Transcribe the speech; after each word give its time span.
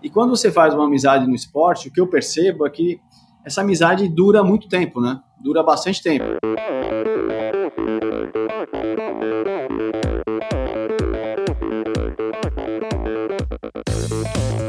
E 0.00 0.08
quando 0.08 0.30
você 0.30 0.52
faz 0.52 0.74
uma 0.74 0.84
amizade 0.84 1.26
no 1.26 1.34
esporte, 1.34 1.88
o 1.88 1.92
que 1.92 2.00
eu 2.00 2.06
percebo 2.06 2.64
é 2.66 2.70
que 2.70 3.00
essa 3.44 3.62
amizade 3.62 4.08
dura 4.08 4.44
muito 4.44 4.68
tempo, 4.68 5.00
né? 5.00 5.18
Dura 5.40 5.62
bastante 5.62 6.00
tempo. 6.00 6.24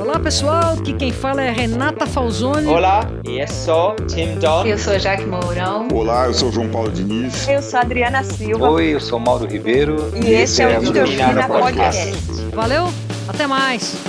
Olá 0.02 0.20
pessoal, 0.20 0.74
aqui 0.74 0.94
quem 0.94 1.12
fala 1.12 1.44
é 1.44 1.52
Renata 1.52 2.08
Falzoni. 2.08 2.66
Olá, 2.66 3.02
eu 3.24 3.48
sou 3.48 3.96
Tim 4.08 4.40
Don. 4.40 4.66
Eu 4.66 4.80
sou 4.80 4.98
Jaque 4.98 5.26
Mourão. 5.28 5.88
Olá, 5.94 6.26
eu 6.26 6.34
sou 6.34 6.52
João 6.52 6.70
Paulo 6.70 6.92
Diniz. 6.92 7.48
Eu 7.48 7.62
sou 7.62 7.80
Adriana 7.80 8.24
Silva. 8.24 8.72
Oi, 8.72 8.96
eu 8.96 9.00
sou 9.00 9.20
Mauro 9.20 9.46
Ribeiro. 9.46 9.96
E, 10.16 10.26
e 10.26 10.34
esse, 10.34 10.64
esse 10.64 10.64
é 10.64 10.80
o 10.80 10.84
Endorfina 10.84 11.48
Podcast. 11.48 12.12
Podcast. 12.12 12.56
Valeu, 12.56 12.86
até 13.28 13.46
mais. 13.46 14.09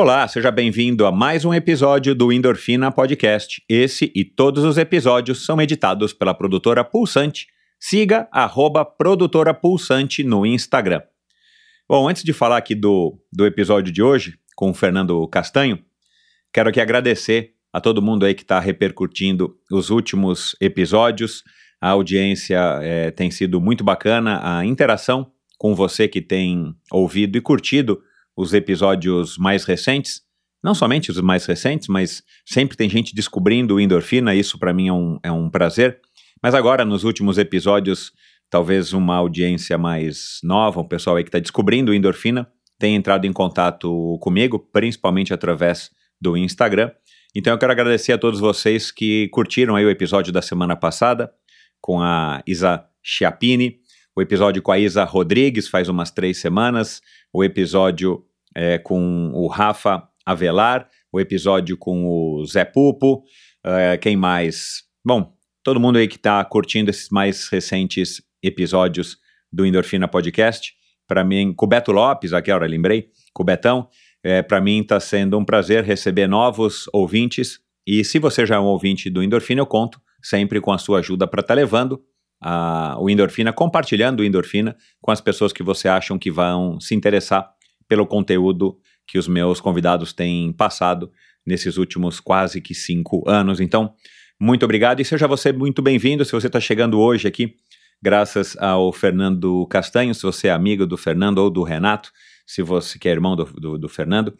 Olá, 0.00 0.28
seja 0.28 0.52
bem-vindo 0.52 1.04
a 1.06 1.10
mais 1.10 1.44
um 1.44 1.52
episódio 1.52 2.14
do 2.14 2.32
Endorfina 2.32 2.88
Podcast. 2.92 3.60
Esse 3.68 4.12
e 4.14 4.24
todos 4.24 4.62
os 4.62 4.78
episódios 4.78 5.44
são 5.44 5.60
editados 5.60 6.12
pela 6.12 6.32
produtora 6.32 6.84
Pulsante. 6.84 7.48
Siga 7.80 8.28
arroba 8.30 8.84
produtora 8.84 9.52
Pulsante 9.52 10.22
no 10.22 10.46
Instagram. 10.46 11.02
Bom, 11.88 12.08
antes 12.08 12.22
de 12.22 12.32
falar 12.32 12.58
aqui 12.58 12.76
do, 12.76 13.18
do 13.32 13.44
episódio 13.44 13.92
de 13.92 14.00
hoje 14.00 14.38
com 14.54 14.70
o 14.70 14.72
Fernando 14.72 15.26
Castanho, 15.26 15.80
quero 16.52 16.68
aqui 16.68 16.80
agradecer 16.80 17.54
a 17.72 17.80
todo 17.80 18.00
mundo 18.00 18.24
aí 18.24 18.34
que 18.34 18.42
está 18.42 18.60
repercutindo 18.60 19.56
os 19.68 19.90
últimos 19.90 20.54
episódios. 20.60 21.42
A 21.80 21.88
audiência 21.88 22.78
é, 22.82 23.10
tem 23.10 23.32
sido 23.32 23.60
muito 23.60 23.82
bacana, 23.82 24.40
a 24.44 24.64
interação 24.64 25.32
com 25.58 25.74
você 25.74 26.06
que 26.06 26.22
tem 26.22 26.72
ouvido 26.88 27.36
e 27.36 27.40
curtido 27.40 28.00
os 28.38 28.54
episódios 28.54 29.36
mais 29.36 29.64
recentes, 29.64 30.22
não 30.62 30.72
somente 30.72 31.10
os 31.10 31.20
mais 31.20 31.44
recentes, 31.44 31.88
mas 31.88 32.22
sempre 32.46 32.76
tem 32.76 32.88
gente 32.88 33.12
descobrindo 33.12 33.80
endorfina, 33.80 34.32
isso 34.32 34.56
para 34.60 34.72
mim 34.72 34.86
é 34.86 34.92
um, 34.92 35.18
é 35.24 35.32
um 35.32 35.50
prazer. 35.50 36.00
Mas 36.40 36.54
agora, 36.54 36.84
nos 36.84 37.02
últimos 37.02 37.36
episódios, 37.36 38.12
talvez 38.48 38.92
uma 38.92 39.16
audiência 39.16 39.76
mais 39.76 40.38
nova, 40.44 40.80
um 40.80 40.86
pessoal 40.86 41.16
aí 41.16 41.24
que 41.24 41.30
está 41.30 41.40
descobrindo 41.40 41.92
endorfina, 41.92 42.46
tem 42.78 42.94
entrado 42.94 43.24
em 43.26 43.32
contato 43.32 44.16
comigo, 44.20 44.60
principalmente 44.72 45.34
através 45.34 45.90
do 46.20 46.36
Instagram. 46.36 46.92
Então 47.34 47.52
eu 47.52 47.58
quero 47.58 47.72
agradecer 47.72 48.12
a 48.12 48.18
todos 48.18 48.38
vocês 48.38 48.92
que 48.92 49.26
curtiram 49.32 49.74
aí 49.74 49.84
o 49.84 49.90
episódio 49.90 50.32
da 50.32 50.40
semana 50.40 50.76
passada 50.76 51.28
com 51.80 52.00
a 52.00 52.40
Isa 52.46 52.84
Chiapini, 53.02 53.80
o 54.16 54.22
episódio 54.22 54.62
com 54.62 54.70
a 54.70 54.78
Isa 54.78 55.02
Rodrigues 55.02 55.68
faz 55.68 55.88
umas 55.88 56.10
três 56.12 56.38
semanas, 56.38 57.00
o 57.32 57.42
episódio 57.44 58.24
é, 58.58 58.76
com 58.76 59.30
o 59.32 59.46
Rafa 59.46 60.02
Avelar, 60.26 60.88
o 61.12 61.20
episódio 61.20 61.76
com 61.76 62.04
o 62.08 62.44
Zé 62.44 62.64
Pupo, 62.64 63.22
é, 63.64 63.96
quem 63.96 64.16
mais? 64.16 64.82
Bom, 65.06 65.32
todo 65.62 65.78
mundo 65.78 65.96
aí 65.96 66.08
que 66.08 66.16
está 66.16 66.44
curtindo 66.44 66.90
esses 66.90 67.08
mais 67.08 67.48
recentes 67.48 68.20
episódios 68.42 69.16
do 69.52 69.64
Endorfina 69.64 70.08
Podcast. 70.08 70.72
Para 71.06 71.22
mim, 71.22 71.54
com 71.54 71.66
o 71.66 71.68
Beto 71.68 71.92
Lopes, 71.92 72.32
aqui, 72.32 72.50
hora 72.50 72.66
lembrei, 72.66 73.06
com 73.32 73.44
o 73.44 73.46
Betão, 73.46 73.88
é, 74.24 74.42
para 74.42 74.60
mim 74.60 74.80
está 74.80 74.98
sendo 74.98 75.38
um 75.38 75.44
prazer 75.44 75.84
receber 75.84 76.26
novos 76.26 76.90
ouvintes. 76.92 77.60
E 77.86 78.02
se 78.02 78.18
você 78.18 78.44
já 78.44 78.56
é 78.56 78.58
um 78.58 78.64
ouvinte 78.64 79.08
do 79.08 79.22
Endorfina, 79.22 79.60
eu 79.60 79.66
conto 79.66 80.00
sempre 80.20 80.60
com 80.60 80.72
a 80.72 80.78
sua 80.78 80.98
ajuda 80.98 81.28
para 81.28 81.42
estar 81.42 81.54
tá 81.54 81.60
levando 81.60 82.02
a, 82.42 82.96
o 82.98 83.08
Endorfina, 83.08 83.52
compartilhando 83.52 84.18
o 84.18 84.24
Endorfina 84.24 84.76
com 85.00 85.12
as 85.12 85.20
pessoas 85.20 85.52
que 85.52 85.62
você 85.62 85.88
acham 85.88 86.18
que 86.18 86.30
vão 86.30 86.80
se 86.80 86.96
interessar 86.96 87.48
pelo 87.88 88.06
conteúdo 88.06 88.78
que 89.06 89.18
os 89.18 89.26
meus 89.26 89.60
convidados 89.60 90.12
têm 90.12 90.52
passado 90.52 91.10
nesses 91.44 91.78
últimos 91.78 92.20
quase 92.20 92.60
que 92.60 92.74
cinco 92.74 93.28
anos. 93.28 93.58
Então, 93.58 93.94
muito 94.38 94.64
obrigado 94.64 95.00
e 95.00 95.04
seja 95.04 95.26
você 95.26 95.52
muito 95.52 95.80
bem-vindo. 95.80 96.24
Se 96.24 96.32
você 96.32 96.46
está 96.46 96.60
chegando 96.60 97.00
hoje 97.00 97.26
aqui, 97.26 97.56
graças 98.00 98.56
ao 98.58 98.92
Fernando 98.92 99.66
Castanho, 99.66 100.14
se 100.14 100.22
você 100.22 100.48
é 100.48 100.52
amigo 100.52 100.86
do 100.86 100.96
Fernando 100.96 101.38
ou 101.38 101.50
do 101.50 101.62
Renato, 101.62 102.12
se 102.46 102.62
você 102.62 102.98
que 102.98 103.08
é 103.08 103.12
irmão 103.12 103.34
do, 103.34 103.44
do, 103.44 103.78
do 103.78 103.88
Fernando, 103.88 104.34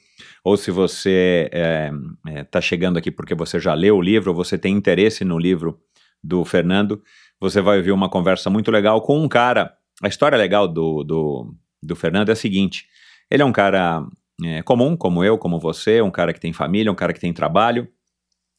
ou 0.44 0.56
se 0.56 0.70
você 0.70 1.50
está 1.52 1.58
é, 1.58 1.92
é, 2.40 2.44
tá 2.44 2.60
chegando 2.60 2.96
aqui 2.96 3.10
porque 3.10 3.34
você 3.34 3.58
já 3.58 3.74
leu 3.74 3.96
o 3.96 4.02
livro, 4.02 4.30
ou 4.30 4.36
você 4.36 4.56
tem 4.56 4.74
interesse 4.74 5.24
no 5.24 5.38
livro 5.38 5.78
do 6.22 6.44
Fernando, 6.44 7.02
você 7.40 7.60
vai 7.60 7.78
ouvir 7.78 7.92
uma 7.92 8.08
conversa 8.08 8.48
muito 8.50 8.70
legal 8.70 9.00
com 9.02 9.22
um 9.22 9.28
cara. 9.28 9.74
A 10.02 10.08
história 10.08 10.38
legal 10.38 10.66
do, 10.66 11.04
do, 11.04 11.54
do 11.82 11.96
Fernando 11.96 12.30
é 12.30 12.32
a 12.32 12.36
seguinte: 12.36 12.86
ele 13.30 13.42
é 13.42 13.46
um 13.46 13.52
cara 13.52 14.06
é, 14.44 14.62
comum, 14.62 14.96
como 14.96 15.24
eu, 15.24 15.36
como 15.38 15.58
você, 15.58 16.00
um 16.00 16.10
cara 16.10 16.32
que 16.32 16.40
tem 16.40 16.52
família, 16.52 16.92
um 16.92 16.94
cara 16.94 17.12
que 17.12 17.20
tem 17.20 17.32
trabalho 17.32 17.88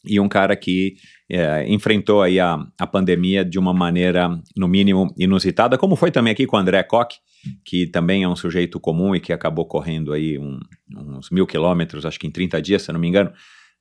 e 0.06 0.20
um 0.20 0.30
cara 0.30 0.56
que 0.56 0.96
é, 1.30 1.68
enfrentou 1.68 2.22
aí 2.22 2.40
a, 2.40 2.66
a 2.78 2.88
pandemia 2.88 3.44
de 3.44 3.60
uma 3.60 3.74
maneira, 3.74 4.30
no 4.56 4.68
mínimo, 4.68 5.14
inusitada, 5.18 5.78
como 5.78 5.96
foi 5.96 6.12
também 6.12 6.32
aqui 6.32 6.46
com 6.46 6.56
o 6.56 6.60
André 6.60 6.82
Koch, 6.84 7.18
que 7.66 7.88
também 7.88 8.24
é 8.24 8.28
um 8.28 8.36
sujeito 8.36 8.80
comum 8.80 9.16
e 9.16 9.20
que 9.20 9.34
acabou 9.34 9.66
correndo 9.66 10.14
aí 10.14 10.38
um, 10.38 10.60
uns 10.96 11.30
mil 11.30 11.46
quilômetros, 11.46 12.06
acho 12.06 12.20
que 12.20 12.28
em 12.28 12.32
30 12.32 12.62
dias, 12.62 12.82
se 12.82 12.92
não 12.94 13.00
me 13.00 13.08
engano, 13.08 13.32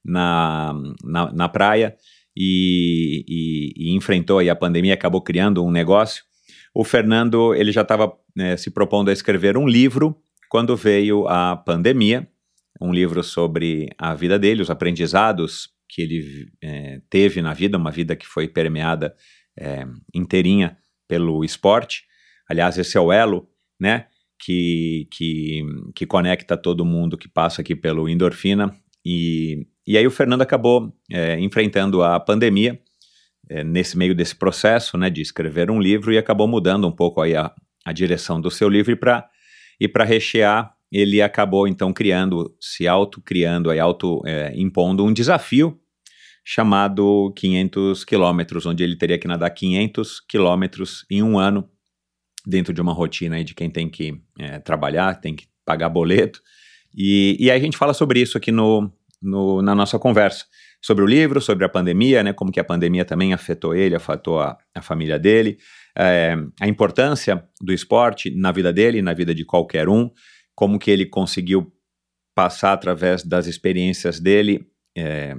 na, 0.05 0.75
na, 1.05 1.33
na 1.33 1.49
praia 1.49 1.97
e, 2.37 3.25
e, 3.29 3.73
e, 3.77 3.97
enfrentou 3.97 4.39
aí 4.39 4.49
a 4.49 4.57
pandemia, 4.57 4.95
acabou 4.95 5.21
criando 5.21 5.65
um 5.65 5.71
negócio. 5.71 6.25
O 6.75 6.85
Fernando, 6.85 7.55
ele 7.55 7.73
já 7.73 7.83
estava 7.83 8.13
né, 8.35 8.57
se 8.57 8.71
propondo 8.71 9.09
a 9.09 9.13
escrever 9.13 9.57
um 9.57 9.67
livro 9.67 10.17
quando 10.49 10.77
veio 10.77 11.27
a 11.29 11.57
pandemia, 11.57 12.29
um 12.81 12.93
livro 12.93 13.23
sobre 13.23 13.91
a 13.99 14.15
vida 14.15 14.39
dele, 14.39 14.63
os 14.63 14.71
aprendizados 14.71 15.71
que 15.89 16.03
ele 16.03 16.51
é, 16.63 17.01
teve 17.09 17.43
na 17.43 17.53
vida, 17.53 17.79
uma 17.79 17.91
vida 17.91 18.15
que 18.15 18.27
foi 18.27 18.47
permeada 18.47 19.15
é, 19.59 19.87
inteirinha 20.15 20.77
pelo 21.09 21.45
esporte. 21.45 22.05
Aliás, 22.49 22.79
esse 22.79 22.97
é 22.97 23.01
o 23.01 23.13
elo, 23.13 23.49
né, 23.81 24.07
que, 24.39 25.09
que, 25.11 25.63
que 25.95 26.07
conecta 26.07 26.57
todo 26.57 26.85
mundo 26.85 27.19
que 27.19 27.29
passa 27.29 27.63
aqui 27.63 27.75
pelo 27.75 28.09
endorfina. 28.09 28.75
E, 29.05 29.67
e 29.87 29.97
aí 29.97 30.07
o 30.07 30.11
Fernando 30.11 30.43
acabou 30.43 30.95
é, 31.11 31.39
enfrentando 31.41 32.03
a 32.03 32.21
pandemia 32.21 32.81
é, 33.51 33.65
nesse 33.65 33.97
meio 33.97 34.15
desse 34.15 34.37
processo, 34.37 34.97
né, 34.97 35.11
de 35.11 35.23
escrever 35.23 35.71
um 35.71 35.81
livro 35.81 36.13
e 36.13 36.19
acabou 36.19 36.47
mudando 36.47 36.87
um 36.87 36.93
pouco 36.93 37.21
aí 37.21 37.35
a, 37.35 37.53
a 37.85 37.93
direção 37.93 38.41
do 38.41 38.51
seu 38.51 38.69
livro 38.69 38.97
para 38.97 39.29
e 39.81 39.87
para 39.87 40.05
rechear, 40.05 40.75
ele 40.91 41.21
acabou 41.21 41.69
então 41.69 41.93
criando, 41.93 42.55
se 42.61 42.89
auto-criando, 42.89 43.71
auto-impondo 43.71 45.05
é, 45.05 45.07
um 45.07 45.13
desafio 45.13 45.79
chamado 46.45 47.33
500 47.37 48.05
quilômetros, 48.05 48.65
onde 48.65 48.83
ele 48.83 48.97
teria 48.97 49.19
que 49.19 49.29
nadar 49.29 49.51
500 49.51 50.21
quilômetros 50.21 51.05
em 51.11 51.23
um 51.23 51.39
ano, 51.39 51.69
dentro 52.47 52.73
de 52.73 52.81
uma 52.81 52.93
rotina 52.93 53.37
aí 53.37 53.45
de 53.45 53.55
quem 53.55 53.69
tem 53.69 53.89
que 53.89 54.19
é, 54.39 54.59
trabalhar, 54.59 55.21
tem 55.21 55.37
que 55.37 55.47
pagar 55.65 55.91
boleto. 55.91 56.41
E, 56.97 57.37
e 57.39 57.51
aí 57.51 57.61
a 57.61 57.63
gente 57.63 57.77
fala 57.77 57.93
sobre 57.93 58.21
isso 58.21 58.39
aqui 58.39 58.51
no, 58.51 58.91
no, 59.21 59.61
na 59.61 59.75
nossa 59.75 59.99
conversa, 59.99 60.47
sobre 60.81 61.05
o 61.05 61.07
livro, 61.07 61.41
sobre 61.41 61.65
a 61.65 61.69
pandemia, 61.69 62.23
né, 62.23 62.33
como 62.33 62.53
que 62.53 62.61
a 62.61 62.65
pandemia 62.65 63.05
também 63.05 63.33
afetou 63.33 63.75
ele, 63.75 63.95
afetou 63.95 64.41
a, 64.41 64.57
a 64.75 64.83
família 64.83 65.19
dele, 65.19 65.59
é, 65.97 66.37
a 66.61 66.69
importância 66.69 67.45
do 67.61 67.73
esporte 67.73 68.31
na 68.31 68.53
vida 68.53 68.73
dele, 68.73 69.03
na 69.03 69.13
vida 69.13 69.35
de 69.35 69.45
qualquer 69.45 69.89
um, 69.89 70.11
como 70.55 70.79
que 70.79 70.91
ele 70.91 71.07
conseguiu 71.07 71.73
passar 72.35 72.73
através 72.73 73.25
das 73.25 73.47
experiências 73.47 74.21
dele 74.21 74.67
é, 74.97 75.35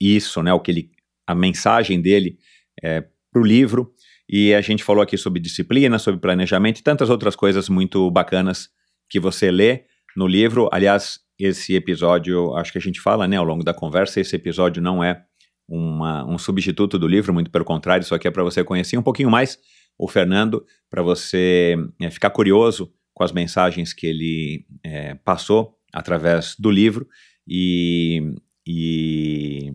isso, 0.00 0.42
né, 0.42 0.52
o 0.52 0.60
que 0.60 0.70
ele, 0.70 0.90
a 1.26 1.34
mensagem 1.34 2.00
dele 2.00 2.38
é, 2.82 3.02
para 3.30 3.40
o 3.40 3.44
livro. 3.44 3.92
E 4.28 4.54
a 4.54 4.60
gente 4.60 4.82
falou 4.82 5.02
aqui 5.02 5.16
sobre 5.18 5.40
disciplina, 5.40 5.98
sobre 5.98 6.20
planejamento 6.20 6.78
e 6.78 6.82
tantas 6.82 7.10
outras 7.10 7.36
coisas 7.36 7.68
muito 7.68 8.10
bacanas 8.10 8.70
que 9.08 9.20
você 9.20 9.50
lê 9.50 9.84
no 10.16 10.26
livro. 10.26 10.68
Aliás, 10.72 11.20
esse 11.44 11.74
episódio, 11.74 12.54
acho 12.56 12.72
que 12.72 12.78
a 12.78 12.80
gente 12.80 13.00
fala, 13.00 13.26
né, 13.26 13.36
ao 13.36 13.44
longo 13.44 13.64
da 13.64 13.74
conversa, 13.74 14.20
esse 14.20 14.36
episódio 14.36 14.82
não 14.82 15.02
é 15.02 15.22
uma, 15.68 16.24
um 16.24 16.38
substituto 16.38 16.98
do 16.98 17.06
livro, 17.06 17.32
muito 17.32 17.50
pelo 17.50 17.64
contrário, 17.64 18.04
isso 18.04 18.14
aqui 18.14 18.28
é 18.28 18.30
para 18.30 18.42
você 18.42 18.62
conhecer 18.62 18.96
um 18.96 19.02
pouquinho 19.02 19.30
mais 19.30 19.58
o 19.98 20.08
Fernando, 20.08 20.64
para 20.90 21.02
você 21.02 21.76
é, 22.00 22.10
ficar 22.10 22.30
curioso 22.30 22.92
com 23.14 23.22
as 23.22 23.32
mensagens 23.32 23.92
que 23.92 24.06
ele 24.06 24.66
é, 24.82 25.14
passou 25.16 25.76
através 25.92 26.56
do 26.58 26.70
livro 26.70 27.06
e, 27.46 28.34
e, 28.66 29.72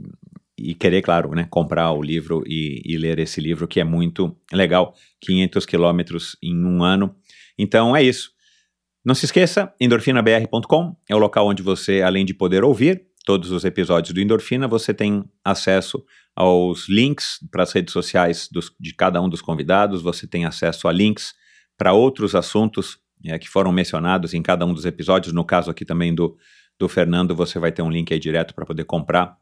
e 0.58 0.74
querer, 0.74 1.02
claro, 1.02 1.32
né, 1.32 1.48
comprar 1.50 1.92
o 1.92 2.02
livro 2.02 2.44
e, 2.46 2.82
e, 2.84 2.98
ler 2.98 3.20
esse 3.20 3.40
livro, 3.40 3.68
que 3.68 3.80
é 3.80 3.84
muito 3.84 4.36
legal. 4.52 4.96
500 5.22 5.66
quilômetros 5.66 6.36
em 6.42 6.66
um 6.66 6.84
ano. 6.84 7.16
Então 7.58 7.96
é 7.96 8.04
isso. 8.04 8.32
Não 9.08 9.16
se 9.16 9.24
esqueça, 9.24 9.74
endorfinabr.com 9.80 10.98
é 11.08 11.16
o 11.16 11.18
local 11.18 11.48
onde 11.48 11.64
você, 11.64 12.02
além 12.02 12.26
de 12.26 12.34
poder 12.34 12.66
ouvir 12.66 13.08
todos 13.26 13.52
os 13.52 13.64
episódios 13.64 14.14
do 14.14 14.20
Endorfina, 14.20 14.68
você 14.68 14.94
tem 14.94 15.24
acesso 15.46 16.04
aos 16.36 16.90
links 16.90 17.40
para 17.50 17.64
as 17.64 17.72
redes 17.72 17.94
sociais 17.94 18.50
dos, 18.52 18.70
de 18.78 18.94
cada 18.94 19.22
um 19.22 19.30
dos 19.30 19.42
convidados, 19.42 20.02
você 20.02 20.28
tem 20.28 20.44
acesso 20.44 20.90
a 20.90 20.92
links 20.92 21.34
para 21.78 21.94
outros 21.94 22.36
assuntos 22.36 23.00
é, 23.24 23.40
que 23.40 23.48
foram 23.48 23.72
mencionados 23.72 24.34
em 24.34 24.42
cada 24.42 24.66
um 24.66 24.74
dos 24.74 24.84
episódios. 24.84 25.34
No 25.34 25.46
caso 25.46 25.72
aqui 25.72 25.86
também 25.86 26.14
do, 26.14 26.38
do 26.78 26.90
Fernando, 26.90 27.34
você 27.34 27.58
vai 27.60 27.72
ter 27.72 27.82
um 27.82 27.90
link 27.90 28.14
aí 28.14 28.20
direto 28.20 28.54
para 28.54 28.66
poder 28.66 28.84
comprar 28.84 29.38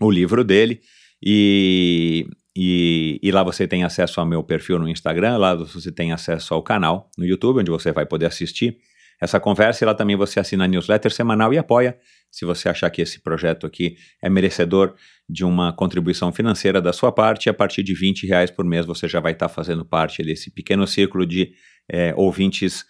o 0.00 0.10
livro 0.10 0.42
dele. 0.42 0.80
E, 1.22 2.26
e, 2.56 3.20
e, 3.22 3.30
lá 3.30 3.42
você 3.42 3.68
tem 3.68 3.84
acesso 3.84 4.18
ao 4.18 4.24
meu 4.24 4.42
perfil 4.42 4.78
no 4.78 4.88
Instagram, 4.88 5.36
lá 5.36 5.54
você 5.54 5.92
tem 5.92 6.12
acesso 6.12 6.54
ao 6.54 6.62
canal 6.62 7.10
no 7.18 7.26
YouTube, 7.26 7.60
onde 7.60 7.70
você 7.70 7.92
vai 7.92 8.06
poder 8.06 8.24
assistir 8.24 8.78
essa 9.20 9.38
conversa. 9.38 9.84
E 9.84 9.86
lá 9.86 9.94
também 9.94 10.16
você 10.16 10.40
assina 10.40 10.64
a 10.64 10.66
newsletter 10.66 11.12
semanal 11.12 11.52
e 11.52 11.58
apoia, 11.58 11.98
se 12.30 12.46
você 12.46 12.68
achar 12.68 12.88
que 12.88 13.02
esse 13.02 13.20
projeto 13.20 13.66
aqui 13.66 13.96
é 14.22 14.30
merecedor 14.30 14.94
de 15.28 15.44
uma 15.44 15.70
contribuição 15.72 16.32
financeira 16.32 16.80
da 16.80 16.94
sua 16.94 17.12
parte. 17.12 17.50
A 17.50 17.54
partir 17.54 17.82
de 17.82 17.92
20 17.92 18.26
reais 18.26 18.50
por 18.50 18.64
mês 18.64 18.86
você 18.86 19.06
já 19.06 19.20
vai 19.20 19.32
estar 19.32 19.48
fazendo 19.48 19.84
parte 19.84 20.22
desse 20.22 20.50
pequeno 20.50 20.86
círculo 20.86 21.26
de 21.26 21.52
é, 21.90 22.14
ouvintes 22.16 22.86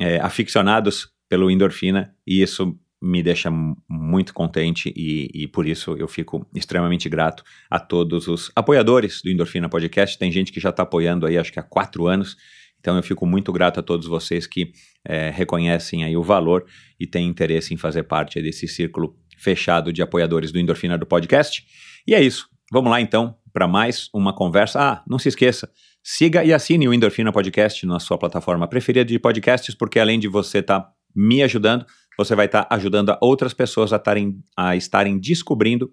é, 0.00 0.18
aficionados 0.18 1.08
pelo 1.28 1.50
endorfina. 1.50 2.14
E 2.26 2.42
isso 2.42 2.76
me 3.04 3.22
deixa 3.22 3.50
muito 3.86 4.32
contente 4.32 4.90
e, 4.96 5.28
e, 5.34 5.46
por 5.46 5.66
isso 5.66 5.94
eu 5.98 6.08
fico 6.08 6.46
extremamente 6.54 7.06
grato 7.06 7.44
a 7.68 7.78
todos 7.78 8.26
os 8.28 8.50
apoiadores 8.56 9.20
do 9.22 9.30
Endorfina 9.30 9.68
Podcast. 9.68 10.18
Tem 10.18 10.32
gente 10.32 10.50
que 10.50 10.58
já 10.58 10.70
está 10.70 10.84
apoiando 10.84 11.26
aí, 11.26 11.36
acho 11.36 11.52
que 11.52 11.60
há 11.60 11.62
quatro 11.62 12.06
anos. 12.06 12.34
Então 12.80 12.96
eu 12.96 13.02
fico 13.02 13.26
muito 13.26 13.52
grato 13.52 13.78
a 13.78 13.82
todos 13.82 14.06
vocês 14.06 14.46
que 14.46 14.72
é, 15.06 15.28
reconhecem 15.28 16.02
aí 16.02 16.16
o 16.16 16.22
valor 16.22 16.64
e 16.98 17.06
têm 17.06 17.28
interesse 17.28 17.74
em 17.74 17.76
fazer 17.76 18.04
parte 18.04 18.40
desse 18.40 18.66
círculo 18.66 19.14
fechado 19.36 19.92
de 19.92 20.00
apoiadores 20.00 20.50
do 20.50 20.58
Endorfina 20.58 20.96
do 20.96 21.04
Podcast. 21.04 21.62
E 22.06 22.14
é 22.14 22.22
isso. 22.22 22.48
Vamos 22.72 22.90
lá 22.90 23.02
então 23.02 23.36
para 23.52 23.68
mais 23.68 24.08
uma 24.14 24.32
conversa. 24.32 24.80
Ah, 24.80 25.04
não 25.06 25.18
se 25.18 25.28
esqueça, 25.28 25.70
siga 26.02 26.42
e 26.42 26.54
assine 26.54 26.88
o 26.88 26.94
Endorfina 26.94 27.30
Podcast 27.30 27.84
na 27.84 28.00
sua 28.00 28.16
plataforma 28.16 28.66
preferida 28.66 29.04
de 29.04 29.18
podcasts, 29.18 29.74
porque 29.74 29.98
além 29.98 30.18
de 30.18 30.26
você 30.26 30.58
estar 30.58 30.80
tá 30.80 30.90
me 31.14 31.42
ajudando, 31.42 31.86
você 32.16 32.34
vai 32.34 32.46
estar 32.46 32.66
ajudando 32.70 33.10
a 33.10 33.18
outras 33.20 33.52
pessoas 33.52 33.92
a, 33.92 33.98
tarem, 33.98 34.38
a 34.56 34.76
estarem 34.76 35.18
descobrindo 35.18 35.92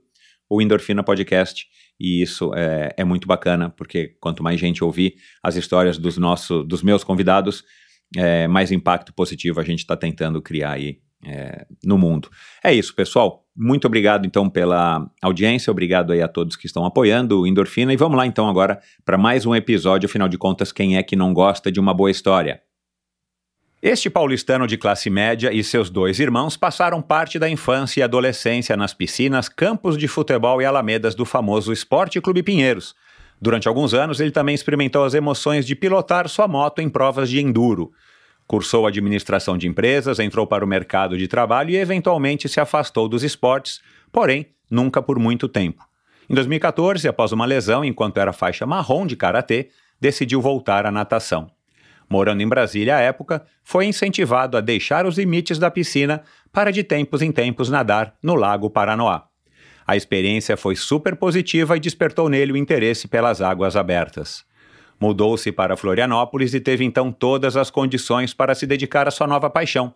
o 0.50 0.62
Endorfina 0.62 1.04
Podcast. 1.04 1.66
E 2.00 2.22
isso 2.22 2.52
é, 2.56 2.94
é, 2.98 3.04
muito 3.04 3.28
bacana, 3.28 3.70
porque 3.70 4.16
quanto 4.20 4.44
mais 4.44 4.60
gente 4.60 4.84
ouvir 4.84 5.16
as 5.42 5.56
histórias 5.56 5.98
dos, 5.98 6.18
nosso, 6.18 6.64
dos 6.64 6.82
meus 6.84 7.04
convidados, 7.04 7.64
é, 8.18 8.48
mais 8.48 8.72
impacto 8.72 9.14
positivo 9.14 9.60
a 9.60 9.64
gente 9.64 9.80
está 9.80 9.96
tentando 9.96 10.42
criar 10.42 10.72
aí 10.72 11.00
é, 11.24 11.66
no 11.84 11.98
mundo. 11.98 12.30
É 12.64 12.74
isso, 12.74 12.94
pessoal. 12.96 13.46
Muito 13.56 13.86
obrigado 13.86 14.26
então 14.26 14.50
pela 14.50 15.10
audiência, 15.22 15.70
obrigado 15.70 16.12
aí 16.12 16.22
a 16.22 16.28
todos 16.28 16.56
que 16.56 16.66
estão 16.66 16.86
apoiando 16.86 17.42
o 17.42 17.48
Endorfina. 17.48 17.94
E 17.94 17.98
vamos 17.98 18.18
lá 18.18 18.26
então 18.26 18.50
agora 18.50 18.80
para 19.06 19.18
mais 19.18 19.46
um 19.46 19.56
episódio. 19.56 20.08
Afinal 20.08 20.28
de 20.28 20.38
contas, 20.38 20.72
quem 20.72 20.98
é 20.98 21.04
que 21.04 21.16
não 21.16 21.34
gosta 21.34 21.72
de 21.72 21.80
uma 21.80 21.94
boa 21.94 22.10
história? 22.10 22.62
Este 23.82 24.12
paulistano 24.12 24.68
de 24.68 24.78
classe 24.78 25.10
média 25.10 25.52
e 25.52 25.64
seus 25.64 25.90
dois 25.90 26.20
irmãos 26.20 26.56
passaram 26.56 27.02
parte 27.02 27.40
da 27.40 27.50
infância 27.50 28.00
e 28.00 28.04
adolescência 28.04 28.78
nas 28.78 28.94
piscinas, 28.94 29.50
campos 29.50 29.98
de 29.98 30.08
futebol 30.08 30.62
e 30.62 30.66
alamedas 30.66 31.16
do 31.16 31.26
famoso 31.26 31.74
Esporte 31.74 32.22
Clube 32.22 32.44
Pinheiros. 32.44 32.94
Durante 33.42 33.68
alguns 33.68 33.96
anos, 33.96 34.20
ele 34.20 34.30
também 34.30 34.54
experimentou 34.54 35.04
as 35.04 35.16
emoções 35.16 35.66
de 35.66 35.76
pilotar 35.76 36.30
sua 36.30 36.48
moto 36.48 36.78
em 36.78 36.88
provas 36.88 37.28
de 37.28 37.42
enduro. 37.42 37.92
Cursou 38.46 38.86
administração 38.86 39.58
de 39.58 39.68
empresas, 39.68 40.20
entrou 40.20 40.46
para 40.46 40.64
o 40.64 40.68
mercado 40.68 41.18
de 41.18 41.28
trabalho 41.28 41.72
e 41.72 41.78
eventualmente 41.78 42.48
se 42.48 42.60
afastou 42.60 43.10
dos 43.10 43.24
esportes, 43.24 43.82
porém, 44.12 44.46
nunca 44.70 45.02
por 45.02 45.18
muito 45.18 45.48
tempo. 45.48 45.84
Em 46.30 46.36
2014, 46.36 47.08
após 47.08 47.32
uma 47.32 47.48
lesão 47.48 47.84
enquanto 47.84 48.20
era 48.20 48.32
faixa 48.32 48.64
marrom 48.64 49.08
de 49.08 49.16
karatê, 49.16 49.70
decidiu 50.00 50.40
voltar 50.40 50.86
à 50.86 50.92
natação 50.92 51.50
morando 52.12 52.42
em 52.42 52.48
Brasília 52.48 52.98
à 52.98 53.00
época, 53.00 53.42
foi 53.64 53.86
incentivado 53.86 54.58
a 54.58 54.62
deixar 54.62 55.06
os 55.06 55.18
limites 55.18 55.58
da 55.58 55.72
piscina 55.72 56.22
para 56.52 56.70
de 56.70 56.84
tempos 56.84 57.22
em 57.22 57.32
tempos 57.32 57.70
nadar 57.70 58.16
no 58.22 58.36
Lago 58.36 58.70
Paranoá. 58.70 59.24
A 59.88 59.96
experiência 59.96 60.58
foi 60.58 60.76
super 60.76 61.16
positiva 61.16 61.78
e 61.78 61.80
despertou 61.80 62.28
nele 62.28 62.52
o 62.52 62.58
interesse 62.58 63.08
pelas 63.08 63.42
águas 63.42 63.78
abertas. 63.78 64.44
Mudou-se 65.00 65.54
para 65.54 65.78
Florianópolis 65.78 66.54
e 66.54 66.60
teve 66.60 66.84
então 66.84 67.14
todas 67.14 67.56
as 67.56 67.72
condições 67.72 68.34
para 68.34 68.54
se 68.54 68.68
dedicar 68.68 69.08
à 69.08 69.12
sua 69.12 69.26
nova 69.26 69.50
paixão. 69.50 69.96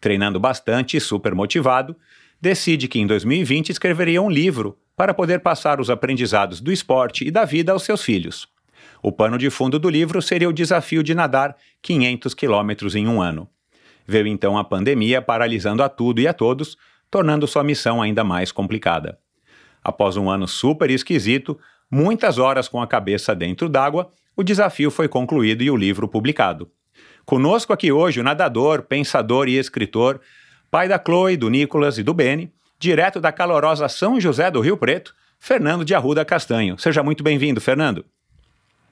Treinando 0.00 0.40
bastante 0.40 0.96
e 0.96 1.00
super 1.00 1.36
motivado, 1.36 1.94
decide 2.40 2.88
que 2.88 2.98
em 2.98 3.06
2020 3.06 3.70
escreveria 3.70 4.20
um 4.20 4.28
livro 4.28 4.76
para 4.96 5.14
poder 5.14 5.38
passar 5.38 5.80
os 5.80 5.88
aprendizados 5.88 6.60
do 6.60 6.72
esporte 6.72 7.24
e 7.24 7.30
da 7.30 7.44
vida 7.44 7.70
aos 7.70 7.84
seus 7.84 8.02
filhos. 8.02 8.52
O 9.04 9.12
pano 9.12 9.36
de 9.36 9.50
fundo 9.50 9.78
do 9.78 9.90
livro 9.90 10.22
seria 10.22 10.48
o 10.48 10.52
desafio 10.52 11.02
de 11.02 11.14
nadar 11.14 11.54
500 11.82 12.32
quilômetros 12.32 12.96
em 12.96 13.06
um 13.06 13.20
ano. 13.20 13.46
Veio 14.06 14.26
então 14.26 14.56
a 14.56 14.64
pandemia 14.64 15.20
paralisando 15.20 15.82
a 15.82 15.90
tudo 15.90 16.22
e 16.22 16.26
a 16.26 16.32
todos, 16.32 16.74
tornando 17.10 17.46
sua 17.46 17.62
missão 17.62 18.00
ainda 18.00 18.24
mais 18.24 18.50
complicada. 18.50 19.18
Após 19.84 20.16
um 20.16 20.30
ano 20.30 20.48
super 20.48 20.90
esquisito, 20.90 21.60
muitas 21.90 22.38
horas 22.38 22.66
com 22.66 22.80
a 22.80 22.86
cabeça 22.86 23.34
dentro 23.34 23.68
d'água, 23.68 24.10
o 24.34 24.42
desafio 24.42 24.90
foi 24.90 25.06
concluído 25.06 25.62
e 25.62 25.70
o 25.70 25.76
livro 25.76 26.08
publicado. 26.08 26.70
Conosco 27.26 27.74
aqui 27.74 27.92
hoje 27.92 28.20
o 28.20 28.24
nadador, 28.24 28.84
pensador 28.84 29.50
e 29.50 29.58
escritor, 29.58 30.18
pai 30.70 30.88
da 30.88 30.98
Chloe, 30.98 31.36
do 31.36 31.50
Nicolas 31.50 31.98
e 31.98 32.02
do 32.02 32.14
Beni, 32.14 32.50
direto 32.78 33.20
da 33.20 33.30
calorosa 33.30 33.86
São 33.86 34.18
José 34.18 34.50
do 34.50 34.62
Rio 34.62 34.78
Preto, 34.78 35.14
Fernando 35.38 35.84
de 35.84 35.94
Arruda 35.94 36.24
Castanho. 36.24 36.78
Seja 36.78 37.02
muito 37.02 37.22
bem-vindo, 37.22 37.60
Fernando. 37.60 38.06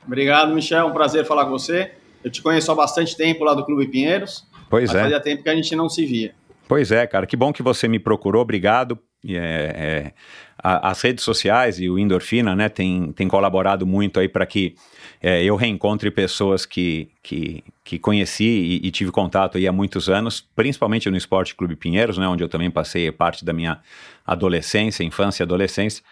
Obrigado, 0.06 0.54
Michel. 0.54 0.80
É 0.80 0.84
um 0.84 0.92
prazer 0.92 1.24
falar 1.24 1.44
com 1.44 1.52
você. 1.52 1.92
Eu 2.24 2.30
te 2.30 2.42
conheço 2.42 2.70
há 2.70 2.74
bastante 2.74 3.16
tempo 3.16 3.44
lá 3.44 3.54
do 3.54 3.64
Clube 3.64 3.88
Pinheiros. 3.88 4.46
Pois 4.68 4.94
é. 4.94 5.02
Fazia 5.02 5.20
tempo 5.20 5.42
que 5.42 5.48
a 5.48 5.54
gente 5.54 5.74
não 5.74 5.88
se 5.88 6.06
via. 6.06 6.34
Pois 6.68 6.90
é, 6.90 7.06
cara. 7.06 7.26
Que 7.26 7.36
bom 7.36 7.52
que 7.52 7.62
você 7.62 7.86
me 7.88 7.98
procurou. 7.98 8.42
Obrigado. 8.42 8.98
É, 9.28 9.34
é, 9.36 10.12
as 10.62 11.00
redes 11.00 11.24
sociais 11.24 11.78
e 11.80 11.88
o 11.88 11.98
Endorfina, 11.98 12.54
né, 12.54 12.68
tem, 12.68 13.12
tem 13.12 13.28
colaborado 13.28 13.86
muito 13.86 14.18
aí 14.18 14.28
para 14.28 14.46
que 14.46 14.74
é, 15.20 15.42
eu 15.42 15.54
reencontre 15.56 16.10
pessoas 16.10 16.64
que, 16.64 17.08
que, 17.22 17.64
que 17.84 17.98
conheci 17.98 18.44
e, 18.44 18.86
e, 18.86 18.90
tive 18.90 19.10
contato 19.10 19.58
aí 19.58 19.66
há 19.66 19.72
muitos 19.72 20.08
anos, 20.08 20.40
principalmente 20.54 21.08
no 21.10 21.16
Esporte 21.16 21.54
Clube 21.54 21.76
Pinheiros, 21.76 22.18
né, 22.18 22.26
onde 22.26 22.42
eu 22.42 22.48
também 22.48 22.70
passei 22.70 23.10
parte 23.10 23.44
da 23.44 23.52
minha 23.52 23.80
adolescência, 24.26 25.04
infância 25.04 25.42
e 25.42 25.44
adolescência. 25.44 26.02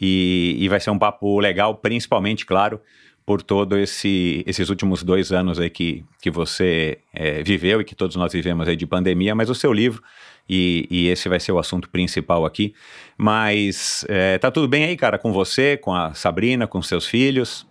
E, 0.00 0.56
e 0.58 0.68
vai 0.68 0.80
ser 0.80 0.90
um 0.90 0.98
papo 0.98 1.38
legal, 1.38 1.74
principalmente, 1.74 2.46
claro, 2.46 2.80
por 3.24 3.42
todo 3.42 3.76
esse, 3.78 4.42
esses 4.46 4.68
últimos 4.68 5.02
dois 5.02 5.30
anos 5.32 5.58
aí 5.60 5.70
que, 5.70 6.04
que 6.20 6.30
você 6.30 6.98
é, 7.12 7.42
viveu 7.42 7.80
e 7.80 7.84
que 7.84 7.94
todos 7.94 8.16
nós 8.16 8.32
vivemos 8.32 8.66
aí 8.66 8.76
de 8.76 8.86
pandemia, 8.86 9.34
mas 9.34 9.48
o 9.48 9.54
seu 9.54 9.72
livro, 9.72 10.02
e, 10.48 10.86
e 10.90 11.08
esse 11.08 11.28
vai 11.28 11.38
ser 11.38 11.52
o 11.52 11.58
assunto 11.58 11.88
principal 11.88 12.44
aqui. 12.44 12.74
Mas 13.16 14.04
é, 14.08 14.36
tá 14.38 14.50
tudo 14.50 14.66
bem 14.66 14.84
aí, 14.84 14.96
cara, 14.96 15.18
com 15.18 15.32
você, 15.32 15.76
com 15.76 15.94
a 15.94 16.12
Sabrina, 16.14 16.66
com 16.66 16.82
seus 16.82 17.06
filhos? 17.06 17.66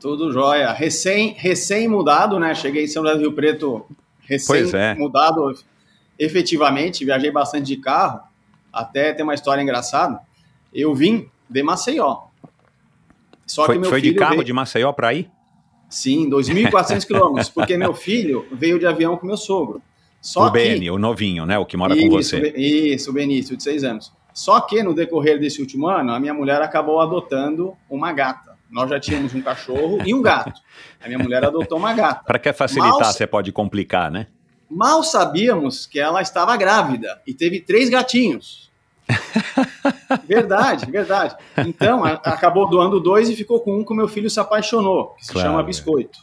Tudo 0.00 0.32
jóia. 0.32 0.72
Recém, 0.72 1.34
recém 1.38 1.86
mudado, 1.86 2.38
né? 2.38 2.54
Cheguei 2.54 2.84
em 2.84 2.88
São 2.88 3.02
José 3.02 3.14
do 3.14 3.20
Rio 3.20 3.32
Preto 3.32 3.86
recém 4.20 4.68
é. 4.74 4.94
mudado 4.94 5.54
efetivamente, 6.18 7.04
viajei 7.04 7.30
bastante 7.30 7.66
de 7.66 7.76
carro, 7.76 8.20
até 8.72 9.12
tem 9.12 9.22
uma 9.22 9.34
história 9.34 9.62
engraçada. 9.62 10.20
Eu 10.72 10.94
vim 10.94 11.28
de 11.48 11.62
Maceió, 11.62 12.25
só 13.46 13.64
foi, 13.64 13.76
que 13.76 13.80
meu 13.80 13.90
foi 13.90 14.00
filho 14.00 14.12
de 14.12 14.18
carro 14.18 14.32
veio... 14.32 14.44
de 14.44 14.52
Maceió 14.52 14.92
para 14.92 15.14
ir? 15.14 15.30
Sim, 15.88 16.28
2.400 16.28 17.06
quilômetros, 17.06 17.48
porque 17.48 17.76
meu 17.76 17.94
filho 17.94 18.46
veio 18.52 18.78
de 18.78 18.86
avião 18.86 19.16
com 19.16 19.26
meu 19.26 19.36
sogro. 19.36 19.80
Só 20.20 20.48
o 20.48 20.50
Beni, 20.50 20.90
o 20.90 20.98
novinho, 20.98 21.46
né? 21.46 21.56
O 21.56 21.64
que 21.64 21.76
mora 21.76 21.94
isso, 21.94 22.08
com 22.08 22.10
você. 22.10 22.52
Isso, 22.56 23.10
o 23.10 23.12
Benício, 23.12 23.56
de 23.56 23.62
seis 23.62 23.84
anos. 23.84 24.12
Só 24.34 24.60
que 24.60 24.82
no 24.82 24.92
decorrer 24.92 25.38
desse 25.38 25.60
último 25.60 25.86
ano, 25.86 26.12
a 26.12 26.18
minha 26.18 26.34
mulher 26.34 26.60
acabou 26.60 27.00
adotando 27.00 27.74
uma 27.88 28.12
gata. 28.12 28.56
Nós 28.68 28.90
já 28.90 28.98
tínhamos 28.98 29.32
um 29.32 29.40
cachorro 29.40 29.98
e 30.04 30.12
um 30.12 30.20
gato. 30.20 30.60
A 31.00 31.06
minha 31.06 31.18
mulher 31.18 31.44
adotou 31.44 31.78
uma 31.78 31.94
gata. 31.94 32.24
Para 32.24 32.38
que 32.38 32.52
facilitar, 32.52 33.00
Mal... 33.00 33.12
você 33.12 33.26
pode 33.26 33.52
complicar, 33.52 34.10
né? 34.10 34.26
Mal 34.68 35.04
sabíamos 35.04 35.86
que 35.86 36.00
ela 36.00 36.20
estava 36.20 36.56
grávida 36.56 37.22
e 37.24 37.32
teve 37.32 37.60
três 37.60 37.88
gatinhos. 37.88 38.65
verdade, 40.26 40.90
verdade. 40.90 41.36
Então, 41.58 42.04
a, 42.04 42.12
acabou 42.12 42.68
doando 42.68 43.00
dois 43.00 43.28
e 43.28 43.36
ficou 43.36 43.60
com 43.60 43.78
um 43.78 43.84
que 43.84 43.92
o 43.92 43.96
meu 43.96 44.08
filho 44.08 44.28
se 44.28 44.40
apaixonou, 44.40 45.14
que 45.18 45.26
se 45.26 45.32
claro. 45.32 45.48
chama 45.48 45.62
Biscoito. 45.62 46.18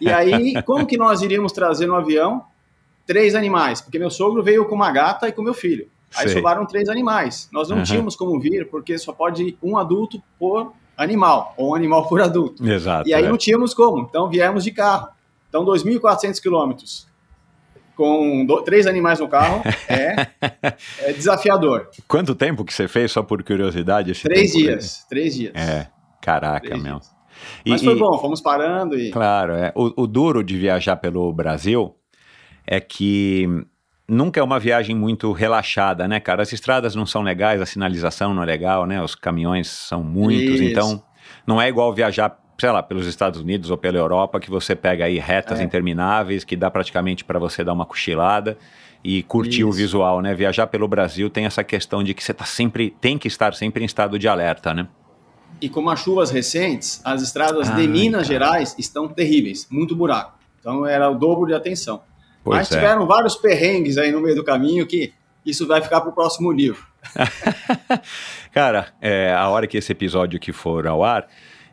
E 0.00 0.10
aí, 0.10 0.62
como 0.62 0.86
que 0.86 0.96
nós 0.96 1.22
iríamos 1.22 1.52
trazer 1.52 1.86
no 1.86 1.94
avião 1.94 2.44
três 3.06 3.34
animais? 3.34 3.80
Porque 3.80 3.98
meu 3.98 4.10
sogro 4.10 4.42
veio 4.42 4.66
com 4.66 4.74
uma 4.74 4.90
gata 4.90 5.28
e 5.28 5.32
com 5.32 5.42
meu 5.42 5.54
filho. 5.54 5.88
Aí 6.16 6.24
Sei. 6.24 6.36
sobraram 6.36 6.66
três 6.66 6.88
animais. 6.88 7.48
Nós 7.52 7.68
não 7.68 7.78
uhum. 7.78 7.82
tínhamos 7.84 8.16
como 8.16 8.38
vir, 8.40 8.68
porque 8.68 8.98
só 8.98 9.12
pode 9.12 9.42
ir 9.42 9.58
um 9.62 9.78
adulto 9.78 10.20
por 10.38 10.72
animal, 10.96 11.54
ou 11.56 11.70
um 11.70 11.74
animal 11.74 12.08
por 12.08 12.20
adulto. 12.20 12.66
Exato. 12.68 13.08
E 13.08 13.14
aí 13.14 13.24
é. 13.24 13.28
não 13.28 13.38
tínhamos 13.38 13.72
como, 13.72 14.00
então 14.00 14.28
viemos 14.28 14.64
de 14.64 14.72
carro. 14.72 15.08
Então, 15.48 15.64
2.400 15.64 16.40
quilômetros 16.40 17.09
com 18.00 18.46
do, 18.46 18.62
três 18.62 18.86
animais 18.86 19.20
no 19.20 19.28
carro 19.28 19.62
é, 19.86 20.26
é, 21.00 21.12
desafiador. 21.12 21.90
Quanto 22.08 22.34
tempo 22.34 22.64
que 22.64 22.72
você 22.72 22.88
fez, 22.88 23.12
só 23.12 23.22
por 23.22 23.42
curiosidade? 23.42 24.14
três 24.22 24.52
dias, 24.52 25.04
três 25.06 25.34
dias. 25.34 25.52
É, 25.54 25.86
caraca, 26.22 26.66
três 26.66 26.82
meu. 26.82 26.94
Dias. 26.94 27.10
Mas 27.66 27.82
foi 27.82 27.94
bom, 27.98 28.18
fomos 28.18 28.40
parando 28.40 28.98
e... 28.98 29.10
Claro, 29.10 29.52
é. 29.52 29.70
O, 29.74 30.04
o 30.04 30.06
duro 30.06 30.42
de 30.42 30.56
viajar 30.56 30.96
pelo 30.96 31.30
Brasil 31.30 31.94
é 32.66 32.80
que 32.80 33.46
nunca 34.08 34.40
é 34.40 34.42
uma 34.42 34.58
viagem 34.58 34.96
muito 34.96 35.30
relaxada, 35.32 36.08
né, 36.08 36.20
cara? 36.20 36.42
As 36.42 36.52
estradas 36.54 36.94
não 36.94 37.04
são 37.04 37.20
legais, 37.20 37.60
a 37.60 37.66
sinalização 37.66 38.32
não 38.32 38.42
é 38.42 38.46
legal, 38.46 38.86
né? 38.86 39.02
Os 39.02 39.14
caminhões 39.14 39.68
são 39.68 40.02
muitos, 40.02 40.54
Isso. 40.54 40.64
então 40.64 41.02
não 41.46 41.60
é 41.60 41.68
igual 41.68 41.92
viajar, 41.92 42.38
sei 42.60 42.70
lá, 42.70 42.82
pelos 42.82 43.06
Estados 43.06 43.40
Unidos 43.40 43.70
ou 43.70 43.78
pela 43.78 43.96
Europa, 43.96 44.38
que 44.38 44.50
você 44.50 44.76
pega 44.76 45.06
aí 45.06 45.18
retas 45.18 45.58
é. 45.60 45.62
intermináveis, 45.62 46.44
que 46.44 46.54
dá 46.54 46.70
praticamente 46.70 47.24
para 47.24 47.38
você 47.38 47.64
dar 47.64 47.72
uma 47.72 47.86
cochilada 47.86 48.58
e 49.02 49.22
curtir 49.22 49.60
Isso. 49.60 49.68
o 49.68 49.72
visual, 49.72 50.20
né? 50.20 50.34
Viajar 50.34 50.66
pelo 50.66 50.86
Brasil 50.86 51.30
tem 51.30 51.46
essa 51.46 51.64
questão 51.64 52.04
de 52.04 52.12
que 52.12 52.22
você 52.22 52.34
tá 52.34 52.44
sempre, 52.44 52.94
tem 53.00 53.16
que 53.16 53.28
estar 53.28 53.54
sempre 53.54 53.82
em 53.82 53.86
estado 53.86 54.18
de 54.18 54.28
alerta, 54.28 54.74
né? 54.74 54.86
E 55.60 55.68
como 55.68 55.90
as 55.90 56.00
chuvas 56.00 56.30
recentes, 56.30 57.00
as 57.04 57.22
estradas 57.22 57.70
ah, 57.70 57.72
de 57.72 57.88
Minas 57.88 58.22
cara. 58.22 58.24
Gerais 58.24 58.76
estão 58.78 59.08
terríveis, 59.08 59.66
muito 59.70 59.96
buraco. 59.96 60.38
Então 60.58 60.86
era 60.86 61.08
o 61.10 61.14
dobro 61.14 61.46
de 61.46 61.54
atenção. 61.54 62.02
Pois 62.44 62.58
Mas 62.58 62.72
é. 62.72 62.74
tiveram 62.76 63.06
vários 63.06 63.36
perrengues 63.36 63.96
aí 63.96 64.12
no 64.12 64.20
meio 64.20 64.36
do 64.36 64.44
caminho 64.44 64.86
que 64.86 65.12
isso 65.44 65.66
vai 65.66 65.80
ficar 65.80 66.00
para 66.02 66.10
o 66.10 66.12
próximo 66.12 66.52
livro. 66.52 66.86
Cara, 68.52 68.88
é, 69.00 69.32
a 69.32 69.48
hora 69.48 69.66
que 69.66 69.78
esse 69.78 69.92
episódio 69.92 70.38
que 70.38 70.52
for 70.52 70.86
ao 70.86 71.02
ar, 71.02 71.26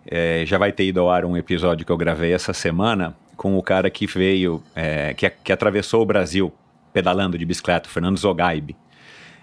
é, 0.10 0.44
já 0.46 0.58
vai 0.58 0.72
ter 0.72 0.86
ido 0.86 1.00
ao 1.00 1.10
ar 1.10 1.26
um 1.26 1.36
episódio 1.36 1.86
que 1.86 1.92
eu 1.92 1.98
gravei 1.98 2.34
essa 2.34 2.54
semana 2.54 3.16
com 3.36 3.58
o 3.58 3.64
cara 3.64 3.90
que 3.90 4.08
veio, 4.08 4.64
é, 4.76 5.14
que, 5.14 5.30
que 5.30 5.52
atravessou 5.52 6.02
o 6.02 6.06
Brasil 6.06 6.52
pedalando 6.92 7.38
de 7.38 7.46
bicicleta, 7.46 7.88
Fernando 7.88 8.18
Zogaib. 8.18 8.76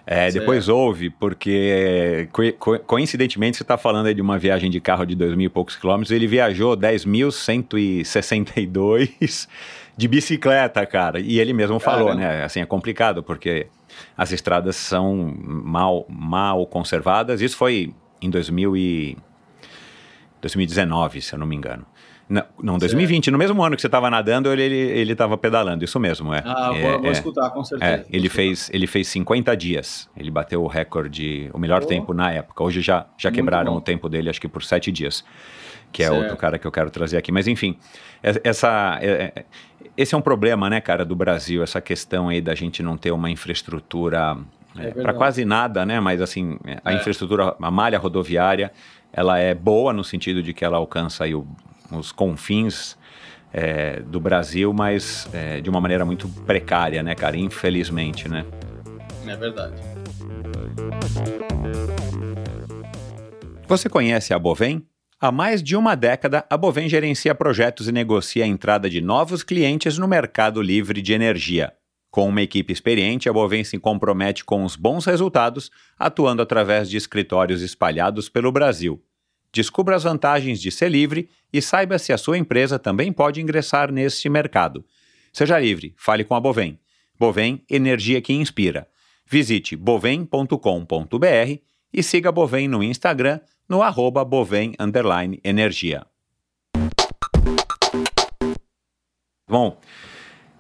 É, 0.06 0.30
depois 0.30 0.68
houve, 0.68 1.09
porque 1.09 2.28
co 2.30 2.42
coincidentemente 2.80 3.56
você 3.56 3.62
está 3.62 3.78
falando 3.78 4.04
aí 4.06 4.14
de 4.14 4.21
uma 4.21 4.38
viagem 4.38 4.71
de 4.71 4.78
carro 4.78 5.06
de 5.06 5.14
dois 5.14 5.35
mil 5.35 5.47
e 5.47 5.49
poucos 5.49 5.76
quilômetros, 5.76 6.11
ele 6.11 6.26
viajou 6.26 6.76
10.162 6.76 9.49
de 9.97 10.09
bicicleta, 10.09 10.85
cara. 10.85 11.21
E 11.21 11.40
ele 11.40 11.54
mesmo 11.54 11.80
falou, 11.80 12.09
Caramba. 12.09 12.23
né? 12.23 12.44
Assim, 12.44 12.61
é 12.61 12.66
complicado, 12.66 13.23
porque 13.23 13.66
as 14.16 14.30
estradas 14.30 14.76
são 14.76 15.35
mal, 15.38 16.04
mal 16.06 16.66
conservadas. 16.66 17.40
Isso 17.40 17.56
foi 17.56 17.94
em 18.21 18.28
2000 18.28 18.76
e 18.76 19.16
2019, 20.45 21.23
se 21.23 21.35
eu 21.35 21.39
não 21.39 21.47
me 21.47 21.57
engano. 21.57 21.87
Não, 22.29 22.43
não 22.63 22.79
2020, 22.79 23.31
no 23.31 23.37
mesmo 23.37 23.63
ano 23.63 23.77
que 23.77 23.83
você 23.83 23.87
estava 23.87 24.09
nadando, 24.11 24.51
ele 24.53 25.13
estava 25.13 25.37
pedalando, 25.37 25.85
isso 25.85 26.01
mesmo, 26.01 26.33
é. 26.33 26.43
Ah, 26.45 26.71
é, 26.75 26.81
vou, 26.81 27.01
vou 27.01 27.09
é, 27.09 27.13
escutar, 27.13 27.51
com 27.51 27.63
certeza. 27.63 27.93
É, 27.93 28.05
ele, 28.11 28.29
fez, 28.29 28.71
ele 28.73 28.87
fez 28.87 29.09
50 29.09 29.55
dias, 29.57 30.09
ele 30.17 30.31
bateu 30.31 30.63
o 30.63 30.67
recorde, 30.67 31.51
o 31.53 31.59
melhor 31.59 31.83
oh. 31.83 31.87
tempo 31.87 32.15
na 32.15 32.31
época. 32.31 32.63
Hoje 32.63 32.81
já, 32.81 33.07
já 33.19 33.31
quebraram 33.31 33.75
o 33.75 33.81
tempo 33.81 34.09
dele, 34.09 34.31
acho 34.31 34.41
que 34.41 34.49
por 34.49 34.63
7 34.63 34.91
dias, 34.91 35.25
que 35.93 36.03
é 36.03 36.09
certo. 36.09 36.23
outro 36.23 36.37
cara 36.37 36.59
que 36.59 36.67
eu 36.67 36.73
quero 36.73 36.91
trazer 36.91 37.19
aqui. 37.19 37.31
Mas 37.31 37.47
enfim, 37.47 37.77
essa, 38.23 38.99
é, 39.03 39.33
é, 39.37 39.45
esse 39.97 40.15
é 40.15 40.19
um 40.19 40.23
problema, 40.23 40.71
né, 40.71 40.81
cara, 40.81 41.05
do 41.05 41.15
Brasil, 41.15 41.63
essa 41.63 41.81
questão 41.81 42.29
aí 42.29 42.41
da 42.41 42.55
gente 42.55 42.83
não 42.83 42.97
ter 42.97 43.13
uma 43.13 43.31
infraestrutura 43.31 44.37
é, 44.79 44.91
para 44.91 45.15
quase 45.15 45.45
nada, 45.45 45.87
né? 45.87 46.01
Mas 46.01 46.21
assim, 46.21 46.59
a 46.85 46.93
infraestrutura, 46.93 47.55
a 47.61 47.71
malha 47.71 47.99
rodoviária, 47.99 48.73
ela 49.14 49.38
é 49.38 49.54
boa 49.54 49.92
no 49.92 50.04
sentido 50.04 50.42
de 50.42 50.52
que 50.52 50.64
ela 50.64 50.76
alcança 50.76 51.25
aí 51.25 51.35
o 51.35 51.47
os 51.90 52.12
confins 52.12 52.97
é, 53.52 54.00
do 54.00 54.18
Brasil, 54.18 54.73
mas 54.73 55.28
é, 55.33 55.61
de 55.61 55.71
uma 55.71 55.80
maneira 55.80 56.04
muito 56.04 56.28
precária, 56.28 57.02
né, 57.02 57.14
cara? 57.14 57.37
Infelizmente, 57.37 58.28
né? 58.28 58.44
É 59.26 59.37
verdade. 59.37 59.80
Você 63.66 63.88
conhece 63.88 64.35
a 64.35 64.38
Bovem? 64.38 64.85
Há 65.21 65.33
mais 65.33 65.62
de 65.62 65.75
uma 65.75 65.94
década, 65.94 66.44
a 66.50 66.56
Bovem 66.56 66.88
gerencia 66.88 67.35
projetos 67.35 67.88
e 67.88 67.92
negocia 67.92 68.44
a 68.44 68.47
entrada 68.47 68.90
de 68.90 69.00
novos 69.00 69.42
clientes 69.42 69.97
no 69.97 70.06
mercado 70.06 70.61
livre 70.61 71.00
de 71.00 71.14
energia. 71.14 71.73
Com 72.14 72.28
uma 72.28 72.42
equipe 72.42 72.73
experiente, 72.73 73.28
a 73.28 73.33
Bovem 73.33 73.64
se 73.64 73.76
compromete 73.76 74.44
com 74.44 74.62
os 74.62 74.76
bons 74.76 75.04
resultados, 75.04 75.68
atuando 75.99 76.42
através 76.42 76.88
de 76.88 76.97
escritórios 76.97 77.61
espalhados 77.61 78.28
pelo 78.28 78.52
Brasil. 78.52 79.02
Descubra 79.52 79.97
as 79.97 80.04
vantagens 80.04 80.61
de 80.61 80.71
ser 80.71 80.92
livre 80.92 81.28
e 81.52 81.61
saiba 81.61 81.99
se 81.99 82.12
a 82.12 82.16
sua 82.16 82.38
empresa 82.38 82.78
também 82.78 83.12
pode 83.12 83.42
ingressar 83.42 83.90
neste 83.90 84.28
mercado. 84.28 84.85
Seja 85.33 85.59
livre, 85.59 85.92
fale 85.97 86.23
com 86.23 86.37
a 86.37 86.40
Bovem. 86.40 86.78
Bovem, 87.18 87.64
energia 87.68 88.23
que 88.23 88.33
inspira. 88.33 88.87
Visite 89.26 89.75
bovem.com.br 89.75 91.59
e 91.92 92.00
siga 92.00 92.28
a 92.28 92.33
Bovem 92.33 92.68
no 92.68 92.80
Instagram 92.80 93.40
no 93.68 93.83
arroba 93.83 94.25
bovem 94.25 94.76
energia. 95.42 96.06
Bom, 99.49 99.80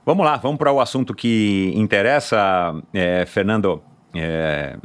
vamos 0.04 0.24
lá, 0.24 0.36
vamos 0.36 0.58
para 0.58 0.72
o 0.72 0.80
assunto 0.80 1.14
que 1.14 1.72
interessa, 1.74 2.74
é, 2.92 3.24
Fernando. 3.26 3.82
É, 4.14 4.76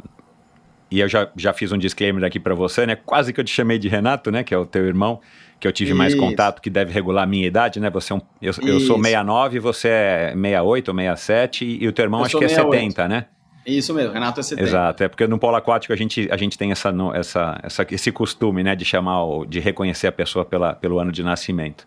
e 0.90 0.98
eu 0.98 1.08
já, 1.08 1.30
já 1.36 1.52
fiz 1.52 1.70
um 1.70 1.78
disclaimer 1.78 2.24
aqui 2.24 2.40
para 2.40 2.54
você, 2.54 2.84
né? 2.84 2.96
Quase 2.96 3.32
que 3.32 3.40
eu 3.40 3.44
te 3.44 3.52
chamei 3.52 3.78
de 3.78 3.88
Renato, 3.88 4.30
né? 4.30 4.42
Que 4.42 4.52
é 4.52 4.58
o 4.58 4.66
teu 4.66 4.84
irmão, 4.86 5.20
que 5.60 5.68
eu 5.68 5.72
tive 5.72 5.90
Isso. 5.90 5.98
mais 5.98 6.14
contato, 6.14 6.60
que 6.60 6.68
deve 6.68 6.92
regular 6.92 7.24
a 7.24 7.26
minha 7.26 7.46
idade, 7.46 7.78
né? 7.78 7.88
Você 7.90 8.12
é 8.12 8.16
um, 8.16 8.20
eu, 8.42 8.52
eu 8.62 8.80
sou 8.80 8.96
69, 8.96 9.60
você 9.60 9.88
é 9.88 10.32
68 10.34 10.88
ou 10.88 10.94
67, 10.94 11.64
e, 11.64 11.86
o 11.86 11.92
teu 11.92 12.04
irmão 12.04 12.20
eu 12.20 12.26
acho 12.26 12.38
que 12.38 12.44
é 12.44 12.48
68. 12.48 12.80
70, 12.80 13.08
né? 13.08 13.26
Isso 13.64 13.94
mesmo, 13.94 14.12
Renato 14.12 14.40
é 14.40 14.42
70. 14.42 14.68
Exato, 14.68 15.04
é 15.04 15.08
porque 15.08 15.26
no 15.28 15.38
polo 15.38 15.54
aquático 15.54 15.92
a 15.92 15.96
gente, 15.96 16.26
a 16.30 16.36
gente 16.36 16.58
tem 16.58 16.72
essa, 16.72 16.92
essa, 17.14 17.60
essa, 17.62 17.86
esse 17.88 18.10
costume, 18.10 18.64
né? 18.64 18.74
De 18.74 18.84
chamar, 18.84 19.22
de 19.48 19.60
reconhecer 19.60 20.08
a 20.08 20.12
pessoa 20.12 20.44
pela, 20.44 20.74
pelo 20.74 20.98
ano 20.98 21.12
de 21.12 21.22
nascimento. 21.22 21.86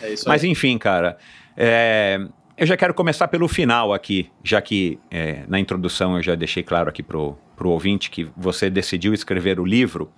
É 0.00 0.12
isso 0.12 0.28
Mas 0.28 0.44
enfim, 0.44 0.78
cara, 0.78 1.16
é, 1.56 2.20
eu 2.56 2.66
já 2.66 2.76
quero 2.76 2.94
começar 2.94 3.28
pelo 3.28 3.46
final 3.48 3.92
aqui, 3.92 4.30
já 4.42 4.60
que 4.62 4.98
é, 5.10 5.44
na 5.46 5.60
introdução 5.60 6.16
eu 6.16 6.22
já 6.22 6.34
deixei 6.34 6.62
claro 6.62 6.88
aqui 6.88 7.02
para 7.02 7.18
o 7.18 7.36
ouvinte 7.64 8.10
que 8.10 8.28
você 8.36 8.70
decidiu 8.70 9.12
escrever 9.12 9.60
o 9.60 9.64
livro 9.64 10.10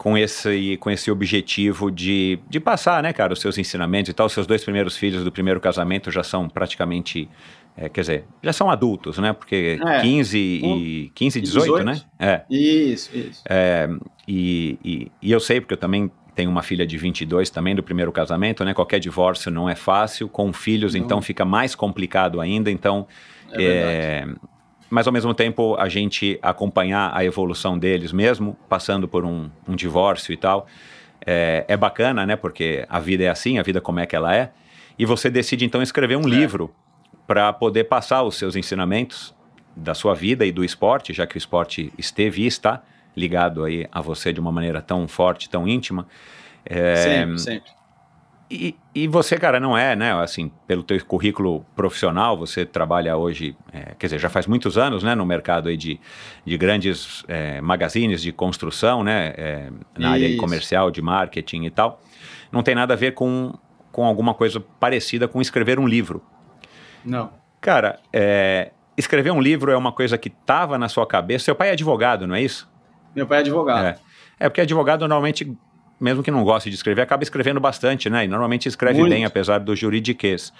com 0.00 0.16
esse, 0.16 0.78
com 0.78 0.90
esse 0.90 1.10
objetivo 1.10 1.90
de, 1.90 2.38
de 2.48 2.58
passar, 2.58 3.02
né, 3.02 3.12
cara, 3.12 3.34
os 3.34 3.40
seus 3.40 3.58
ensinamentos 3.58 4.08
e 4.08 4.14
tal. 4.14 4.26
Os 4.26 4.32
seus 4.32 4.46
dois 4.46 4.64
primeiros 4.64 4.96
filhos 4.96 5.22
do 5.22 5.30
primeiro 5.30 5.60
casamento 5.60 6.10
já 6.10 6.22
são 6.22 6.48
praticamente, 6.48 7.28
é, 7.76 7.86
quer 7.86 8.00
dizer, 8.00 8.24
já 8.42 8.54
são 8.54 8.70
adultos, 8.70 9.18
né? 9.18 9.34
Porque 9.34 9.78
é, 9.86 10.00
15 10.00 10.38
e 10.38 11.12
15 11.14 11.38
e 11.38 11.42
18, 11.42 11.64
18, 11.66 11.84
né? 11.84 12.00
É. 12.18 12.42
Isso, 12.48 13.14
isso. 13.14 13.42
É, 13.46 13.90
e, 14.26 14.78
e, 14.82 15.12
e 15.20 15.30
eu 15.30 15.38
sei, 15.38 15.60
porque 15.60 15.74
eu 15.74 15.78
também 15.78 16.10
tenho 16.40 16.50
uma 16.50 16.62
filha 16.62 16.86
de 16.86 16.96
22 16.96 17.50
também 17.50 17.74
do 17.74 17.82
primeiro 17.82 18.10
casamento, 18.10 18.64
né? 18.64 18.72
Qualquer 18.72 18.98
divórcio 18.98 19.50
não 19.50 19.68
é 19.68 19.74
fácil, 19.74 20.26
com 20.26 20.50
filhos 20.54 20.94
não. 20.94 21.02
então 21.02 21.20
fica 21.20 21.44
mais 21.44 21.74
complicado 21.74 22.40
ainda, 22.40 22.70
então... 22.70 23.06
É, 23.52 24.24
é 24.24 24.28
mas 24.88 25.06
ao 25.06 25.12
mesmo 25.12 25.32
tempo 25.32 25.76
a 25.76 25.88
gente 25.88 26.36
acompanhar 26.42 27.12
a 27.14 27.24
evolução 27.24 27.78
deles 27.78 28.12
mesmo, 28.12 28.56
passando 28.68 29.06
por 29.06 29.24
um, 29.24 29.48
um 29.68 29.76
divórcio 29.76 30.32
e 30.32 30.36
tal, 30.36 30.66
é, 31.24 31.64
é, 31.68 31.76
bacana, 31.76 32.26
né? 32.26 32.34
Porque 32.34 32.84
a 32.88 32.98
vida 32.98 33.22
é 33.22 33.28
assim, 33.28 33.58
a 33.58 33.62
vida 33.62 33.80
como 33.80 34.00
é 34.00 34.06
que 34.06 34.16
ela 34.16 34.34
é. 34.34 34.50
E 34.98 35.04
você 35.06 35.30
decide 35.30 35.64
então 35.64 35.80
escrever 35.80 36.16
um 36.16 36.26
é. 36.26 36.30
livro 36.30 36.74
para 37.24 37.52
poder 37.52 37.84
passar 37.84 38.24
os 38.24 38.36
seus 38.36 38.56
ensinamentos 38.56 39.32
da 39.76 39.94
sua 39.94 40.14
vida 40.14 40.44
e 40.44 40.50
do 40.50 40.64
esporte, 40.64 41.12
já 41.12 41.24
que 41.24 41.36
o 41.36 41.38
esporte 41.38 41.92
esteve 41.96 42.42
e 42.42 42.46
está 42.46 42.82
ligado 43.16 43.64
aí 43.64 43.86
a 43.90 44.00
você 44.00 44.32
de 44.32 44.40
uma 44.40 44.52
maneira 44.52 44.80
tão 44.80 45.06
forte, 45.08 45.48
tão 45.48 45.66
íntima. 45.66 46.06
É, 46.64 46.96
sempre, 46.96 47.38
sempre. 47.38 47.80
E, 48.50 48.74
e, 48.92 49.06
você, 49.06 49.38
cara, 49.38 49.60
não 49.60 49.78
é, 49.78 49.94
né? 49.94 50.12
Assim, 50.12 50.50
pelo 50.66 50.82
teu 50.82 51.02
currículo 51.04 51.64
profissional, 51.76 52.36
você 52.36 52.66
trabalha 52.66 53.16
hoje, 53.16 53.56
é, 53.72 53.94
quer 53.96 54.08
dizer, 54.08 54.18
já 54.18 54.28
faz 54.28 54.44
muitos 54.48 54.76
anos, 54.76 55.04
né? 55.04 55.14
No 55.14 55.24
mercado 55.24 55.68
aí 55.68 55.76
de, 55.76 56.00
de 56.44 56.58
grandes 56.58 57.22
é, 57.28 57.60
magazines 57.60 58.20
de 58.20 58.32
construção, 58.32 59.04
né? 59.04 59.32
É, 59.36 59.70
na 59.96 60.18
Isso. 60.18 60.26
área 60.26 60.36
comercial, 60.36 60.90
de 60.90 61.00
marketing 61.00 61.62
e 61.62 61.70
tal. 61.70 62.02
Não 62.50 62.60
tem 62.60 62.74
nada 62.74 62.94
a 62.94 62.96
ver 62.96 63.14
com, 63.14 63.54
com 63.92 64.04
alguma 64.04 64.34
coisa 64.34 64.58
parecida 64.58 65.28
com 65.28 65.40
escrever 65.40 65.78
um 65.78 65.86
livro. 65.86 66.20
Não. 67.04 67.30
Cara, 67.60 68.00
é, 68.12 68.72
escrever 68.96 69.30
um 69.30 69.40
livro 69.40 69.70
é 69.70 69.76
uma 69.76 69.92
coisa 69.92 70.18
que 70.18 70.28
estava 70.28 70.78
na 70.78 70.88
sua 70.88 71.06
cabeça. 71.06 71.44
Seu 71.44 71.54
pai 71.54 71.68
é 71.68 71.72
advogado, 71.72 72.26
não 72.26 72.34
é 72.34 72.42
isso? 72.42 72.69
Meu 73.14 73.26
pai 73.26 73.38
é 73.38 73.40
advogado. 73.40 73.86
É, 73.86 73.96
é 74.38 74.48
porque 74.48 74.60
advogado 74.60 75.06
normalmente 75.06 75.56
mesmo 76.00 76.22
que 76.22 76.30
não 76.30 76.42
goste 76.42 76.70
de 76.70 76.76
escrever, 76.76 77.02
acaba 77.02 77.22
escrevendo 77.22 77.60
bastante, 77.60 78.08
né? 78.08 78.24
E 78.24 78.28
normalmente 78.28 78.66
escreve 78.66 79.00
Muito. 79.00 79.12
bem, 79.12 79.24
apesar 79.26 79.58
do 79.58 79.76
juridiquês. 79.76 80.52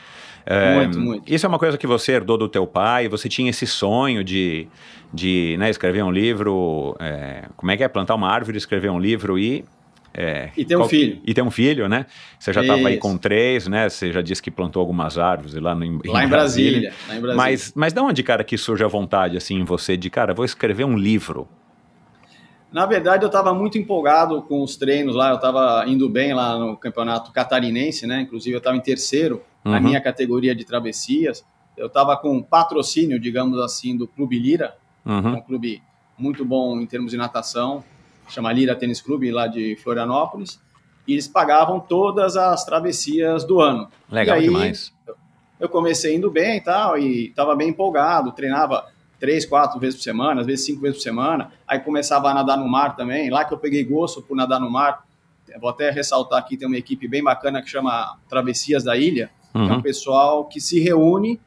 É, 0.45 0.75
Muito, 0.75 1.01
muito. 1.01 1.33
Isso 1.33 1.47
é 1.47 1.49
uma 1.49 1.59
coisa 1.59 1.79
que 1.79 1.87
você 1.87 2.13
herdou 2.13 2.37
do 2.37 2.49
teu 2.49 2.67
pai, 2.67 3.09
você 3.09 3.29
tinha 3.29 3.49
esse 3.49 3.67
sonho 3.67 4.23
de, 4.23 4.69
de 5.13 5.57
né, 5.59 5.71
escrever 5.71 6.03
um 6.03 6.11
livro, 6.11 6.95
é, 7.01 7.45
como 7.57 7.73
é 7.73 7.77
que 7.77 7.83
é? 7.83 7.89
Plantar 7.89 8.15
uma 8.15 8.29
árvore, 8.29 8.59
escrever 8.59 8.91
um 8.91 8.99
livro 8.99 9.39
e... 9.39 9.65
é, 10.13 10.51
E 10.57 10.65
ter 10.65 10.77
um 10.77 10.85
filho. 10.85 11.21
E 11.27 11.33
ter 11.33 11.43
um 11.43 11.51
filho, 11.51 11.89
né? 11.89 12.05
Você 12.39 12.53
já 12.53 12.61
estava 12.61 12.89
aí 12.89 12.99
com 12.99 13.17
três, 13.17 13.67
né? 13.67 13.89
Você 13.89 14.13
já 14.13 14.21
disse 14.21 14.43
que 14.43 14.51
plantou 14.51 14.81
algumas 14.81 15.17
árvores 15.17 15.55
lá, 15.55 15.75
no, 15.75 16.03
Lá 16.05 16.25
em 16.25 16.29
Brasília. 16.29 16.93
Lá 17.09 17.17
em 17.17 17.21
Brasília. 17.21 17.37
Mas, 17.37 17.73
mas 17.75 17.93
da 17.95 18.03
onde, 18.03 18.23
cara, 18.23 18.45
que 18.45 18.59
surge 18.59 18.85
a 18.85 18.89
vontade, 18.89 19.39
assim, 19.39 19.57
em 19.57 19.65
você 19.65 19.97
de, 19.97 20.11
cara, 20.11 20.35
vou 20.35 20.45
escrever 20.45 20.85
um 20.85 20.97
livro? 20.97 21.49
Na 22.73 22.87
verdade, 22.87 23.25
eu 23.25 23.29
estava 23.29 23.53
muito 23.53 23.77
empolgado 23.79 24.43
com 24.43 24.63
os 24.63 24.77
treinos 24.77 25.15
lá. 25.17 25.31
Eu 25.31 25.37
estava 25.37 25.85
indo 25.89 26.09
bem 26.09 26.33
lá 26.33 26.57
no 26.59 26.77
campeonato 26.77 27.33
catarinense, 27.33 28.07
né? 28.07 28.21
Inclusive, 28.21 28.55
eu 28.55 28.59
estava 28.59 28.77
em 28.77 28.81
terceiro 28.81 29.43
na 29.65 29.77
Uhum. 29.79 29.83
minha 29.83 30.01
categoria 30.01 30.55
de 30.55 30.65
travessias. 30.65 31.45
Eu 31.77 31.87
estava 31.89 32.17
com 32.17 32.41
patrocínio, 32.43 33.19
digamos 33.19 33.59
assim, 33.59 33.97
do 33.97 34.07
Clube 34.07 34.39
Lira, 34.39 34.77
Uhum. 35.05 35.37
um 35.37 35.41
clube 35.41 35.83
muito 36.17 36.45
bom 36.45 36.79
em 36.81 36.87
termos 36.87 37.11
de 37.11 37.17
natação, 37.17 37.83
chama 38.29 38.53
Lira 38.53 38.77
Tênis 38.77 39.01
Clube, 39.01 39.31
lá 39.33 39.47
de 39.47 39.77
Florianópolis. 39.83 40.61
E 41.09 41.13
eles 41.15 41.27
pagavam 41.27 41.81
todas 41.81 42.37
as 42.37 42.65
travessias 42.65 43.43
do 43.45 43.61
ano. 43.61 43.89
Legal 44.11 44.37
E 44.37 44.39
aí, 44.41 44.45
demais. 44.45 44.93
eu 45.59 45.69
comecei 45.69 46.15
indo 46.15 46.31
bem 46.31 46.59
e 46.59 46.61
tal, 46.61 46.97
e 46.99 47.29
estava 47.29 47.57
bem 47.57 47.71
empolgado, 47.71 48.31
treinava 48.33 48.85
três, 49.21 49.45
quatro 49.47 49.79
vezes 49.79 49.97
por 49.97 50.03
semana, 50.03 50.41
às 50.41 50.47
vezes 50.47 50.65
cinco 50.65 50.81
vezes 50.81 50.97
por 50.97 51.03
semana, 51.03 51.53
aí 51.69 51.79
começava 51.79 52.31
a 52.31 52.35
nadar 52.35 52.57
no 52.57 52.67
mar 52.69 52.97
também, 52.97 53.29
lá 53.31 53.45
que 53.45 53.53
eu 53.55 53.59
peguei 53.59 53.85
gosto 53.85 54.23
por 54.23 54.35
nadar 54.37 54.59
no 54.59 54.71
mar, 54.71 55.05
vou 55.61 55.69
até 55.69 55.91
ressaltar 55.91 56.39
aqui, 56.39 56.57
tem 56.57 56.67
uma 56.67 56.79
equipe 56.79 57.07
bem 57.07 57.23
bacana 57.23 57.61
que 57.63 57.69
chama 57.69 58.17
Travessias 58.29 58.83
da 58.83 58.97
Ilha, 58.97 59.31
que 59.53 59.59
é 59.59 59.63
um 59.63 59.75
Uhum. 59.75 59.83
pessoal 59.83 60.45
que 60.47 60.61
se 60.61 60.81
reúne, 60.81 61.39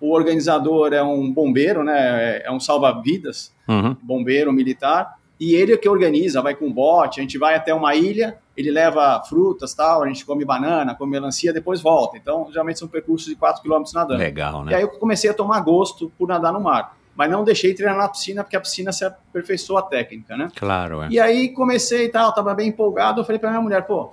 o 0.00 0.12
organizador 0.12 0.92
é 0.92 1.02
um 1.02 1.30
bombeiro, 1.32 1.82
né, 1.84 2.40
é 2.44 2.50
um 2.50 2.58
salva-vidas, 2.60 3.52
Uhum. 3.68 3.96
bombeiro 4.02 4.52
militar, 4.52 5.14
e 5.38 5.54
ele 5.54 5.72
é 5.72 5.76
que 5.76 5.88
organiza, 5.88 6.40
vai 6.40 6.54
com 6.54 6.72
bote, 6.72 7.20
a 7.20 7.22
gente 7.22 7.36
vai 7.36 7.54
até 7.56 7.74
uma 7.74 7.94
ilha, 7.94 8.38
ele 8.56 8.70
leva 8.70 9.22
frutas, 9.28 9.74
tal, 9.74 10.02
a 10.02 10.08
gente 10.08 10.24
come 10.24 10.44
banana, 10.44 10.94
come 10.94 11.10
melancia, 11.12 11.52
depois 11.52 11.80
volta. 11.82 12.16
Então, 12.16 12.48
geralmente 12.50 12.78
são 12.78 12.88
percursos 12.88 13.28
de 13.28 13.36
4 13.36 13.62
km 13.62 13.82
nadando. 13.94 14.18
Legal, 14.18 14.62
E 14.62 14.66
né? 14.66 14.74
aí 14.76 14.82
eu 14.82 14.88
comecei 14.88 15.28
a 15.28 15.34
tomar 15.34 15.60
gosto 15.60 16.10
por 16.18 16.26
nadar 16.26 16.52
no 16.52 16.60
mar, 16.60 16.96
mas 17.14 17.30
não 17.30 17.44
deixei 17.44 17.74
treinar 17.74 17.98
na 17.98 18.08
piscina, 18.08 18.42
porque 18.42 18.56
a 18.56 18.60
piscina 18.60 18.92
se 18.92 19.04
aperfeiçoa 19.04 19.80
a 19.80 19.82
técnica, 19.82 20.36
né? 20.36 20.48
Claro, 20.56 21.02
é. 21.02 21.08
E 21.10 21.20
aí 21.20 21.50
comecei 21.50 22.06
e 22.06 22.08
tal, 22.08 22.32
tava 22.32 22.54
bem 22.54 22.68
empolgado, 22.68 23.20
eu 23.20 23.24
falei 23.24 23.38
pra 23.38 23.50
minha 23.50 23.60
mulher, 23.62 23.86
pô, 23.86 24.10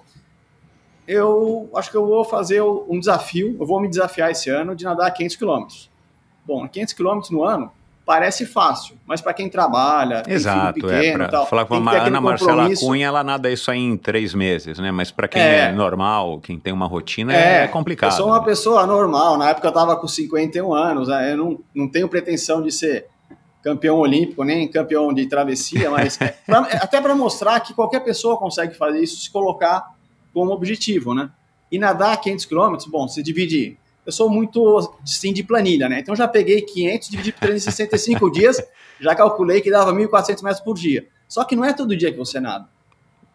eu 1.07 1.69
acho 1.75 1.91
que 1.91 1.97
eu 1.97 2.05
vou 2.05 2.23
fazer 2.23 2.61
um 2.61 2.99
desafio, 2.99 3.57
eu 3.59 3.65
vou 3.65 3.79
me 3.81 3.89
desafiar 3.89 4.31
esse 4.31 4.49
ano 4.49 4.75
de 4.75 4.85
nadar 4.85 5.11
500 5.11 5.35
quilômetros. 5.35 5.91
Bom, 6.45 6.67
500 6.67 6.93
quilômetros 6.93 7.31
no 7.31 7.43
ano 7.43 7.71
parece 8.05 8.45
fácil, 8.45 8.97
mas 9.05 9.21
para 9.21 9.33
quem 9.33 9.49
trabalha, 9.49 10.21
tem 10.23 10.33
Exato, 10.33 10.89
é. 10.89 10.99
pequeno 10.99 11.23
e 11.23 11.27
tal, 11.29 11.45
falar 11.47 11.65
com 11.65 11.75
a 11.75 11.91
Ana 12.05 12.19
Marcela. 12.19 12.67
Cunha, 12.77 13.07
ela 13.07 13.23
nada 13.23 13.49
isso 13.49 13.71
aí 13.71 13.79
em 13.79 13.95
três 13.95 14.33
meses, 14.33 14.77
né? 14.79 14.91
Mas 14.91 15.09
pra 15.11 15.27
quem 15.27 15.41
é, 15.41 15.59
É. 15.69 15.71
normal, 15.71 16.39
quem 16.41 16.59
tem 16.59 16.73
uma 16.73 16.85
rotina, 16.85 17.33
é, 17.33 17.67
complicado. 17.67 18.11
Eu 18.11 18.17
sou 18.17 18.27
uma 18.27 18.43
pessoa 18.43 18.85
normal. 18.85 19.37
Na 19.37 19.49
época 19.51 19.67
eu 19.67 19.69
estava 19.69 19.95
com 19.95 20.07
51 20.07 20.73
anos. 20.73 21.07
Né? 21.07 21.31
Eu 21.31 21.37
não, 21.37 21.59
não 21.73 21.87
tenho 21.87 22.09
pretensão 22.09 22.61
de 22.61 22.71
ser 22.71 23.05
campeão 23.63 23.97
olímpico, 23.97 24.43
nem 24.43 24.67
campeão 24.67 25.13
de 25.13 25.25
travessia, 25.25 25.89
mas 25.89 26.19
é 26.19 26.27
pra- 26.45 26.67
até 26.81 26.99
para 26.99 27.15
mostrar 27.15 27.59
que 27.61 27.73
qualquer 27.73 28.01
pessoa 28.01 28.35
consegue 28.37 28.75
fazer 28.75 29.01
isso, 29.01 29.15
se 29.21 29.31
colocar 29.31 29.85
como 30.33 30.51
objetivo, 30.51 31.13
né? 31.15 31.29
E 31.71 31.79
nadar 31.79 32.17
500 32.19 32.45
quilômetros, 32.45 32.89
bom, 32.89 33.07
você 33.07 33.23
divide... 33.23 33.77
Eu 34.05 34.11
sou 34.11 34.29
muito, 34.29 34.93
sim, 35.05 35.31
de 35.31 35.43
planilha, 35.43 35.87
né? 35.87 35.99
Então 35.99 36.15
já 36.15 36.27
peguei 36.27 36.61
500, 36.61 37.09
dividi 37.09 37.31
por 37.31 37.41
365 37.41 38.31
dias, 38.31 38.61
já 38.99 39.15
calculei 39.15 39.61
que 39.61 39.71
dava 39.71 39.93
1.400 39.93 40.43
metros 40.43 40.61
por 40.61 40.75
dia. 40.75 41.07
Só 41.27 41.43
que 41.43 41.55
não 41.55 41.63
é 41.63 41.73
todo 41.73 41.95
dia 41.95 42.11
que 42.11 42.17
você 42.17 42.39
nada. 42.39 42.67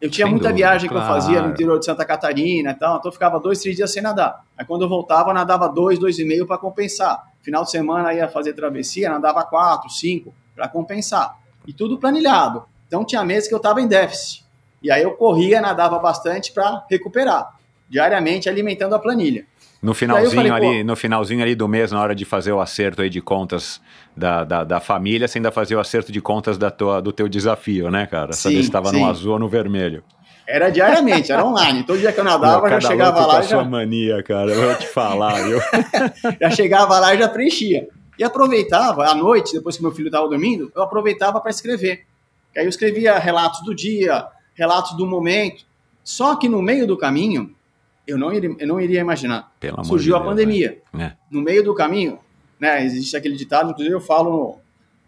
Eu 0.01 0.09
tinha 0.09 0.27
Sem 0.27 0.33
muita 0.33 0.51
dúvida, 0.51 0.69
viagem 0.69 0.89
que 0.89 0.95
eu 0.95 1.01
fazia 1.01 1.31
no 1.31 1.39
claro. 1.39 1.53
interior 1.53 1.79
de 1.79 1.85
Santa 1.85 2.05
Catarina 2.05 2.71
e 2.71 2.75
tal, 2.75 2.99
então 2.99 3.09
eu 3.09 3.13
ficava 3.13 3.41
dois, 3.41 3.61
três 3.61 3.75
dias 3.75 3.91
sem 3.91 4.01
nadar. 4.01 4.45
Aí 4.57 4.65
quando 4.65 4.83
eu 4.83 4.89
voltava, 4.89 5.31
eu 5.31 5.35
nadava 5.35 5.69
dois, 5.69 5.99
dois 5.99 6.19
e 6.19 6.25
meio 6.25 6.47
para 6.47 6.57
compensar. 6.57 7.33
Final 7.43 7.65
de 7.65 7.71
semana 7.71 8.15
ia 8.15 8.29
fazer 8.29 8.53
travessia, 8.53 9.11
nadava 9.11 9.43
quatro, 9.43 9.91
cinco 9.91 10.33
para 10.55 10.69
compensar. 10.69 11.37
E 11.67 11.73
tudo 11.73 11.99
planilhado. 11.99 12.65
Então 12.87 13.05
tinha 13.05 13.25
meses 13.25 13.49
que 13.49 13.55
eu 13.55 13.59
estava 13.59 13.81
em 13.81 13.89
déficit. 13.89 14.47
E 14.81 14.91
aí 14.91 15.03
eu 15.03 15.13
corria, 15.13 15.61
nadava 15.61 15.99
bastante 15.99 16.53
para 16.53 16.87
recuperar, 16.89 17.59
diariamente 17.89 18.49
alimentando 18.49 18.95
a 18.95 18.99
planilha. 19.01 19.47
No 19.81 19.95
finalzinho 19.95 20.49
falei, 20.49 20.71
ali, 20.71 20.85
no 20.85 20.97
finalzinho 20.97 21.41
ali 21.41 21.55
do 21.55 21.69
mês, 21.69 21.93
na 21.93 22.01
hora 22.01 22.15
de 22.15 22.25
fazer 22.25 22.53
o 22.53 22.61
acerto 22.61 23.01
aí 23.01 23.09
de 23.09 23.21
contas 23.21 23.81
da, 24.17 24.43
da, 24.43 24.65
da 24.65 24.81
família, 24.81 25.29
você 25.29 25.39
ainda 25.39 25.53
fazia 25.53 25.77
o 25.77 25.81
acerto 25.81 26.11
de 26.11 26.21
contas 26.21 26.59
da 26.59 26.71
tua, 26.71 27.01
do 27.01 27.13
teu 27.13 27.29
desafio, 27.29 27.89
né, 27.91 28.07
cara? 28.07 28.33
Saber 28.33 28.57
Sim, 28.57 28.63
se 28.63 28.69
estava 28.69 28.91
no 28.91 29.07
azul 29.07 29.35
ou 29.35 29.39
no 29.39 29.49
vermelho. 29.49 30.03
Era 30.49 30.71
diariamente, 30.71 31.31
era 31.31 31.45
online. 31.45 31.85
Todo 31.85 31.99
dia 31.99 32.11
que 32.11 32.19
eu 32.19 32.25
nadava, 32.25 32.63
Meu, 32.63 32.81
já 32.81 32.89
chegava 32.89 33.21
lá 33.21 33.35
com 33.35 33.37
a 33.37 33.41
e 33.41 33.45
sua 33.45 33.63
já, 33.63 33.69
mania, 33.69 34.23
cara. 34.23 34.51
Eu 34.51 34.63
vou 34.63 34.75
te 34.77 34.87
falar, 34.89 35.35
viu? 35.45 35.61
já 36.41 36.51
chegava 36.51 36.99
lá 36.99 37.15
e 37.15 37.19
já 37.19 37.29
preenchia. 37.29 37.87
E 38.19 38.25
aproveitava, 38.25 39.07
à 39.07 39.15
noite, 39.15 39.53
depois 39.53 39.77
que 39.77 39.83
meu 39.83 39.93
filho 39.93 40.09
estava 40.09 40.27
dormindo, 40.27 40.73
eu 40.75 40.83
aproveitava 40.83 41.39
para 41.41 41.51
escrever. 41.51 42.07
Aí 42.57 42.65
eu 42.65 42.69
escrevia 42.69 43.19
relatos 43.19 43.63
do 43.63 43.75
dia, 43.75 44.27
relatos 44.55 44.97
do 44.97 45.07
momento. 45.07 45.65
Só 46.03 46.35
que 46.35 46.49
no 46.49 46.63
meio 46.63 46.87
do 46.87 46.97
caminho, 46.97 47.55
eu 48.09 48.19
não 48.19 48.33
iria, 48.33 48.57
eu 48.59 48.67
não 48.67 48.81
iria 48.81 49.01
imaginar. 49.01 49.53
Pelo 49.61 49.85
Surgiu 49.85 50.17
a 50.17 50.19
Deus, 50.19 50.31
pandemia. 50.31 50.81
né? 50.93 51.17
No 51.31 51.41
meio 51.43 51.63
do 51.63 51.75
caminho, 51.75 52.19
né, 52.59 52.85
existe 52.85 53.17
aquele 53.17 53.37
ditado, 53.37 53.71
inclusive 53.71 53.95
eu 53.95 54.01
falo 54.01 54.59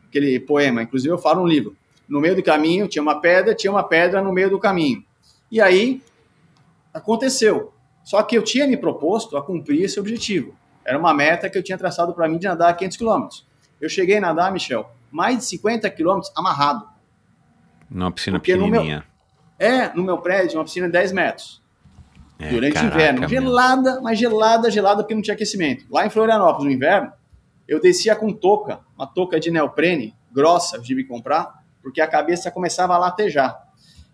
aquele 0.08 0.38
poema, 0.38 0.82
inclusive 0.82 1.12
eu 1.12 1.18
falo 1.18 1.40
no 1.42 1.48
livro. 1.48 1.76
No 2.08 2.20
meio 2.20 2.36
do 2.36 2.42
caminho 2.42 2.86
tinha 2.86 3.02
uma 3.02 3.20
pedra, 3.20 3.54
tinha 3.54 3.70
uma 3.70 3.82
pedra 3.82 4.22
no 4.22 4.32
meio 4.32 4.50
do 4.50 4.58
caminho. 4.58 5.02
E 5.50 5.60
aí 5.60 6.02
aconteceu. 6.92 7.72
Só 8.04 8.22
que 8.22 8.36
eu 8.36 8.42
tinha 8.42 8.66
me 8.66 8.76
proposto 8.76 9.36
a 9.36 9.42
cumprir 9.42 9.82
esse 9.84 9.98
objetivo. 10.00 10.54
Era 10.84 10.98
uma 10.98 11.14
meta 11.14 11.48
que 11.48 11.56
eu 11.56 11.62
tinha 11.62 11.78
traçado 11.78 12.12
para 12.14 12.28
mim 12.28 12.38
de 12.38 12.46
nadar 12.46 12.76
500 12.76 12.96
quilômetros. 12.96 13.46
Eu 13.80 13.88
cheguei 13.88 14.18
a 14.18 14.20
nadar, 14.20 14.50
Michel, 14.52 14.90
mais 15.10 15.38
de 15.38 15.44
50 15.44 15.88
quilômetros 15.90 16.32
amarrado. 16.36 16.84
Numa 17.88 18.10
piscina 18.10 18.38
Porque 18.38 18.54
no 18.54 18.62
meu- 18.62 18.80
pequenininha. 18.80 19.04
É, 19.58 19.94
no 19.94 20.02
meu 20.02 20.18
prédio, 20.18 20.58
uma 20.58 20.64
piscina 20.64 20.86
de 20.86 20.92
10 20.92 21.12
metros. 21.12 21.59
É, 22.40 22.48
durante 22.48 22.72
o 22.72 22.74
caraca, 22.74 22.94
inverno. 22.96 23.20
meu. 23.20 23.28
Gelada, 23.28 24.00
mas 24.00 24.18
gelada, 24.18 24.70
gelada, 24.70 25.02
porque 25.02 25.14
não 25.14 25.22
tinha 25.22 25.34
aquecimento. 25.34 25.84
Lá 25.90 26.06
em 26.06 26.10
Florianópolis, 26.10 26.64
no 26.64 26.70
inverno, 26.72 27.12
eu 27.68 27.80
descia 27.80 28.16
com 28.16 28.32
touca, 28.32 28.80
uma 28.96 29.06
touca 29.06 29.38
de 29.38 29.50
neoprene, 29.50 30.14
grossa, 30.32 30.76
eu 30.76 30.82
tive 30.82 31.02
que 31.02 31.08
comprar, 31.08 31.62
porque 31.82 32.00
a 32.00 32.06
cabeça 32.06 32.50
começava 32.50 32.94
a 32.94 32.98
latejar. 32.98 33.68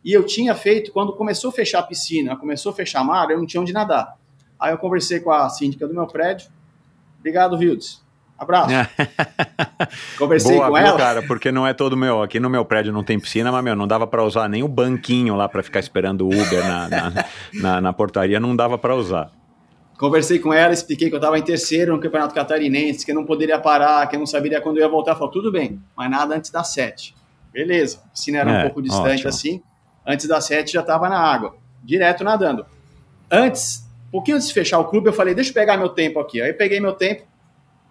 E 0.04 0.12
eu 0.12 0.24
tinha 0.24 0.54
feito, 0.54 0.92
quando 0.92 1.14
começou 1.14 1.50
a 1.50 1.52
fechar 1.52 1.80
a 1.80 1.82
piscina, 1.82 2.36
começou 2.36 2.72
a 2.72 2.74
fechar 2.74 3.00
a 3.00 3.04
mar, 3.04 3.30
eu 3.30 3.38
não 3.38 3.46
tinha 3.46 3.60
onde 3.60 3.72
nadar. 3.72 4.16
Aí 4.58 4.72
eu 4.72 4.78
conversei 4.78 5.20
com 5.20 5.30
a 5.30 5.48
síndica 5.48 5.86
do 5.86 5.94
meu 5.94 6.06
prédio. 6.06 6.48
Obrigado, 7.18 7.58
Vildes. 7.58 8.05
Abraço. 8.38 8.68
Conversei 10.18 10.56
Boa, 10.56 10.68
com 10.68 10.76
ela. 10.76 10.96
cara? 10.98 11.22
Porque 11.22 11.50
não 11.50 11.66
é 11.66 11.72
todo 11.72 11.96
meu. 11.96 12.22
Aqui 12.22 12.38
no 12.40 12.50
meu 12.50 12.64
prédio 12.64 12.92
não 12.92 13.02
tem 13.02 13.18
piscina, 13.18 13.50
mas, 13.50 13.64
meu, 13.64 13.74
não 13.74 13.86
dava 13.86 14.06
pra 14.06 14.22
usar 14.22 14.48
nem 14.48 14.62
o 14.62 14.68
banquinho 14.68 15.34
lá 15.36 15.48
pra 15.48 15.62
ficar 15.62 15.80
esperando 15.80 16.22
o 16.26 16.28
Uber 16.28 16.64
na, 16.66 16.88
na, 16.88 17.12
na- 17.54 17.80
na 17.80 17.92
portaria, 17.92 18.38
não 18.40 18.54
dava 18.54 18.76
pra 18.76 18.94
usar. 18.94 19.30
Conversei 19.98 20.38
com 20.38 20.52
ela, 20.52 20.74
expliquei 20.74 21.08
que 21.08 21.14
eu 21.14 21.18
estava 21.18 21.38
em 21.38 21.42
terceiro 21.42 21.94
no 21.94 22.00
Campeonato 22.00 22.34
Catarinense, 22.34 23.04
que 23.04 23.10
eu 23.12 23.14
não 23.14 23.24
poderia 23.24 23.58
parar, 23.58 24.06
que 24.06 24.16
eu 24.16 24.20
não 24.20 24.26
saberia 24.26 24.60
quando 24.60 24.76
eu 24.76 24.82
ia 24.82 24.88
voltar. 24.88 25.14
Falou, 25.14 25.30
tudo 25.30 25.50
bem, 25.50 25.80
mas 25.96 26.10
nada 26.10 26.34
antes 26.36 26.50
das 26.50 26.68
sete. 26.68 27.14
Beleza, 27.50 28.00
a 28.04 28.08
piscina 28.10 28.38
era 28.40 28.50
É, 28.50 28.58
um 28.58 28.62
pouco 28.62 28.82
distante 28.82 29.12
ótimo. 29.26 29.28
assim. 29.30 29.62
Antes 30.06 30.28
das 30.28 30.44
sete 30.44 30.72
já 30.74 30.80
estava 30.82 31.08
na 31.08 31.18
água, 31.18 31.56
direto 31.82 32.22
nadando. 32.22 32.66
Antes, 33.30 33.86
um 34.08 34.10
pouquinho 34.12 34.36
antes 34.36 34.48
de 34.48 34.54
fechar 34.54 34.78
o 34.78 34.84
clube, 34.84 35.08
eu 35.08 35.12
falei, 35.14 35.34
deixa 35.34 35.48
eu 35.50 35.54
pegar 35.54 35.78
meu 35.78 35.88
tempo 35.88 36.20
aqui. 36.20 36.42
Aí 36.42 36.50
eu 36.50 36.54
peguei 36.56 36.78
meu 36.78 36.92
tempo, 36.92 37.22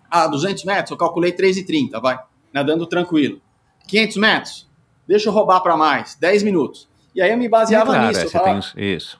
ah, 0.10 0.28
200 0.28 0.64
metros, 0.66 0.92
eu 0.92 0.98
calculei 0.98 1.32
3,30, 1.32 2.00
vai, 2.02 2.20
nadando 2.54 2.86
tranquilo. 2.88 3.42
500 3.88 4.18
metros, 4.18 4.70
deixa 5.08 5.30
eu 5.30 5.34
roubar 5.34 5.60
para 5.62 5.76
mais, 5.78 6.16
10 6.16 6.44
minutos. 6.44 6.88
E 7.14 7.22
aí 7.22 7.32
eu 7.32 7.38
me 7.38 7.48
baseava 7.48 7.92
Claro, 7.94 8.08
nisso. 8.08 8.20
é, 8.22 8.24
eu 8.26 8.30
falava, 8.30 8.62
tem 8.74 8.94
isso. 8.96 9.20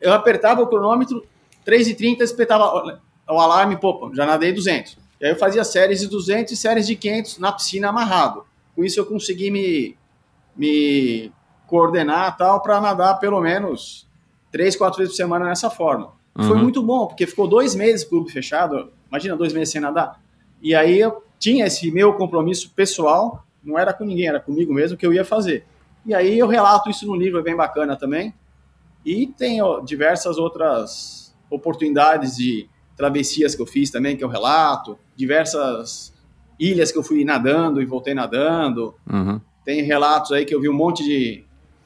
eu 0.00 0.12
apertava 0.12 0.62
o 0.62 0.66
cronômetro, 0.66 1.24
3h30, 1.66 2.20
espetava 2.20 2.98
o 3.28 3.40
alarme, 3.40 3.76
pô, 3.76 4.10
já 4.14 4.26
nadei 4.26 4.52
200. 4.52 4.98
E 5.20 5.24
aí 5.26 5.32
eu 5.32 5.36
fazia 5.36 5.64
séries 5.64 6.00
de 6.00 6.08
200 6.08 6.52
e 6.52 6.56
séries 6.56 6.86
de 6.86 6.94
500 6.96 7.38
na 7.38 7.50
piscina 7.52 7.88
amarrado. 7.88 8.44
Com 8.76 8.84
isso 8.84 9.00
eu 9.00 9.06
consegui 9.06 9.50
me, 9.50 9.96
me 10.56 11.32
coordenar 11.66 12.36
tal 12.36 12.60
para 12.60 12.80
nadar 12.80 13.18
pelo 13.18 13.40
menos 13.40 14.06
3, 14.52 14.76
4 14.76 14.98
vezes 14.98 15.12
por 15.14 15.16
semana 15.16 15.46
nessa 15.46 15.70
forma. 15.70 16.12
Foi 16.36 16.56
Uhum. 16.56 16.62
muito 16.62 16.82
bom, 16.82 17.06
porque 17.06 17.26
ficou 17.26 17.46
dois 17.46 17.74
meses 17.74 18.04
o 18.04 18.08
clube 18.08 18.30
fechado, 18.30 18.90
imagina 19.08 19.36
dois 19.36 19.52
meses 19.52 19.70
sem 19.70 19.80
nadar. 19.80 20.20
E 20.60 20.74
aí 20.74 20.98
eu 20.98 21.22
tinha 21.38 21.66
esse 21.66 21.90
meu 21.90 22.14
compromisso 22.14 22.70
pessoal, 22.70 23.44
não 23.62 23.78
era 23.78 23.92
com 23.92 24.04
ninguém, 24.04 24.26
era 24.26 24.40
comigo 24.40 24.74
mesmo 24.74 24.96
que 24.96 25.06
eu 25.06 25.12
ia 25.12 25.24
fazer. 25.24 25.64
E 26.04 26.12
aí 26.14 26.38
eu 26.38 26.46
relato 26.48 26.90
isso 26.90 27.06
no 27.06 27.14
livro, 27.14 27.38
é 27.38 27.42
bem 27.42 27.54
bacana 27.54 27.96
também. 27.96 28.34
E 29.04 29.26
tem 29.26 29.62
ó, 29.62 29.80
diversas 29.80 30.38
outras 30.38 31.34
oportunidades 31.50 32.36
de 32.36 32.68
travessias 32.96 33.54
que 33.54 33.62
eu 33.62 33.66
fiz 33.66 33.90
também, 33.90 34.16
que 34.16 34.24
eu 34.24 34.28
relato, 34.28 34.98
diversas 35.14 36.12
ilhas 36.58 36.90
que 36.90 36.98
eu 36.98 37.02
fui 37.02 37.24
nadando 37.24 37.80
e 37.80 37.84
voltei 37.84 38.14
nadando. 38.14 38.94
Uhum. 39.10 39.40
Tem 39.64 39.82
relatos 39.82 40.32
aí 40.32 40.44
que 40.44 40.54
eu 40.54 40.60
vi 40.60 40.68
um 40.68 40.74
monte 40.74 41.04
de, 41.04 41.44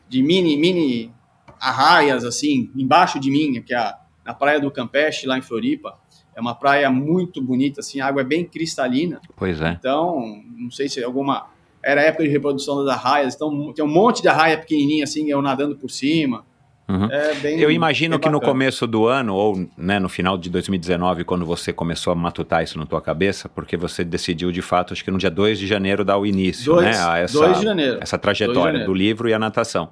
de 0.08 0.22
mini, 0.22 0.56
mini 0.56 1.12
arraias, 1.60 2.24
assim, 2.24 2.70
embaixo 2.76 3.18
de 3.18 3.30
mim, 3.30 3.60
que 3.62 3.74
é 3.74 3.78
a, 3.78 3.98
na 4.28 4.34
praia 4.34 4.60
do 4.60 4.70
Campeche, 4.70 5.26
lá 5.26 5.38
em 5.38 5.40
Floripa. 5.40 5.98
É 6.36 6.40
uma 6.40 6.54
praia 6.54 6.90
muito 6.90 7.40
bonita, 7.40 7.80
assim, 7.80 7.98
a 7.98 8.06
água 8.06 8.20
é 8.20 8.24
bem 8.24 8.44
cristalina. 8.44 9.22
Pois 9.34 9.58
é. 9.58 9.70
Então, 9.70 10.22
não 10.54 10.70
sei 10.70 10.86
se 10.86 11.02
alguma... 11.02 11.46
Era 11.82 12.02
época 12.02 12.24
de 12.24 12.28
reprodução 12.28 12.84
das 12.84 12.94
arraias, 12.94 13.34
então 13.34 13.72
tem 13.72 13.82
um 13.82 13.88
monte 13.88 14.20
de 14.20 14.28
arraia 14.28 14.58
pequenininha, 14.58 15.04
assim, 15.04 15.30
eu 15.30 15.40
nadando 15.40 15.76
por 15.76 15.90
cima. 15.90 16.44
Uhum. 16.88 17.10
É 17.10 17.34
bem, 17.36 17.58
eu 17.58 17.70
imagino 17.70 18.18
que 18.18 18.28
no 18.28 18.40
começo 18.40 18.86
do 18.86 19.06
ano, 19.06 19.34
ou 19.34 19.66
né, 19.78 19.98
no 19.98 20.08
final 20.08 20.36
de 20.36 20.50
2019, 20.50 21.24
quando 21.24 21.46
você 21.46 21.72
começou 21.72 22.12
a 22.12 22.16
matutar 22.16 22.62
isso 22.62 22.78
na 22.78 22.84
tua 22.84 23.00
cabeça, 23.00 23.48
porque 23.48 23.76
você 23.76 24.04
decidiu 24.04 24.52
de 24.52 24.60
fato, 24.60 24.92
acho 24.92 25.04
que 25.04 25.10
no 25.10 25.18
dia 25.18 25.30
2 25.30 25.58
de 25.58 25.66
janeiro 25.66 26.04
dar 26.04 26.18
o 26.18 26.26
início 26.26 26.74
dois, 26.74 26.84
né, 26.84 27.02
a 27.02 27.18
essa, 27.18 27.52
de 27.54 27.62
janeiro. 27.62 27.98
essa 28.00 28.18
trajetória 28.18 28.84
do 28.84 28.92
livro 28.92 29.28
e 29.28 29.32
a 29.32 29.38
natação. 29.38 29.90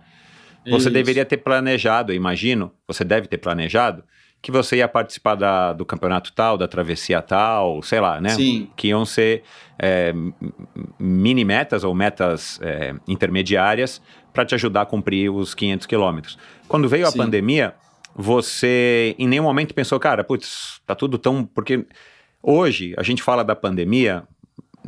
Você 0.66 0.88
isso. 0.88 0.90
deveria 0.90 1.24
ter 1.24 1.36
planejado, 1.36 2.12
eu 2.12 2.16
imagino, 2.16 2.72
você 2.86 3.04
deve 3.04 3.28
ter 3.28 3.38
planejado, 3.38 4.02
que 4.46 4.52
você 4.52 4.76
ia 4.76 4.86
participar 4.86 5.34
da, 5.34 5.72
do 5.72 5.84
campeonato 5.84 6.32
tal, 6.32 6.56
da 6.56 6.68
travessia 6.68 7.20
tal, 7.20 7.82
sei 7.82 7.98
lá, 7.98 8.20
né? 8.20 8.28
Sim. 8.28 8.70
Que 8.76 8.86
iam 8.86 9.04
ser 9.04 9.42
é, 9.76 10.14
mini 11.00 11.44
metas 11.44 11.82
ou 11.82 11.92
metas 11.92 12.60
é, 12.62 12.94
intermediárias 13.08 14.00
para 14.32 14.44
te 14.44 14.54
ajudar 14.54 14.82
a 14.82 14.86
cumprir 14.86 15.30
os 15.30 15.52
500 15.52 15.84
quilômetros. 15.88 16.38
Quando 16.68 16.88
veio 16.88 17.08
a 17.08 17.10
Sim. 17.10 17.18
pandemia, 17.18 17.74
você 18.14 19.16
em 19.18 19.26
nenhum 19.26 19.42
momento 19.42 19.74
pensou, 19.74 19.98
cara, 19.98 20.22
putz, 20.22 20.80
tá 20.86 20.94
tudo 20.94 21.18
tão. 21.18 21.44
Porque 21.44 21.84
hoje 22.40 22.94
a 22.96 23.02
gente 23.02 23.24
fala 23.24 23.42
da 23.42 23.56
pandemia. 23.56 24.22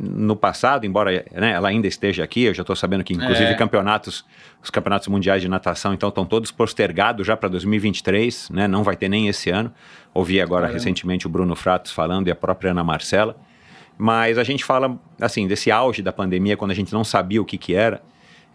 No 0.01 0.33
passado, 0.33 0.85
embora 0.85 1.25
né, 1.33 1.51
ela 1.51 1.67
ainda 1.67 1.85
esteja 1.85 2.23
aqui, 2.23 2.43
eu 2.43 2.53
já 2.53 2.61
estou 2.61 2.75
sabendo 2.75 3.03
que, 3.03 3.13
inclusive, 3.13 3.49
é. 3.49 3.53
campeonatos, 3.53 4.23
os 4.63 4.69
campeonatos 4.69 5.09
mundiais 5.09 5.41
de 5.41 5.49
natação, 5.49 5.93
então, 5.93 6.07
estão 6.07 6.25
todos 6.25 6.51
postergados 6.51 7.27
já 7.27 7.35
para 7.35 7.49
2023, 7.49 8.49
né? 8.51 8.65
Não 8.65 8.81
vai 8.81 8.95
ter 8.95 9.09
nem 9.09 9.27
esse 9.27 9.49
ano. 9.49 9.73
Ouvi 10.13 10.39
agora 10.39 10.61
Caramba. 10.61 10.77
recentemente 10.77 11.27
o 11.27 11.29
Bruno 11.29 11.53
Fratos 11.53 11.91
falando 11.91 12.29
e 12.29 12.31
a 12.31 12.35
própria 12.35 12.71
Ana 12.71 12.83
Marcela. 12.83 13.35
Mas 13.97 14.37
a 14.37 14.43
gente 14.45 14.63
fala, 14.63 14.97
assim, 15.19 15.45
desse 15.45 15.69
auge 15.69 16.01
da 16.01 16.13
pandemia, 16.13 16.55
quando 16.55 16.71
a 16.71 16.75
gente 16.75 16.93
não 16.93 17.03
sabia 17.03 17.41
o 17.41 17.45
que, 17.45 17.57
que 17.57 17.75
era, 17.75 18.01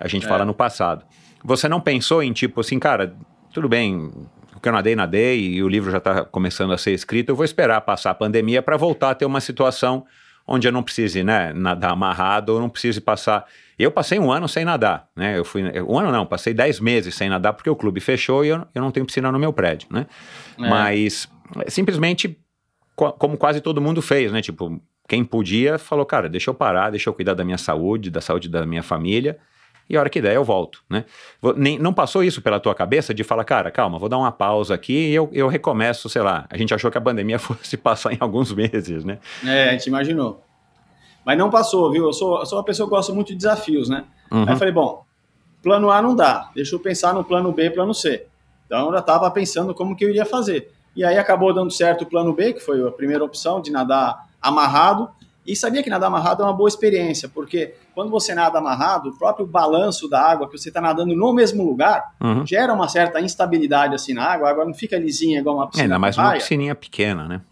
a 0.00 0.08
gente 0.08 0.24
é. 0.24 0.28
fala 0.28 0.46
no 0.46 0.54
passado. 0.54 1.04
Você 1.44 1.68
não 1.68 1.78
pensou 1.78 2.22
em 2.22 2.32
tipo 2.32 2.62
assim, 2.62 2.78
cara, 2.78 3.14
tudo 3.52 3.68
bem, 3.68 4.10
o 4.56 4.60
que 4.60 4.66
eu 4.66 4.72
nadei, 4.72 4.96
nadei, 4.96 5.40
e 5.40 5.62
o 5.62 5.68
livro 5.68 5.90
já 5.90 5.98
está 5.98 6.24
começando 6.24 6.72
a 6.72 6.78
ser 6.78 6.92
escrito, 6.92 7.28
eu 7.28 7.36
vou 7.36 7.44
esperar 7.44 7.82
passar 7.82 8.12
a 8.12 8.14
pandemia 8.14 8.62
para 8.62 8.78
voltar 8.78 9.10
a 9.10 9.14
ter 9.14 9.26
uma 9.26 9.42
situação 9.42 10.06
onde 10.46 10.68
eu 10.68 10.72
não 10.72 10.82
precise, 10.82 11.22
né, 11.22 11.52
nadar 11.52 11.92
amarrado, 11.92 12.52
ou 12.52 12.60
não 12.60 12.68
precise 12.68 13.00
passar. 13.00 13.46
Eu 13.78 13.90
passei 13.90 14.18
um 14.18 14.30
ano 14.30 14.48
sem 14.48 14.64
nadar, 14.64 15.08
né? 15.16 15.38
Eu 15.38 15.44
fui. 15.44 15.62
Um 15.82 15.98
ano 15.98 16.12
não, 16.12 16.24
passei 16.24 16.54
dez 16.54 16.78
meses 16.78 17.14
sem 17.14 17.28
nadar 17.28 17.54
porque 17.54 17.68
o 17.68 17.74
clube 17.74 18.00
fechou 18.00 18.44
e 18.44 18.48
eu, 18.48 18.66
eu 18.74 18.82
não 18.82 18.90
tenho 18.90 19.06
piscina 19.06 19.32
no 19.32 19.38
meu 19.38 19.52
prédio, 19.52 19.88
né? 19.90 20.06
É. 20.58 20.68
Mas 20.68 21.28
simplesmente, 21.68 22.38
como 22.94 23.36
quase 23.36 23.60
todo 23.60 23.80
mundo 23.80 24.00
fez, 24.00 24.30
né? 24.30 24.40
Tipo, 24.40 24.80
quem 25.08 25.24
podia 25.24 25.78
falou, 25.78 26.06
cara, 26.06 26.28
deixa 26.28 26.50
eu 26.50 26.54
parar, 26.54 26.90
deixa 26.90 27.08
eu 27.08 27.14
cuidar 27.14 27.34
da 27.34 27.44
minha 27.44 27.58
saúde, 27.58 28.10
da 28.10 28.20
saúde 28.20 28.48
da 28.48 28.64
minha 28.64 28.82
família 28.82 29.38
e 29.88 29.96
a 29.96 30.00
hora 30.00 30.08
que 30.08 30.20
der 30.20 30.34
eu 30.34 30.44
volto, 30.44 30.82
né? 30.88 31.04
Nem, 31.56 31.78
não 31.78 31.92
passou 31.92 32.24
isso 32.24 32.40
pela 32.40 32.58
tua 32.58 32.74
cabeça 32.74 33.12
de 33.12 33.22
falar, 33.22 33.44
cara, 33.44 33.70
calma, 33.70 33.98
vou 33.98 34.08
dar 34.08 34.18
uma 34.18 34.32
pausa 34.32 34.74
aqui 34.74 35.10
e 35.10 35.14
eu, 35.14 35.28
eu 35.32 35.46
recomeço, 35.46 36.08
sei 36.08 36.22
lá. 36.22 36.46
A 36.48 36.56
gente 36.56 36.72
achou 36.72 36.90
que 36.90 36.98
a 36.98 37.00
pandemia 37.00 37.38
fosse 37.40 37.76
passar 37.76 38.12
em 38.12 38.18
alguns 38.20 38.52
meses, 38.52 39.04
né? 39.04 39.18
É, 39.44 39.70
a 39.70 39.72
gente 39.72 39.86
imaginou. 39.86 40.42
Mas 41.24 41.38
não 41.38 41.50
passou, 41.50 41.90
viu? 41.90 42.04
Eu 42.04 42.12
sou, 42.12 42.38
eu 42.38 42.46
sou 42.46 42.58
uma 42.58 42.64
pessoa 42.64 42.88
que 42.88 42.94
gosta 42.94 43.12
muito 43.12 43.28
de 43.28 43.36
desafios, 43.36 43.88
né? 43.88 44.04
Uhum. 44.30 44.42
Aí 44.42 44.54
eu 44.54 44.56
falei, 44.56 44.72
bom, 44.72 45.04
plano 45.62 45.90
A 45.90 46.00
não 46.00 46.14
dá, 46.14 46.50
deixa 46.54 46.74
eu 46.74 46.80
pensar 46.80 47.14
no 47.14 47.24
plano 47.24 47.52
B, 47.52 47.70
plano 47.70 47.94
C. 47.94 48.26
Então 48.66 48.86
eu 48.86 48.92
já 48.92 48.98
estava 49.00 49.30
pensando 49.30 49.74
como 49.74 49.94
que 49.96 50.04
eu 50.04 50.10
iria 50.10 50.24
fazer. 50.24 50.70
E 50.96 51.04
aí 51.04 51.18
acabou 51.18 51.52
dando 51.52 51.72
certo 51.72 52.02
o 52.02 52.06
plano 52.06 52.32
B, 52.32 52.52
que 52.52 52.60
foi 52.60 52.86
a 52.86 52.90
primeira 52.90 53.24
opção 53.24 53.60
de 53.60 53.70
nadar 53.70 54.28
amarrado. 54.40 55.08
E 55.46 55.54
sabia 55.54 55.82
que 55.82 55.90
nadar 55.90 56.06
amarrado 56.06 56.42
é 56.42 56.46
uma 56.46 56.52
boa 56.52 56.68
experiência, 56.68 57.28
porque 57.28 57.74
quando 57.94 58.10
você 58.10 58.34
nada 58.34 58.58
amarrado, 58.58 59.10
o 59.10 59.18
próprio 59.18 59.46
balanço 59.46 60.08
da 60.08 60.20
água, 60.20 60.48
que 60.48 60.56
você 60.56 60.68
está 60.68 60.80
nadando 60.80 61.14
no 61.14 61.32
mesmo 61.34 61.62
lugar, 61.62 62.02
uhum. 62.22 62.46
gera 62.46 62.72
uma 62.72 62.88
certa 62.88 63.20
instabilidade 63.20 63.94
assim 63.94 64.14
na 64.14 64.24
água, 64.24 64.48
a 64.48 64.50
água 64.50 64.64
não 64.64 64.72
fica 64.72 64.98
lisinha 64.98 65.40
igual 65.40 65.56
uma 65.56 65.66
piscina. 65.68 65.82
É, 65.82 65.86
ainda 65.86 65.98
mais 65.98 66.16
uma 66.16 66.32
piscininha 66.32 66.74
pequena, 66.74 67.28
né? 67.28 67.42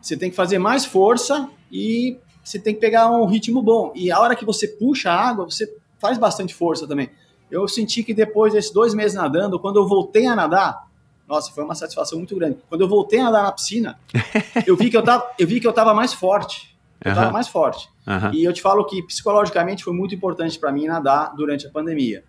Você 0.00 0.16
tem 0.16 0.30
que 0.30 0.36
fazer 0.36 0.58
mais 0.58 0.86
força 0.86 1.48
e 1.70 2.18
você 2.42 2.58
tem 2.58 2.74
que 2.74 2.80
pegar 2.80 3.10
um 3.10 3.26
ritmo 3.26 3.62
bom. 3.62 3.92
E 3.94 4.10
a 4.10 4.20
hora 4.20 4.36
que 4.36 4.44
você 4.44 4.68
puxa 4.68 5.10
a 5.10 5.28
água, 5.28 5.44
você 5.44 5.66
faz 5.98 6.18
bastante 6.18 6.54
força 6.54 6.86
também. 6.86 7.10
Eu 7.50 7.66
senti 7.68 8.02
que 8.02 8.12
depois 8.12 8.52
desses 8.52 8.70
dois 8.70 8.94
meses 8.94 9.16
nadando, 9.16 9.58
quando 9.58 9.76
eu 9.76 9.86
voltei 9.86 10.26
a 10.26 10.34
nadar, 10.34 10.86
nossa, 11.26 11.50
foi 11.52 11.64
uma 11.64 11.74
satisfação 11.74 12.18
muito 12.18 12.36
grande. 12.36 12.58
Quando 12.68 12.82
eu 12.82 12.88
voltei 12.88 13.20
a 13.20 13.24
nadar 13.24 13.44
na 13.44 13.52
piscina, 13.52 13.98
eu 14.66 14.76
vi 14.76 14.90
que 14.90 14.96
eu 14.96 15.02
tava, 15.02 15.26
eu 15.38 15.46
vi 15.46 15.60
que 15.60 15.66
eu 15.66 15.72
tava 15.72 15.94
mais 15.94 16.12
forte. 16.12 16.73
Eu 17.04 17.10
estava 17.10 17.30
mais 17.30 17.48
forte. 17.48 17.88
E 18.32 18.44
eu 18.44 18.52
te 18.52 18.62
falo 18.62 18.84
que 18.84 19.02
psicologicamente 19.02 19.84
foi 19.84 19.92
muito 19.92 20.14
importante 20.14 20.58
para 20.58 20.72
mim 20.72 20.86
nadar 20.86 21.34
durante 21.36 21.66
a 21.66 21.70
pandemia. 21.70 22.24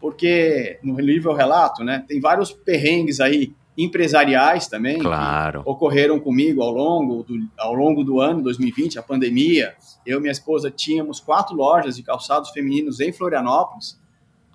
Porque 0.00 0.78
no 0.82 0.98
livro 1.00 1.30
eu 1.30 1.34
relato, 1.34 1.84
né? 1.84 2.04
Tem 2.06 2.20
vários 2.20 2.52
perrengues 2.52 3.20
aí 3.20 3.54
empresariais 3.76 4.68
também 4.68 4.98
claro. 5.00 5.62
que 5.62 5.68
ocorreram 5.68 6.20
comigo 6.20 6.62
ao 6.62 6.70
longo 6.70 7.24
do, 7.24 7.34
ao 7.58 7.74
longo 7.74 8.04
do 8.04 8.20
ano 8.20 8.42
2020, 8.42 8.98
a 8.98 9.02
pandemia. 9.02 9.74
Eu 10.06 10.18
e 10.18 10.20
minha 10.20 10.32
esposa 10.32 10.70
tínhamos 10.70 11.20
quatro 11.20 11.56
lojas 11.56 11.96
de 11.96 12.02
calçados 12.02 12.50
femininos 12.50 13.00
em 13.00 13.12
Florianópolis. 13.12 13.98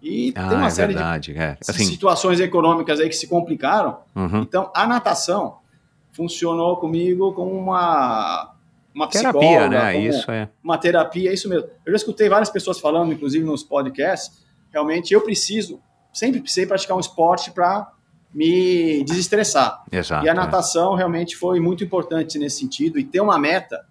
E 0.02 0.32
ah, 0.36 0.48
tem 0.48 0.58
uma 0.58 0.68
é 0.68 0.70
série 0.70 0.94
verdade, 0.94 1.34
de 1.34 1.40
é. 1.40 1.58
assim, 1.68 1.84
situações 1.84 2.40
econômicas 2.40 3.00
aí 3.00 3.10
que 3.10 3.16
se 3.16 3.28
complicaram. 3.28 3.98
Uhum. 4.16 4.42
Então, 4.42 4.72
a 4.74 4.88
natação 4.88 5.58
funcionou 6.14 6.78
comigo 6.78 7.34
como 7.34 7.52
uma 7.52 8.49
uma 8.94 9.08
terapia, 9.08 9.68
né? 9.68 9.98
Isso 10.00 10.32
é. 10.32 10.50
Uma 10.64 10.78
terapia, 10.78 11.30
é 11.30 11.34
isso 11.34 11.48
mesmo. 11.48 11.70
Eu 11.86 11.92
já 11.92 11.98
escutei 11.98 12.28
várias 12.28 12.50
pessoas 12.50 12.80
falando, 12.80 13.14
inclusive 13.14 13.46
nos 13.46 13.64
podcasts, 13.64 14.44
realmente 14.72 15.14
eu 15.14 15.22
preciso, 15.22 15.80
sempre 16.14 16.40
precisei 16.40 16.66
praticar 16.66 16.98
um 16.98 17.00
esporte 17.00 17.52
para 17.52 17.92
me 18.34 19.04
desestressar. 19.04 19.84
Exato, 19.92 20.26
e 20.26 20.30
a 20.30 20.32
é. 20.32 20.36
natação 20.36 20.94
é. 20.94 20.98
realmente 20.98 21.36
foi 21.36 21.60
muito 21.60 21.84
importante 21.84 22.38
nesse 22.38 22.60
sentido 22.60 23.00
e 23.00 23.04
ter 23.04 23.22
uma 23.22 23.40
meta 23.40 23.86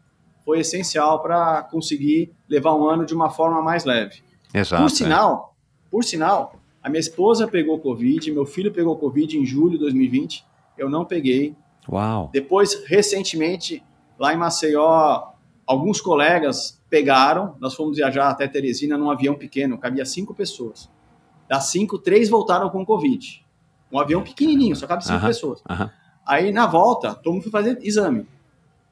foi 0.44 0.60
essencial 0.60 1.20
para 1.20 1.62
conseguir 1.64 2.32
levar 2.48 2.74
um 2.74 2.88
ano 2.88 3.04
de 3.04 3.14
uma 3.14 3.28
forma 3.28 3.60
mais 3.60 3.84
leve. 3.84 4.22
Exato. 4.54 4.82
Por 4.82 4.86
é. 4.86 4.94
sinal, 4.94 5.54
é. 5.54 5.90
por 5.90 6.04
sinal, 6.04 6.54
a 6.82 6.88
minha 6.88 7.00
esposa 7.00 7.46
pegou 7.46 7.78
Covid, 7.78 8.30
meu 8.32 8.46
filho 8.46 8.72
pegou 8.72 8.96
Covid 8.96 9.36
em 9.36 9.44
julho 9.44 9.72
de 9.72 9.78
2020, 9.78 10.46
eu 10.78 10.88
não 10.88 11.04
peguei. 11.04 11.54
Uau. 11.86 12.30
Depois, 12.32 12.84
recentemente, 12.86 13.82
Lá 14.18 14.34
em 14.34 14.36
Maceió, 14.36 15.32
alguns 15.66 16.00
colegas 16.00 16.82
pegaram, 16.90 17.54
nós 17.60 17.74
fomos 17.74 17.96
viajar 17.96 18.28
até 18.28 18.48
Teresina 18.48 18.96
num 18.96 19.10
avião 19.10 19.34
pequeno, 19.34 19.78
cabia 19.78 20.04
cinco 20.04 20.34
pessoas. 20.34 20.90
Das 21.48 21.66
cinco, 21.66 21.98
três 21.98 22.28
voltaram 22.28 22.68
com 22.70 22.84
Covid. 22.84 23.44
Um 23.92 23.98
avião 23.98 24.22
pequenininho, 24.22 24.76
só 24.76 24.86
cabe 24.86 25.04
cinco 25.04 25.18
uh 25.18 25.22
-huh, 25.22 25.26
pessoas. 25.26 25.60
Uh 25.60 25.72
-huh. 25.72 25.90
Aí, 26.26 26.52
na 26.52 26.66
volta, 26.66 27.14
todo 27.14 27.32
mundo 27.32 27.42
foi 27.42 27.52
fazer 27.52 27.78
exame. 27.82 28.26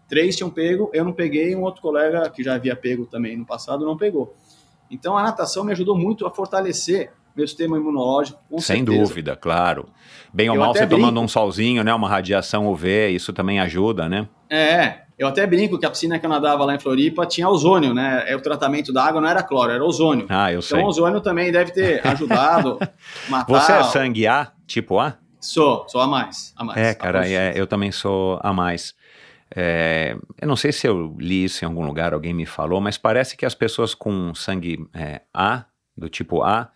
Três 0.09 0.37
tinham 0.37 0.49
pego, 0.49 0.91
eu 0.95 1.05
não 1.05 1.12
peguei, 1.12 1.55
um 1.55 1.62
outro 1.62 1.83
colega 1.83 2.31
que 2.31 2.43
já 2.43 2.55
havia 2.55 2.77
pego 2.77 3.05
também 3.05 3.37
no 3.37 3.45
passado 3.45 3.85
não 3.85 3.97
pegou. 3.97 4.35
Então, 4.91 5.19
a 5.19 5.23
natação 5.23 5.65
me 5.65 5.73
ajudou 5.73 5.99
muito 5.99 6.27
a 6.27 6.31
fortalecer 6.31 7.12
meu 7.37 7.47
sistema 7.47 7.77
imunológico, 7.77 8.39
com 8.49 8.59
Sem 8.59 8.79
certeza. 8.79 9.03
dúvida, 9.03 9.37
claro. 9.37 9.89
Bem 10.33 10.49
ou 10.49 10.55
eu 10.55 10.61
mal, 10.61 10.73
você 10.73 10.87
brinco. 10.87 11.03
tomando 11.03 11.21
um 11.21 11.29
solzinho, 11.29 11.85
né, 11.85 11.93
uma 11.93 12.09
radiação 12.09 12.67
UV, 12.69 13.11
isso 13.11 13.33
também 13.33 13.61
ajuda, 13.61 14.09
né? 14.09 14.27
É, 14.49 15.03
eu 15.18 15.26
até 15.26 15.46
brinco 15.46 15.79
que 15.79 15.87
a 15.87 15.90
piscina 15.90 16.18
que 16.18 16.26
eu 16.26 16.31
nadava 16.31 16.64
lá 16.64 16.74
em 16.74 16.79
Floripa 16.79 17.24
tinha 17.24 17.48
ozônio, 17.48 17.94
né? 17.94 18.24
É, 18.26 18.37
o 18.37 18.40
tratamento 18.40 18.92
da 18.92 19.05
água 19.05 19.20
não 19.20 19.29
era 19.29 19.42
cloro, 19.42 19.72
era 19.72 19.85
ozônio. 19.85 20.26
Ah, 20.29 20.52
eu 20.52 20.61
sei. 20.61 20.76
Então 20.76 20.88
ozônio 20.88 21.20
também 21.20 21.50
deve 21.50 21.72
ter 21.72 22.05
ajudado 22.07 22.79
matar... 23.29 23.46
Você 23.52 23.72
é 23.72 23.83
sangue 23.85 24.26
A, 24.26 24.52
tipo 24.66 24.98
A? 24.98 25.16
Sou, 25.40 25.88
sou 25.88 26.00
A 26.00 26.07
mais. 26.07 26.52
A 26.57 26.64
mais 26.64 26.79
é, 26.79 26.94
cara, 26.94 27.26
é, 27.26 27.52
eu 27.57 27.66
também 27.66 27.90
sou 27.90 28.38
A 28.42 28.52
mais. 28.52 28.94
É, 29.55 30.16
eu 30.40 30.48
não 30.48 30.57
sei 30.57 30.72
se 30.72 30.87
eu 30.87 31.16
li 31.18 31.44
isso 31.44 31.64
em 31.64 31.68
algum 31.68 31.87
lugar, 31.87 32.12
alguém 32.12 32.35
me 32.35 32.44
falou, 32.44 32.81
mas 32.81 32.98
parece 32.98 33.37
que 33.37 33.46
as 33.46 33.55
pessoas 33.55 33.94
com 33.94 34.35
sangue 34.35 34.87
é, 34.92 35.22
A, 35.33 35.64
do 35.96 36.09
tipo 36.09 36.42
A, 36.42 36.68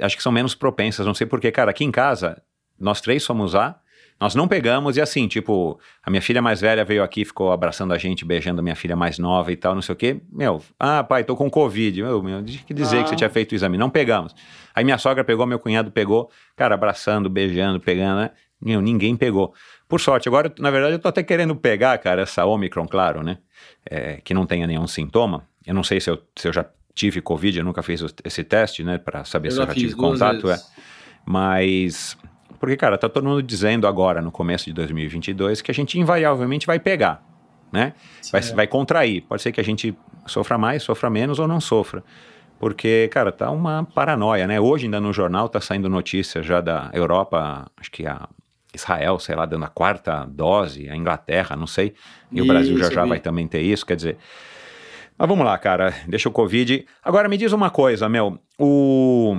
acho 0.00 0.16
que 0.16 0.22
são 0.22 0.32
menos 0.32 0.54
propensas, 0.54 1.04
não 1.04 1.14
sei 1.14 1.26
porquê. 1.26 1.50
Cara, 1.52 1.70
aqui 1.70 1.84
em 1.84 1.90
casa, 1.90 2.40
nós 2.78 3.00
três 3.00 3.22
somos 3.22 3.54
A, 3.54 3.78
Nós 4.20 4.34
não 4.34 4.46
pegamos 4.46 4.96
e 4.96 5.00
assim, 5.00 5.26
tipo, 5.26 5.78
a 6.02 6.10
minha 6.10 6.22
filha 6.22 6.40
mais 6.40 6.60
velha 6.60 6.84
veio 6.84 7.02
aqui, 7.02 7.24
ficou 7.24 7.52
abraçando 7.52 7.92
a 7.92 7.98
gente, 7.98 8.24
beijando 8.24 8.60
a 8.60 8.62
minha 8.62 8.76
filha 8.76 8.94
mais 8.94 9.18
nova 9.18 9.52
e 9.52 9.56
tal, 9.56 9.74
não 9.74 9.82
sei 9.82 9.92
o 9.92 9.96
quê. 9.96 10.20
Meu, 10.32 10.62
ah, 10.78 11.02
pai, 11.02 11.24
tô 11.24 11.36
com 11.36 11.50
Covid. 11.50 12.02
Meu, 12.02 12.22
meu, 12.22 12.42
que 12.42 12.72
dizer 12.72 12.98
ah. 12.98 13.02
que 13.02 13.08
você 13.08 13.14
ah. 13.14 13.18
tinha 13.18 13.30
feito 13.30 13.52
o 13.52 13.54
exame. 13.54 13.76
Não 13.76 13.90
pegamos. 13.90 14.34
Aí 14.74 14.84
minha 14.84 14.98
sogra 14.98 15.24
pegou, 15.24 15.46
meu 15.46 15.58
cunhado 15.58 15.90
pegou, 15.90 16.30
cara, 16.56 16.74
abraçando, 16.74 17.28
beijando, 17.28 17.80
pegando, 17.80 18.20
né? 18.20 18.30
Meu, 18.60 18.80
ninguém 18.80 19.16
pegou. 19.16 19.52
Por 19.88 20.00
sorte, 20.00 20.28
agora, 20.28 20.52
na 20.58 20.70
verdade, 20.70 20.94
eu 20.94 20.98
tô 20.98 21.08
até 21.08 21.22
querendo 21.22 21.54
pegar, 21.54 21.98
cara, 21.98 22.22
essa 22.22 22.46
Omicron, 22.46 22.86
claro, 22.86 23.22
né? 23.22 23.38
É, 23.84 24.20
que 24.24 24.32
não 24.32 24.46
tenha 24.46 24.66
nenhum 24.66 24.86
sintoma. 24.86 25.46
Eu 25.66 25.74
não 25.74 25.82
sei 25.82 26.00
se 26.00 26.08
eu, 26.08 26.18
se 26.36 26.48
eu 26.48 26.52
já 26.52 26.64
tive 26.94 27.20
Covid, 27.20 27.58
eu 27.58 27.64
nunca 27.64 27.82
fiz 27.82 28.02
esse 28.24 28.44
teste, 28.44 28.84
né, 28.84 28.96
para 28.96 29.24
saber 29.24 29.48
eu 29.48 29.52
se 29.52 29.60
eu 29.60 29.66
já 29.66 29.74
tive 29.74 29.94
contato. 29.94 30.48
É. 30.50 30.58
Mas 31.26 32.16
porque, 32.64 32.78
cara, 32.78 32.96
tá 32.96 33.10
todo 33.10 33.28
mundo 33.28 33.42
dizendo 33.42 33.86
agora, 33.86 34.22
no 34.22 34.32
começo 34.32 34.64
de 34.64 34.72
2022, 34.72 35.60
que 35.60 35.70
a 35.70 35.74
gente 35.74 36.00
invariavelmente 36.00 36.66
vai 36.66 36.78
pegar, 36.78 37.22
né? 37.70 37.92
Vai, 38.32 38.40
vai 38.40 38.66
contrair. 38.66 39.20
Pode 39.20 39.42
ser 39.42 39.52
que 39.52 39.60
a 39.60 39.64
gente 39.64 39.94
sofra 40.26 40.56
mais, 40.56 40.82
sofra 40.82 41.10
menos 41.10 41.38
ou 41.38 41.46
não 41.46 41.60
sofra. 41.60 42.02
Porque, 42.58 43.06
cara, 43.12 43.30
tá 43.30 43.50
uma 43.50 43.84
paranoia, 43.94 44.46
né? 44.46 44.58
Hoje, 44.58 44.86
ainda 44.86 44.98
no 44.98 45.12
jornal, 45.12 45.46
tá 45.46 45.60
saindo 45.60 45.90
notícia 45.90 46.42
já 46.42 46.62
da 46.62 46.88
Europa, 46.94 47.70
acho 47.76 47.90
que 47.90 48.06
a 48.06 48.26
Israel, 48.72 49.18
sei 49.18 49.34
lá, 49.34 49.44
dando 49.44 49.66
a 49.66 49.68
quarta 49.68 50.24
dose, 50.24 50.88
a 50.88 50.96
Inglaterra, 50.96 51.56
não 51.56 51.66
sei. 51.66 51.92
E 52.32 52.36
isso, 52.36 52.44
o 52.44 52.46
Brasil 52.46 52.78
já 52.78 52.90
já 52.90 53.04
vai 53.04 53.20
também 53.20 53.46
ter 53.46 53.60
isso, 53.60 53.84
quer 53.84 53.96
dizer. 53.96 54.16
Mas 55.18 55.28
vamos 55.28 55.44
lá, 55.44 55.58
cara, 55.58 55.92
deixa 56.08 56.30
o 56.30 56.32
Covid. 56.32 56.86
Agora 57.04 57.28
me 57.28 57.36
diz 57.36 57.52
uma 57.52 57.68
coisa, 57.68 58.08
meu. 58.08 58.38
O 58.58 59.36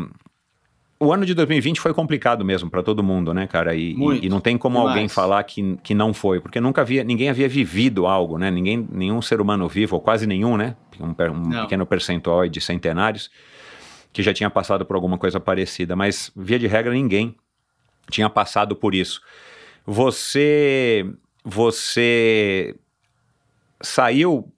o 1.00 1.12
ano 1.12 1.26
de 1.26 1.34
2020 1.34 1.82
foi 1.82 1.94
complicado 1.94 2.46
mesmo 2.46 2.70
para 2.70 2.82
todo 2.82 3.04
mundo, 3.04 3.34
né, 3.34 3.48
cara? 3.48 3.76
E, 3.76 3.94
e, 3.94 4.26
e 4.26 4.30
não 4.30 4.40
tem 4.40 4.58
como 4.58 4.78
alguém 4.80 5.08
falar 5.10 5.44
que, 5.44 5.78
que 5.84 5.94
não 5.94 6.14
foi, 6.14 6.40
porque 6.40 6.60
nunca 6.62 6.82
havia, 6.82 7.04
ninguém 7.04 7.30
havia 7.30 7.50
vivido 7.50 8.06
algo, 8.08 8.38
né? 8.38 8.50
Ninguém, 8.50 8.88
nenhum 8.92 9.22
ser 9.22 9.42
humano 9.42 9.68
vivo, 9.68 9.96
ou 9.96 10.02
quase 10.02 10.26
nenhum, 10.26 10.56
né? 10.56 10.76
Um, 11.00 11.10
um 11.10 11.62
pequeno 11.64 11.86
percentual 11.86 12.48
de 12.48 12.62
centenários 12.62 13.30
que 14.14 14.24
já 14.24 14.34
tinha 14.34 14.50
passado 14.50 14.86
por 14.86 14.96
alguma 14.96 15.18
coisa 15.18 15.42
parecida, 15.42 15.94
mas 15.94 16.32
via 16.34 16.58
de 16.58 16.68
regra 16.68 16.94
ninguém 16.94 17.36
tinha 18.10 18.30
passado 18.30 18.74
por 18.74 18.96
isso. 18.96 19.22
Você, 19.86 21.06
você 21.44 22.76
saiu 23.82 24.50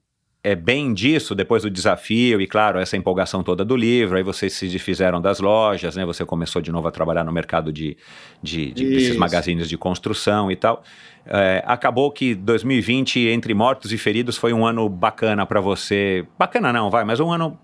é, 0.48 0.56
bem 0.56 0.94
disso 0.94 1.36
depois 1.36 1.64
do 1.64 1.70
desafio 1.70 2.40
e, 2.40 2.48
claro, 2.48 2.80
essa 2.80 2.96
empolgação 2.96 3.44
toda 3.44 3.66
do 3.66 3.76
livro. 3.76 4.16
Aí 4.16 4.24
vocês 4.24 4.54
se 4.54 4.66
desfizeram 4.70 5.20
das 5.20 5.42
lojas, 5.42 5.98
né? 5.98 6.06
Você 6.06 6.24
começou 6.24 6.62
de 6.62 6.72
novo 6.72 6.88
a 6.88 6.92
trabalhar 6.92 7.26
no 7.26 7.34
mercado 7.34 7.70
de, 7.74 7.98
de, 8.42 8.72
de 8.72 8.90
desses 8.90 9.18
magazines 9.18 9.68
de 9.68 9.78
construção 9.78 10.50
e 10.50 10.56
tal. 10.56 10.84
É, 11.26 11.62
acabou 11.68 12.10
que 12.10 12.34
2020, 12.34 13.28
entre 13.28 13.54
mortos 13.54 13.92
e 13.92 13.98
feridos, 13.98 14.38
foi 14.38 14.54
um 14.54 14.66
ano 14.66 14.88
bacana 14.88 15.46
para 15.46 15.60
você. 15.60 16.26
Bacana 16.40 16.72
não, 16.72 16.90
vai, 16.90 17.04
mas 17.04 17.20
um 17.20 17.30
ano 17.30 17.60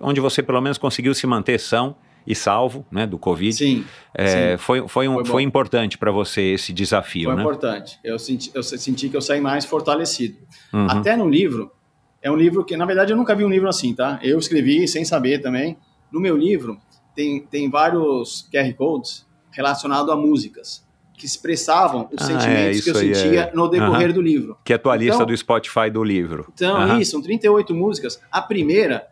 onde 0.00 0.18
você 0.18 0.42
pelo 0.42 0.62
menos 0.62 0.78
conseguiu 0.78 1.12
se 1.14 1.26
manter 1.26 1.60
são 1.60 1.94
e 2.26 2.34
salvo, 2.34 2.86
né, 2.90 3.06
do 3.06 3.18
Covid. 3.18 3.54
Sim. 3.54 3.84
É, 4.14 4.52
sim. 4.52 4.62
Foi, 4.62 4.88
foi, 4.88 5.08
um, 5.08 5.14
foi, 5.16 5.24
foi 5.26 5.42
importante 5.42 5.98
para 5.98 6.10
você 6.10 6.40
esse 6.40 6.72
desafio, 6.72 7.24
foi 7.24 7.36
né? 7.36 7.42
Foi 7.42 7.52
importante. 7.52 7.98
Eu 8.02 8.18
senti, 8.18 8.50
eu 8.54 8.62
senti 8.62 9.10
que 9.10 9.16
eu 9.16 9.20
saí 9.20 9.42
mais 9.42 9.66
fortalecido. 9.66 10.38
Uhum. 10.72 10.86
Até 10.88 11.16
no 11.16 11.28
livro, 11.28 11.70
é 12.20 12.30
um 12.30 12.36
livro 12.36 12.64
que, 12.64 12.76
na 12.76 12.84
verdade, 12.84 13.12
eu 13.12 13.16
nunca 13.16 13.34
vi 13.34 13.44
um 13.44 13.48
livro 13.48 13.68
assim, 13.68 13.94
tá? 13.94 14.18
Eu 14.22 14.38
escrevi 14.38 14.86
sem 14.88 15.04
saber 15.04 15.40
também. 15.40 15.76
No 16.10 16.20
meu 16.20 16.36
livro, 16.36 16.78
tem, 17.14 17.40
tem 17.40 17.70
vários 17.70 18.48
QR 18.52 18.72
Codes 18.74 19.26
relacionados 19.50 20.10
a 20.10 20.16
músicas 20.16 20.86
que 21.18 21.26
expressavam 21.26 22.08
os 22.12 22.22
ah, 22.22 22.26
sentimentos 22.26 22.78
é, 22.78 22.82
que 22.82 22.90
eu 22.90 22.94
sentia 22.94 23.40
é... 23.40 23.52
no 23.52 23.68
decorrer 23.68 24.12
do 24.12 24.22
livro. 24.22 24.56
Que 24.64 24.72
é 24.72 24.76
a 24.76 24.78
tua 24.78 24.94
então, 24.94 25.06
lista 25.06 25.26
do 25.26 25.36
Spotify 25.36 25.90
do 25.90 26.02
livro. 26.02 26.46
Então, 26.54 26.98
isso, 26.98 27.10
são 27.10 27.20
38 27.20 27.74
músicas. 27.74 28.20
A 28.30 28.40
primeira, 28.40 29.08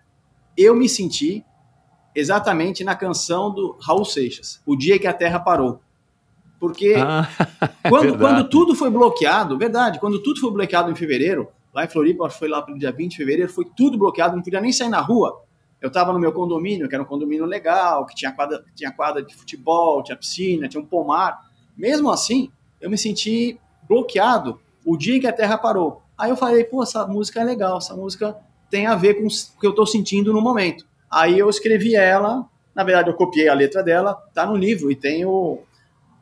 eu 0.57 0.75
me 0.75 0.88
senti 0.88 1.45
exatamente 2.14 2.85
na 2.85 2.95
canção 2.95 3.53
do 3.53 3.77
Raul 3.81 4.05
Seixas, 4.05 4.62
O 4.64 4.77
Dia 4.77 4.99
que 4.99 5.07
a 5.07 5.12
Terra 5.12 5.40
Parou. 5.40 5.81
Porque 6.59 6.95
ah, 6.97 7.29
quando, 7.88 8.16
quando 8.16 8.49
tudo 8.49 8.75
foi 8.75 8.88
bloqueado, 8.88 9.59
verdade, 9.59 9.99
quando 9.99 10.23
tudo 10.23 10.40
foi 10.40 10.51
bloqueado 10.51 10.90
em 10.90 10.95
fevereiro, 10.95 11.49
Lá 11.77 11.85
em 11.85 11.89
Floripa, 11.89 12.31
foi 12.31 12.49
lá 12.49 12.62
para 12.62 12.75
dia 12.75 12.91
20 12.91 13.11
de 13.11 13.17
fevereiro, 13.19 13.53
foi 13.53 13.67
tudo 13.77 13.99
bloqueado, 13.99 14.35
não 14.35 14.43
podia 14.43 14.62
nem 14.62 14.73
sair 14.73 14.89
na 14.89 15.03
rua. 15.03 15.43
Eu 15.79 15.89
estava 15.89 16.11
no 16.11 16.19
meu 16.19 16.33
condomínio, 16.33 16.89
que 16.89 16.95
era 16.95 17.05
um 17.05 17.07
condomínio 17.07 17.45
legal, 17.45 18.07
que 18.07 18.15
tinha 18.15 18.33
quadra, 18.33 18.65
tinha 18.75 18.91
quadra 18.91 19.23
de 19.23 19.37
futebol, 19.37 20.03
tinha 20.03 20.17
piscina, 20.17 20.69
tinha 20.69 20.83
um 20.83 20.87
pomar. 20.87 21.39
Mesmo 21.77 22.11
assim, 22.11 22.51
eu 22.81 22.89
me 22.89 22.97
senti 22.97 23.61
bloqueado 23.87 24.59
o 24.87 24.97
dia 24.97 25.21
que 25.21 25.27
a 25.27 25.33
Terra 25.35 25.59
parou. 25.59 26.01
Aí 26.17 26.31
eu 26.31 26.37
falei, 26.39 26.65
pô, 26.65 26.83
essa 26.83 27.07
música 27.07 27.43
é 27.43 27.45
legal, 27.45 27.77
essa 27.77 27.95
música 27.95 28.35
tem 28.71 28.87
a 28.87 28.95
ver 28.95 29.21
com 29.21 29.27
o 29.27 29.61
que 29.61 29.67
eu 29.67 29.71
estou 29.71 29.87
sentindo 29.87 30.33
no 30.33 30.41
momento. 30.41 30.87
Aí 31.11 31.39
eu 31.39 31.51
escrevi 31.51 31.95
ela, 31.95 32.49
na 32.75 32.85
verdade 32.85 33.11
eu 33.11 33.15
copiei 33.15 33.51
a 33.51 33.55
letra 33.55 33.83
dela, 33.83 34.15
tá 34.33 34.47
no 34.47 34.57
livro 34.57 34.91
e 34.91 34.97
tem 34.97 35.27
o, 35.27 35.59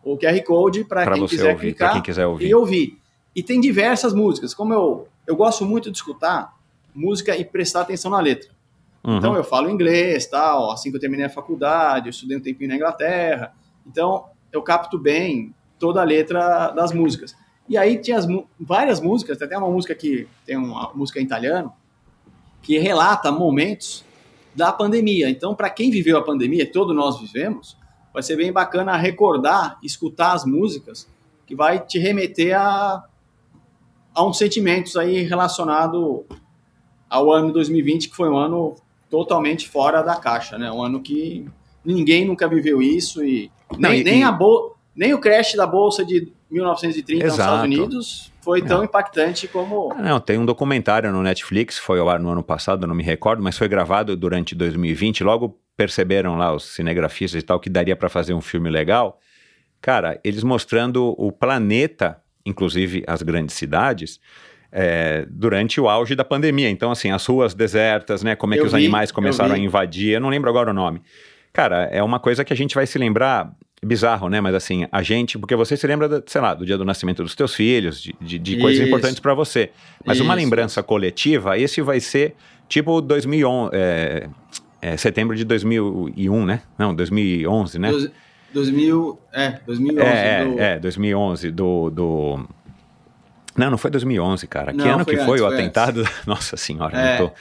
o 0.03 0.19
QR 0.19 0.43
Code 0.43 0.83
para 0.83 1.09
quem 1.13 1.25
quiser 1.29 1.53
ouvir, 1.53 1.61
clicar 1.61 1.93
quem 1.93 2.03
quiser 2.03 2.27
ouvir. 2.27 2.49
e 2.49 2.53
ouvir. 2.57 2.99
E 3.37 3.41
tem 3.41 3.61
diversas 3.61 4.13
músicas, 4.13 4.53
como 4.53 4.75
eu 4.75 5.07
eu 5.27 5.37
gosto 5.37 5.65
muito 5.65 5.91
de 5.91 5.97
escutar 5.97 6.55
música 6.95 7.37
e 7.37 7.45
prestar 7.45 7.83
atenção 7.83 8.11
na 8.11 8.21
letra. 8.21 8.51
Uhum. 9.03 9.19
Então 9.19 9.35
eu 9.37 9.45
falo 9.45 9.69
inglês, 9.69 10.27
tal, 10.27 10.71
assim 10.71 10.91
que 10.91 10.97
eu 10.97 11.01
terminei 11.01 11.27
a 11.27 11.31
faculdade, 11.31 12.07
eu 12.07 12.11
estudei 12.11 12.37
um 12.37 12.41
tempinho 12.41 12.71
na 12.71 12.77
Inglaterra. 12.77 13.53
Então 13.87 14.27
eu 14.53 14.63
capto 14.63 14.99
bem 14.99 15.55
toda 15.79 16.01
a 16.01 16.05
letra 16.05 16.71
das 16.71 16.93
músicas. 16.93 17.37
E 17.69 17.77
aí 17.77 17.99
tinha 17.99 18.19
as, 18.19 18.27
várias 18.59 19.01
músicas, 19.01 19.39
tem 19.39 19.47
até 19.47 19.59
uma 19.59 19.71
música 19.71 19.95
que 19.95 20.29
tem 20.47 20.57
uma 20.57 20.93
música 20.95 21.21
em 21.21 21.25
italiano 21.25 21.73
que 22.63 22.79
relata 22.79 23.31
momentos 23.31 24.05
da 24.55 24.73
pandemia. 24.73 25.29
Então, 25.29 25.55
para 25.55 25.69
quem 25.69 25.91
viveu 25.91 26.17
a 26.17 26.23
pandemia, 26.23 26.71
todos 26.71 26.95
nós 26.95 27.21
vivemos, 27.21 27.77
vai 28.13 28.23
ser 28.23 28.37
bem 28.37 28.53
bacana 28.53 28.97
recordar, 28.97 29.79
escutar 29.83 30.33
as 30.33 30.45
músicas 30.45 31.09
que 31.47 31.55
vai 31.55 31.79
te 31.79 31.99
remeter 31.99 32.59
a 32.59 33.05
há 34.15 34.25
uns 34.25 34.39
sentimentos 34.39 34.97
aí 34.97 35.23
relacionado 35.23 36.25
ao 37.11 37.33
ano 37.33 37.53
2020, 37.53 38.09
que 38.09 38.17
foi 38.17 38.29
um 38.29 38.37
ano 38.37 38.77
totalmente 39.11 39.69
fora 39.69 40.03
da 40.03 40.17
caixa, 40.17 40.59
né? 40.59 40.71
Um 40.71 40.83
ano 40.83 41.01
que 41.01 41.47
ninguém 41.85 42.25
nunca 42.25 42.49
viveu 42.49 42.81
isso 42.81 43.25
e 43.25 43.51
Não, 43.79 43.91
nem, 43.91 44.01
e, 44.01 44.05
nem, 44.05 44.25
a 44.25 44.33
bol 44.33 44.77
nem 44.95 45.13
o 45.13 45.19
crash 45.19 45.55
da 45.55 45.67
bolsa 45.67 46.05
de 46.05 46.33
1930 46.51 47.25
Exato. 47.25 47.27
nos 47.27 47.39
Estados 47.39 47.65
Unidos 47.65 48.33
foi 48.41 48.63
tão 48.63 48.79
não. 48.79 48.85
impactante 48.85 49.49
como. 49.49 49.93
Ah, 49.93 50.03
não, 50.03 50.21
tem 50.21 50.39
um 50.39 50.45
documentário 50.47 51.11
no 51.11 51.23
Netflix, 51.23 51.79
foi 51.79 51.99
ao 51.99 52.09
ar 52.09 52.21
no 52.21 52.31
ano 52.31 52.43
passado, 52.43 52.87
não 52.87 52.95
me 52.95 53.03
recordo, 53.03 53.43
mas 53.43 53.59
foi 53.59 53.69
gravado 53.69 54.17
durante 54.17 54.55
2020. 54.55 55.25
Logo 55.25 55.59
perceberam 55.77 56.37
lá 56.37 56.55
os 56.55 56.75
cinegrafistas 56.75 57.43
e 57.43 57.45
tal 57.45 57.59
que 57.59 57.69
daria 57.69 57.97
para 57.97 58.09
fazer 58.09 58.35
um 58.35 58.41
filme 58.41 58.71
legal. 58.71 59.19
Cara, 59.81 60.21
eles 60.23 60.45
mostrando 60.45 61.15
o 61.19 61.33
planeta 61.33 62.23
inclusive 62.45 63.05
as 63.07 63.23
grandes 63.23 63.55
cidades, 63.55 64.21
é, 64.71 65.25
durante 65.31 65.81
o 65.81 65.89
auge 65.89 66.15
da 66.15 66.25
pandemia. 66.25 66.69
Então, 66.69 66.91
assim, 66.91 67.11
as 67.11 67.25
ruas 67.25 67.55
desertas, 67.55 68.23
né? 68.23 68.35
Como 68.35 68.55
é 68.55 68.57
eu 68.57 68.63
que 68.63 68.67
os 68.67 68.73
vi, 68.73 68.79
animais 68.79 69.13
começaram 69.13 69.55
a 69.55 69.59
invadir, 69.59 70.15
eu 70.15 70.21
não 70.21 70.29
lembro 70.29 70.51
agora 70.51 70.71
o 70.71 70.75
nome. 70.75 71.01
Cara, 71.53 71.85
é 71.85 72.03
uma 72.03 72.19
coisa 72.19 72.45
que 72.45 72.53
a 72.53 72.57
gente 72.57 72.75
vai 72.75 72.85
se 72.85 72.99
lembrar 72.99 73.55
bizarro, 73.85 74.29
né? 74.29 74.41
Mas 74.41 74.55
assim, 74.55 74.87
a 74.91 75.03
gente, 75.03 75.39
porque 75.39 75.55
você 75.55 75.77
se 75.77 75.87
lembra, 75.87 76.23
sei 76.27 76.41
lá, 76.41 76.55
do 76.55 76.67
dia 76.67 76.77
do 76.77 76.85
nascimento 76.85 77.23
dos 77.23 77.37
teus 77.37 77.55
filhos, 77.55 78.03
de, 78.03 78.15
de, 78.21 78.39
de 78.39 78.57
coisas 78.59 78.85
importantes 78.85 79.21
para 79.21 79.35
você. 79.35 79.71
Mas 80.05 80.17
Isso. 80.17 80.25
uma 80.25 80.35
lembrança 80.35 80.83
coletiva, 80.83 81.57
esse 81.57 81.81
vai 81.81 82.01
ser 82.01 82.35
tipo 82.69 83.01
2011, 83.01 83.71
é, 83.75 84.29
é, 84.83 84.97
setembro 84.97 85.37
de 85.37 85.45
2001, 85.45 86.45
né? 86.45 86.63
Não, 86.77 86.95
2011, 86.95 87.79
né? 87.79 87.91
2000, 88.55 89.21
é, 89.33 89.59
2011. 89.67 90.09
É, 90.09 90.45
do... 90.45 90.61
é, 90.61 90.79
2011, 90.79 91.51
do, 91.51 91.91
do... 91.91 92.49
Não, 93.57 93.71
não 93.71 93.79
foi 93.79 93.91
2011, 93.91 94.47
cara. 94.47 94.73
Não, 94.73 94.85
que 94.85 94.91
ano 94.91 95.05
foi 95.05 95.17
que 95.17 95.25
foi 95.25 95.35
antes, 95.35 95.43
o 95.43 95.49
foi 95.49 95.55
atentado? 95.55 96.01
Antes. 96.01 96.13
Nossa 96.27 96.57
senhora, 96.57 96.97
é, 96.97 97.19
não 97.19 97.27
tô... 97.27 97.35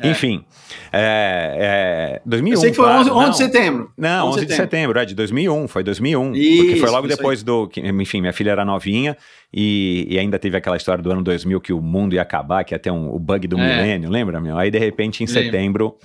É. 0.00 0.10
Enfim, 0.10 0.44
é, 0.92 2.18
é, 2.18 2.22
2001. 2.24 2.54
Eu 2.54 2.60
sei 2.60 2.70
que 2.70 2.76
foi 2.76 2.86
11, 2.86 3.10
11 3.10 3.30
de 3.30 3.36
setembro. 3.36 3.92
Não, 3.96 4.28
11, 4.28 4.38
11 4.38 4.46
de 4.46 4.54
setembro, 4.54 4.98
é 4.98 5.04
de 5.04 5.14
2001, 5.14 5.68
foi 5.68 5.82
2001. 5.82 6.34
Isso, 6.34 6.62
porque 6.62 6.80
foi 6.80 6.90
logo 6.90 7.08
depois 7.08 7.40
aí. 7.40 7.44
do... 7.44 7.70
Enfim, 7.76 8.20
minha 8.20 8.32
filha 8.32 8.50
era 8.50 8.64
novinha 8.64 9.16
e, 9.52 10.06
e, 10.10 10.18
ainda 10.18 10.38
teve 10.38 10.56
aquela 10.56 10.76
história 10.76 11.02
do 11.02 11.10
ano 11.10 11.22
2000 11.22 11.60
que 11.60 11.72
o 11.72 11.80
mundo 11.80 12.14
ia 12.14 12.22
acabar, 12.22 12.62
que 12.64 12.74
ia 12.74 12.78
ter 12.78 12.90
um, 12.90 13.12
o 13.12 13.18
bug 13.18 13.48
do 13.48 13.58
é. 13.58 13.76
milênio, 13.76 14.10
lembra, 14.10 14.40
meu? 14.40 14.56
Aí, 14.58 14.70
de 14.70 14.78
repente, 14.78 15.24
em 15.24 15.26
Lembro. 15.26 15.42
setembro, 15.42 15.96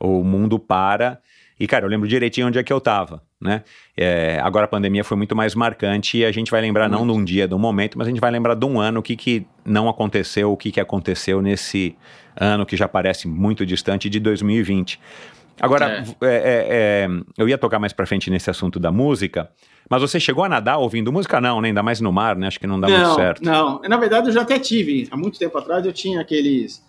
o 0.00 0.24
mundo 0.24 0.58
para 0.58 1.18
e, 1.58 1.66
cara, 1.66 1.86
eu 1.86 1.88
lembro 1.88 2.06
direitinho 2.06 2.46
onde 2.48 2.58
é 2.58 2.62
que 2.62 2.72
eu 2.72 2.80
tava, 2.80 3.22
né? 3.40 3.62
É, 3.96 4.38
agora 4.42 4.66
a 4.66 4.68
pandemia 4.68 5.02
foi 5.02 5.16
muito 5.16 5.34
mais 5.34 5.54
marcante 5.54 6.18
e 6.18 6.24
a 6.24 6.30
gente 6.30 6.50
vai 6.50 6.60
lembrar 6.60 6.88
não 6.88 7.06
de 7.06 7.12
um 7.12 7.24
dia, 7.24 7.48
de 7.48 7.54
um 7.54 7.58
momento, 7.58 7.96
mas 7.96 8.06
a 8.06 8.10
gente 8.10 8.20
vai 8.20 8.30
lembrar 8.30 8.54
de 8.54 8.66
um 8.66 8.78
ano, 8.78 9.00
o 9.00 9.02
que, 9.02 9.16
que 9.16 9.46
não 9.64 9.88
aconteceu, 9.88 10.52
o 10.52 10.56
que, 10.56 10.70
que 10.70 10.80
aconteceu 10.80 11.40
nesse 11.40 11.96
ano 12.38 12.66
que 12.66 12.76
já 12.76 12.86
parece 12.86 13.26
muito 13.26 13.64
distante 13.64 14.10
de 14.10 14.20
2020. 14.20 15.00
Agora, 15.58 16.04
é. 16.20 16.26
É, 16.26 16.34
é, 16.34 16.66
é 16.68 17.08
eu 17.38 17.48
ia 17.48 17.56
tocar 17.56 17.78
mais 17.78 17.92
pra 17.92 18.04
frente 18.04 18.30
nesse 18.30 18.50
assunto 18.50 18.78
da 18.78 18.92
música, 18.92 19.50
mas 19.88 20.02
você 20.02 20.20
chegou 20.20 20.44
a 20.44 20.48
nadar 20.48 20.76
ouvindo 20.76 21.10
música? 21.10 21.40
Não, 21.40 21.62
né? 21.62 21.68
Ainda 21.68 21.82
mais 21.82 22.00
no 22.02 22.12
mar, 22.12 22.36
né? 22.36 22.48
Acho 22.48 22.60
que 22.60 22.66
não 22.66 22.78
dá 22.78 22.88
não, 22.88 22.98
muito 22.98 23.14
certo. 23.14 23.42
Não, 23.42 23.80
na 23.80 23.96
verdade 23.96 24.28
eu 24.28 24.32
já 24.32 24.42
até 24.42 24.58
tive. 24.58 25.08
Há 25.10 25.16
muito 25.16 25.38
tempo 25.38 25.56
atrás 25.56 25.86
eu 25.86 25.92
tinha 25.92 26.20
aqueles 26.20 26.84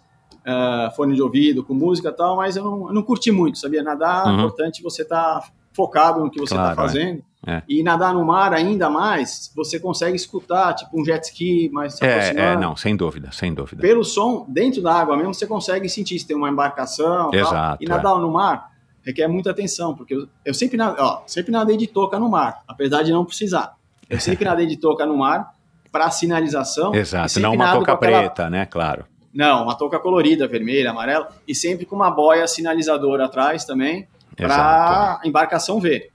uh, 0.48 0.96
fone 0.96 1.14
de 1.16 1.22
ouvido 1.22 1.64
com 1.64 1.74
música 1.74 2.10
e 2.10 2.14
tal, 2.14 2.38
mas 2.38 2.56
eu 2.56 2.64
não, 2.64 2.88
eu 2.88 2.94
não 2.94 3.04
curti 3.04 3.32
muito, 3.32 3.58
sabia? 3.58 3.84
Nadar, 3.84 4.26
é 4.26 4.30
uhum. 4.30 4.36
importante 4.38 4.82
você 4.82 5.02
estar 5.02 5.42
tá 5.42 5.48
focado 5.74 6.22
no 6.22 6.32
que 6.32 6.40
você 6.40 6.54
está 6.54 6.74
claro, 6.74 6.76
fazendo. 6.76 7.24
É. 7.46 7.62
E 7.70 7.84
nadar 7.84 8.14
no 8.14 8.26
mar 8.26 8.52
ainda 8.52 8.90
mais, 8.90 9.52
você 9.56 9.80
consegue 9.80 10.16
escutar, 10.16 10.74
tipo 10.74 11.00
um 11.00 11.06
jet 11.06 11.24
ski 11.24 11.70
mais 11.72 12.02
é, 12.02 12.34
é, 12.36 12.58
não, 12.58 12.76
sem 12.76 12.96
dúvida, 12.96 13.30
sem 13.32 13.54
dúvida. 13.54 13.82
Pelo 13.82 14.04
som, 14.04 14.46
dentro 14.50 14.82
da 14.82 14.94
água 14.94 15.16
mesmo, 15.16 15.34
você 15.34 15.46
consegue 15.46 15.88
sentir 15.88 16.18
se 16.18 16.26
tem 16.26 16.36
uma 16.36 16.50
embarcação 16.50 17.30
Exato, 17.32 17.54
tal, 17.54 17.78
e 17.80 17.86
nadar 17.86 18.18
é. 18.18 18.20
no 18.20 18.32
mar 18.32 18.72
requer 19.06 19.28
muita 19.28 19.52
atenção, 19.52 19.96
porque 19.96 20.14
eu, 20.14 20.28
eu 20.44 20.54
sempre, 20.54 20.76
nadei, 20.76 21.02
ó, 21.02 21.22
sempre 21.26 21.52
nadei 21.52 21.78
de 21.78 21.88
touca 21.88 22.20
no 22.20 22.28
mar, 22.28 22.64
apesar 22.68 23.04
de 23.04 23.12
não 23.12 23.24
precisar. 23.24 23.76
Eu 24.10 24.20
sempre 24.20 24.44
nadei 24.46 24.66
de 24.66 24.76
touca 24.76 25.06
no 25.06 25.16
mar 25.16 25.54
para 25.92 26.10
sinalização. 26.10 26.94
Exato, 26.94 27.40
não 27.40 27.54
uma 27.54 27.98
preta, 27.98 28.28
aquela... 28.28 28.50
né? 28.50 28.66
Claro. 28.66 29.06
Não, 29.38 29.62
uma 29.62 29.76
touca 29.76 30.00
colorida, 30.00 30.48
vermelha, 30.48 30.90
amarela, 30.90 31.30
e 31.48 31.54
sempre 31.54 31.86
com 31.86 31.96
uma 31.96 32.10
boia 32.10 32.48
sinalizadora 32.48 33.26
atrás 33.26 33.64
também, 33.64 34.08
para 34.36 35.22
embarcação 35.24 35.80
ver. 35.80 36.10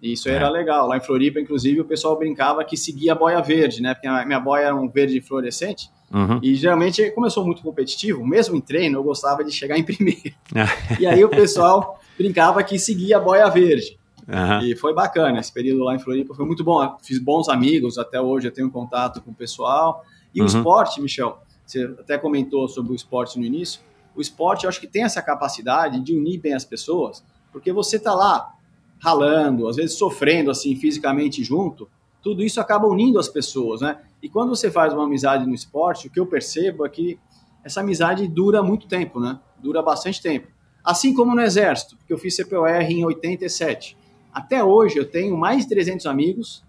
Isso 0.00 0.28
é. 0.28 0.34
era 0.34 0.48
legal. 0.48 0.86
Lá 0.86 0.96
em 0.96 1.00
Floripa, 1.00 1.40
inclusive, 1.40 1.80
o 1.80 1.84
pessoal 1.84 2.16
brincava 2.16 2.62
que 2.62 2.76
seguia 2.76 3.14
a 3.14 3.14
boia 3.16 3.40
verde, 3.40 3.82
né? 3.82 3.94
Porque 3.94 4.06
a 4.06 4.24
minha 4.24 4.38
boia 4.38 4.66
era 4.66 4.76
um 4.76 4.88
verde 4.88 5.20
fluorescente. 5.20 5.90
Uhum. 6.14 6.38
E 6.40 6.54
geralmente, 6.54 7.10
como 7.10 7.26
eu 7.26 7.30
sou 7.32 7.44
muito 7.44 7.62
competitivo, 7.62 8.24
mesmo 8.24 8.56
em 8.56 8.60
treino, 8.60 8.96
eu 8.96 9.02
gostava 9.02 9.42
de 9.42 9.50
chegar 9.50 9.76
em 9.76 9.82
primeiro. 9.84 10.32
e 11.00 11.04
aí 11.04 11.24
o 11.24 11.28
pessoal 11.28 11.98
brincava 12.16 12.62
que 12.62 12.78
seguia 12.78 13.16
a 13.16 13.20
boia 13.20 13.50
verde. 13.50 13.98
Uhum. 14.28 14.60
E 14.62 14.76
foi 14.76 14.94
bacana. 14.94 15.40
Esse 15.40 15.52
período 15.52 15.82
lá 15.82 15.96
em 15.96 15.98
Floripa 15.98 16.32
foi 16.32 16.46
muito 16.46 16.62
bom. 16.62 16.96
Fiz 17.02 17.18
bons 17.18 17.48
amigos, 17.48 17.98
até 17.98 18.20
hoje 18.20 18.46
eu 18.46 18.52
tenho 18.52 18.70
contato 18.70 19.20
com 19.20 19.32
o 19.32 19.34
pessoal. 19.34 20.04
E 20.32 20.38
uhum. 20.38 20.46
o 20.46 20.48
esporte, 20.48 21.00
Michel, 21.00 21.40
você 21.70 21.84
até 21.98 22.16
comentou 22.18 22.66
sobre 22.68 22.92
o 22.92 22.94
esporte 22.94 23.38
no 23.38 23.44
início. 23.44 23.80
O 24.14 24.20
esporte, 24.20 24.64
eu 24.64 24.68
acho 24.68 24.80
que 24.80 24.86
tem 24.86 25.04
essa 25.04 25.22
capacidade 25.22 26.00
de 26.00 26.16
unir 26.16 26.40
bem 26.40 26.54
as 26.54 26.64
pessoas 26.64 27.22
porque 27.52 27.72
você 27.72 27.96
está 27.96 28.14
lá 28.14 28.54
ralando, 29.00 29.68
às 29.68 29.76
vezes 29.76 29.96
sofrendo 29.96 30.50
assim 30.50 30.74
fisicamente 30.76 31.42
junto, 31.44 31.88
tudo 32.22 32.42
isso 32.42 32.60
acaba 32.60 32.86
unindo 32.86 33.18
as 33.18 33.28
pessoas, 33.28 33.80
né? 33.80 34.00
E 34.22 34.28
quando 34.28 34.50
você 34.50 34.70
faz 34.70 34.92
uma 34.92 35.04
amizade 35.04 35.46
no 35.46 35.54
esporte, 35.54 36.08
o 36.08 36.10
que 36.10 36.18
eu 36.18 36.26
percebo 36.26 36.84
é 36.84 36.88
que 36.88 37.18
essa 37.62 37.80
amizade 37.80 38.26
dura 38.26 38.62
muito 38.62 38.88
tempo, 38.88 39.20
né? 39.20 39.38
Dura 39.58 39.82
bastante 39.82 40.20
tempo. 40.20 40.48
Assim 40.84 41.14
como 41.14 41.34
no 41.34 41.42
exército, 41.42 41.96
porque 41.96 42.12
eu 42.12 42.18
fiz 42.18 42.36
CPOR 42.36 42.68
em 42.68 43.04
87. 43.04 43.96
Até 44.32 44.62
hoje 44.62 44.98
eu 44.98 45.08
tenho 45.08 45.36
mais 45.36 45.62
de 45.62 45.68
300 45.68 46.06
amigos 46.06 46.64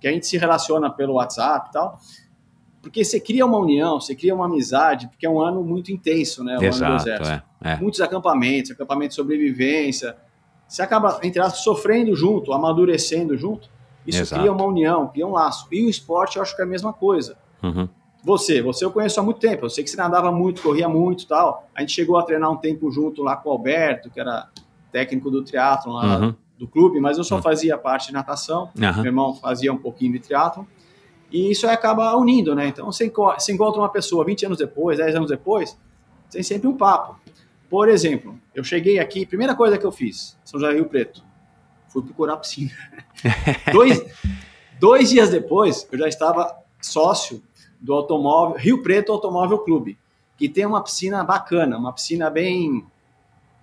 que 0.00 0.08
a 0.08 0.12
gente 0.12 0.26
se 0.26 0.36
relaciona 0.38 0.90
pelo 0.90 1.14
WhatsApp 1.14 1.68
e 1.68 1.72
tal. 1.72 1.98
Porque 2.84 3.04
você 3.04 3.18
cria 3.18 3.44
uma 3.44 3.58
união, 3.58 3.98
você 4.00 4.14
cria 4.14 4.34
uma 4.34 4.44
amizade, 4.44 5.08
porque 5.08 5.26
é 5.26 5.30
um 5.30 5.40
ano 5.40 5.64
muito 5.64 5.90
intenso, 5.90 6.44
né? 6.44 6.58
O 6.58 6.62
Exato, 6.62 6.84
ano 6.84 6.96
do 6.96 7.02
exército. 7.02 7.42
É, 7.64 7.72
é. 7.72 7.76
Muitos 7.76 8.00
acampamentos, 8.00 8.70
acampamento 8.70 9.08
de 9.08 9.14
sobrevivência, 9.14 10.16
você 10.68 10.82
acaba, 10.82 11.18
entre 11.22 11.40
aspas, 11.40 11.62
sofrendo 11.62 12.14
junto, 12.14 12.52
amadurecendo 12.52 13.36
junto. 13.36 13.68
Isso 14.06 14.20
Exato. 14.20 14.40
cria 14.40 14.52
uma 14.52 14.64
união, 14.64 15.08
cria 15.08 15.26
um 15.26 15.32
laço. 15.32 15.66
E 15.72 15.84
o 15.84 15.88
esporte 15.88 16.36
eu 16.36 16.42
acho 16.42 16.54
que 16.54 16.60
é 16.60 16.64
a 16.64 16.68
mesma 16.68 16.92
coisa. 16.92 17.36
Uhum. 17.62 17.88
Você, 18.22 18.62
você 18.62 18.84
eu 18.84 18.90
conheço 18.90 19.18
há 19.20 19.22
muito 19.22 19.40
tempo. 19.40 19.64
Eu 19.64 19.70
sei 19.70 19.82
que 19.82 19.90
você 19.90 19.96
nadava 19.96 20.30
muito, 20.30 20.62
corria 20.62 20.88
muito 20.88 21.26
tal. 21.26 21.68
A 21.74 21.80
gente 21.80 21.92
chegou 21.92 22.18
a 22.18 22.22
treinar 22.22 22.50
um 22.50 22.56
tempo 22.56 22.90
junto 22.90 23.22
lá 23.22 23.36
com 23.36 23.48
o 23.48 23.52
Alberto, 23.52 24.10
que 24.10 24.20
era 24.20 24.48
técnico 24.90 25.30
do 25.30 25.42
triatlo 25.42 25.92
lá 25.92 26.18
uhum. 26.18 26.34
do 26.58 26.68
clube, 26.68 27.00
mas 27.00 27.18
eu 27.18 27.24
só 27.24 27.36
uhum. 27.36 27.42
fazia 27.42 27.76
parte 27.76 28.08
de 28.08 28.12
natação. 28.12 28.70
Meu 28.96 29.06
irmão 29.06 29.34
fazia 29.34 29.72
um 29.72 29.78
pouquinho 29.78 30.12
de 30.12 30.20
triatlo. 30.20 30.66
E 31.34 31.50
isso 31.50 31.66
acaba 31.66 32.16
unindo, 32.16 32.54
né? 32.54 32.68
Então 32.68 32.86
você 32.86 33.06
encontra 33.06 33.80
uma 33.80 33.88
pessoa 33.88 34.24
20 34.24 34.46
anos 34.46 34.58
depois, 34.58 34.98
10 34.98 35.16
anos 35.16 35.28
depois, 35.28 35.76
tem 36.30 36.44
sempre 36.44 36.68
um 36.68 36.76
papo. 36.76 37.18
Por 37.68 37.88
exemplo, 37.88 38.38
eu 38.54 38.62
cheguei 38.62 39.00
aqui, 39.00 39.26
primeira 39.26 39.52
coisa 39.52 39.76
que 39.76 39.84
eu 39.84 39.90
fiz, 39.90 40.38
São 40.44 40.60
José 40.60 40.72
Rio 40.74 40.84
Preto, 40.84 41.24
fui 41.88 42.04
procurar 42.04 42.36
piscina. 42.36 42.70
dois, 43.72 44.00
dois 44.78 45.10
dias 45.10 45.30
depois, 45.30 45.88
eu 45.90 45.98
já 45.98 46.06
estava 46.06 46.56
sócio 46.80 47.42
do 47.80 47.92
automóvel 47.94 48.56
Rio 48.56 48.80
Preto 48.80 49.10
Automóvel 49.10 49.58
Clube, 49.58 49.98
que 50.38 50.48
tem 50.48 50.64
uma 50.64 50.84
piscina 50.84 51.24
bacana, 51.24 51.76
uma 51.76 51.92
piscina 51.92 52.30
bem 52.30 52.86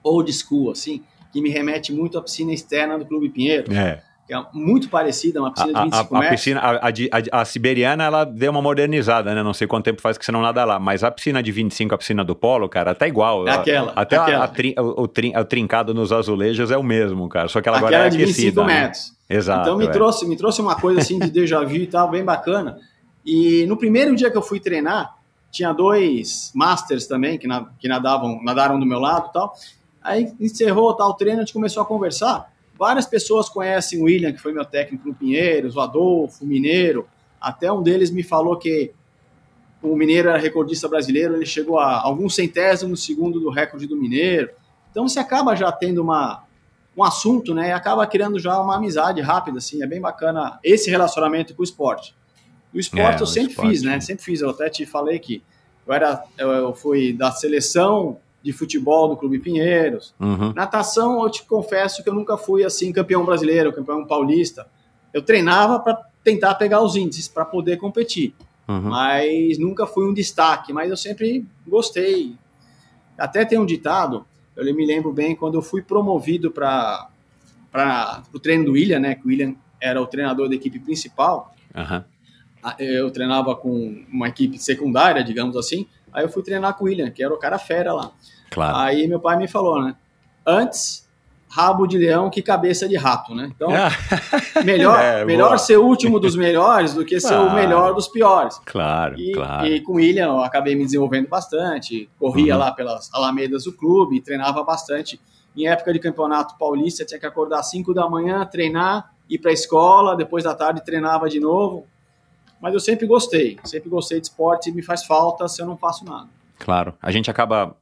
old 0.04 0.30
school, 0.34 0.72
assim, 0.72 1.06
que 1.32 1.40
me 1.40 1.50
remete 1.50 1.94
muito 1.94 2.18
à 2.18 2.22
piscina 2.22 2.52
externa 2.52 3.00
do 3.00 3.06
Clube 3.06 3.30
Pinheiro. 3.30 3.72
É 3.72 4.04
que 4.28 4.34
é 4.34 4.44
muito 4.54 4.90
parecida, 4.90 5.40
uma 5.40 5.52
piscina 5.52 5.80
a, 5.80 5.84
de 5.84 5.90
25 5.90 6.16
a, 6.16 6.20
a, 6.20 6.30
Piscina, 6.30 6.60
a, 6.62 6.88
a, 6.88 7.42
a, 7.42 7.46
siberiana, 7.46 8.04
ela 8.04 8.24
deu 8.24 8.52
uma 8.52 8.62
modernizada, 8.62 9.34
né? 9.34 9.44
Não 9.44 9.54
sei 9.54 9.68
quanto 9.68 9.86
tempo 9.86 10.02
faz 10.02 10.18
que 10.18 10.26
você 10.26 10.32
não 10.32 10.42
nada 10.42 10.64
lá, 10.64 10.80
mas 10.80 11.04
a 11.04 11.12
piscina 11.12 11.42
de 11.42 11.52
25, 11.52 11.94
a 11.96 11.98
piscina 11.98 12.24
do 12.24 12.36
Polo, 12.36 12.70
cara, 12.70 12.96
tá 12.96 13.08
igual. 13.08 13.48
É 13.48 13.52
aquela. 13.52 13.92
Até 13.96 14.18
aquela. 14.18 14.48
Trin, 14.48 14.74
o, 14.78 15.08
trin, 15.08 15.34
o, 15.36 15.44
trincado 15.44 15.94
nos 15.94 16.12
azulejos 16.12 16.72
é 16.72 16.78
o 16.78 16.84
mesmo, 16.84 17.28
cara, 17.28 17.48
só 17.48 17.62
que 17.62 17.68
ela 17.68 17.78
agora 17.78 17.96
aquela 17.96 18.06
é 18.06 18.08
aquecida. 18.08 18.28
de 18.28 18.34
25 18.34 18.64
né? 18.64 18.82
metros. 18.82 19.14
Exato. 19.30 19.62
Então 19.62 19.78
me, 19.78 19.86
é. 19.86 19.90
trouxe, 19.90 20.28
me 20.28 20.36
trouxe 20.36 20.62
uma 20.62 20.76
coisa 20.76 21.00
assim 21.00 21.20
de 21.20 21.30
déjà 21.32 21.64
vu 21.64 21.76
e 21.76 21.88
tal, 21.88 22.10
bem 22.10 22.24
bacana. 22.24 22.78
E 23.26 23.66
no 23.68 23.78
primeiro 23.78 24.16
dia 24.16 24.30
que 24.30 24.38
eu 24.38 24.42
fui 24.42 24.60
treinar, 24.60 25.16
tinha 25.52 25.74
dois 25.74 26.52
masters 26.56 27.08
também 27.08 27.38
que, 27.38 27.48
na, 27.48 27.66
que 27.80 27.88
nadavam, 27.88 28.42
nadaram 28.44 28.80
do 28.80 28.86
meu 28.86 29.00
lado 29.00 29.30
e 29.30 29.34
tal. 29.34 29.54
Aí 30.02 30.34
encerrou 30.40 30.96
tal 30.96 31.14
treino, 31.14 31.42
a 31.42 31.46
gente 31.46 31.54
começou 31.54 31.84
a 31.84 31.86
conversar. 31.86 32.51
Várias 32.82 33.06
pessoas 33.06 33.48
conhecem 33.48 34.02
o 34.02 34.06
William, 34.06 34.34
que 34.34 34.40
foi 34.40 34.52
meu 34.52 34.66
técnico 34.66 35.08
no 35.08 35.14
Pinheiros, 35.14 35.76
o 35.76 35.80
Adolfo, 35.80 36.44
o 36.44 36.48
Mineiro. 36.48 37.08
Até 37.40 37.72
um 37.72 37.84
deles 37.84 38.10
me 38.10 38.24
falou 38.24 38.58
que 38.58 38.92
o 39.84 39.96
Mineiro 39.96 40.30
era 40.30 40.40
recordista 40.40 40.90
brasileiro, 40.90 41.36
ele 41.36 41.46
chegou 41.46 41.78
a 41.78 42.02
alguns 42.02 42.34
centésimos 42.34 43.06
segundo 43.06 43.40
do 43.40 43.52
recorde 43.52 43.86
do 43.86 43.96
Mineiro. 43.96 44.50
Então 44.90 45.08
você 45.08 45.20
acaba 45.20 45.56
já 45.56 45.72
tendo 45.72 46.02
uma, 46.02 46.44
um 46.98 47.04
assunto, 47.04 47.54
né? 47.54 47.70
E 47.70 47.72
acaba 47.72 48.08
criando 48.08 48.40
já 48.40 48.60
uma 48.60 48.78
amizade 48.78 49.22
rápida, 49.22 49.60
assim. 49.60 49.84
É 49.84 49.86
bem 49.86 50.02
bacana 50.02 50.58
esse 50.64 50.90
relacionamento 50.90 51.54
com 51.54 51.62
o 51.62 51.64
esporte. 51.64 52.16
O 52.74 52.80
esporte 52.80 53.20
é, 53.20 53.22
eu 53.22 53.28
sempre 53.28 53.52
esporte, 53.52 53.70
fiz, 53.70 53.84
né? 53.84 54.02
Sempre 54.02 54.24
fiz. 54.24 54.42
Eu 54.42 54.50
até 54.50 54.72
te 54.72 54.88
falei 54.88 55.20
que 55.20 55.44
eu 55.86 55.94
era, 55.94 56.24
eu, 56.36 56.50
eu 56.50 56.74
fui 56.74 57.14
da 57.14 57.32
seleção 57.32 58.18
de 58.44 58.52
futebol 58.52 59.10
do 59.10 59.18
Clube 59.18 59.40
Pinheiros. 59.40 60.14
Uhum. 60.20 60.54
Natação, 60.54 61.24
eu 61.24 61.30
te 61.30 61.44
confesso 61.44 62.04
que 62.04 62.10
eu 62.10 62.14
nunca 62.14 62.38
fui 62.38 62.64
assim 62.64 62.92
campeão 62.92 63.26
brasileiro, 63.26 63.74
campeão 63.74 64.06
paulista. 64.06 64.68
Eu 65.14 65.22
treinava 65.22 65.80
para 65.80 65.96
tentar 66.24 66.56
pegar 66.56 66.82
os 66.82 66.96
índices 66.96 67.28
para 67.28 67.46
poder 67.46 67.78
competir, 67.78 68.34
uhum. 68.68 68.82
mas 68.82 69.58
nunca 69.58 69.86
fui 69.86 70.08
um 70.08 70.14
destaque. 70.14 70.74
Mas 70.74 70.90
eu 70.90 70.98
sempre 70.98 71.46
gostei. 71.68 72.36
Até 73.18 73.46
tem 73.46 73.60
um 73.60 73.66
ditado, 73.66 74.26
eu 74.56 74.76
me 74.76 74.86
lembro 74.86 75.12
bem 75.12 75.36
quando 75.36 75.56
eu 75.56 75.62
fui 75.62 75.82
promovido 75.82 76.50
para 76.52 77.10
o 78.34 78.40
treino 78.40 78.66
do 78.66 78.72
William, 78.72 79.00
né? 79.00 79.16
Que 79.16 79.26
o 79.26 79.28
William 79.28 79.56
era 79.80 80.02
o 80.02 80.08
treinador 80.08 80.50
da 80.50 80.56
equipe 80.56 80.80
principal. 80.80 81.54
Uhum. 81.76 82.04
Eu 82.78 83.10
treinava 83.10 83.56
com 83.56 84.06
uma 84.12 84.28
equipe 84.28 84.60
secundária, 84.60 85.24
digamos 85.24 85.58
assim. 85.58 85.88
Aí 86.14 86.24
eu 86.24 86.30
fui 86.30 86.44
treinar 86.44 86.76
com 86.76 86.86
o 86.86 86.88
William, 86.88 87.10
que 87.10 87.24
era 87.24 87.34
o 87.34 87.38
cara 87.38 87.58
fera 87.58 87.94
lá. 87.94 88.12
Claro. 88.50 88.78
Aí 88.78 89.08
meu 89.08 89.20
pai 89.20 89.38
me 89.38 89.48
falou, 89.48 89.82
né? 89.82 89.96
Antes, 90.46 91.08
rabo 91.52 91.86
de 91.86 91.98
leão 91.98 92.30
que 92.30 92.42
cabeça 92.42 92.88
de 92.88 92.96
rato, 92.96 93.36
né? 93.36 93.52
Então, 93.54 93.70
melhor, 94.64 95.00
é, 95.00 95.26
melhor 95.26 95.58
ser 95.58 95.78
o 95.78 95.86
último 95.86 96.20
dos 96.20 96.36
melhores 96.36 96.94
do 96.94 97.04
que 97.04 97.20
ser 97.20 97.36
o 97.36 97.54
melhor 97.54 97.94
dos 97.94 98.08
piores. 98.08 98.60
Claro, 98.66 99.20
e, 99.20 99.34
claro. 99.34 99.68
E 99.68 99.82
com 99.82 99.94
o 99.94 99.96
William 99.96 100.28
eu 100.28 100.40
acabei 100.40 100.76
me 100.76 100.86
desenvolvendo 100.86 101.28
bastante, 101.28 102.10
corria 102.18 102.54
uhum. 102.54 102.60
lá 102.60 102.72
pelas 102.72 103.14
alamedas 103.14 103.66
do 103.66 103.74
clube, 103.74 104.22
treinava 104.22 104.64
bastante. 104.64 105.20
Em 105.56 105.68
época 105.68 105.92
de 105.92 106.00
campeonato 106.00 106.58
paulista, 106.58 107.04
tinha 107.04 107.20
que 107.20 107.26
acordar 107.26 107.60
às 107.60 107.70
5 107.70 107.94
da 107.94 108.10
manhã, 108.10 108.46
treinar, 108.46 109.12
ir 109.30 109.38
para 109.38 109.52
a 109.52 109.54
escola, 109.54 110.16
depois 110.16 110.46
da 110.46 110.56
tarde 110.56 110.84
treinava 110.84 111.28
de 111.28 111.42
novo. 111.42 111.86
Mas 112.62 112.74
eu 112.74 112.80
sempre 112.80 113.08
gostei, 113.08 113.58
sempre 113.64 113.90
gostei 113.90 114.20
de 114.20 114.28
esporte 114.28 114.70
e 114.70 114.74
me 114.74 114.84
faz 114.84 115.04
falta 115.04 115.48
se 115.48 115.62
eu 115.62 115.66
não 115.66 115.76
faço 115.76 116.06
nada. 116.06 116.30
Claro, 116.60 116.94
a 117.02 117.12
gente 117.12 117.32
acaba 117.32 117.76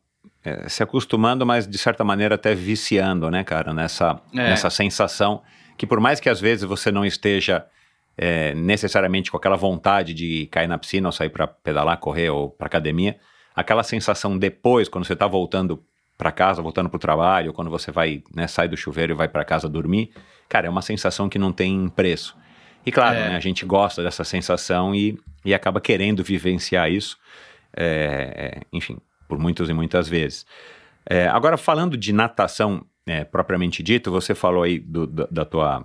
é, 0.44 0.70
se 0.70 0.82
acostumando, 0.82 1.46
mas 1.46 1.68
de 1.68 1.78
certa 1.78 2.04
maneira 2.04 2.36
até 2.36 2.56
viciando, 2.56 3.30
né, 3.30 3.44
cara, 3.44 3.74
nessa, 3.74 4.22
é. 4.34 4.38
nessa 4.38 4.70
sensação 4.70 5.42
que 5.78 5.88
por 5.88 6.00
mais 6.00 6.20
que 6.20 6.30
às 6.30 6.42
vezes 6.42 6.66
você 6.66 6.92
não 6.92 7.06
esteja 7.06 7.66
é, 8.18 8.54
necessariamente 8.54 9.32
com 9.32 9.38
aquela 9.38 9.56
vontade 9.56 10.14
de 10.14 10.46
cair 10.48 10.68
na 10.68 10.78
piscina 10.78 11.08
ou 11.08 11.12
sair 11.12 11.30
para 11.30 11.48
pedalar, 11.48 11.98
correr 11.98 12.30
ou 12.30 12.50
para 12.50 12.68
academia, 12.68 13.18
aquela 13.56 13.82
sensação 13.82 14.38
depois, 14.38 14.90
quando 14.90 15.06
você 15.06 15.14
está 15.14 15.26
voltando 15.26 15.82
para 16.18 16.34
casa, 16.34 16.62
voltando 16.62 16.90
para 16.90 16.98
o 16.98 17.00
trabalho, 17.00 17.54
quando 17.54 17.70
você 17.70 17.92
vai, 17.92 18.22
né, 18.36 18.46
sai 18.46 18.68
do 18.68 18.76
chuveiro 18.76 19.14
e 19.14 19.16
vai 19.16 19.30
para 19.30 19.46
casa 19.46 19.70
dormir, 19.70 20.12
cara, 20.50 20.68
é 20.68 20.70
uma 20.70 20.82
sensação 20.82 21.30
que 21.30 21.40
não 21.40 21.54
tem 21.54 21.88
preço. 21.88 22.36
E 22.86 22.92
claro, 22.92 23.18
é. 23.18 23.30
né, 23.30 23.36
a 23.36 23.40
gente 23.40 23.66
gosta 23.66 24.04
dessa 24.04 24.24
sensação 24.24 24.96
e, 24.96 25.18
e 25.44 25.54
acaba 25.54 25.82
querendo 25.82 26.24
vivenciar 26.24 26.92
isso, 26.92 27.18
é, 27.76 28.34
é, 28.36 28.62
enfim, 28.72 28.98
por 29.28 29.38
muitas 29.38 29.70
e 29.70 29.74
muitas 29.74 30.08
vezes. 30.08 30.46
É, 31.06 31.28
agora, 31.28 31.58
falando 31.58 31.98
de 31.98 32.14
natação, 32.14 32.86
é, 33.06 33.24
propriamente 33.24 33.82
dito, 33.82 34.12
você 34.12 34.36
falou 34.36 34.64
aí 34.64 34.80
do, 34.80 35.08
do, 35.08 35.28
da, 35.30 35.46
tua, 35.46 35.84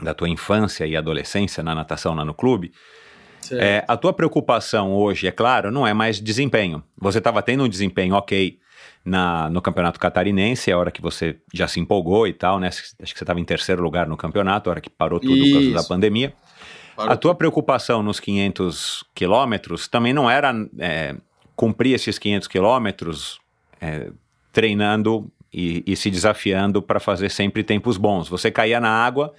da 0.00 0.14
tua 0.14 0.28
infância 0.28 0.86
e 0.86 0.96
adolescência 0.96 1.62
na 1.62 1.74
natação 1.74 2.14
lá 2.14 2.24
no 2.24 2.34
clube. 2.34 2.72
É, 3.52 3.84
a 3.86 3.96
tua 3.96 4.12
preocupação 4.12 4.92
hoje, 4.92 5.26
é 5.26 5.30
claro, 5.30 5.70
não 5.70 5.86
é 5.86 5.94
mais 5.94 6.20
desempenho. 6.20 6.82
Você 6.98 7.18
estava 7.18 7.42
tendo 7.42 7.64
um 7.64 7.68
desempenho 7.68 8.14
ok 8.14 8.58
na, 9.06 9.48
no 9.48 9.62
campeonato 9.62 10.00
catarinense, 10.00 10.72
a 10.72 10.76
hora 10.76 10.90
que 10.90 11.00
você 11.00 11.36
já 11.54 11.68
se 11.68 11.78
empolgou 11.78 12.26
e 12.26 12.32
tal, 12.32 12.58
né? 12.58 12.66
Acho 12.66 12.82
que 12.82 13.06
você 13.06 13.22
estava 13.22 13.38
em 13.38 13.44
terceiro 13.44 13.80
lugar 13.80 14.08
no 14.08 14.16
campeonato, 14.16 14.68
a 14.68 14.72
hora 14.72 14.80
que 14.80 14.90
parou 14.90 15.20
tudo 15.20 15.36
Isso. 15.36 15.54
por 15.54 15.60
causa 15.60 15.74
da 15.74 15.84
pandemia. 15.84 16.34
Parou. 16.96 17.12
A 17.12 17.16
tua 17.16 17.32
preocupação 17.32 18.02
nos 18.02 18.18
500 18.18 19.04
quilômetros 19.14 19.86
também 19.86 20.12
não 20.12 20.28
era 20.28 20.52
é, 20.80 21.14
cumprir 21.54 21.94
esses 21.94 22.18
500 22.18 22.48
quilômetros 22.48 23.38
é, 23.80 24.10
treinando 24.52 25.30
e, 25.52 25.84
e 25.86 25.94
se 25.94 26.10
desafiando 26.10 26.82
para 26.82 26.98
fazer 26.98 27.30
sempre 27.30 27.62
tempos 27.62 27.96
bons. 27.96 28.28
Você 28.28 28.50
caía 28.50 28.80
na 28.80 28.90
água 28.90 29.32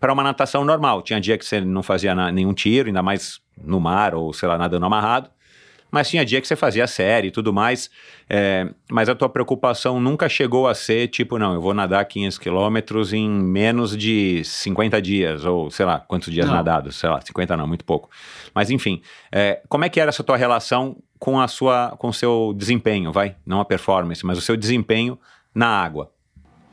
para 0.00 0.10
uma 0.10 0.22
natação 0.22 0.64
normal. 0.64 1.02
Tinha 1.02 1.20
dia 1.20 1.36
que 1.36 1.44
você 1.44 1.60
não 1.60 1.82
fazia 1.82 2.14
nenhum 2.32 2.54
tiro, 2.54 2.88
ainda 2.88 3.02
mais 3.02 3.40
no 3.62 3.78
mar 3.78 4.14
ou, 4.14 4.32
sei 4.32 4.48
lá, 4.48 4.56
nadando 4.56 4.86
amarrado 4.86 5.30
mas 5.92 6.08
tinha 6.08 6.24
dia 6.24 6.40
que 6.40 6.48
você 6.48 6.56
fazia 6.56 6.86
série 6.86 7.28
e 7.28 7.30
tudo 7.30 7.52
mais, 7.52 7.90
é, 8.28 8.66
mas 8.90 9.10
a 9.10 9.14
tua 9.14 9.28
preocupação 9.28 10.00
nunca 10.00 10.26
chegou 10.26 10.66
a 10.66 10.74
ser 10.74 11.08
tipo, 11.08 11.38
não, 11.38 11.52
eu 11.52 11.60
vou 11.60 11.74
nadar 11.74 12.02
500 12.06 12.38
quilômetros 12.38 13.12
em 13.12 13.28
menos 13.28 13.94
de 13.94 14.42
50 14.42 15.02
dias, 15.02 15.44
ou 15.44 15.70
sei 15.70 15.84
lá, 15.84 16.00
quantos 16.00 16.32
dias 16.32 16.46
não. 16.46 16.54
nadados, 16.54 16.96
sei 16.96 17.10
lá, 17.10 17.20
50 17.20 17.54
não, 17.58 17.66
muito 17.66 17.84
pouco. 17.84 18.08
Mas 18.54 18.70
enfim, 18.70 19.02
é, 19.30 19.60
como 19.68 19.84
é 19.84 19.90
que 19.90 20.00
era 20.00 20.08
essa 20.08 20.24
tua 20.24 20.38
relação 20.38 20.96
com 21.18 21.38
a 21.38 21.46
sua, 21.46 21.94
com 21.98 22.08
o 22.08 22.12
seu 22.12 22.54
desempenho, 22.56 23.12
vai? 23.12 23.36
Não 23.44 23.60
a 23.60 23.64
performance, 23.64 24.24
mas 24.24 24.38
o 24.38 24.40
seu 24.40 24.56
desempenho 24.56 25.18
na 25.54 25.68
água. 25.68 26.10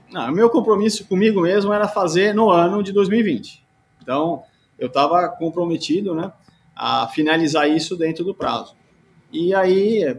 Não, 0.10 0.30
o 0.30 0.32
meu 0.32 0.50
compromisso 0.50 1.06
comigo 1.06 1.42
mesmo 1.42 1.74
era 1.74 1.90
fazer 1.90 2.34
no 2.34 2.50
ano 2.50 2.82
de 2.82 2.94
2020. 2.94 3.62
Então, 4.02 4.44
eu 4.80 4.88
estava 4.88 5.28
comprometido, 5.28 6.16
né, 6.16 6.32
a 6.74 7.06
finalizar 7.10 7.70
isso 7.70 7.98
dentro 7.98 8.24
do 8.24 8.34
prazo. 8.34 8.79
E 9.32 9.54
aí 9.54 10.18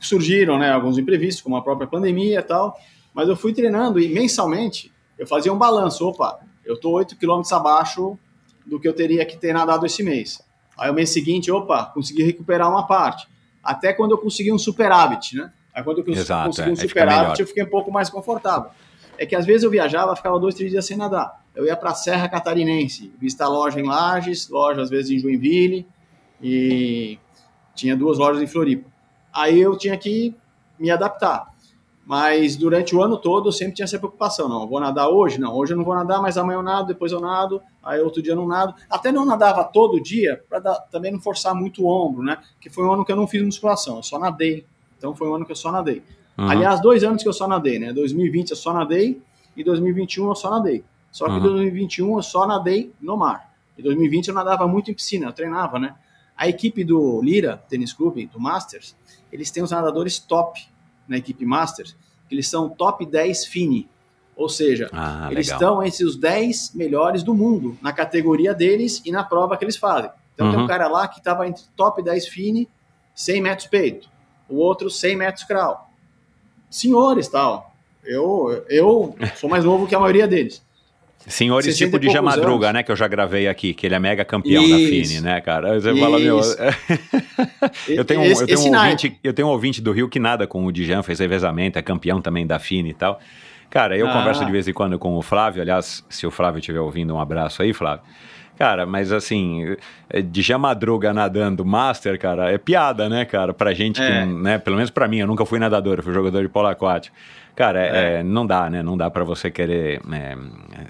surgiram 0.00 0.58
né, 0.58 0.70
alguns 0.70 0.98
imprevistos, 0.98 1.42
como 1.42 1.56
a 1.56 1.62
própria 1.62 1.86
pandemia 1.86 2.40
e 2.40 2.42
tal, 2.42 2.78
mas 3.14 3.28
eu 3.28 3.36
fui 3.36 3.52
treinando 3.52 3.98
e 3.98 4.08
mensalmente 4.08 4.92
eu 5.18 5.26
fazia 5.26 5.52
um 5.52 5.58
balanço. 5.58 6.06
Opa, 6.06 6.40
eu 6.64 6.74
estou 6.74 6.92
8 6.92 7.16
quilômetros 7.16 7.52
abaixo 7.52 8.18
do 8.64 8.80
que 8.80 8.86
eu 8.86 8.92
teria 8.92 9.24
que 9.24 9.36
ter 9.36 9.52
nadado 9.52 9.86
esse 9.86 10.02
mês. 10.02 10.42
Aí 10.78 10.90
o 10.90 10.94
mês 10.94 11.10
seguinte, 11.10 11.50
opa, 11.50 11.86
consegui 11.86 12.22
recuperar 12.22 12.70
uma 12.70 12.86
parte. 12.86 13.26
Até 13.62 13.92
quando 13.92 14.12
eu 14.12 14.18
consegui 14.18 14.52
um 14.52 14.58
superávit, 14.58 15.36
né? 15.36 15.52
Aí 15.74 15.82
quando 15.82 15.98
eu 15.98 16.12
Exato, 16.12 16.46
consegui 16.46 16.70
um 16.70 16.72
é, 16.72 16.76
superávit, 16.76 17.40
eu 17.40 17.46
fiquei 17.46 17.62
um 17.62 17.70
pouco 17.70 17.90
mais 17.90 18.10
confortável. 18.10 18.70
É 19.18 19.24
que 19.24 19.34
às 19.34 19.46
vezes 19.46 19.62
eu 19.62 19.70
viajava, 19.70 20.14
ficava 20.14 20.38
dois, 20.38 20.54
três 20.54 20.70
dias 20.70 20.84
sem 20.84 20.96
nadar. 20.96 21.42
Eu 21.54 21.64
ia 21.64 21.76
para 21.76 21.90
a 21.90 21.94
Serra 21.94 22.28
Catarinense, 22.28 23.12
visitar 23.18 23.48
loja 23.48 23.80
em 23.80 23.84
Lages, 23.84 24.48
loja 24.48 24.82
às 24.82 24.90
vezes 24.90 25.10
em 25.10 25.18
Joinville, 25.18 25.86
e 26.42 27.18
tinha 27.76 27.96
duas 27.96 28.18
lojas 28.18 28.42
em 28.42 28.46
Floripa. 28.46 28.90
Aí 29.32 29.60
eu 29.60 29.76
tinha 29.76 29.96
que 29.96 30.34
me 30.78 30.90
adaptar. 30.90 31.54
Mas 32.06 32.54
durante 32.54 32.94
o 32.94 33.02
ano 33.02 33.16
todo 33.16 33.48
eu 33.48 33.52
sempre 33.52 33.74
tinha 33.74 33.84
essa 33.84 33.98
preocupação. 33.98 34.48
Não, 34.48 34.66
vou 34.66 34.78
nadar 34.78 35.08
hoje? 35.08 35.40
Não, 35.40 35.52
hoje 35.52 35.72
eu 35.72 35.76
não 35.76 35.84
vou 35.84 35.94
nadar, 35.94 36.22
mas 36.22 36.38
amanhã 36.38 36.58
eu 36.58 36.62
nado, 36.62 36.86
depois 36.86 37.10
eu 37.10 37.20
nado, 37.20 37.60
aí 37.82 38.00
outro 38.00 38.22
dia 38.22 38.32
eu 38.32 38.36
não 38.36 38.46
nado. 38.46 38.74
Até 38.88 39.10
não 39.10 39.26
nadava 39.26 39.64
todo 39.64 40.00
dia, 40.00 40.42
para 40.48 40.60
também 40.90 41.10
não 41.10 41.20
forçar 41.20 41.52
muito 41.52 41.82
o 41.82 41.88
ombro, 41.88 42.22
né? 42.22 42.38
Que 42.60 42.70
foi 42.70 42.84
um 42.84 42.92
ano 42.92 43.04
que 43.04 43.10
eu 43.10 43.16
não 43.16 43.26
fiz 43.26 43.42
musculação, 43.42 43.96
eu 43.96 44.02
só 44.04 44.20
nadei. 44.20 44.64
Então 44.96 45.16
foi 45.16 45.28
um 45.28 45.34
ano 45.34 45.44
que 45.44 45.50
eu 45.50 45.56
só 45.56 45.72
nadei. 45.72 46.00
Uhum. 46.38 46.48
Aliás, 46.48 46.80
dois 46.80 47.02
anos 47.02 47.24
que 47.24 47.28
eu 47.28 47.32
só 47.32 47.48
nadei, 47.48 47.78
né? 47.80 47.92
2020 47.92 48.50
eu 48.50 48.56
só 48.56 48.72
nadei 48.72 49.20
e 49.56 49.64
2021 49.64 50.28
eu 50.28 50.34
só 50.36 50.48
nadei. 50.48 50.84
Só 51.10 51.26
que 51.26 51.32
em 51.32 51.36
uhum. 51.36 51.42
2021 51.42 52.16
eu 52.16 52.22
só 52.22 52.46
nadei 52.46 52.92
no 53.00 53.16
mar. 53.16 53.52
Em 53.76 53.82
2020 53.82 54.28
eu 54.28 54.34
nadava 54.34 54.68
muito 54.68 54.92
em 54.92 54.94
piscina, 54.94 55.26
eu 55.26 55.32
treinava, 55.32 55.78
né? 55.78 55.96
A 56.36 56.48
equipe 56.48 56.84
do 56.84 57.22
Lira 57.22 57.62
Tênis 57.68 57.92
Clube, 57.92 58.26
do 58.26 58.38
Masters, 58.38 58.94
eles 59.32 59.50
têm 59.50 59.62
os 59.62 59.70
nadadores 59.70 60.18
top 60.18 60.60
na 61.08 61.16
equipe 61.16 61.44
Masters, 61.46 61.96
que 62.28 62.34
eles 62.34 62.48
são 62.48 62.68
top 62.68 63.06
10 63.06 63.46
FINI. 63.46 63.88
Ou 64.36 64.48
seja, 64.48 64.90
ah, 64.92 65.28
eles 65.30 65.48
estão 65.48 65.82
entre 65.82 66.04
os 66.04 66.14
10 66.16 66.74
melhores 66.74 67.22
do 67.22 67.34
mundo 67.34 67.78
na 67.80 67.92
categoria 67.92 68.52
deles 68.52 69.00
e 69.04 69.10
na 69.10 69.24
prova 69.24 69.56
que 69.56 69.64
eles 69.64 69.78
fazem. 69.78 70.10
Então 70.34 70.46
uhum. 70.46 70.52
tem 70.52 70.58
um 70.58 70.62
uhum. 70.62 70.68
cara 70.68 70.88
lá 70.88 71.08
que 71.08 71.18
estava 71.18 71.48
entre 71.48 71.64
top 71.74 72.02
10 72.02 72.28
FINI, 72.28 72.68
100 73.14 73.40
metros 73.40 73.68
peito, 73.68 74.10
o 74.46 74.56
outro 74.56 74.90
100 74.90 75.16
metros 75.16 75.44
crawl. 75.44 75.88
Senhores, 76.68 77.28
tal. 77.28 77.74
Eu, 78.04 78.64
eu 78.68 79.16
sou 79.36 79.48
mais 79.48 79.64
novo 79.64 79.86
que 79.86 79.94
a 79.94 80.00
maioria 80.00 80.28
deles. 80.28 80.62
Senhores 81.26 81.76
tipo 81.76 81.98
de 81.98 82.08
Jamadruga, 82.08 82.72
né? 82.72 82.82
Que 82.82 82.92
eu 82.92 82.96
já 82.96 83.08
gravei 83.08 83.48
aqui, 83.48 83.74
que 83.74 83.86
ele 83.86 83.94
é 83.94 83.98
mega 83.98 84.24
campeão 84.24 84.62
Isso. 84.62 84.72
da 84.72 84.78
Fini, 84.78 85.20
né, 85.20 85.40
cara? 85.40 85.80
Você 85.80 85.90
Isso. 85.90 86.00
fala, 86.00 86.18
meu. 86.18 86.40
eu, 87.88 88.04
tenho 88.04 88.20
um, 88.20 88.24
esse, 88.24 88.42
eu, 88.42 88.46
tenho 88.46 88.60
um 88.60 88.76
ouvinte, 88.76 89.18
eu 89.24 89.32
tenho 89.32 89.48
um 89.48 89.50
ouvinte 89.50 89.82
do 89.82 89.92
Rio 89.92 90.08
que 90.08 90.20
nada 90.20 90.46
com 90.46 90.64
o 90.64 90.70
Dijan, 90.70 91.02
fez 91.02 91.18
revezamento, 91.18 91.78
é 91.78 91.82
campeão 91.82 92.20
também 92.20 92.46
da 92.46 92.58
Fini 92.58 92.90
e 92.90 92.94
tal. 92.94 93.20
Cara, 93.68 93.96
eu 93.96 94.08
ah. 94.08 94.12
converso 94.12 94.44
de 94.44 94.52
vez 94.52 94.68
em 94.68 94.72
quando 94.72 94.98
com 94.98 95.16
o 95.16 95.22
Flávio, 95.22 95.60
aliás, 95.62 96.04
se 96.08 96.26
o 96.26 96.30
Flávio 96.30 96.60
estiver 96.60 96.80
ouvindo, 96.80 97.14
um 97.14 97.20
abraço 97.20 97.60
aí, 97.62 97.72
Flávio. 97.72 98.04
Cara, 98.58 98.86
mas 98.86 99.12
assim, 99.12 99.76
de 100.30 100.56
Madruga 100.56 101.12
nadando 101.12 101.64
Master, 101.64 102.18
cara, 102.18 102.50
é 102.50 102.58
piada, 102.58 103.08
né, 103.08 103.24
cara? 103.24 103.52
Pra 103.52 103.74
gente 103.74 104.00
é. 104.00 104.06
que, 104.22 104.26
né, 104.26 104.58
pelo 104.58 104.76
menos 104.76 104.90
pra 104.90 105.06
mim, 105.06 105.18
eu 105.18 105.26
nunca 105.26 105.44
fui 105.44 105.58
nadador, 105.58 105.98
eu 105.98 106.02
fui 106.02 106.14
jogador 106.14 106.42
de 106.42 106.48
polo 106.48 106.68
aquático. 106.68 107.14
Cara, 107.54 107.80
é. 107.80 108.18
É, 108.18 108.22
não 108.22 108.46
dá, 108.46 108.68
né? 108.68 108.82
Não 108.82 108.98
dá 108.98 109.10
para 109.10 109.24
você 109.24 109.50
querer 109.50 110.00
é, 110.12 110.36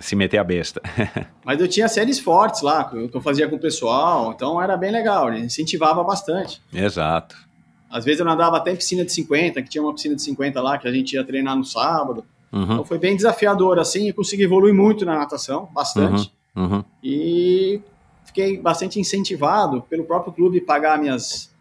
se 0.00 0.16
meter 0.16 0.38
a 0.38 0.44
besta. 0.44 0.82
Mas 1.44 1.60
eu 1.60 1.68
tinha 1.68 1.86
séries 1.86 2.18
fortes 2.18 2.60
lá, 2.60 2.82
que 2.84 3.10
eu 3.14 3.20
fazia 3.20 3.48
com 3.48 3.54
o 3.54 3.58
pessoal, 3.58 4.32
então 4.34 4.60
era 4.60 4.76
bem 4.76 4.90
legal, 4.90 5.32
incentivava 5.32 6.02
bastante. 6.02 6.60
Exato. 6.74 7.36
Às 7.88 8.04
vezes 8.04 8.18
eu 8.18 8.26
nadava 8.26 8.56
até 8.56 8.72
em 8.72 8.76
piscina 8.76 9.04
de 9.04 9.12
50, 9.12 9.62
que 9.62 9.68
tinha 9.68 9.82
uma 9.82 9.94
piscina 9.94 10.16
de 10.16 10.22
50 10.22 10.60
lá, 10.60 10.76
que 10.76 10.88
a 10.88 10.92
gente 10.92 11.12
ia 11.12 11.22
treinar 11.22 11.56
no 11.56 11.64
sábado. 11.64 12.24
Uhum. 12.52 12.62
Então 12.64 12.84
foi 12.84 12.98
bem 12.98 13.14
desafiador, 13.14 13.78
assim, 13.78 14.08
e 14.08 14.12
consegui 14.12 14.42
evoluir 14.42 14.74
muito 14.74 15.04
na 15.04 15.16
natação, 15.16 15.68
bastante. 15.72 16.22
Uhum. 16.22 16.35
Uhum. 16.56 16.82
E 17.02 17.80
fiquei 18.24 18.58
bastante 18.58 18.98
incentivado 18.98 19.82
pelo 19.82 20.04
próprio 20.04 20.32
clube 20.32 20.60
pagar 20.60 20.98
minhas 20.98 21.54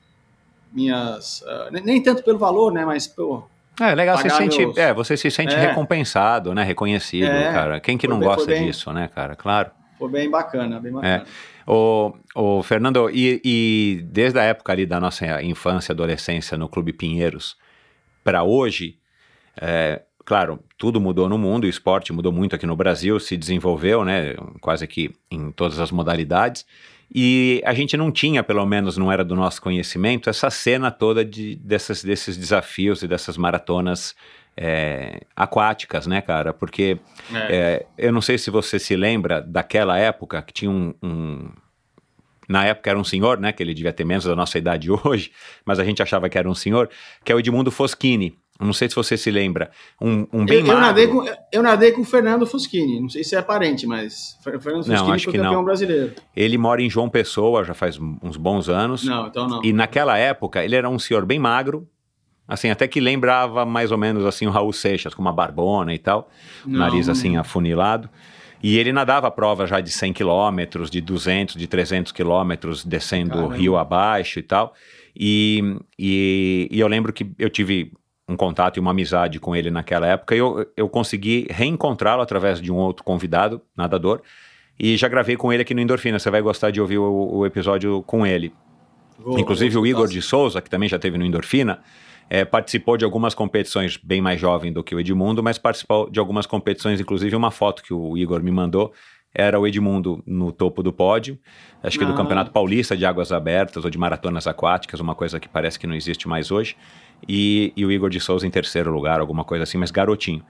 minhas 0.71 1.41
uh, 1.41 1.71
nem 1.71 2.01
tanto 2.01 2.23
pelo 2.23 2.37
valor, 2.37 2.71
né, 2.71 2.83
mas 2.83 3.07
pô, 3.07 3.43
é, 3.79 3.93
legal, 3.93 4.17
você, 4.17 4.29
sente, 4.29 4.59
meus... 4.59 4.77
é, 4.77 4.93
você 4.93 5.17
se 5.17 5.29
sente 5.29 5.53
é. 5.53 5.67
recompensado, 5.67 6.53
né? 6.53 6.63
Reconhecido, 6.63 7.25
é. 7.25 7.51
cara. 7.51 7.79
Quem 7.79 7.97
que 7.97 8.07
foi 8.07 8.13
não 8.13 8.19
bem, 8.19 8.29
gosta 8.29 8.45
bem, 8.45 8.65
disso, 8.65 8.91
né, 8.93 9.09
cara? 9.13 9.35
Claro. 9.35 9.69
Foi 9.99 10.09
bem 10.09 10.29
bacana, 10.29 10.79
bem 10.79 10.93
bacana. 10.93 11.25
É. 11.25 11.25
O, 11.67 12.13
o 12.33 12.63
Fernando, 12.63 13.09
e, 13.11 13.41
e, 13.43 14.01
desde 14.03 14.39
a 14.39 14.43
época 14.43 14.71
ali 14.71 14.85
da 14.85 14.99
nossa 14.99 15.43
infância, 15.43 15.91
adolescência 15.91 16.57
no 16.57 16.69
Clube 16.69 16.93
Pinheiros 16.93 17.57
para 18.23 18.43
hoje, 18.43 18.97
é, 19.59 20.03
claro, 20.23 20.63
tudo 20.78 20.99
mudou 20.99 21.30
no 21.30 21.38
mundo, 21.38 21.63
o 21.63 21.69
esporte 21.69 22.11
mudou 22.11 22.32
muito 22.32 22.55
aqui 22.55 22.65
no 22.65 22.76
Brasil, 22.76 23.19
se 23.19 23.38
desenvolveu, 23.38 24.03
né? 24.03 24.36
Quase 24.59 24.86
que 24.88 25.11
em 25.32 25.51
todas 25.51 25.80
as 25.80 25.91
modalidades. 25.91 26.65
E 27.13 27.61
a 27.65 27.73
gente 27.73 27.95
não 27.95 28.11
tinha, 28.11 28.43
pelo 28.43 28.65
menos 28.65 28.97
não 28.97 29.11
era 29.11 29.23
do 29.23 29.36
nosso 29.36 29.61
conhecimento, 29.61 30.30
essa 30.30 30.49
cena 30.49 30.91
toda 30.91 31.23
de, 31.23 31.55
dessas, 31.55 32.03
desses 32.03 32.36
desafios 32.36 33.03
e 33.03 33.07
dessas 33.07 33.38
maratonas 33.38 34.15
é, 34.57 35.21
aquáticas, 35.36 36.07
né, 36.07 36.21
cara? 36.21 36.53
Porque 36.53 36.97
é. 37.34 37.38
É, 37.38 37.86
eu 37.97 38.11
não 38.11 38.21
sei 38.21 38.38
se 38.38 38.49
você 38.49 38.80
se 38.80 38.95
lembra 38.95 39.41
daquela 39.41 39.97
época 39.97 40.41
que 40.41 40.53
tinha 40.53 40.71
um, 40.71 40.93
um, 41.01 41.49
Na 42.47 42.65
época 42.65 42.89
era 42.89 42.99
um 42.99 43.03
senhor, 43.03 43.39
né? 43.39 43.51
Que 43.51 43.61
ele 43.61 43.73
devia 43.73 43.93
ter 43.93 44.05
menos 44.05 44.26
da 44.26 44.36
nossa 44.36 44.57
idade 44.57 44.89
hoje, 45.03 45.32
mas 45.65 45.80
a 45.80 45.84
gente 45.84 46.01
achava 46.01 46.30
que 46.30 46.38
era 46.38 46.49
um 46.49 46.55
senhor, 46.55 46.89
que 47.23 47.32
é 47.32 47.36
o 47.36 47.39
Edmundo 47.39 47.71
Foschini. 47.71 48.38
Não 48.59 48.71
sei 48.71 48.87
se 48.87 48.95
você 48.95 49.17
se 49.17 49.29
lembra. 49.29 49.69
Um, 50.01 50.25
um 50.31 50.45
bem 50.45 50.59
eu, 50.59 50.67
eu 50.67 50.79
nadei 50.79 51.07
com 51.07 51.25
Eu 51.51 51.61
nadei 51.61 51.91
com 51.91 52.01
o 52.01 52.05
Fernando 52.05 52.47
Foschini. 52.47 53.01
Não 53.01 53.09
sei 53.09 53.23
se 53.23 53.35
é 53.35 53.41
parente, 53.41 53.85
mas 53.85 54.37
o 54.39 54.43
Fernando 54.43 54.85
Foschini 54.85 54.95
não, 54.95 55.11
acho 55.11 55.25
foi 55.25 55.33
que 55.33 55.39
campeão 55.39 55.55
não. 55.55 55.65
brasileiro. 55.65 56.13
Ele 56.35 56.57
mora 56.57 56.81
em 56.81 56.89
João 56.89 57.09
Pessoa 57.09 57.65
já 57.65 57.73
faz 57.73 57.99
uns 57.99 58.37
bons 58.37 58.69
anos. 58.69 59.03
Não, 59.03 59.27
então 59.27 59.47
não. 59.47 59.63
E 59.63 59.73
naquela 59.73 60.17
época 60.17 60.63
ele 60.63 60.75
era 60.75 60.89
um 60.89 60.97
senhor 60.97 61.25
bem 61.25 61.37
magro. 61.37 61.87
Assim, 62.47 62.69
até 62.69 62.87
que 62.87 62.99
lembrava 62.99 63.65
mais 63.65 63.91
ou 63.91 63.97
menos 63.97 64.23
assim 64.23 64.45
o 64.45 64.51
Raul 64.51 64.71
Seixas, 64.71 65.13
com 65.13 65.21
uma 65.21 65.33
barbona 65.33 65.93
e 65.93 65.99
tal. 65.99 66.29
Não, 66.65 66.79
nariz 66.79 67.09
assim 67.09 67.35
afunilado. 67.35 68.09
E 68.63 68.77
ele 68.77 68.93
nadava 68.93 69.29
prova 69.29 69.67
já 69.67 69.81
de 69.81 69.91
100 69.91 70.13
quilômetros, 70.13 70.89
de 70.89 71.01
200, 71.01 71.55
de 71.55 71.67
300 71.67 72.11
quilômetros, 72.11 72.85
descendo 72.85 73.37
o 73.39 73.47
rio 73.47 73.75
abaixo 73.75 74.39
e 74.39 74.43
tal. 74.43 74.73
E, 75.15 75.77
e, 75.99 76.67
e 76.71 76.79
eu 76.79 76.87
lembro 76.87 77.11
que 77.11 77.29
eu 77.37 77.49
tive 77.49 77.91
um 78.28 78.36
contato 78.36 78.78
e 78.78 78.80
uma 78.80 78.91
amizade 78.91 79.39
com 79.39 79.55
ele 79.55 79.69
naquela 79.69 80.07
época, 80.07 80.36
e 80.36 80.39
eu, 80.39 80.65
eu 80.76 80.89
consegui 80.89 81.47
reencontrá-lo 81.49 82.21
através 82.21 82.59
de 82.59 82.71
um 82.71 82.76
outro 82.76 83.03
convidado, 83.03 83.61
nadador, 83.78 84.21
e 84.80 84.97
já 84.97 85.07
gravei 85.07 85.38
com 85.38 85.53
ele 85.53 85.61
aqui 85.61 85.73
no 85.73 85.82
Endorfina. 85.82 86.19
Você 86.19 86.30
vai 86.30 86.41
gostar 86.41 86.71
de 86.71 86.82
ouvir 86.82 86.97
o, 86.97 87.38
o 87.38 87.45
episódio 87.45 88.03
com 88.03 88.26
ele. 88.26 88.53
Inclusive 89.38 89.78
o 89.78 89.86
Igor 89.86 90.07
de 90.07 90.21
Souza, 90.21 90.61
que 90.61 90.69
também 90.69 90.89
já 90.89 90.99
teve 90.99 91.17
no 91.17 91.26
Endorfina, 91.26 91.80
é, 92.30 92.43
participou 92.43 92.97
de 92.97 93.05
algumas 93.05 93.34
competições 93.34 93.97
bem 93.97 94.21
mais 94.21 94.41
jovem 94.41 94.73
do 94.73 94.84
que 94.84 94.93
o 94.93 94.99
Edmundo, 94.99 95.41
mas 95.41 95.57
participou 95.57 96.09
de 96.09 96.19
algumas 96.19 96.45
competições, 96.45 96.99
inclusive 96.99 97.36
uma 97.36 97.51
foto 97.51 97.84
que 97.84 97.93
o 97.93 98.17
Igor 98.17 98.41
me 98.43 98.51
mandou 98.51 98.91
era 99.36 99.59
o 99.59 99.67
Edmundo 99.67 100.23
no 100.26 100.49
topo 100.49 100.82
do 100.82 100.93
pódio, 100.93 101.38
acho 101.84 101.99
que 101.99 102.05
do 102.05 102.13
ah. 102.13 102.15
Campeonato 102.15 102.51
Paulista 102.51 102.95
de 102.95 103.05
Águas 103.05 103.34
Abertas 103.34 103.84
ou 103.84 103.89
de 103.89 103.97
Maratonas 103.97 104.47
Aquáticas, 104.47 105.01
uma 105.01 105.13
coisa 105.13 105.41
que 105.41 105.49
parece 105.49 105.78
que 105.78 105.86
não 105.86 105.93
existe 105.93 106.26
mais 106.26 106.51
hoje, 106.51 106.78
e, 107.28 107.74
e 107.76 107.86
o 107.86 107.91
Igor 107.91 108.09
de 108.09 108.20
Souza 108.20 108.45
em 108.45 108.49
terceiro 108.51 108.91
lugar, 108.91 109.20
alguma 109.20 109.43
coisa 109.43 109.63
assim, 109.63 109.78
mas 109.78 109.91
garotinho. 109.91 110.43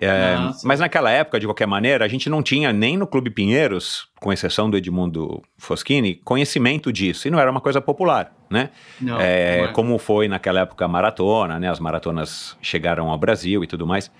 É, 0.00 0.34
mas 0.64 0.80
naquela 0.80 1.10
época, 1.10 1.38
de 1.38 1.46
qualquer 1.46 1.66
maneira, 1.66 2.04
a 2.04 2.08
gente 2.08 2.28
não 2.28 2.42
tinha 2.42 2.72
nem 2.72 2.96
no 2.96 3.06
Clube 3.06 3.30
Pinheiros, 3.30 4.08
com 4.20 4.32
exceção 4.32 4.68
do 4.68 4.76
Edmundo 4.76 5.40
Foschini, 5.56 6.16
conhecimento 6.24 6.92
disso. 6.92 7.28
E 7.28 7.30
não 7.30 7.38
era 7.38 7.50
uma 7.50 7.60
coisa 7.60 7.80
popular, 7.80 8.32
né? 8.50 8.70
Não, 9.00 9.20
é, 9.20 9.58
não 9.58 9.64
é. 9.66 9.72
Como 9.72 9.96
foi 9.98 10.26
naquela 10.26 10.60
época 10.60 10.84
a 10.84 10.88
maratona, 10.88 11.60
né? 11.60 11.70
As 11.70 11.78
maratonas 11.78 12.56
chegaram 12.60 13.08
ao 13.08 13.18
Brasil 13.18 13.62
e 13.62 13.66
tudo 13.66 13.86
mais. 13.86 14.10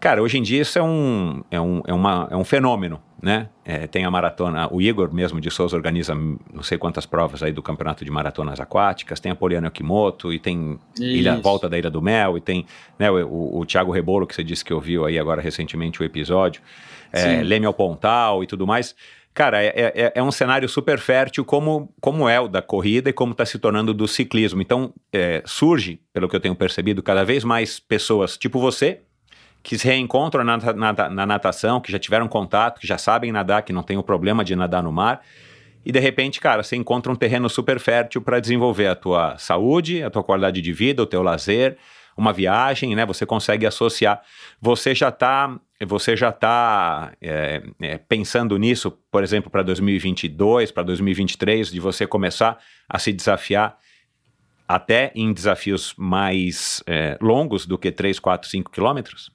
Cara, 0.00 0.22
hoje 0.22 0.38
em 0.38 0.42
dia 0.42 0.62
isso 0.62 0.78
é 0.78 0.82
um, 0.82 1.44
é 1.50 1.60
um, 1.60 1.82
é 1.86 1.92
uma, 1.92 2.26
é 2.30 2.36
um 2.36 2.42
fenômeno, 2.42 3.02
né? 3.22 3.50
É, 3.66 3.86
tem 3.86 4.06
a 4.06 4.10
maratona, 4.10 4.66
o 4.72 4.80
Igor 4.80 5.12
mesmo 5.12 5.38
de 5.38 5.50
Souza 5.50 5.76
organiza 5.76 6.14
não 6.14 6.62
sei 6.62 6.78
quantas 6.78 7.04
provas 7.04 7.42
aí 7.42 7.52
do 7.52 7.62
campeonato 7.62 8.02
de 8.02 8.10
maratonas 8.10 8.58
aquáticas, 8.58 9.20
tem 9.20 9.30
a 9.30 9.34
Poliana 9.34 9.68
Okimoto 9.68 10.32
e 10.32 10.38
tem 10.38 10.78
ilha, 10.98 11.36
Volta 11.36 11.68
da 11.68 11.78
Ilha 11.78 11.90
do 11.90 12.00
Mel 12.00 12.38
e 12.38 12.40
tem 12.40 12.64
né, 12.98 13.10
o, 13.10 13.58
o, 13.58 13.66
Thiago 13.66 13.92
Rebolo, 13.92 14.26
que 14.26 14.34
você 14.34 14.42
disse 14.42 14.64
que 14.64 14.72
ouviu 14.72 15.04
aí 15.04 15.18
agora 15.18 15.42
recentemente 15.42 16.00
o 16.00 16.04
episódio, 16.04 16.62
é, 17.12 17.42
Leme 17.42 17.66
ao 17.66 17.74
Pontal 17.74 18.42
e 18.42 18.46
tudo 18.46 18.66
mais. 18.66 18.96
Cara, 19.34 19.62
é, 19.62 19.72
é, 19.76 20.12
é, 20.14 20.22
um 20.22 20.32
cenário 20.32 20.68
super 20.68 20.98
fértil 20.98 21.44
como, 21.44 21.92
como 22.00 22.28
é 22.28 22.40
o 22.40 22.48
da 22.48 22.60
corrida 22.60 23.10
e 23.10 23.12
como 23.12 23.32
está 23.32 23.44
se 23.46 23.58
tornando 23.58 23.94
do 23.94 24.08
ciclismo. 24.08 24.60
Então, 24.60 24.92
é, 25.12 25.42
surge, 25.46 26.00
pelo 26.12 26.28
que 26.28 26.34
eu 26.34 26.40
tenho 26.40 26.54
percebido, 26.56 27.02
cada 27.02 27.22
vez 27.22 27.44
mais 27.44 27.78
pessoas 27.78 28.36
tipo 28.36 28.58
você, 28.58 29.02
que 29.62 29.78
se 29.78 29.86
reencontram 29.86 30.42
na, 30.42 30.56
na, 30.56 31.10
na, 31.10 31.26
natação, 31.26 31.80
que 31.80 31.92
já 31.92 31.98
tiveram 31.98 32.28
contato, 32.28 32.80
que 32.80 32.86
já 32.86 32.96
sabem 32.96 33.30
nadar, 33.30 33.62
que 33.62 33.72
não 33.72 33.82
tem 33.82 33.96
o 33.98 34.02
problema 34.02 34.44
de 34.44 34.56
nadar 34.56 34.82
no 34.82 34.92
mar. 34.92 35.22
E 35.84 35.92
de 35.92 35.98
repente, 35.98 36.40
cara, 36.40 36.62
você 36.62 36.76
encontra 36.76 37.10
um 37.10 37.16
terreno 37.16 37.48
super 37.48 37.78
fértil 37.78 38.20
para 38.22 38.40
desenvolver 38.40 38.86
a 38.86 38.94
tua 38.94 39.36
saúde, 39.38 40.02
a 40.02 40.10
tua 40.10 40.22
qualidade 40.22 40.60
de 40.60 40.72
vida, 40.72 41.02
o 41.02 41.06
teu 41.06 41.22
lazer, 41.22 41.76
uma 42.16 42.32
viagem, 42.32 42.94
né? 42.94 43.06
Você 43.06 43.24
consegue 43.24 43.66
associar. 43.66 44.20
Você 44.60 44.94
já 44.94 45.08
está 45.08 45.58
você 45.86 46.14
já 46.14 46.28
está 46.28 47.12
é, 47.22 47.62
é, 47.80 47.96
pensando 47.96 48.58
nisso, 48.58 48.90
por 49.10 49.22
exemplo, 49.22 49.50
para 49.50 49.62
2022, 49.62 50.70
para 50.70 50.82
2023, 50.82 51.72
de 51.72 51.80
você 51.80 52.06
começar 52.06 52.58
a 52.86 52.98
se 52.98 53.10
desafiar 53.14 53.78
até 54.68 55.10
em 55.14 55.32
desafios 55.32 55.94
mais 55.96 56.82
é, 56.86 57.16
longos 57.18 57.64
do 57.64 57.78
que 57.78 57.90
3, 57.90 58.20
4, 58.20 58.48
5 58.50 58.70
quilômetros? 58.70 59.30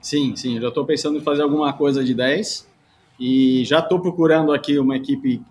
Sim, 0.00 0.34
sim, 0.34 0.56
eu 0.56 0.62
já 0.62 0.68
estou 0.68 0.86
pensando 0.86 1.18
em 1.18 1.20
fazer 1.20 1.42
alguma 1.42 1.72
coisa 1.72 2.02
de 2.02 2.14
10 2.14 2.68
e 3.18 3.64
já 3.64 3.80
estou 3.80 4.00
procurando 4.00 4.52
aqui 4.52 4.78
uma 4.78 4.96
equipe 4.96 5.42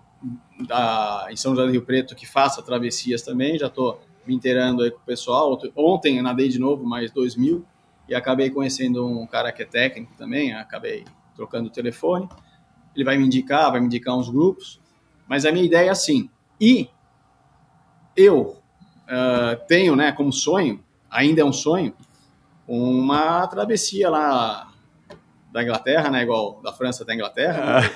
da, 0.66 1.28
em 1.30 1.36
São 1.36 1.54
José 1.54 1.66
do 1.66 1.72
Rio 1.72 1.82
Preto 1.82 2.16
que 2.16 2.26
faça 2.26 2.60
travessias 2.62 3.22
também, 3.22 3.58
já 3.58 3.68
estou 3.68 4.00
me 4.26 4.34
inteirando 4.34 4.82
aí 4.82 4.90
com 4.90 4.98
o 4.98 5.04
pessoal. 5.04 5.58
Ontem 5.76 6.20
nadei 6.20 6.48
de 6.48 6.58
novo 6.58 6.84
mais 6.84 7.10
2 7.12 7.36
mil 7.36 7.64
e 8.08 8.14
acabei 8.14 8.50
conhecendo 8.50 9.06
um 9.06 9.26
cara 9.26 9.52
que 9.52 9.62
é 9.62 9.64
técnico 9.64 10.12
também, 10.18 10.52
acabei 10.52 11.04
trocando 11.36 11.68
o 11.68 11.72
telefone. 11.72 12.28
Ele 12.94 13.04
vai 13.04 13.16
me 13.16 13.24
indicar, 13.24 13.70
vai 13.70 13.80
me 13.80 13.86
indicar 13.86 14.16
uns 14.16 14.28
grupos, 14.28 14.80
mas 15.28 15.46
a 15.46 15.52
minha 15.52 15.64
ideia 15.64 15.86
é 15.86 15.90
assim, 15.90 16.28
e 16.60 16.88
eu 18.16 18.56
uh, 19.06 19.66
tenho 19.68 19.94
né, 19.94 20.10
como 20.10 20.32
sonho, 20.32 20.82
ainda 21.08 21.40
é 21.40 21.44
um 21.44 21.52
sonho, 21.52 21.94
uma 22.72 23.44
travessia 23.48 24.08
lá 24.08 24.72
da 25.52 25.60
Inglaterra, 25.60 26.08
né? 26.08 26.22
Igual 26.22 26.60
da 26.62 26.72
França 26.72 27.02
até 27.02 27.10
a 27.10 27.14
Inglaterra. 27.16 27.80
Né? 27.80 27.90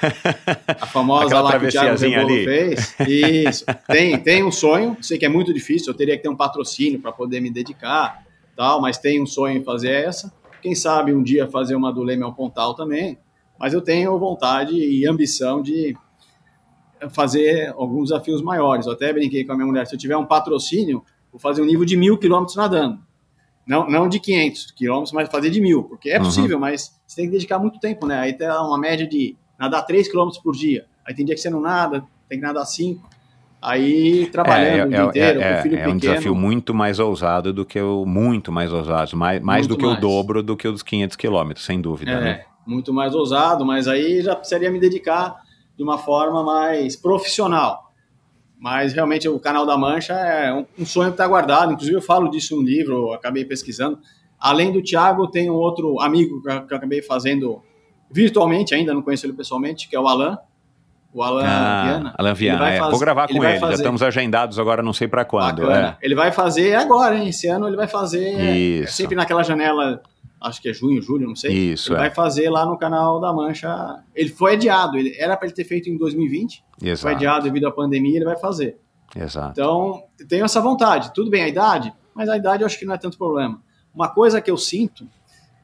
A 0.80 0.86
famosa 0.86 1.40
lá 1.40 1.60
que 1.60 1.66
o 1.66 1.68
Thiago 1.68 2.04
ali. 2.04 2.44
fez. 2.44 2.96
Isso. 3.08 3.64
Tem, 3.86 4.18
tem 4.18 4.42
um 4.42 4.50
sonho, 4.50 4.96
sei 5.00 5.16
que 5.16 5.24
é 5.24 5.28
muito 5.28 5.54
difícil, 5.54 5.92
eu 5.92 5.96
teria 5.96 6.16
que 6.16 6.24
ter 6.24 6.28
um 6.28 6.34
patrocínio 6.34 7.00
para 7.00 7.12
poder 7.12 7.40
me 7.40 7.50
dedicar, 7.50 8.24
tal, 8.56 8.80
mas 8.80 8.98
tem 8.98 9.22
um 9.22 9.26
sonho 9.26 9.58
em 9.58 9.62
fazer 9.62 9.92
essa. 9.92 10.32
Quem 10.60 10.74
sabe 10.74 11.14
um 11.14 11.22
dia 11.22 11.46
fazer 11.46 11.76
uma 11.76 11.92
do 11.92 12.02
Leme 12.02 12.24
ao 12.24 12.34
Pontal 12.34 12.74
também. 12.74 13.16
Mas 13.56 13.72
eu 13.72 13.80
tenho 13.80 14.18
vontade 14.18 14.74
e 14.74 15.06
ambição 15.06 15.62
de 15.62 15.96
fazer 17.10 17.72
alguns 17.76 18.08
desafios 18.08 18.42
maiores. 18.42 18.86
Eu 18.86 18.92
até 18.94 19.12
brinquei 19.12 19.44
com 19.44 19.52
a 19.52 19.54
minha 19.54 19.66
mulher, 19.66 19.86
se 19.86 19.94
eu 19.94 19.98
tiver 19.98 20.16
um 20.16 20.26
patrocínio, 20.26 21.04
vou 21.30 21.38
fazer 21.38 21.62
um 21.62 21.64
nível 21.64 21.84
de 21.84 21.96
mil 21.96 22.18
quilômetros 22.18 22.56
nadando. 22.56 22.98
Não, 23.66 23.88
não 23.88 24.08
de 24.08 24.20
500 24.20 24.72
quilômetros, 24.72 25.12
mas 25.12 25.28
fazer 25.30 25.50
de 25.50 25.60
mil, 25.60 25.84
porque 25.84 26.10
é 26.10 26.18
uhum. 26.18 26.24
possível, 26.24 26.58
mas 26.58 26.94
você 27.06 27.16
tem 27.16 27.26
que 27.26 27.32
dedicar 27.32 27.58
muito 27.58 27.78
tempo, 27.80 28.06
né? 28.06 28.20
Aí 28.20 28.32
tem 28.32 28.48
uma 28.48 28.78
média 28.78 29.06
de 29.06 29.36
nadar 29.58 29.82
3 29.82 30.08
quilômetros 30.08 30.42
por 30.42 30.54
dia. 30.54 30.84
Aí 31.06 31.14
tem 31.14 31.24
dia 31.24 31.34
que 31.34 31.40
você 31.40 31.50
não 31.50 31.60
nada, 31.60 32.04
tem 32.28 32.38
que 32.38 32.44
nadar 32.44 32.66
5. 32.66 33.08
Aí 33.62 34.26
trabalhando 34.26 34.76
é, 34.76 34.84
o 34.84 34.88
dia 34.88 34.98
é, 34.98 35.04
inteiro, 35.04 35.40
é, 35.40 35.52
com 35.54 35.58
o 35.58 35.62
filho 35.62 35.74
é 35.74 35.78
pequeno. 35.78 35.90
É 35.90 35.94
um 35.94 35.96
desafio 35.96 36.34
muito 36.34 36.74
mais 36.74 36.98
ousado 36.98 37.52
do 37.52 37.64
que 37.64 37.80
o. 37.80 38.04
Muito 38.04 38.52
mais 38.52 38.70
ousado, 38.70 39.16
mais, 39.16 39.40
mais 39.40 39.66
do 39.66 39.76
que 39.76 39.86
mais. 39.86 39.96
o 39.96 40.00
dobro 40.00 40.42
do 40.42 40.54
que 40.54 40.68
os 40.68 40.82
500 40.82 41.16
quilômetros, 41.16 41.64
sem 41.64 41.80
dúvida. 41.80 42.10
É, 42.10 42.20
né? 42.20 42.44
muito 42.66 42.92
mais 42.92 43.14
ousado, 43.14 43.64
mas 43.64 43.88
aí 43.88 44.22
já 44.22 44.34
precisaria 44.34 44.70
me 44.70 44.80
dedicar 44.80 45.42
de 45.76 45.82
uma 45.82 45.98
forma 45.98 46.42
mais 46.42 46.96
profissional. 46.96 47.83
Mas 48.58 48.92
realmente 48.92 49.28
o 49.28 49.38
canal 49.38 49.66
da 49.66 49.76
Mancha 49.76 50.14
é 50.14 50.52
um, 50.52 50.64
um 50.78 50.86
sonho 50.86 51.08
que 51.08 51.14
está 51.14 51.26
guardado. 51.26 51.72
Inclusive 51.72 51.96
eu 51.96 52.02
falo 52.02 52.30
disso 52.30 52.56
no 52.56 52.62
livro, 52.62 53.12
acabei 53.12 53.44
pesquisando. 53.44 53.98
Além 54.38 54.72
do 54.72 54.82
Thiago, 54.82 55.30
tem 55.30 55.50
um 55.50 55.54
outro 55.54 56.00
amigo 56.00 56.42
que 56.42 56.48
eu 56.48 56.76
acabei 56.76 57.02
fazendo 57.02 57.62
virtualmente, 58.10 58.74
ainda 58.74 58.94
não 58.94 59.02
conheço 59.02 59.26
ele 59.26 59.32
pessoalmente, 59.32 59.88
que 59.88 59.96
é 59.96 60.00
o 60.00 60.06
Alan. 60.06 60.38
O 61.12 61.22
Alan 61.22 61.44
ah, 61.46 61.84
Viana. 61.84 62.14
Alan 62.18 62.34
Viana, 62.34 62.70
é. 62.70 62.78
Fazer, 62.78 62.90
vou 62.90 63.00
gravar 63.00 63.28
com 63.28 63.44
ele, 63.44 63.46
ele. 63.46 63.60
já 63.60 63.72
estamos 63.72 64.02
agendados 64.02 64.58
agora, 64.58 64.82
não 64.82 64.92
sei 64.92 65.06
para 65.06 65.24
quando. 65.24 65.70
É. 65.70 65.96
Ele 66.02 66.14
vai 66.14 66.32
fazer 66.32 66.74
agora, 66.74 67.16
hein? 67.16 67.28
Esse 67.28 67.46
ano 67.46 67.68
ele 67.68 67.76
vai 67.76 67.86
fazer 67.86 68.28
Isso. 68.82 68.92
sempre 68.92 69.14
naquela 69.14 69.42
janela 69.42 70.02
acho 70.44 70.60
que 70.60 70.68
é 70.68 70.72
junho, 70.72 71.00
julho, 71.00 71.26
não 71.26 71.34
sei. 71.34 71.72
Isso. 71.72 71.90
Ele 71.90 71.96
é. 71.96 72.00
vai 72.00 72.14
fazer 72.14 72.50
lá 72.50 72.66
no 72.66 72.76
canal 72.76 73.18
da 73.20 73.32
Mancha. 73.32 74.02
Ele 74.14 74.28
foi 74.28 74.52
adiado, 74.52 74.98
ele 74.98 75.14
era 75.18 75.36
para 75.36 75.46
ele 75.46 75.54
ter 75.54 75.64
feito 75.64 75.88
em 75.88 75.96
2020. 75.96 76.64
Exato. 76.82 77.02
Foi 77.02 77.12
adiado 77.12 77.44
devido 77.44 77.66
à 77.66 77.72
pandemia, 77.72 78.16
ele 78.16 78.24
vai 78.24 78.36
fazer. 78.36 78.78
Exato. 79.16 79.52
Então, 79.52 80.04
tenho 80.28 80.44
essa 80.44 80.60
vontade. 80.60 81.12
Tudo 81.14 81.30
bem 81.30 81.42
a 81.42 81.48
idade, 81.48 81.92
mas 82.14 82.28
a 82.28 82.36
idade 82.36 82.62
eu 82.62 82.66
acho 82.66 82.78
que 82.78 82.84
não 82.84 82.94
é 82.94 82.98
tanto 82.98 83.16
problema. 83.16 83.62
Uma 83.94 84.08
coisa 84.08 84.40
que 84.40 84.50
eu 84.50 84.56
sinto, 84.56 85.08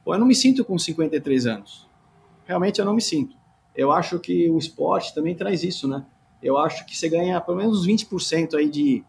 pô, 0.03 0.15
eu 0.15 0.19
não 0.19 0.25
me 0.25 0.35
sinto 0.35 0.65
com 0.65 0.77
53 0.77 1.45
anos. 1.45 1.87
Realmente 2.45 2.79
eu 2.79 2.85
não 2.85 2.93
me 2.93 3.01
sinto. 3.01 3.35
Eu 3.75 3.91
acho 3.91 4.19
que 4.19 4.49
o 4.49 4.57
esporte 4.57 5.13
também 5.13 5.35
traz 5.35 5.63
isso, 5.63 5.87
né? 5.87 6.03
Eu 6.41 6.57
acho 6.57 6.85
que 6.85 6.97
você 6.97 7.07
ganha 7.07 7.39
pelo 7.39 7.57
menos 7.57 7.81
uns 7.81 7.87
20% 7.87 8.55
aí 8.55 8.69
de, 8.69 9.03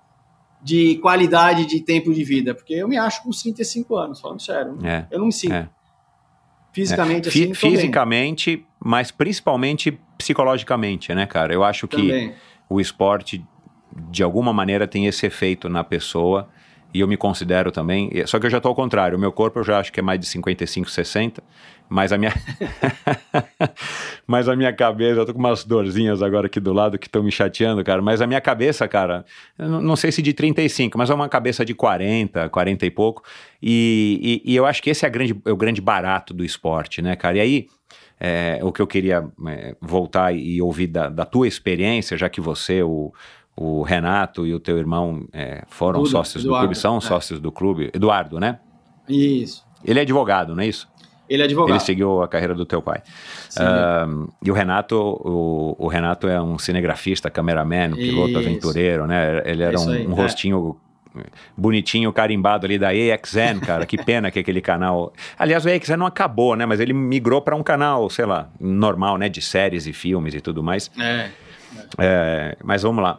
de 0.63 0.97
qualidade 0.99 1.67
de 1.67 1.81
tempo 1.81 2.13
de 2.15 2.23
vida, 2.23 2.55
porque 2.55 2.75
eu 2.75 2.87
me 2.87 2.97
acho 2.97 3.23
com 3.23 3.31
35 3.31 3.97
anos, 3.97 4.21
falando 4.21 4.41
sério. 4.41 4.79
É, 4.85 5.07
eu 5.11 5.19
não 5.19 5.27
me 5.27 5.33
sinto. 5.33 5.55
É. 5.55 5.69
Fisicamente, 6.73 7.27
é. 7.27 7.29
assim, 7.29 7.55
Fisicamente, 7.55 8.57
bem. 8.57 8.67
mas 8.83 9.11
principalmente 9.11 9.99
psicologicamente, 10.17 11.15
né, 11.15 11.27
cara? 11.27 11.53
Eu 11.53 11.63
acho 11.63 11.87
que 11.87 11.97
também. 11.97 12.35
o 12.69 12.81
esporte, 12.81 13.45
de 14.11 14.23
alguma 14.23 14.53
maneira, 14.53 14.87
tem 14.87 15.07
esse 15.07 15.27
efeito 15.27 15.69
na 15.69 15.85
pessoa 15.85 16.49
e 16.95 17.01
eu 17.01 17.09
me 17.09 17.17
considero 17.17 17.71
também. 17.71 18.11
Só 18.27 18.39
que 18.39 18.47
eu 18.47 18.51
já 18.51 18.59
estou 18.59 18.71
ao 18.71 18.77
contrário. 18.77 19.19
O 19.19 19.21
meu 19.21 19.33
corpo 19.33 19.59
eu 19.59 19.65
já 19.65 19.79
acho 19.79 19.93
que 19.93 20.01
é 20.01 20.03
mais 20.03 20.21
de 20.21 20.27
55, 20.27 20.91
60. 20.91 21.43
Mas 21.93 22.11
a 22.11 22.17
minha. 22.17 22.33
mas 24.27 24.49
a 24.49 24.57
minha 24.57 24.73
cabeça, 24.73 25.21
eu 25.21 25.27
tô 25.27 25.35
com 25.35 25.39
umas 25.39 25.63
dorzinhas 25.63 26.23
agora 26.23 26.47
aqui 26.47 26.59
do 26.59 26.73
lado 26.73 26.99
que 26.99 27.07
estão 27.07 27.23
me 27.23 27.31
chateando, 27.31 27.85
cara. 27.85 28.01
Mas 28.01 28.23
a 28.23 28.27
minha 28.27 28.41
cabeça, 28.41 28.89
cara, 28.89 29.27
não 29.59 29.95
sei 29.95 30.11
se 30.11 30.23
de 30.23 30.33
35, 30.33 30.97
mas 30.97 31.11
é 31.11 31.15
uma 31.15 31.29
cabeça 31.29 31.67
de 31.67 31.75
40, 31.75 32.49
40 32.49 32.87
e 32.87 32.91
pouco. 32.91 33.23
E, 33.63 34.41
e, 34.45 34.53
e 34.53 34.57
eu 34.57 34.65
acho 34.65 34.83
que 34.83 34.89
esse 34.89 35.05
é, 35.05 35.11
grande, 35.11 35.39
é 35.45 35.53
o 35.53 35.57
grande 35.57 35.83
barato 35.83 36.33
do 36.33 36.43
esporte, 36.43 37.03
né, 37.03 37.15
cara? 37.15 37.37
E 37.37 37.41
aí. 37.41 37.67
É, 38.25 38.61
o 38.63 38.71
que 38.71 38.81
eu 38.81 38.87
queria 38.87 39.29
é, 39.49 39.75
voltar 39.81 40.33
e 40.33 40.63
ouvir 40.63 40.87
da, 40.87 41.09
da 41.09 41.25
tua 41.25 41.49
experiência, 41.49 42.17
já 42.17 42.29
que 42.29 42.41
você, 42.41 42.81
o, 42.81 43.13
o 43.57 43.83
Renato 43.83 44.47
e 44.47 44.55
o 44.55 44.61
teu 44.61 44.79
irmão 44.79 45.27
é, 45.33 45.65
foram 45.67 46.05
Tudo, 46.05 46.11
sócios 46.11 46.45
Eduardo, 46.45 46.67
do 46.67 46.69
clube, 46.69 46.81
são 46.81 46.99
é. 46.99 47.01
sócios 47.01 47.41
do 47.41 47.51
clube. 47.51 47.91
Eduardo, 47.93 48.39
né? 48.39 48.61
Isso. 49.09 49.67
Ele 49.85 49.99
é 49.99 50.03
advogado, 50.03 50.55
não 50.55 50.63
é 50.63 50.69
isso? 50.69 50.89
Ele 51.29 51.43
é 51.43 51.45
advogado. 51.45 51.77
Ele 51.77 51.81
seguiu 51.81 52.23
a 52.23 52.29
carreira 52.29 52.55
do 52.55 52.67
teu 52.67 52.83
pai. 52.83 53.03
Uh, 53.57 54.31
e 54.43 54.51
o 54.51 54.55
Renato, 54.55 54.97
o, 54.97 55.77
o, 55.79 55.89
Renato 55.89 56.29
é 56.29 56.41
um 56.41 56.59
cinegrafista, 56.59 57.31
cameraman, 57.31 57.91
um 57.93 57.97
piloto 57.97 58.31
isso. 58.31 58.39
aventureiro, 58.39 59.07
né? 59.07 59.43
Ele 59.45 59.63
era 59.63 59.79
um, 59.79 59.91
aí, 59.91 60.07
um 60.07 60.13
é. 60.13 60.15
rostinho 60.15 60.77
bonitinho, 61.57 62.13
carimbado 62.13 62.67
ali 62.67 62.79
da 62.79 62.95
EXN, 62.95 63.61
cara. 63.65 63.87
Que 63.87 64.03
pena 64.03 64.31
que 64.31 64.39
aquele 64.39 64.61
canal. 64.61 65.13
Aliás, 65.39 65.65
o 65.65 65.69
EXN 65.69 65.97
não 65.97 66.07
acabou, 66.07 66.57
né? 66.57 66.67
Mas 66.67 66.81
ele 66.81 66.93
migrou 66.93 67.41
para 67.41 67.55
um 67.55 67.63
canal, 67.63 68.09
sei 68.11 68.27
lá, 68.27 68.49
normal, 68.61 69.19
né? 69.19 69.29
De 69.29 69.41
séries 69.41 69.87
e 69.87 69.93
filmes 69.93 70.35
e 70.35 70.41
tudo 70.41 70.63
mais. 70.63 70.91
É. 70.99 71.31
é 71.99 72.57
mas 72.63 72.83
vamos 72.83 73.03
lá. 73.03 73.19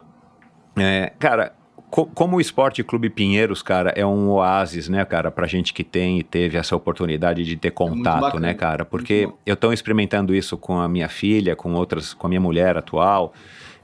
É, 0.76 1.12
cara, 1.18 1.52
co 1.94 2.06
como 2.06 2.38
o 2.38 2.40
Esporte 2.40 2.82
Clube 2.82 3.08
Pinheiros, 3.08 3.62
cara, 3.62 3.90
é 3.94 4.04
um 4.04 4.28
oásis, 4.30 4.88
né, 4.88 5.04
cara, 5.04 5.30
pra 5.30 5.46
gente 5.46 5.72
que 5.72 5.84
tem 5.84 6.18
e 6.18 6.24
teve 6.24 6.58
essa 6.58 6.74
oportunidade 6.74 7.44
de 7.44 7.56
ter 7.56 7.68
é 7.68 7.70
contato, 7.70 8.38
é 8.38 8.40
né, 8.40 8.52
cara? 8.52 8.84
Porque 8.84 9.28
eu 9.46 9.54
estou 9.54 9.72
experimentando 9.72 10.34
isso 10.34 10.58
com 10.58 10.80
a 10.80 10.88
minha 10.88 11.08
filha, 11.08 11.54
com 11.54 11.72
outras, 11.74 12.12
com 12.12 12.26
a 12.26 12.28
minha 12.28 12.40
mulher 12.40 12.76
atual, 12.76 13.32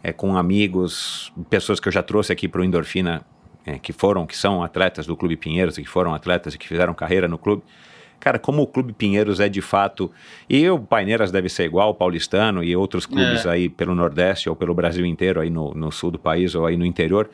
é, 0.02 0.12
com 0.12 0.36
amigos, 0.36 1.32
pessoas 1.48 1.78
que 1.78 1.86
eu 1.86 1.92
já 1.92 2.02
trouxe 2.02 2.32
aqui 2.32 2.48
pro 2.48 2.64
Endorfina, 2.64 3.22
é, 3.64 3.78
que 3.78 3.92
foram, 3.92 4.26
que 4.26 4.36
são 4.36 4.60
atletas 4.60 5.06
do 5.06 5.16
Clube 5.16 5.36
Pinheiros 5.36 5.78
e 5.78 5.82
que 5.82 5.88
foram 5.88 6.12
atletas 6.12 6.52
e 6.56 6.58
que 6.58 6.66
fizeram 6.66 6.92
carreira 6.92 7.28
no 7.28 7.38
clube. 7.38 7.62
Cara, 8.18 8.40
como 8.40 8.60
o 8.60 8.66
Clube 8.66 8.92
Pinheiros 8.92 9.38
é 9.38 9.48
de 9.48 9.62
fato. 9.62 10.10
E 10.48 10.68
o 10.68 10.80
Paineiras 10.80 11.30
deve 11.30 11.48
ser 11.48 11.64
igual, 11.64 11.90
o 11.90 11.94
Paulistano 11.94 12.62
e 12.62 12.74
outros 12.74 13.06
clubes 13.06 13.46
é. 13.46 13.50
aí 13.50 13.68
pelo 13.68 13.94
Nordeste 13.94 14.50
ou 14.50 14.56
pelo 14.56 14.74
Brasil 14.74 15.06
inteiro, 15.06 15.40
aí 15.40 15.48
no, 15.48 15.72
no 15.74 15.92
sul 15.92 16.10
do 16.10 16.18
país 16.18 16.56
ou 16.56 16.66
aí 16.66 16.76
no 16.76 16.84
interior. 16.84 17.30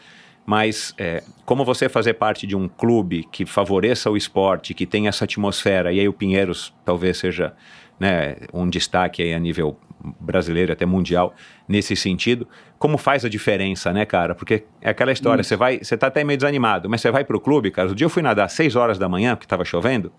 Mas 0.47 0.95
é, 0.97 1.25
como 1.45 1.65
você 1.65 1.89
fazer 1.89 2.15
parte 2.15 2.47
de 2.47 2.55
um 2.55 2.69
clube 2.69 3.27
que 3.33 3.45
favoreça 3.45 4.09
o 4.09 4.17
esporte, 4.17 4.73
que 4.73 4.87
tem 4.87 5.09
essa 5.09 5.25
atmosfera, 5.25 5.93
e 5.93 5.99
aí 5.99 6.09
o 6.09 6.13
Pinheiros 6.13 6.73
talvez 6.85 7.19
seja 7.19 7.53
né, 7.99 8.37
um 8.53 8.69
destaque 8.71 9.23
aí 9.23 9.35
a 9.35 9.39
nível 9.41 9.77
brasileiro 10.21 10.73
até 10.73 10.87
mundial 10.87 11.35
nesse 11.67 11.97
sentido, 11.97 12.47
como 12.79 12.97
faz 12.97 13.25
a 13.25 13.29
diferença, 13.29 13.93
né, 13.93 14.05
cara? 14.05 14.35
Porque 14.35 14.65
é 14.81 14.91
aquela 14.91 15.11
história, 15.11 15.43
você 15.43 15.57
vai, 15.57 15.79
você 15.79 15.97
tá 15.97 16.07
até 16.07 16.23
meio 16.23 16.37
desanimado, 16.37 16.89
mas 16.89 17.01
você 17.01 17.11
vai 17.11 17.25
pro 17.25 17.41
clube, 17.41 17.71
cara. 17.73 17.91
O 17.91 17.95
dia 17.95 18.05
eu 18.05 18.11
fui 18.11 18.23
nadar 18.23 18.45
às 18.45 18.53
6 18.53 18.77
horas 18.77 18.99
da 18.99 19.09
manhã, 19.09 19.35
porque 19.35 19.47
estava 19.47 19.65
chovendo, 19.65 20.13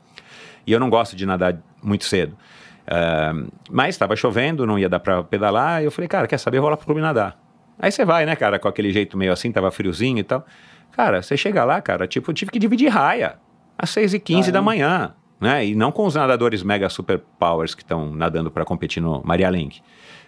e 0.65 0.73
eu 0.73 0.79
não 0.79 0.89
gosto 0.89 1.15
de 1.15 1.25
nadar 1.25 1.57
muito 1.81 2.03
cedo. 2.03 2.37
Uh, 2.87 3.49
mas 3.69 3.95
estava 3.95 4.15
chovendo, 4.15 4.65
não 4.65 4.77
ia 4.77 4.89
dar 4.89 4.99
para 4.99 5.23
pedalar, 5.23 5.81
e 5.81 5.85
eu 5.85 5.91
falei, 5.91 6.07
cara, 6.07 6.27
quer 6.27 6.37
saber? 6.37 6.57
Eu 6.57 6.61
vou 6.61 6.71
lá 6.71 6.75
pro 6.75 6.85
clube 6.85 6.99
nadar. 6.99 7.39
Aí 7.79 7.91
você 7.91 8.03
vai, 8.03 8.25
né, 8.25 8.35
cara, 8.35 8.57
com 8.59 8.67
aquele 8.67 8.91
jeito 8.91 9.17
meio 9.17 9.31
assim, 9.31 9.51
tava 9.51 9.69
friozinho 9.71 10.19
e 10.19 10.23
tal. 10.23 10.45
Cara, 10.91 11.21
você 11.21 11.37
chega 11.37 11.63
lá, 11.63 11.79
cara, 11.81 12.07
tipo, 12.07 12.31
eu 12.31 12.33
tive 12.33 12.51
que 12.51 12.57
dividir 12.57 12.89
raia 12.89 13.35
às 13.77 13.91
6h15 13.91 14.49
da 14.49 14.61
manhã, 14.61 15.13
né? 15.39 15.65
E 15.65 15.75
não 15.75 15.91
com 15.91 16.05
os 16.05 16.15
nadadores 16.15 16.63
mega 16.63 16.89
super 16.89 17.21
powers 17.39 17.75
que 17.75 17.83
estão 17.83 18.11
nadando 18.13 18.49
para 18.49 18.65
competir 18.65 19.01
no 19.01 19.21
Maria 19.23 19.49
Link. 19.49 19.81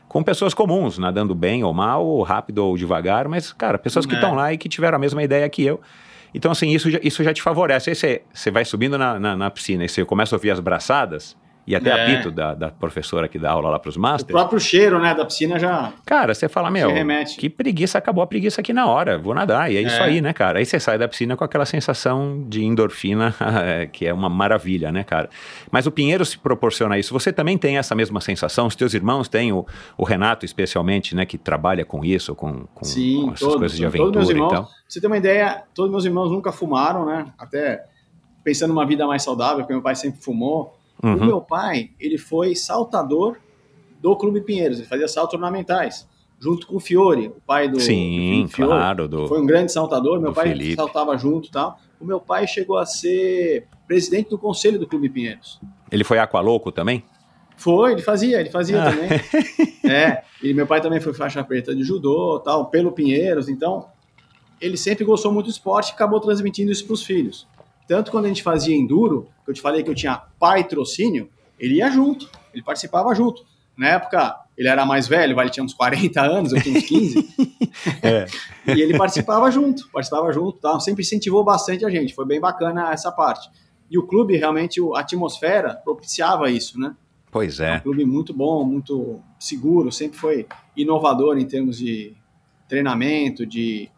Com 0.08 0.24
pessoas 0.24 0.54
comuns, 0.54 0.98
nadando 0.98 1.34
bem 1.34 1.64
ou 1.64 1.74
mal, 1.74 2.06
ou 2.06 2.22
rápido 2.24 2.60
ou 2.60 2.78
devagar, 2.78 3.28
mas, 3.28 3.52
cara, 3.52 3.78
pessoas 3.78 4.06
que 4.06 4.14
estão 4.14 4.34
é. 4.34 4.36
lá 4.36 4.54
e 4.54 4.58
que 4.58 4.70
tiveram 4.70 4.98
a 4.98 5.00
mesma 5.00 5.24
ideia 5.24 5.48
que 5.50 5.64
eu. 5.64 5.80
Então, 6.34 6.52
assim, 6.52 6.70
isso 6.70 6.90
já, 6.92 7.00
isso 7.02 7.24
já 7.24 7.34
te 7.34 7.42
favorece. 7.42 7.90
Aí 7.90 7.96
você, 7.96 8.22
você 8.32 8.52
vai 8.52 8.66
subindo 8.66 8.98
na, 8.98 9.20
na, 9.20 9.36
na 9.36 9.50
piscina 9.50 9.84
e 9.84 9.90
você 9.90 10.06
começa 10.06 10.36
a 10.36 10.38
ouvir 10.38 10.52
as 10.52 10.60
braçadas, 10.60 11.36
e 11.70 11.76
até 11.76 11.92
é. 11.92 12.16
apito 12.16 12.32
da, 12.32 12.56
da 12.56 12.72
professora 12.72 13.28
que 13.28 13.38
dá 13.38 13.52
aula 13.52 13.70
lá 13.70 13.78
para 13.78 13.90
os 13.90 13.96
masters. 13.96 14.34
O 14.34 14.34
próprio 14.40 14.60
cheiro, 14.60 15.00
né, 15.00 15.14
da 15.14 15.24
piscina 15.24 15.60
já. 15.60 15.94
Cara, 16.04 16.34
você 16.34 16.50
fala, 16.50 16.72
meu, 16.72 16.90
que 17.38 17.48
preguiça, 17.48 18.00
acabou 18.00 18.24
a 18.24 18.28
preguiça 18.28 18.60
aqui 18.60 18.74
na 18.74 18.88
hora, 18.88 19.20
vou 19.20 19.36
nadar. 19.36 19.72
E 19.72 19.78
é, 19.78 19.84
é, 19.84 19.84
isso 19.84 20.02
aí, 20.02 20.20
né, 20.20 20.34
cara? 20.34 20.58
Aí 20.58 20.66
você 20.66 20.80
sai 20.80 20.98
da 20.98 21.08
piscina 21.08 21.38
com 21.38 21.44
aquela 21.44 21.68
sensação 21.68 22.44
de 22.50 22.66
endorfina, 22.66 23.36
que 23.94 24.08
é 24.08 24.12
uma 24.12 24.28
maravilha, 24.28 24.92
né, 24.92 25.04
cara? 25.04 25.30
Mas 25.70 25.86
o 25.86 25.92
Pinheiro 25.92 26.26
se 26.26 26.40
proporciona 26.40 26.98
isso. 26.98 27.14
Você 27.14 27.32
também 27.32 27.56
tem 27.56 27.78
essa 27.78 27.94
mesma 27.94 28.20
sensação? 28.20 28.66
Os 28.66 28.76
teus 28.76 28.96
irmãos 28.96 29.28
têm, 29.28 29.54
o, 29.54 29.64
o 29.96 30.04
Renato 30.04 30.46
especialmente, 30.46 31.16
né, 31.16 31.24
que 31.24 31.38
trabalha 31.38 31.86
com 31.86 32.04
isso, 32.04 32.34
com, 32.34 32.66
com, 32.74 32.84
Sim, 32.84 33.26
com 33.26 33.28
essas 33.28 33.40
todos, 33.42 33.58
coisas 33.58 33.78
de 33.78 33.86
aventura 33.86 34.12
todos 34.12 34.28
meus 34.28 34.30
irmãos, 34.32 34.52
e 34.52 34.56
tal. 34.56 34.70
você 34.88 35.00
ter 35.00 35.06
uma 35.06 35.18
ideia, 35.18 35.62
todos 35.76 35.92
meus 35.92 36.04
irmãos 36.04 36.32
nunca 36.32 36.52
fumaram, 36.52 37.06
né? 37.06 37.28
Até 37.38 37.86
pensando 38.44 38.74
numa 38.74 38.88
vida 38.88 39.06
mais 39.06 39.22
saudável, 39.22 39.58
porque 39.58 39.74
meu 39.74 39.84
pai 39.84 39.94
sempre 39.94 40.20
fumou. 40.20 40.79
Uhum. 41.04 41.16
O 41.16 41.26
meu 41.26 41.42
pai, 41.42 41.92
ele 42.00 42.18
foi 42.18 42.56
saltador 42.56 43.38
do 44.02 44.16
Clube 44.16 44.42
Pinheiros, 44.42 44.80
ele 44.80 44.88
fazia 44.88 45.08
saltos 45.08 45.34
ornamentais, 45.34 46.08
junto 46.40 46.68
com 46.68 46.78
o 46.78 46.80
Fiore, 46.80 47.28
o 47.28 47.42
pai 47.46 47.68
do, 47.68 47.80
Sim, 47.80 48.44
do 48.44 48.50
Fiore. 48.50 48.72
claro. 48.72 49.08
Do, 49.08 49.28
foi 49.28 49.42
um 49.42 49.46
grande 49.46 49.72
saltador, 49.72 50.20
meu 50.20 50.34
pai 50.34 50.50
Felipe. 50.50 50.76
saltava 50.76 51.18
junto 51.18 51.48
e 51.48 51.52
tal. 51.52 51.78
O 52.00 52.06
meu 52.06 52.20
pai 52.20 52.48
chegou 52.48 52.78
a 52.78 52.86
ser 52.86 53.68
presidente 53.88 54.30
do 54.30 54.38
conselho 54.38 54.80
do 54.80 54.88
Clube 54.88 55.10
Pinheiros. 55.10 55.60
Ele 55.92 56.04
foi 56.04 56.20
aqualouco 56.20 56.72
também? 56.72 57.04
Foi, 57.58 57.92
ele 57.92 58.02
fazia, 58.02 58.40
ele 58.40 58.50
fazia 58.50 58.82
ah. 58.82 58.92
também. 58.92 59.10
é, 59.92 60.24
e 60.42 60.54
meu 60.54 60.66
pai 60.66 60.80
também 60.80 61.02
foi 61.02 61.14
faixa 61.14 61.44
preta 61.44 61.76
de 61.76 61.84
judô, 61.84 62.40
tal, 62.40 62.68
pelo 62.68 62.94
Pinheiros, 62.94 63.50
então 63.50 63.88
ele 64.62 64.78
sempre 64.78 65.04
gostou 65.04 65.32
muito 65.32 65.48
do 65.48 65.52
esporte 65.52 65.90
e 65.90 65.94
acabou 65.94 66.20
transmitindo 66.22 66.72
isso 66.72 66.86
para 66.86 66.94
os 66.94 67.04
filhos. 67.04 67.48
Tanto 67.90 68.12
quando 68.12 68.26
a 68.26 68.28
gente 68.28 68.44
fazia 68.44 68.76
enduro, 68.78 69.28
que 69.44 69.50
eu 69.50 69.54
te 69.56 69.62
falei 69.62 69.82
que 69.82 69.90
eu 69.90 69.96
tinha 69.96 70.16
patrocínio, 70.40 71.28
ele 71.58 71.78
ia 71.78 71.90
junto, 71.90 72.30
ele 72.54 72.62
participava 72.62 73.16
junto. 73.16 73.44
Na 73.76 73.88
época, 73.88 74.36
ele 74.56 74.68
era 74.68 74.86
mais 74.86 75.08
velho, 75.08 75.42
ele 75.42 75.50
tinha 75.50 75.64
uns 75.64 75.74
40 75.74 76.22
anos, 76.22 76.54
eu 76.54 76.62
tinha 76.62 76.78
uns 76.78 76.86
15. 76.86 77.30
é. 78.04 78.26
E 78.78 78.80
ele 78.80 78.96
participava 78.96 79.50
junto, 79.50 79.90
participava 79.90 80.32
junto, 80.32 80.60
tá? 80.60 80.80
sempre 80.80 81.02
incentivou 81.02 81.44
bastante 81.44 81.84
a 81.84 81.90
gente, 81.90 82.14
foi 82.14 82.28
bem 82.28 82.40
bacana 82.40 82.92
essa 82.94 83.12
parte. 83.12 83.50
E 83.90 83.98
o 83.98 84.06
clube, 84.06 84.38
realmente, 84.38 84.80
a 84.94 85.00
atmosfera 85.00 85.74
propiciava 85.74 86.52
isso, 86.52 86.80
né? 86.80 86.96
Pois 87.32 87.60
é. 87.60 87.74
é 87.74 87.78
um 87.78 87.80
clube 87.80 88.06
muito 88.06 88.32
bom, 88.32 88.64
muito 88.64 89.20
seguro, 89.40 89.92
sempre 89.92 90.20
foi 90.20 90.46
inovador 90.78 91.40
em 91.40 91.46
termos 91.48 91.80
de 91.80 92.14
treinamento, 92.68 93.48
de 93.48 93.90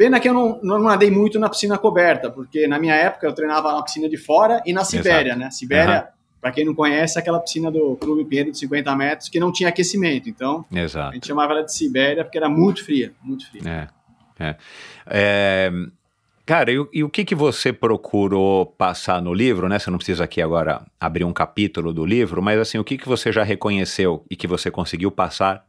Pena 0.00 0.18
que 0.18 0.26
eu 0.26 0.32
não, 0.32 0.58
não 0.62 0.78
nadei 0.78 1.10
muito 1.10 1.38
na 1.38 1.50
piscina 1.50 1.76
coberta, 1.76 2.30
porque 2.30 2.66
na 2.66 2.78
minha 2.78 2.94
época 2.94 3.26
eu 3.26 3.34
treinava 3.34 3.70
na 3.70 3.82
piscina 3.82 4.08
de 4.08 4.16
fora 4.16 4.62
e 4.64 4.72
na 4.72 4.82
Sibéria, 4.82 5.32
Exato. 5.32 5.38
né? 5.38 5.50
Sibéria, 5.50 6.00
uhum. 6.00 6.40
para 6.40 6.52
quem 6.52 6.64
não 6.64 6.74
conhece, 6.74 7.18
é 7.18 7.20
aquela 7.20 7.38
piscina 7.38 7.70
do 7.70 7.96
Clube 7.96 8.24
Pinheiro 8.24 8.50
de 8.50 8.56
50 8.56 8.96
metros 8.96 9.28
que 9.28 9.38
não 9.38 9.52
tinha 9.52 9.68
aquecimento. 9.68 10.26
Então, 10.26 10.64
Exato. 10.72 11.10
a 11.10 11.12
gente 11.12 11.26
chamava 11.26 11.52
ela 11.52 11.62
de 11.62 11.74
Sibéria 11.74 12.24
porque 12.24 12.38
era 12.38 12.48
muito 12.48 12.82
fria, 12.82 13.12
muito 13.22 13.46
fria. 13.50 13.90
É, 14.38 14.46
é. 14.46 14.56
é... 15.06 15.70
Cara, 16.46 16.72
e, 16.72 16.82
e, 16.94 17.04
o 17.04 17.10
que, 17.10 17.22
que 17.22 17.34
você 17.34 17.70
procurou 17.70 18.64
passar 18.64 19.20
no 19.20 19.34
livro, 19.34 19.68
né? 19.68 19.78
Você 19.78 19.90
não 19.90 19.98
precisa 19.98 20.24
aqui 20.24 20.40
agora 20.40 20.80
abrir 20.98 21.24
um 21.24 21.32
capítulo 21.34 21.92
do 21.92 22.06
livro, 22.06 22.40
mas 22.40 22.58
assim, 22.58 22.78
o 22.78 22.84
que, 22.84 22.96
que 22.96 23.06
você 23.06 23.30
já 23.30 23.42
reconheceu 23.42 24.24
e 24.30 24.34
que 24.34 24.46
você 24.46 24.70
conseguiu 24.70 25.10
passar 25.10 25.62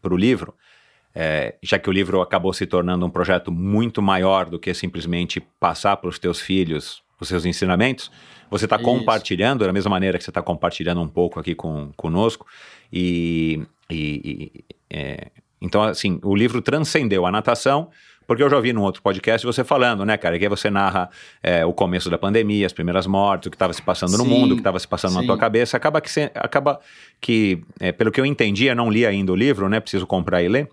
para 0.00 0.14
o 0.14 0.16
livro 0.16 0.54
é, 1.18 1.54
já 1.62 1.78
que 1.78 1.88
o 1.88 1.92
livro 1.92 2.20
acabou 2.20 2.52
se 2.52 2.66
tornando 2.66 3.06
um 3.06 3.08
projeto 3.08 3.50
muito 3.50 4.02
maior 4.02 4.44
do 4.44 4.58
que 4.58 4.74
simplesmente 4.74 5.40
passar 5.58 5.96
para 5.96 6.10
os 6.10 6.18
teus 6.18 6.38
filhos 6.38 7.02
os 7.18 7.28
seus 7.28 7.46
ensinamentos, 7.46 8.10
você 8.50 8.66
está 8.66 8.78
compartilhando 8.78 9.64
da 9.64 9.72
mesma 9.72 9.88
maneira 9.88 10.18
que 10.18 10.24
você 10.24 10.30
está 10.30 10.42
compartilhando 10.42 11.00
um 11.00 11.08
pouco 11.08 11.40
aqui 11.40 11.54
com, 11.54 11.90
conosco. 11.96 12.46
E, 12.92 13.62
e, 13.90 14.52
e 14.60 14.64
é, 14.90 15.28
então, 15.58 15.82
assim, 15.82 16.20
o 16.22 16.36
livro 16.36 16.60
transcendeu 16.60 17.24
a 17.24 17.30
natação, 17.30 17.88
porque 18.26 18.42
eu 18.42 18.50
já 18.50 18.56
ouvi 18.56 18.74
num 18.74 18.82
outro 18.82 19.00
podcast 19.00 19.46
você 19.46 19.64
falando, 19.64 20.04
né, 20.04 20.18
cara, 20.18 20.38
que 20.38 20.44
aí 20.44 20.50
você 20.50 20.68
narra 20.68 21.08
é, 21.42 21.64
o 21.64 21.72
começo 21.72 22.10
da 22.10 22.18
pandemia, 22.18 22.66
as 22.66 22.74
primeiras 22.74 23.06
mortes, 23.06 23.46
o 23.46 23.50
que 23.50 23.56
estava 23.56 23.72
se 23.72 23.80
passando 23.80 24.10
sim, 24.10 24.18
no 24.18 24.26
mundo, 24.26 24.52
o 24.52 24.54
que 24.56 24.60
estava 24.60 24.78
se 24.78 24.86
passando 24.86 25.12
sim. 25.12 25.20
na 25.20 25.24
tua 25.24 25.38
cabeça. 25.38 25.78
Acaba 25.78 25.98
que, 26.02 26.10
acaba 26.34 26.78
que 27.18 27.62
é, 27.80 27.90
pelo 27.90 28.12
que 28.12 28.20
eu 28.20 28.26
entendi, 28.26 28.66
eu 28.66 28.76
não 28.76 28.90
li 28.90 29.06
ainda 29.06 29.32
o 29.32 29.36
livro, 29.36 29.66
né, 29.70 29.80
preciso 29.80 30.06
comprar 30.06 30.42
e 30.42 30.48
ler 30.48 30.68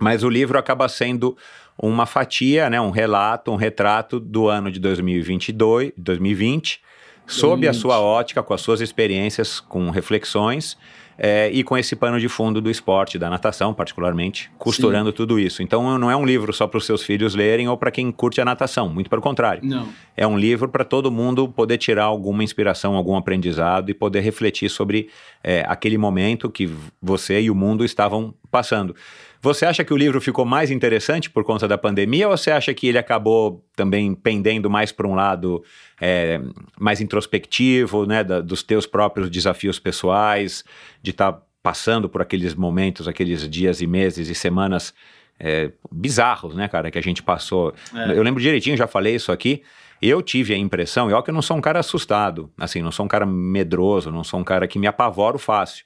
mas 0.00 0.24
o 0.24 0.28
livro 0.28 0.58
acaba 0.58 0.88
sendo 0.88 1.36
uma 1.78 2.06
fatia, 2.06 2.68
né, 2.68 2.80
um 2.80 2.90
relato, 2.90 3.50
um 3.50 3.56
retrato 3.56 4.18
do 4.18 4.48
ano 4.48 4.70
de 4.70 4.80
2022, 4.80 5.92
2020, 5.96 6.80
sob 7.26 7.68
a 7.68 7.72
sua 7.72 8.00
ótica, 8.00 8.42
com 8.42 8.52
as 8.52 8.60
suas 8.60 8.80
experiências, 8.80 9.60
com 9.60 9.88
reflexões 9.90 10.76
é, 11.22 11.50
e 11.52 11.62
com 11.62 11.76
esse 11.76 11.94
pano 11.94 12.18
de 12.18 12.28
fundo 12.28 12.62
do 12.62 12.70
esporte, 12.70 13.18
da 13.18 13.28
natação, 13.28 13.74
particularmente, 13.74 14.50
costurando 14.56 15.10
Sim. 15.10 15.16
tudo 15.16 15.38
isso. 15.38 15.62
Então, 15.62 15.98
não 15.98 16.10
é 16.10 16.16
um 16.16 16.24
livro 16.24 16.50
só 16.50 16.66
para 16.66 16.78
os 16.78 16.86
seus 16.86 17.02
filhos 17.02 17.34
lerem 17.34 17.68
ou 17.68 17.76
para 17.76 17.90
quem 17.90 18.10
curte 18.10 18.40
a 18.40 18.44
natação, 18.44 18.88
muito 18.88 19.10
pelo 19.10 19.20
contrário. 19.20 19.60
Não. 19.62 19.86
É 20.16 20.26
um 20.26 20.38
livro 20.38 20.66
para 20.66 20.82
todo 20.82 21.10
mundo 21.10 21.46
poder 21.46 21.76
tirar 21.76 22.04
alguma 22.04 22.42
inspiração, 22.42 22.94
algum 22.94 23.16
aprendizado 23.16 23.90
e 23.90 23.94
poder 23.94 24.20
refletir 24.20 24.70
sobre 24.70 25.10
é, 25.44 25.62
aquele 25.68 25.98
momento 25.98 26.50
que 26.50 26.70
você 27.02 27.38
e 27.42 27.50
o 27.50 27.54
mundo 27.54 27.84
estavam 27.84 28.34
passando. 28.50 28.96
Você 29.42 29.64
acha 29.64 29.82
que 29.82 29.92
o 29.92 29.96
livro 29.96 30.20
ficou 30.20 30.44
mais 30.44 30.70
interessante 30.70 31.30
por 31.30 31.44
conta 31.44 31.66
da 31.66 31.78
pandemia 31.78 32.28
ou 32.28 32.36
você 32.36 32.50
acha 32.50 32.74
que 32.74 32.86
ele 32.86 32.98
acabou 32.98 33.64
também 33.74 34.14
pendendo 34.14 34.68
mais 34.68 34.92
para 34.92 35.06
um 35.06 35.14
lado 35.14 35.64
é, 35.98 36.40
mais 36.78 37.00
introspectivo, 37.00 38.04
né, 38.04 38.22
da, 38.22 38.40
dos 38.40 38.62
teus 38.62 38.86
próprios 38.86 39.30
desafios 39.30 39.78
pessoais, 39.78 40.62
de 41.02 41.10
estar 41.10 41.32
tá 41.32 41.42
passando 41.62 42.08
por 42.08 42.20
aqueles 42.20 42.54
momentos, 42.54 43.08
aqueles 43.08 43.48
dias 43.48 43.80
e 43.80 43.86
meses 43.86 44.28
e 44.28 44.34
semanas 44.34 44.92
é, 45.38 45.70
bizarros, 45.90 46.54
né, 46.54 46.68
cara, 46.68 46.90
que 46.90 46.98
a 46.98 47.02
gente 47.02 47.22
passou. 47.22 47.72
É. 47.94 48.12
Eu 48.12 48.22
lembro 48.22 48.42
direitinho, 48.42 48.76
já 48.76 48.86
falei 48.86 49.14
isso 49.14 49.32
aqui. 49.32 49.62
Eu 50.02 50.22
tive 50.22 50.54
a 50.54 50.56
impressão, 50.56 51.10
e 51.10 51.12
ó, 51.14 51.20
que 51.22 51.30
eu 51.30 51.34
não 51.34 51.42
sou 51.42 51.56
um 51.56 51.60
cara 51.60 51.78
assustado, 51.78 52.50
assim, 52.58 52.80
não 52.82 52.92
sou 52.92 53.04
um 53.04 53.08
cara 53.08 53.26
medroso, 53.26 54.10
não 54.10 54.24
sou 54.24 54.40
um 54.40 54.44
cara 54.44 54.66
que 54.66 54.78
me 54.78 54.86
apavoro 54.86 55.38
fácil. 55.38 55.84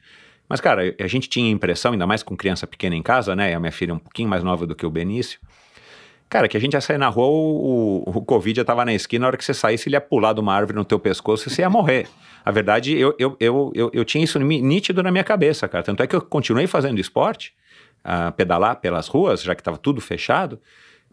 Mas, 0.55 0.61
cara, 0.61 0.95
a 1.01 1.07
gente 1.09 1.29
tinha 1.29 1.49
a 1.49 1.51
impressão, 1.51 1.91
ainda 1.91 2.07
mais 2.07 2.23
com 2.23 2.37
criança 2.37 2.65
pequena 2.65 2.95
em 2.95 3.03
casa, 3.03 3.35
né? 3.35 3.51
E 3.51 3.55
a 3.55 3.59
minha 3.59 3.73
filha 3.73 3.91
é 3.91 3.95
um 3.95 3.99
pouquinho 3.99 4.29
mais 4.29 4.45
nova 4.45 4.65
do 4.65 4.73
que 4.73 4.87
o 4.87 4.91
Benício. 4.91 5.41
Cara, 6.29 6.47
que 6.47 6.57
a 6.57 6.61
gente 6.61 6.75
ia 6.75 6.81
sair 6.81 6.97
na 6.97 7.09
rua, 7.09 7.27
o, 7.27 8.05
o, 8.07 8.23
Covid 8.23 8.59
já 8.59 8.65
tava 8.65 8.85
na 8.85 8.95
esquina, 8.95 9.23
na 9.23 9.27
hora 9.27 9.37
que 9.37 9.45
você 9.45 9.53
saísse, 9.53 9.89
ele 9.89 9.97
ia 9.97 10.01
pular 10.01 10.33
de 10.33 10.39
uma 10.39 10.55
árvore 10.55 10.79
no 10.79 10.85
teu 10.85 11.01
pescoço 11.01 11.49
e 11.49 11.51
você 11.51 11.63
ia 11.63 11.69
morrer. 11.69 12.07
A 12.45 12.53
verdade, 12.53 12.97
eu, 12.97 13.17
eu, 13.19 13.37
eu, 13.41 13.73
eu, 13.75 13.91
eu 13.93 14.05
tinha 14.05 14.23
isso 14.23 14.39
nítido 14.39 15.03
na 15.03 15.11
minha 15.11 15.25
cabeça, 15.25 15.67
cara. 15.67 15.83
Tanto 15.83 16.05
é 16.05 16.07
que 16.07 16.15
eu 16.15 16.21
continuei 16.21 16.69
fazendo 16.69 17.01
esporte, 17.01 17.53
uh, 18.05 18.31
pedalar 18.31 18.77
pelas 18.77 19.09
ruas, 19.09 19.43
já 19.43 19.57
que 19.57 19.61
estava 19.61 19.77
tudo 19.77 20.01
fechado, 20.01 20.61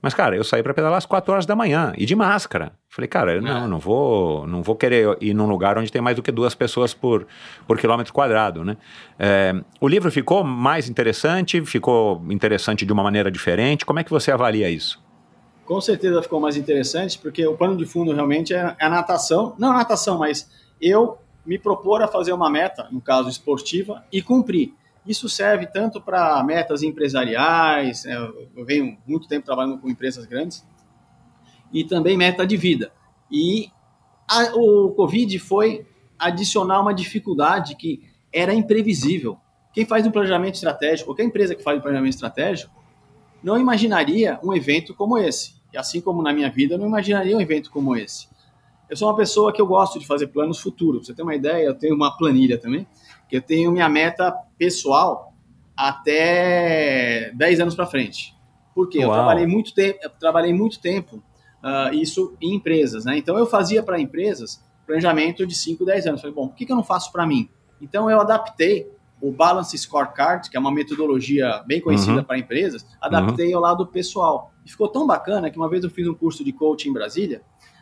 Mas, 0.02 0.14
cara, 0.14 0.36
eu 0.36 0.43
saí 0.43 0.64
para 0.64 0.74
pedalar 0.74 0.97
às 0.97 1.06
4 1.06 1.32
horas 1.32 1.45
da 1.45 1.56
manhã 1.56 1.93
e 1.95 2.06
de 2.06 2.16
máscara. 2.16 2.74
Falei, 2.89 3.08
cara, 3.08 3.36
eu 3.36 3.41
não, 3.41 3.66
é. 3.66 3.68
não 3.68 3.78
vou, 3.78 4.47
não 4.47 4.64
vou 4.64 4.76
querer 4.76 5.16
ir 5.22 5.34
num 5.34 5.47
lugar 5.47 5.78
onde 5.78 5.91
tem 5.91 6.02
mais 6.02 6.16
do 6.16 6.24
que 6.24 6.32
duas 6.32 6.56
pessoas 6.56 6.93
por, 6.93 7.28
por 7.68 7.78
quilômetro 7.78 8.12
quadrado, 8.12 8.66
né? 8.66 8.78
É, 9.20 9.54
o 9.80 9.88
livro 9.88 10.12
ficou 10.12 10.43
mais 10.43 10.89
interessante, 10.89 11.64
ficou 11.64 12.24
interessante 12.30 12.86
de 12.86 12.91
uma 12.91 13.04
maneira 13.04 13.30
diferente. 13.30 13.86
Como 13.86 13.99
é 13.99 14.04
que 14.04 14.10
você 14.10 14.32
avalia 14.32 14.70
isso? 14.70 14.99
Com 15.66 15.80
certeza 15.80 16.22
ficou 16.24 16.39
mais 16.39 16.58
interessante, 16.58 17.20
porque 17.20 17.45
o 17.45 17.56
pano 17.56 17.78
de 17.78 17.86
fundo 17.86 18.12
realmente 18.12 18.54
é, 18.54 18.76
é 18.80 18.86
a 18.86 18.89
natação. 18.89 19.56
Não 19.60 19.72
a 19.72 19.76
natação, 19.76 20.18
mas 20.18 20.49
eu 20.82 21.20
me 21.45 21.60
propor 21.60 22.02
a 22.02 22.08
fazer 22.08 22.34
uma 22.34 22.49
meta, 22.49 22.88
no 22.91 23.02
caso 23.02 23.30
esportiva, 23.30 24.04
e 24.12 24.22
cumprir. 24.22 24.74
Isso 25.06 25.28
serve 25.28 25.66
tanto 25.66 25.99
para 25.99 26.43
metas 26.43 26.84
empresariais, 26.84 28.06
né, 28.06 28.16
eu 28.56 28.66
venho 28.66 28.97
muito 29.06 29.28
tempo 29.28 29.45
trabalhando 29.45 29.80
com 29.80 29.89
empresas 29.89 30.26
grandes, 30.26 30.66
e 31.74 31.84
também 31.84 32.18
meta 32.18 32.45
de 32.45 32.56
vida. 32.56 32.91
E 33.32 33.72
a, 34.30 34.56
o 34.56 34.91
Covid 34.91 35.39
foi 35.39 35.86
adicionar 36.20 36.82
uma 36.82 36.93
dificuldade 36.93 37.76
que 37.76 38.04
era 38.32 38.54
imprevisível. 38.54 39.38
Quem 39.74 39.86
faz 39.86 40.06
um 40.06 40.12
planejamento 40.12 40.56
estratégico, 40.56 41.10
qualquer 41.10 41.24
empresa 41.24 41.56
que 41.56 41.64
faz 41.64 41.80
um 41.80 41.82
planejamento 41.82 42.14
estratégico, 42.14 42.72
não 43.41 43.58
imaginaria 43.58 44.39
um 44.43 44.54
evento 44.54 44.93
como 44.93 45.18
esse. 45.18 45.56
E 45.74 45.78
assim 45.78 46.02
como 46.02 46.22
na 46.22 46.32
minha 46.34 46.49
vida, 46.49 46.76
eu 46.76 46.78
não 46.78 46.86
imaginaria 46.88 47.36
um 47.36 47.41
evento 47.41 47.72
como 47.72 47.95
esse. 47.95 48.28
Eu 48.92 48.98
sou 48.98 49.08
uma 49.08 49.16
pessoa 49.16 49.54
que 49.54 49.62
eu 49.62 49.66
gosto 49.66 49.98
de 49.98 50.06
fazer 50.06 50.28
planos 50.28 50.60
futuros. 50.60 51.00
Pra 51.00 51.06
você 51.06 51.14
ter 51.14 51.24
uma 51.24 51.34
ideia, 51.34 51.64
eu 51.64 51.74
tenho 51.74 51.96
uma 51.96 52.18
planilha 52.18 52.58
também, 52.58 52.86
que 53.30 53.38
eu 53.38 53.42
tenho 53.42 53.72
minha 53.72 53.88
meta 53.88 54.36
pessoal 54.58 55.34
até 55.78 57.32
10 57.34 57.62
anos 57.62 57.74
para 57.74 57.86
frente. 57.86 58.36
Porque 58.76 59.00
Uau. 59.00 59.08
eu 59.08 59.14
trabalhei 59.14 59.48
muito 59.48 59.74
tempo, 59.74 59.98
trabalhei 60.20 60.54
muito 60.54 60.82
tempo 60.82 61.24
uh, 61.64 61.94
isso 61.94 62.36
em 62.42 62.54
empresas, 62.56 63.06
né? 63.06 63.18
Então 63.18 63.38
eu 63.38 63.46
fazia 63.46 63.82
para 63.82 63.98
empresas 63.98 64.62
planejamento 64.86 65.48
de 65.48 65.56
5, 65.56 65.86
10 65.86 66.08
anos. 66.08 66.20
Falei, 66.20 66.36
bom, 66.36 66.50
por 66.50 66.58
que, 66.58 66.66
que 66.66 66.72
eu 66.74 66.76
não 66.76 66.84
faço 66.84 67.14
para 67.14 67.26
mim? 67.26 67.50
Então 67.82 68.10
eu 68.10 68.20
adaptei 68.20 68.92
o 69.22 69.32
Balance 69.32 69.78
Scorecard, 69.78 70.50
que 70.50 70.58
é 70.58 70.60
uma 70.60 70.72
metodologia 70.72 71.64
bem 71.66 71.80
conhecida 71.80 72.18
uhum. 72.18 72.24
para 72.26 72.38
empresas, 72.38 72.86
adaptei 73.00 73.52
uhum. 73.52 73.56
ao 73.56 73.62
lado 73.62 73.88
pessoal. 73.88 74.52
E 74.66 74.70
ficou 74.70 74.89
tão 74.89 75.08
bacana 75.08 75.50
que 75.50 75.58
uma 75.58 75.70
vez 75.70 75.82
eu 75.86 75.89
fiz 75.89 76.06
um 76.10 76.14
curso 76.14 76.44
de 76.44 76.52
coaching 76.52 76.89
em 76.89 76.94
Brasília, 76.94 77.42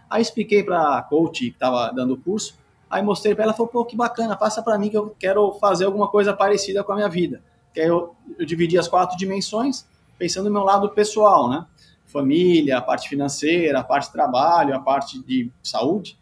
aí 0.09 0.21
expliquei 0.21 0.63
para 0.63 0.97
a 0.97 1.01
coach 1.01 1.45
que 1.45 1.51
estava 1.51 1.91
dando 1.91 2.13
o 2.13 2.17
curso, 2.17 2.57
aí 2.89 3.01
mostrei 3.03 3.35
para 3.35 3.43
ela, 3.43 3.53
falou, 3.53 3.67
pô, 3.67 3.85
que 3.85 3.95
bacana, 3.95 4.35
passa 4.35 4.61
para 4.61 4.77
mim 4.77 4.89
que 4.89 4.97
eu 4.97 5.15
quero 5.19 5.53
fazer 5.53 5.85
alguma 5.85 6.07
coisa 6.07 6.33
parecida 6.33 6.83
com 6.83 6.91
a 6.93 6.95
minha 6.95 7.09
vida. 7.09 7.41
Que 7.73 7.81
aí 7.81 7.87
eu, 7.87 8.15
eu 8.37 8.45
dividi 8.45 8.77
as 8.77 8.87
quatro 8.87 9.17
dimensões, 9.17 9.85
pensando 10.17 10.45
no 10.45 10.51
meu 10.51 10.63
lado 10.63 10.89
pessoal, 10.89 11.49
né? 11.49 11.65
Família, 12.07 12.79
a 12.79 12.81
parte 12.81 13.07
financeira, 13.07 13.79
a 13.79 13.83
parte 13.83 14.07
de 14.07 14.13
trabalho, 14.13 14.75
a 14.75 14.79
parte 14.79 15.23
de 15.23 15.51
saúde, 15.61 16.17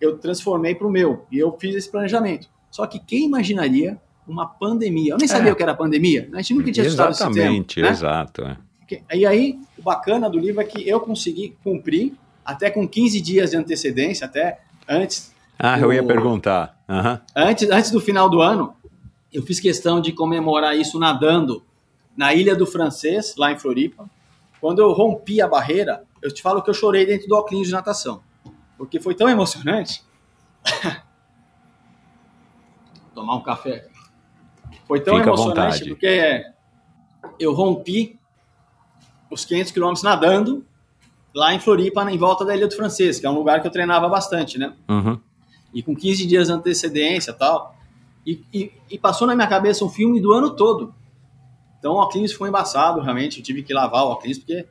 eu 0.00 0.16
transformei 0.18 0.74
para 0.74 0.86
o 0.86 0.90
meu, 0.90 1.26
e 1.32 1.38
eu 1.38 1.50
fiz 1.58 1.74
esse 1.74 1.90
planejamento. 1.90 2.48
Só 2.70 2.86
que 2.86 3.00
quem 3.00 3.26
imaginaria 3.26 4.00
uma 4.28 4.46
pandemia? 4.46 5.14
Eu 5.14 5.18
nem 5.18 5.26
sabia 5.26 5.50
é. 5.50 5.52
o 5.52 5.56
que 5.56 5.62
era 5.62 5.74
pandemia, 5.74 6.28
a 6.32 6.36
gente 6.36 6.54
nunca 6.54 6.70
tinha 6.70 6.86
estudado 6.86 7.10
esse 7.10 7.18
termo. 7.18 7.36
Exatamente, 7.36 7.82
né? 7.82 7.88
exato. 7.88 8.42
É. 8.42 9.16
E 9.16 9.26
aí, 9.26 9.58
o 9.76 9.82
bacana 9.82 10.30
do 10.30 10.38
livro 10.38 10.60
é 10.60 10.64
que 10.64 10.88
eu 10.88 11.00
consegui 11.00 11.56
cumprir, 11.64 12.14
até 12.46 12.70
com 12.70 12.86
15 12.86 13.20
dias 13.20 13.50
de 13.50 13.56
antecedência, 13.56 14.24
até 14.24 14.60
antes. 14.88 15.34
Ah, 15.58 15.76
do, 15.76 15.86
eu 15.86 15.92
ia 15.92 16.04
perguntar. 16.04 16.80
Uhum. 16.88 17.18
Antes, 17.34 17.68
antes 17.68 17.90
do 17.90 18.00
final 18.00 18.30
do 18.30 18.40
ano, 18.40 18.76
eu 19.32 19.42
fiz 19.42 19.58
questão 19.58 20.00
de 20.00 20.12
comemorar 20.12 20.76
isso 20.76 20.98
nadando 20.98 21.64
na 22.16 22.32
Ilha 22.32 22.54
do 22.54 22.64
Francês, 22.64 23.34
lá 23.36 23.50
em 23.50 23.58
Floripa. 23.58 24.08
Quando 24.60 24.78
eu 24.78 24.92
rompi 24.92 25.42
a 25.42 25.48
barreira, 25.48 26.04
eu 26.22 26.32
te 26.32 26.40
falo 26.40 26.62
que 26.62 26.70
eu 26.70 26.74
chorei 26.74 27.04
dentro 27.04 27.26
do 27.26 27.34
óculos 27.34 27.66
de 27.66 27.72
natação. 27.72 28.22
Porque 28.78 29.00
foi 29.00 29.14
tão 29.14 29.28
emocionante. 29.28 30.04
Tomar 33.12 33.34
um 33.34 33.42
café. 33.42 33.88
Foi 34.86 35.00
tão 35.00 35.16
Fica 35.16 35.28
emocionante 35.28 35.88
porque 35.88 36.44
eu 37.40 37.52
rompi 37.52 38.18
os 39.30 39.44
500 39.44 39.72
quilômetros 39.72 40.04
nadando 40.04 40.64
lá 41.36 41.52
em 41.52 41.60
Floripa, 41.60 42.10
em 42.10 42.16
volta 42.16 42.46
da 42.46 42.56
Ilha 42.56 42.66
do 42.66 42.74
Francês, 42.74 43.20
que 43.20 43.26
é 43.26 43.30
um 43.30 43.34
lugar 43.34 43.60
que 43.60 43.66
eu 43.66 43.70
treinava 43.70 44.08
bastante, 44.08 44.58
né? 44.58 44.72
Uhum. 44.88 45.20
E 45.74 45.82
com 45.82 45.94
15 45.94 46.26
dias 46.26 46.46
de 46.46 46.52
antecedência 46.54 47.30
tal. 47.34 47.76
E, 48.26 48.42
e, 48.52 48.72
e, 48.90 48.98
passou 48.98 49.26
na 49.26 49.36
minha 49.36 49.46
cabeça 49.46 49.84
um 49.84 49.90
filme 49.90 50.18
do 50.18 50.32
ano 50.32 50.50
todo. 50.56 50.94
Então 51.78 51.92
o 51.92 51.96
óculos 51.96 52.32
ficou 52.32 52.48
embaçado, 52.48 53.02
realmente. 53.02 53.38
Eu 53.38 53.44
tive 53.44 53.62
que 53.62 53.74
lavar 53.74 54.04
o 54.04 54.12
óculos 54.12 54.38
porque 54.38 54.64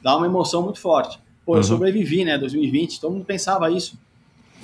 dá 0.00 0.16
uma 0.16 0.26
emoção 0.26 0.62
muito 0.62 0.78
forte. 0.78 1.18
Pô, 1.44 1.54
eu 1.54 1.56
uhum. 1.56 1.62
sobrevivi, 1.64 2.24
né? 2.24 2.38
2020, 2.38 3.00
todo 3.00 3.12
mundo 3.12 3.24
pensava 3.24 3.68
isso. 3.68 3.98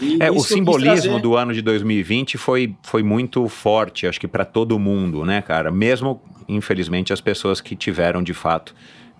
E 0.00 0.18
é, 0.20 0.30
o 0.30 0.38
simbolismo 0.38 1.18
do 1.20 1.36
ano 1.36 1.52
de 1.52 1.60
2020 1.60 2.38
foi, 2.38 2.74
foi 2.84 3.02
muito 3.02 3.48
forte, 3.48 4.06
acho 4.06 4.18
que 4.18 4.28
para 4.28 4.44
todo 4.44 4.78
mundo, 4.78 5.24
né, 5.24 5.42
cara? 5.42 5.70
Mesmo, 5.70 6.22
infelizmente, 6.48 7.12
as 7.12 7.20
pessoas 7.20 7.60
que 7.60 7.76
tiveram 7.76 8.22
de 8.22 8.32
fato 8.32 8.74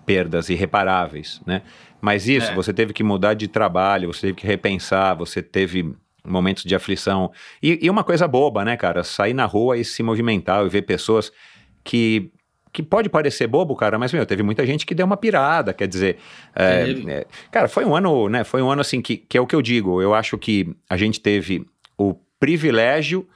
perdas 0.05 0.49
irreparáveis, 0.49 1.41
né? 1.45 1.61
Mas 2.03 2.27
isso, 2.27 2.51
é. 2.51 2.53
você 2.53 2.73
teve 2.73 2.91
que 2.91 3.01
mudar 3.01 3.33
de 3.33 3.47
trabalho, 3.47 4.13
você 4.13 4.27
teve 4.27 4.33
que 4.33 4.45
repensar, 4.45 5.13
você 5.13 5.41
teve 5.41 5.95
momentos 6.21 6.65
de 6.65 6.75
aflição. 6.75 7.31
E, 7.61 7.79
e 7.81 7.89
uma 7.89 8.03
coisa 8.03 8.27
boba, 8.27 8.65
né, 8.65 8.75
cara? 8.75 9.05
Sair 9.05 9.33
na 9.33 9.45
rua 9.45 9.77
e 9.77 9.85
se 9.85 10.03
movimentar 10.03 10.65
e 10.65 10.67
ver 10.67 10.81
pessoas 10.81 11.31
que 11.81 12.29
que 12.73 12.81
pode 12.81 13.07
parecer 13.07 13.45
bobo, 13.45 13.75
cara, 13.75 13.99
mas 13.99 14.11
meu, 14.11 14.25
teve 14.25 14.41
muita 14.41 14.65
gente 14.65 14.83
que 14.83 14.95
deu 14.95 15.05
uma 15.05 15.15
pirada, 15.15 15.75
quer 15.75 15.87
dizer, 15.87 16.17
é, 16.55 16.89
é, 17.07 17.27
cara, 17.51 17.67
foi 17.67 17.85
um 17.85 17.95
ano, 17.95 18.27
né? 18.27 18.43
Foi 18.43 18.63
um 18.63 18.71
ano 18.71 18.81
assim 18.81 18.99
que, 18.99 19.15
que 19.15 19.37
é 19.37 19.41
o 19.41 19.45
que 19.45 19.55
eu 19.55 19.61
digo. 19.61 20.01
Eu 20.01 20.15
acho 20.15 20.39
que 20.39 20.75
a 20.89 20.97
gente 20.97 21.19
teve 21.19 21.63
o 21.95 22.15
privilégio 22.39 23.27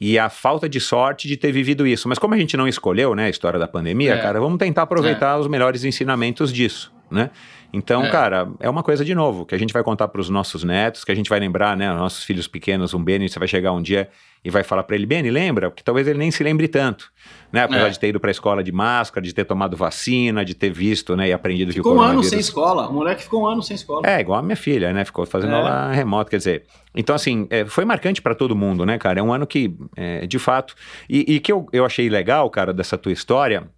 e 0.00 0.16
a 0.16 0.30
falta 0.30 0.68
de 0.68 0.78
sorte 0.78 1.26
de 1.26 1.36
ter 1.36 1.50
vivido 1.50 1.84
isso. 1.84 2.08
Mas 2.08 2.16
como 2.16 2.32
a 2.32 2.38
gente 2.38 2.56
não 2.56 2.68
escolheu, 2.68 3.12
né, 3.12 3.26
a 3.26 3.28
história 3.28 3.58
da 3.58 3.66
pandemia, 3.66 4.14
é. 4.14 4.22
cara, 4.22 4.40
vamos 4.40 4.58
tentar 4.58 4.82
aproveitar 4.82 5.36
é. 5.36 5.40
os 5.40 5.48
melhores 5.48 5.82
ensinamentos 5.82 6.52
disso, 6.52 6.92
né? 7.10 7.30
Então, 7.72 8.04
é. 8.04 8.10
cara, 8.10 8.48
é 8.58 8.68
uma 8.68 8.82
coisa 8.82 9.04
de 9.04 9.14
novo 9.14 9.46
que 9.46 9.54
a 9.54 9.58
gente 9.58 9.72
vai 9.72 9.82
contar 9.82 10.08
para 10.08 10.20
os 10.20 10.28
nossos 10.28 10.64
netos, 10.64 11.04
que 11.04 11.12
a 11.12 11.14
gente 11.14 11.30
vai 11.30 11.38
lembrar, 11.38 11.76
né, 11.76 11.92
nossos 11.92 12.24
filhos 12.24 12.48
pequenos, 12.48 12.92
um 12.94 13.02
Beni, 13.02 13.28
você 13.28 13.38
vai 13.38 13.46
chegar 13.46 13.72
um 13.72 13.80
dia 13.80 14.08
e 14.44 14.50
vai 14.50 14.64
falar 14.64 14.82
para 14.82 14.96
ele, 14.96 15.06
Beni, 15.06 15.30
lembra? 15.30 15.70
Porque 15.70 15.82
talvez 15.82 16.08
ele 16.08 16.18
nem 16.18 16.30
se 16.30 16.42
lembre 16.42 16.66
tanto, 16.66 17.12
né? 17.52 17.62
Apesar 17.62 17.86
é. 17.86 17.90
de 17.90 18.00
ter 18.00 18.08
ido 18.08 18.18
para 18.18 18.30
a 18.30 18.32
escola 18.32 18.64
de 18.64 18.72
máscara, 18.72 19.24
de 19.24 19.32
ter 19.34 19.44
tomado 19.44 19.76
vacina, 19.76 20.44
de 20.44 20.54
ter 20.54 20.70
visto, 20.70 21.14
né, 21.14 21.28
e 21.28 21.32
aprendido 21.32 21.72
ficou 21.72 21.92
que 21.92 21.96
o 21.96 22.00
coronavírus... 22.00 22.26
Ficou 22.26 22.34
um 22.34 22.36
ano 22.36 22.42
sem 22.42 22.80
escola, 22.80 22.88
o 22.88 22.92
moleque 22.92 23.22
ficou 23.22 23.42
um 23.42 23.46
ano 23.46 23.62
sem 23.62 23.74
escola. 23.74 24.02
É, 24.04 24.20
igual 24.20 24.38
a 24.38 24.42
minha 24.42 24.56
filha, 24.56 24.92
né, 24.92 25.04
ficou 25.04 25.24
fazendo 25.26 25.52
é. 25.52 25.56
aula 25.56 25.92
remota, 25.92 26.30
quer 26.30 26.38
dizer... 26.38 26.64
Então, 26.94 27.14
assim, 27.14 27.46
é, 27.50 27.64
foi 27.66 27.84
marcante 27.84 28.20
para 28.20 28.34
todo 28.34 28.56
mundo, 28.56 28.84
né, 28.84 28.98
cara? 28.98 29.20
É 29.20 29.22
um 29.22 29.32
ano 29.32 29.46
que, 29.46 29.76
é, 29.96 30.26
de 30.26 30.38
fato... 30.38 30.74
E, 31.08 31.36
e 31.36 31.40
que 31.40 31.52
eu, 31.52 31.66
eu 31.72 31.84
achei 31.84 32.08
legal, 32.08 32.48
cara, 32.50 32.72
dessa 32.72 32.98
tua 32.98 33.12
história, 33.12 33.68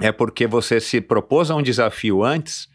é 0.00 0.10
porque 0.10 0.46
você 0.46 0.80
se 0.80 1.00
propôs 1.00 1.50
a 1.50 1.54
um 1.54 1.62
desafio 1.62 2.24
antes 2.24 2.69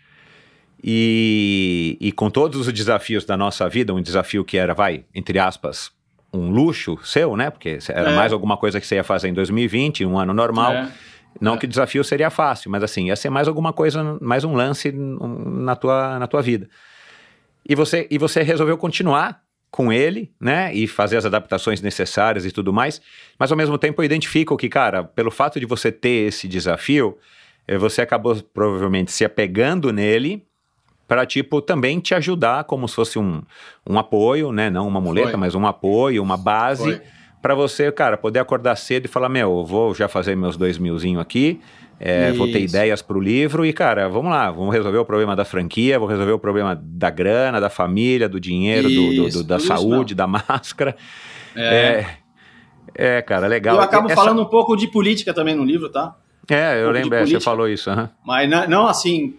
e, 0.88 1.98
e 2.00 2.12
com 2.12 2.30
todos 2.30 2.68
os 2.68 2.72
desafios 2.72 3.26
da 3.26 3.36
nossa 3.36 3.68
vida, 3.68 3.92
um 3.92 4.00
desafio 4.00 4.46
que 4.46 4.56
era, 4.56 4.76
vai, 4.76 5.04
entre 5.16 5.40
aspas, 5.40 5.92
um 6.32 6.52
luxo 6.52 6.96
seu, 7.04 7.36
né? 7.36 7.50
Porque 7.50 7.80
era 7.90 8.12
é. 8.12 8.16
mais 8.16 8.32
alguma 8.32 8.56
coisa 8.56 8.80
que 8.80 8.86
você 8.86 8.94
ia 8.94 9.04
fazer 9.04 9.30
em 9.30 9.34
2020, 9.34 10.06
um 10.06 10.20
ano 10.20 10.32
normal. 10.32 10.74
É. 10.74 10.92
Não 11.42 11.56
é. 11.56 11.58
que 11.58 11.66
o 11.66 11.68
desafio 11.68 12.04
seria 12.04 12.30
fácil, 12.30 12.70
mas 12.70 12.84
assim, 12.84 13.08
ia 13.08 13.16
ser 13.16 13.32
mais 13.32 13.48
alguma 13.48 13.74
coisa, 13.74 14.16
mais 14.22 14.44
um 14.44 14.54
lance 14.54 14.92
na 14.92 15.76
tua, 15.76 16.20
na 16.20 16.28
tua 16.28 16.44
vida. 16.44 16.70
E 17.68 17.74
você, 17.74 18.08
e 18.12 18.20
você 18.20 18.44
resolveu 18.44 18.78
continuar 18.78 19.42
com 19.72 19.92
ele, 19.92 20.32
né? 20.40 20.72
E 20.72 20.86
fazer 20.86 21.18
as 21.18 21.26
adaptações 21.26 21.82
necessárias 21.82 22.46
e 22.46 22.52
tudo 22.52 22.72
mais. 22.72 23.02
Mas 23.40 23.52
ao 23.52 23.58
mesmo 23.58 23.80
tempo 23.80 24.04
eu 24.04 24.06
identifico 24.06 24.56
que, 24.56 24.70
cara, 24.70 25.04
pelo 25.04 25.32
fato 25.32 25.60
de 25.60 25.66
você 25.66 25.92
ter 25.92 26.28
esse 26.28 26.48
desafio, 26.48 27.18
eh, 27.68 27.76
você 27.76 28.04
acabou 28.04 28.36
provavelmente 28.54 29.12
se 29.12 29.26
apegando 29.26 29.92
nele 29.92 30.46
para 31.08 31.26
tipo 31.26 31.62
também 31.62 32.00
te 32.00 32.16
ajudar 32.16 32.64
como 32.64 32.88
se 32.88 32.96
fosse 32.96 33.20
um, 33.20 33.42
um 33.88 34.00
apoio, 34.00 34.52
né? 34.52 34.70
Não 34.70 34.88
uma 34.88 35.00
muleta, 35.00 35.32
Foi. 35.32 35.40
mas 35.40 35.56
um 35.56 35.66
apoio, 35.66 36.22
uma 36.22 36.38
base 36.38 37.02
para 37.42 37.54
você, 37.54 37.92
cara, 37.92 38.18
poder 38.18 38.40
acordar 38.40 38.76
cedo 38.76 39.06
e 39.06 39.08
falar, 39.08 39.30
meu, 39.30 39.64
vou 39.64 39.94
já 39.94 40.08
fazer 40.08 40.36
meus 40.36 40.58
dois 40.58 40.80
milzinho 40.80 41.20
aqui, 41.20 41.62
é, 42.00 42.32
vou 42.32 42.52
ter 42.52 42.60
ideias 42.60 43.04
para 43.04 43.16
o 43.16 43.22
livro 43.22 43.64
e, 43.64 43.72
cara, 43.72 44.10
vamos 44.10 44.32
lá, 44.32 44.50
vamos 44.50 44.74
resolver 44.74 44.98
o 44.98 45.06
problema 45.06 45.36
da 45.36 45.46
franquia, 45.46 46.00
vou 46.00 46.08
resolver 46.08 46.32
o 46.32 46.40
problema 46.40 46.76
da 46.82 47.12
grana, 47.12 47.62
da 47.62 47.70
família, 47.70 48.28
do 48.28 48.40
dinheiro, 48.40 48.90
do, 48.90 49.16
do, 49.16 49.30
do, 49.30 49.44
da 49.44 49.60
saúde, 49.60 50.16
da 50.16 50.26
máscara. 50.28 50.96
É. 51.56 52.06
é. 52.98 53.18
é 53.18 53.22
cara, 53.22 53.46
legal. 53.46 53.76
Eu 53.76 53.82
acabo 53.82 54.08
Essa... 54.08 54.16
falando 54.16 54.42
um 54.42 54.46
pouco 54.46 54.76
de 54.76 54.88
política 54.88 55.32
também 55.32 55.54
no 55.54 55.64
livro, 55.64 55.90
tá? 55.90 56.16
É, 56.50 56.82
eu 56.82 56.90
um 56.90 56.92
lembro, 56.92 57.16
é, 57.16 57.26
você 57.26 57.40
falou 57.40 57.70
isso. 57.70 57.92
Uhum. 57.92 58.10
Mas 58.26 58.50
não, 58.50 58.68
não 58.68 58.88
assim, 58.88 59.36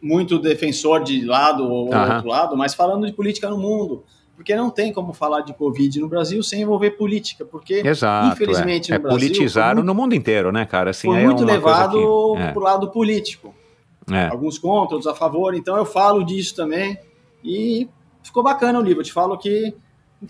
muito 0.00 0.38
defensor 0.38 1.02
de 1.02 1.24
lado 1.24 1.64
ou 1.64 1.90
uhum. 1.90 2.14
outro 2.14 2.28
lado, 2.28 2.56
mas 2.56 2.74
falando 2.74 3.06
de 3.06 3.12
política 3.12 3.48
no 3.48 3.58
mundo. 3.58 4.04
Porque 4.34 4.54
não 4.54 4.68
tem 4.68 4.92
como 4.92 5.14
falar 5.14 5.40
de 5.40 5.54
Covid 5.54 5.98
no 5.98 6.08
Brasil 6.08 6.42
sem 6.42 6.60
envolver 6.60 6.90
política, 6.90 7.44
porque 7.44 7.76
Exato, 7.76 8.34
infelizmente 8.34 8.92
é. 8.92 8.94
no 8.94 8.96
é 8.96 8.98
Brasil... 8.98 9.18
politizaram 9.18 9.76
muito, 9.76 9.86
no 9.86 9.94
mundo 9.94 10.14
inteiro, 10.14 10.52
né, 10.52 10.66
cara? 10.66 10.90
Assim, 10.90 11.08
foi 11.08 11.20
é 11.20 11.24
muito 11.24 11.42
levado 11.42 12.34
que, 12.34 12.42
é. 12.42 12.52
pro 12.52 12.62
lado 12.62 12.90
político. 12.90 13.54
É. 14.10 14.26
Alguns 14.26 14.58
contra, 14.58 14.94
outros 14.96 15.06
a 15.06 15.14
favor. 15.14 15.54
Então 15.54 15.76
eu 15.76 15.86
falo 15.86 16.22
disso 16.22 16.54
também. 16.54 16.98
E 17.42 17.88
ficou 18.22 18.42
bacana 18.42 18.78
o 18.78 18.82
livro. 18.82 19.00
Eu 19.00 19.04
te 19.04 19.12
falo 19.12 19.38
que 19.38 19.74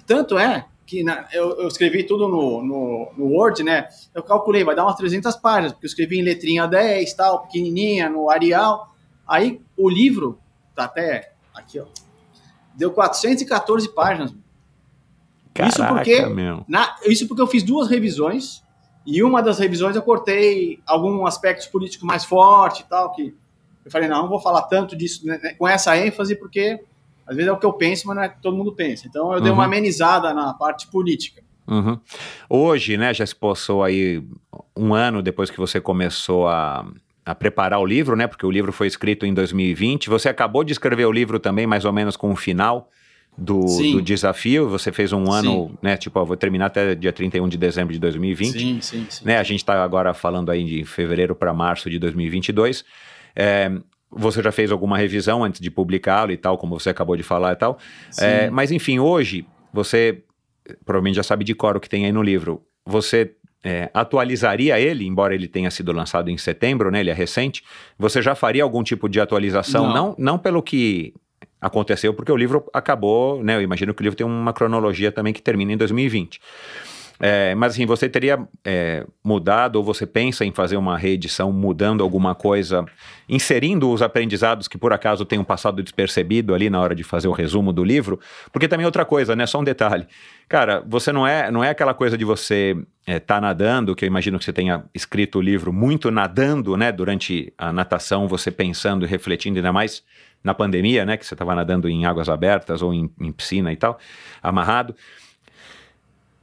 tanto 0.06 0.38
é 0.38 0.66
que 0.86 1.02
na, 1.02 1.26
eu, 1.32 1.60
eu, 1.60 1.68
escrevi 1.68 2.04
tudo 2.04 2.28
no, 2.28 2.62
no, 2.62 3.08
no, 3.16 3.26
Word, 3.26 3.62
né? 3.64 3.88
Eu 4.14 4.22
calculei, 4.22 4.62
vai 4.62 4.74
dar 4.74 4.84
umas 4.84 4.94
300 4.94 5.34
páginas, 5.36 5.72
porque 5.72 5.86
eu 5.86 5.88
escrevi 5.88 6.18
em 6.18 6.22
letrinha 6.22 6.66
10, 6.66 7.12
tal, 7.14 7.42
pequenininha, 7.42 8.08
no 8.08 8.30
Arial. 8.30 8.94
Aí 9.26 9.60
o 9.76 9.88
livro, 9.88 10.38
tá 10.74 10.84
até 10.84 11.32
aqui, 11.54 11.80
ó, 11.80 11.86
deu 12.74 12.92
414 12.92 13.88
páginas. 13.94 14.34
Caraca, 15.52 15.72
isso 15.72 15.86
porque 15.86 16.22
na, 16.68 16.96
isso 17.06 17.26
porque 17.26 17.42
eu 17.42 17.46
fiz 17.46 17.62
duas 17.62 17.88
revisões 17.88 18.62
e 19.06 19.22
uma 19.22 19.42
das 19.42 19.58
revisões 19.58 19.96
eu 19.96 20.02
cortei 20.02 20.80
algum 20.86 21.26
aspecto 21.26 21.70
político 21.70 22.04
mais 22.04 22.24
forte 22.24 22.80
e 22.80 22.84
tal 22.84 23.12
que 23.12 23.34
eu 23.82 23.90
falei 23.90 24.06
não, 24.06 24.22
não 24.22 24.28
vou 24.28 24.38
falar 24.38 24.62
tanto 24.62 24.94
disso 24.94 25.26
né, 25.26 25.38
com 25.58 25.66
essa 25.66 25.96
ênfase 25.96 26.36
porque 26.36 26.78
às 27.26 27.34
vezes 27.34 27.48
é 27.48 27.52
o 27.52 27.58
que 27.58 27.66
eu 27.66 27.72
penso, 27.72 28.06
mas 28.06 28.16
não 28.16 28.22
é 28.22 28.26
o 28.28 28.30
que 28.30 28.40
todo 28.40 28.56
mundo 28.56 28.72
pensa. 28.72 29.06
Então 29.08 29.32
eu 29.32 29.40
dei 29.40 29.50
uma 29.50 29.62
uhum. 29.62 29.66
amenizada 29.66 30.32
na 30.32 30.54
parte 30.54 30.86
política. 30.86 31.42
Uhum. 31.66 31.98
Hoje, 32.48 32.96
né, 32.96 33.12
já 33.12 33.26
se 33.26 33.34
passou 33.34 33.82
aí 33.82 34.22
um 34.76 34.94
ano 34.94 35.20
depois 35.20 35.50
que 35.50 35.58
você 35.58 35.80
começou 35.80 36.46
a, 36.46 36.86
a 37.26 37.34
preparar 37.34 37.80
o 37.80 37.84
livro, 37.84 38.14
né? 38.14 38.28
Porque 38.28 38.46
o 38.46 38.50
livro 38.50 38.72
foi 38.72 38.86
escrito 38.86 39.26
em 39.26 39.34
2020. 39.34 40.08
Você 40.08 40.28
acabou 40.28 40.62
de 40.62 40.70
escrever 40.70 41.06
o 41.06 41.12
livro 41.12 41.40
também, 41.40 41.66
mais 41.66 41.84
ou 41.84 41.92
menos 41.92 42.16
com 42.16 42.30
o 42.30 42.36
final 42.36 42.88
do, 43.36 43.64
do 43.64 44.00
desafio. 44.00 44.68
Você 44.68 44.92
fez 44.92 45.12
um 45.12 45.32
ano, 45.32 45.68
sim. 45.68 45.78
né? 45.82 45.96
Tipo, 45.96 46.20
ó, 46.20 46.24
vou 46.24 46.36
terminar 46.36 46.66
até 46.66 46.94
dia 46.94 47.12
31 47.12 47.48
de 47.48 47.58
dezembro 47.58 47.92
de 47.92 47.98
2020. 47.98 48.52
Sim, 48.52 48.80
sim, 48.80 49.06
sim. 49.10 49.24
Né? 49.24 49.38
A 49.38 49.42
gente 49.42 49.58
está 49.58 49.82
agora 49.82 50.14
falando 50.14 50.52
aí 50.52 50.62
de 50.62 50.84
fevereiro 50.84 51.34
para 51.34 51.52
março 51.52 51.90
de 51.90 51.98
2022. 51.98 52.84
É, 53.34 53.72
você 54.08 54.40
já 54.40 54.52
fez 54.52 54.70
alguma 54.70 54.96
revisão 54.96 55.42
antes 55.42 55.60
de 55.60 55.68
publicá-lo 55.68 56.30
e 56.30 56.36
tal, 56.36 56.56
como 56.56 56.78
você 56.78 56.90
acabou 56.90 57.16
de 57.16 57.24
falar 57.24 57.54
e 57.54 57.56
tal. 57.56 57.76
É, 58.20 58.48
mas 58.50 58.70
enfim, 58.70 59.00
hoje 59.00 59.44
você 59.72 60.22
provavelmente 60.84 61.16
já 61.16 61.24
sabe 61.24 61.44
de 61.44 61.56
cor 61.56 61.76
o 61.76 61.80
que 61.80 61.88
tem 61.88 62.04
aí 62.04 62.12
no 62.12 62.22
livro. 62.22 62.62
Você 62.86 63.34
é, 63.66 63.90
atualizaria 63.92 64.78
ele, 64.78 65.04
embora 65.04 65.34
ele 65.34 65.48
tenha 65.48 65.72
sido 65.72 65.90
lançado 65.90 66.30
em 66.30 66.38
setembro, 66.38 66.88
né? 66.88 67.00
Ele 67.00 67.10
é 67.10 67.12
recente. 67.12 67.64
Você 67.98 68.22
já 68.22 68.36
faria 68.36 68.62
algum 68.62 68.80
tipo 68.80 69.08
de 69.08 69.20
atualização? 69.20 69.88
Não, 69.88 69.94
não, 69.94 70.14
não 70.16 70.38
pelo 70.38 70.62
que 70.62 71.12
aconteceu, 71.60 72.14
porque 72.14 72.30
o 72.30 72.36
livro 72.36 72.64
acabou, 72.72 73.42
né? 73.42 73.56
Eu 73.56 73.62
imagino 73.62 73.92
que 73.92 74.00
o 74.00 74.04
livro 74.04 74.16
tem 74.16 74.24
uma 74.24 74.52
cronologia 74.52 75.10
também 75.10 75.32
que 75.32 75.42
termina 75.42 75.72
em 75.72 75.76
2020. 75.76 76.40
É, 77.18 77.54
mas 77.54 77.72
assim, 77.72 77.86
você 77.86 78.08
teria 78.08 78.46
é, 78.64 79.06
mudado 79.24 79.76
ou 79.76 79.84
você 79.84 80.06
pensa 80.06 80.44
em 80.44 80.52
fazer 80.52 80.76
uma 80.76 80.98
reedição 80.98 81.50
mudando 81.52 82.02
alguma 82.02 82.34
coisa, 82.34 82.84
inserindo 83.28 83.90
os 83.90 84.02
aprendizados 84.02 84.68
que 84.68 84.76
por 84.76 84.92
acaso 84.92 85.24
tenham 85.24 85.44
passado 85.44 85.82
despercebido 85.82 86.54
ali 86.54 86.68
na 86.68 86.80
hora 86.80 86.94
de 86.94 87.02
fazer 87.02 87.28
o 87.28 87.32
resumo 87.32 87.72
do 87.72 87.82
livro? 87.82 88.20
Porque 88.52 88.68
também 88.68 88.84
outra 88.84 89.04
coisa, 89.04 89.34
né? 89.34 89.46
Só 89.46 89.60
um 89.60 89.64
detalhe. 89.64 90.06
Cara, 90.48 90.82
você 90.86 91.10
não 91.10 91.26
é, 91.26 91.50
não 91.50 91.64
é 91.64 91.70
aquela 91.70 91.94
coisa 91.94 92.18
de 92.18 92.24
você 92.24 92.76
é, 93.06 93.18
tá 93.18 93.40
nadando, 93.40 93.94
que 93.94 94.04
eu 94.04 94.06
imagino 94.06 94.38
que 94.38 94.44
você 94.44 94.52
tenha 94.52 94.84
escrito 94.94 95.38
o 95.38 95.42
livro 95.42 95.72
muito 95.72 96.10
nadando, 96.10 96.76
né? 96.76 96.92
Durante 96.92 97.52
a 97.56 97.72
natação, 97.72 98.28
você 98.28 98.50
pensando 98.50 99.04
e 99.04 99.08
refletindo 99.08 99.58
ainda 99.58 99.72
mais 99.72 100.02
na 100.44 100.54
pandemia, 100.54 101.04
né? 101.04 101.16
Que 101.16 101.26
você 101.26 101.34
estava 101.34 101.54
nadando 101.54 101.88
em 101.88 102.04
águas 102.04 102.28
abertas 102.28 102.82
ou 102.82 102.92
em, 102.92 103.10
em 103.20 103.32
piscina 103.32 103.72
e 103.72 103.76
tal, 103.76 103.98
amarrado. 104.42 104.94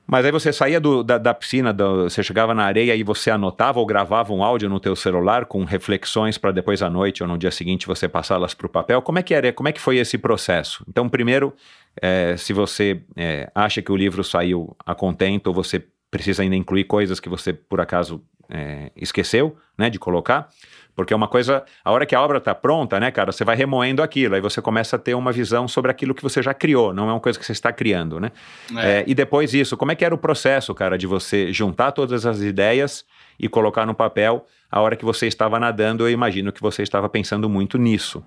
Mas 0.06 0.26
aí 0.26 0.32
você 0.32 0.52
saía 0.52 0.80
do, 0.80 1.02
da, 1.02 1.18
da, 1.18 1.34
piscina, 1.34 1.74
do, 1.74 2.04
você 2.04 2.22
chegava 2.22 2.54
na 2.54 2.64
areia 2.64 2.96
e 2.96 3.04
você 3.04 3.32
anotava 3.32 3.80
ou 3.80 3.86
gravava 3.86 4.34
um 4.34 4.44
áudio 4.44 4.70
no 4.70 4.80
teu 4.80 4.96
celular 4.96 5.46
com 5.46 5.64
reflexões 5.64 6.38
para 6.38 6.52
depois 6.52 6.82
à 6.82 6.90
noite 6.90 7.24
ou 7.24 7.30
no 7.30 7.38
dia 7.38 7.52
seguinte 7.52 7.88
você 7.88 8.08
passá-las 8.08 8.54
para 8.54 8.68
o 8.68 8.70
papel. 8.70 9.02
Como 9.02 9.18
é 9.18 9.24
que 9.24 9.34
era? 9.34 9.52
Como 9.54 9.70
é 9.70 9.72
que 9.72 9.80
foi 9.80 9.98
esse 9.98 10.18
processo? 10.18 10.84
Então, 10.88 11.08
primeiro, 11.08 11.54
é, 12.02 12.36
se 12.38 12.52
você 12.52 13.02
é, 13.16 13.50
acha 13.56 13.82
que 13.82 13.92
o 13.92 13.96
livro 13.96 14.24
saiu 14.24 14.76
a 14.86 14.94
contento 14.94 15.48
ou 15.48 15.54
você 15.54 15.84
precisa 16.12 16.44
ainda 16.44 16.56
incluir 16.56 16.84
coisas 16.84 17.20
que 17.20 17.30
você 17.30 17.54
por 17.54 17.80
acaso 17.82 18.22
é, 18.50 18.92
esqueceu, 18.96 19.56
né, 19.78 19.90
de 19.90 19.98
colocar. 19.98 20.50
Porque 20.96 21.14
é 21.14 21.16
uma 21.16 21.28
coisa, 21.28 21.64
a 21.84 21.92
hora 21.92 22.06
que 22.06 22.14
a 22.14 22.22
obra 22.22 22.38
está 22.38 22.54
pronta, 22.54 23.00
né, 23.00 23.10
cara, 23.10 23.32
você 23.32 23.44
vai 23.44 23.56
remoendo 23.56 24.04
aquilo, 24.04 24.36
aí 24.36 24.42
você 24.42 24.62
começa 24.62 24.96
a 24.96 25.00
ter 25.00 25.16
uma 25.16 25.32
visão 25.32 25.68
sobre 25.68 25.90
aquilo 25.90 26.14
que 26.14 26.22
você 26.22 26.42
já 26.42 26.54
criou, 26.54 26.94
não 26.94 27.10
é 27.10 27.14
uma 27.14 27.20
coisa 27.20 27.38
que 27.40 27.46
você 27.46 27.52
está 27.52 27.72
criando, 27.74 28.20
né? 28.20 28.32
É. 28.78 29.00
É, 29.00 29.04
e 29.08 29.16
depois 29.16 29.52
disso, 29.52 29.76
como 29.76 29.92
é 29.92 29.96
que 29.96 30.06
era 30.06 30.14
o 30.14 30.18
processo, 30.18 30.74
cara, 30.76 30.98
de 30.98 31.08
você 31.08 31.52
juntar 31.52 31.92
todas 31.92 32.26
as 32.26 32.42
ideias 32.42 33.04
e 33.40 33.50
colocar 33.50 33.86
no 33.86 33.96
papel 33.96 34.46
a 34.72 34.82
hora 34.82 34.96
que 34.96 35.04
você 35.04 35.26
estava 35.26 35.60
nadando? 35.60 36.08
Eu 36.08 36.12
imagino 36.12 36.52
que 36.52 36.62
você 36.62 36.84
estava 36.84 37.10
pensando 37.10 37.50
muito 37.50 37.78
nisso. 37.80 38.24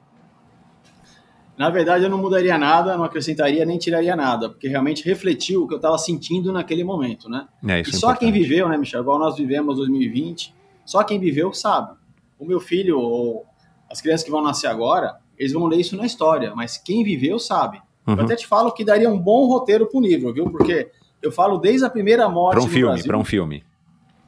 Na 1.56 1.70
verdade, 1.70 2.04
eu 2.04 2.10
não 2.10 2.18
mudaria 2.18 2.58
nada, 2.58 2.96
não 2.96 3.04
acrescentaria 3.04 3.64
nem 3.64 3.78
tiraria 3.78 4.14
nada, 4.14 4.50
porque 4.50 4.68
realmente 4.68 5.02
refletiu 5.04 5.62
o 5.62 5.68
que 5.68 5.72
eu 5.72 5.78
estava 5.78 5.96
sentindo 5.96 6.52
naquele 6.52 6.84
momento, 6.84 7.30
né? 7.30 7.46
É, 7.66 7.78
e 7.78 7.80
é 7.80 7.84
só 7.84 8.14
quem 8.14 8.30
viveu, 8.30 8.68
né, 8.68 8.76
Michel? 8.76 9.00
Igual 9.00 9.18
nós 9.18 9.36
vivemos 9.38 9.76
2020, 9.76 10.52
só 10.84 11.02
quem 11.02 11.18
viveu 11.18 11.54
sabe 11.54 11.96
o 12.39 12.45
meu 12.45 12.61
filho 12.61 12.99
ou 12.99 13.47
as 13.91 14.01
crianças 14.01 14.24
que 14.24 14.30
vão 14.30 14.43
nascer 14.43 14.66
agora, 14.66 15.16
eles 15.39 15.53
vão 15.53 15.66
ler 15.66 15.78
isso 15.78 15.97
na 15.97 16.07
história, 16.07 16.55
mas 16.55 16.78
quem 16.78 17.05
viveu 17.05 17.39
sabe. 17.39 17.80
Uhum. 18.07 18.14
Eu 18.14 18.24
até 18.24 18.37
te 18.37 18.47
falo 18.47 18.72
que 18.72 18.84
daria 18.84 19.11
um 19.11 19.18
bom 19.18 19.47
roteiro 19.47 19.87
para 19.87 19.99
o 19.99 20.03
livro, 20.03 20.32
viu? 20.32 20.51
Porque 20.51 20.91
eu 21.20 21.32
falo 21.32 21.59
desde 21.59 21.84
a 21.84 21.91
primeira 21.91 22.28
morte. 22.28 22.57
Para 22.57 22.64
um 22.64 22.68
filme, 22.68 23.03
para 23.03 23.18
um 23.18 23.24
filme. 23.24 23.64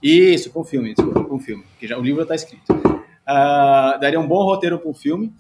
Isso, 0.03 0.51
para 0.51 0.61
um 0.61 0.65
filme, 0.65 0.95
desculpa, 0.95 1.25
para 1.25 1.35
um 1.35 1.41
filme, 1.41 1.65
porque 1.65 1.87
já 1.87 1.99
o 1.99 2.03
livro 2.03 2.23
está 2.23 2.35
escrito. 2.35 2.73
Uh, 2.73 3.99
daria 4.01 4.19
um 4.19 4.27
bom 4.27 4.45
roteiro 4.45 4.79
para 4.79 4.89
um 4.89 4.95
filme. 4.95 5.33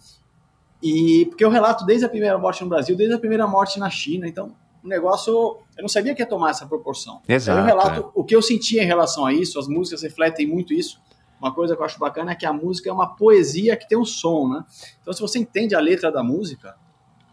E 0.82 1.26
porque 1.26 1.44
eu 1.44 1.50
relato 1.50 1.84
desde 1.84 2.06
a 2.06 2.08
primeira 2.08 2.38
morte 2.38 2.62
no 2.62 2.68
Brasil, 2.68 2.96
desde 2.96 3.14
a 3.14 3.18
primeira 3.18 3.46
morte 3.46 3.80
na 3.80 3.90
China, 3.90 4.28
então 4.28 4.54
o 4.82 4.86
negócio 4.86 5.32
eu 5.76 5.82
não 5.82 5.88
sabia 5.88 6.14
que 6.14 6.22
ia 6.22 6.26
tomar 6.26 6.50
essa 6.50 6.66
proporção. 6.66 7.20
Exato. 7.28 7.58
eu 7.58 7.64
relato 7.64 8.00
é. 8.00 8.10
o 8.14 8.22
que 8.22 8.34
eu 8.34 8.40
sentia 8.40 8.82
em 8.82 8.86
relação 8.86 9.26
a 9.26 9.32
isso, 9.32 9.58
as 9.58 9.66
músicas 9.66 10.02
refletem 10.02 10.46
muito 10.46 10.72
isso. 10.72 11.00
Uma 11.40 11.52
coisa 11.52 11.76
que 11.76 11.82
eu 11.82 11.86
acho 11.86 11.98
bacana 11.98 12.32
é 12.32 12.34
que 12.34 12.46
a 12.46 12.52
música 12.52 12.90
é 12.90 12.92
uma 12.92 13.14
poesia 13.14 13.76
que 13.76 13.88
tem 13.88 13.96
um 13.96 14.04
som, 14.04 14.48
né? 14.48 14.64
Então, 15.00 15.12
se 15.12 15.20
você 15.20 15.38
entende 15.38 15.74
a 15.74 15.80
letra 15.80 16.10
da 16.10 16.22
música, 16.22 16.76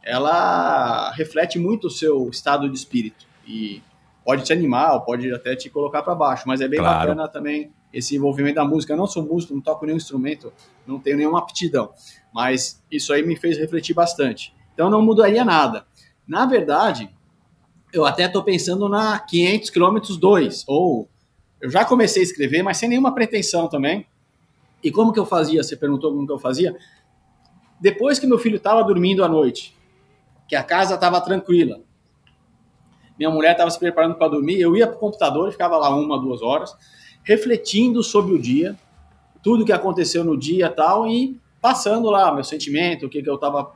ela 0.04 1.12
reflete 1.12 1.58
muito 1.58 1.88
o 1.88 1.90
seu 1.90 2.30
estado 2.30 2.70
de 2.70 2.76
espírito 2.76 3.26
e 3.48 3.82
pode 4.24 4.44
te 4.44 4.54
animar, 4.54 5.00
pode 5.02 5.34
até 5.34 5.56
te 5.56 5.70
colocar 5.70 6.04
para 6.04 6.14
baixo, 6.14 6.44
mas 6.48 6.62
é 6.62 6.68
bem 6.68 6.80
claro. 6.80 7.00
bacana 7.00 7.28
também 7.28 7.72
esse 7.92 8.16
envolvimento 8.16 8.56
da 8.56 8.66
música. 8.66 8.94
Eu 8.94 8.98
não 8.98 9.08
sou 9.08 9.24
músico, 9.24 9.54
não 9.54 9.62
toco 9.62 9.86
nenhum 9.86 9.98
instrumento, 9.98 10.54
não 10.86 11.00
tenho 11.00 11.18
nenhuma 11.18 11.40
aptidão, 11.40 11.92
mas 12.34 12.84
isso 12.92 13.12
aí 13.12 13.26
me 13.26 13.36
fez 13.36 13.58
refletir 13.58 13.96
bastante. 13.96 14.54
Então, 14.74 14.90
não 14.90 15.02
mudaria 15.02 15.44
nada. 15.44 15.86
Na 16.28 16.46
verdade, 16.46 17.10
eu 17.94 18.06
até 18.06 18.26
estou 18.26 18.44
pensando 18.44 18.90
na 18.90 19.18
500 19.18 19.70
km 19.70 19.98
2 20.20 20.66
ou 20.68 21.10
eu 21.66 21.72
já 21.72 21.84
comecei 21.84 22.22
a 22.22 22.26
escrever, 22.26 22.62
mas 22.62 22.78
sem 22.78 22.88
nenhuma 22.88 23.12
pretensão 23.12 23.68
também. 23.68 24.06
E 24.84 24.92
como 24.92 25.12
que 25.12 25.20
eu 25.20 25.26
fazia? 25.26 25.64
Você 25.64 25.76
perguntou 25.76 26.14
como 26.14 26.28
que 26.28 26.32
eu 26.32 26.38
fazia? 26.38 26.78
Depois 27.82 28.20
que 28.20 28.28
meu 28.28 28.38
filho 28.38 28.58
estava 28.58 28.84
dormindo 28.84 29.24
à 29.24 29.28
noite, 29.28 29.76
que 30.48 30.56
a 30.56 30.62
casa 30.62 30.94
estava 30.94 31.20
tranquila, 31.20 31.82
minha 33.18 33.32
mulher 33.32 33.54
estava 33.54 33.72
se 33.72 33.80
preparando 33.80 34.14
para 34.14 34.28
dormir, 34.28 34.62
eu 34.62 34.78
ia 34.78 34.86
para 34.86 34.96
o 34.96 35.00
computador 35.00 35.50
e 35.50 35.54
ficava 35.54 35.76
lá 35.76 35.90
uma, 35.90 36.20
duas 36.20 36.44
horas, 36.44 36.72
refletindo 37.24 38.04
sobre 38.04 38.36
o 38.36 38.40
dia, 38.40 38.78
tudo 39.42 39.66
que 39.66 39.74
aconteceu 39.74 40.24
no 40.24 40.38
dia 40.38 40.70
tal, 40.70 41.08
e 41.08 41.36
passando 41.60 42.12
lá 42.12 42.32
meu 42.32 42.44
sentimento, 42.44 43.08
o 43.08 43.10
que, 43.10 43.24
que 43.24 43.30
eu 43.30 43.36
estava 43.36 43.72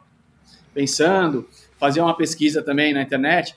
pensando, 0.76 1.50
fazia 1.80 2.04
uma 2.04 2.16
pesquisa 2.16 2.62
também 2.62 2.94
na 2.94 3.02
internet 3.02 3.56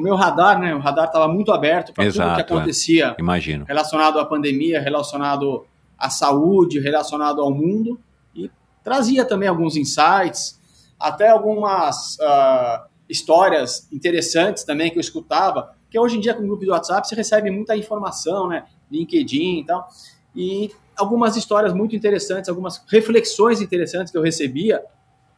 o 0.00 0.02
meu 0.02 0.16
radar, 0.16 0.58
né? 0.58 0.74
O 0.74 0.78
radar 0.78 1.06
estava 1.06 1.28
muito 1.28 1.52
aberto 1.52 1.92
para 1.92 2.04
tudo 2.04 2.34
que 2.34 2.40
é. 2.40 2.40
acontecia. 2.40 3.14
É. 3.16 3.20
Imagino. 3.20 3.64
Relacionado 3.66 4.18
à 4.18 4.24
pandemia, 4.24 4.80
relacionado 4.80 5.66
à 5.96 6.08
saúde, 6.08 6.80
relacionado 6.80 7.42
ao 7.42 7.52
mundo 7.52 8.00
e 8.34 8.50
trazia 8.82 9.24
também 9.24 9.48
alguns 9.48 9.76
insights, 9.76 10.58
até 10.98 11.28
algumas 11.28 12.16
uh, 12.16 12.88
histórias 13.08 13.86
interessantes 13.92 14.64
também 14.64 14.90
que 14.90 14.96
eu 14.96 15.00
escutava. 15.00 15.74
Que 15.90 15.98
hoje 15.98 16.16
em 16.16 16.20
dia 16.20 16.34
com 16.34 16.42
o 16.42 16.46
grupo 16.46 16.64
do 16.64 16.70
WhatsApp 16.70 17.06
você 17.06 17.14
recebe 17.14 17.50
muita 17.50 17.76
informação, 17.76 18.48
né? 18.48 18.64
LinkedIn 18.90 19.60
e 19.60 19.66
tal. 19.66 19.88
E 20.34 20.70
algumas 20.96 21.36
histórias 21.36 21.74
muito 21.74 21.94
interessantes, 21.94 22.48
algumas 22.48 22.82
reflexões 22.88 23.60
interessantes 23.60 24.10
que 24.10 24.16
eu 24.16 24.22
recebia. 24.22 24.82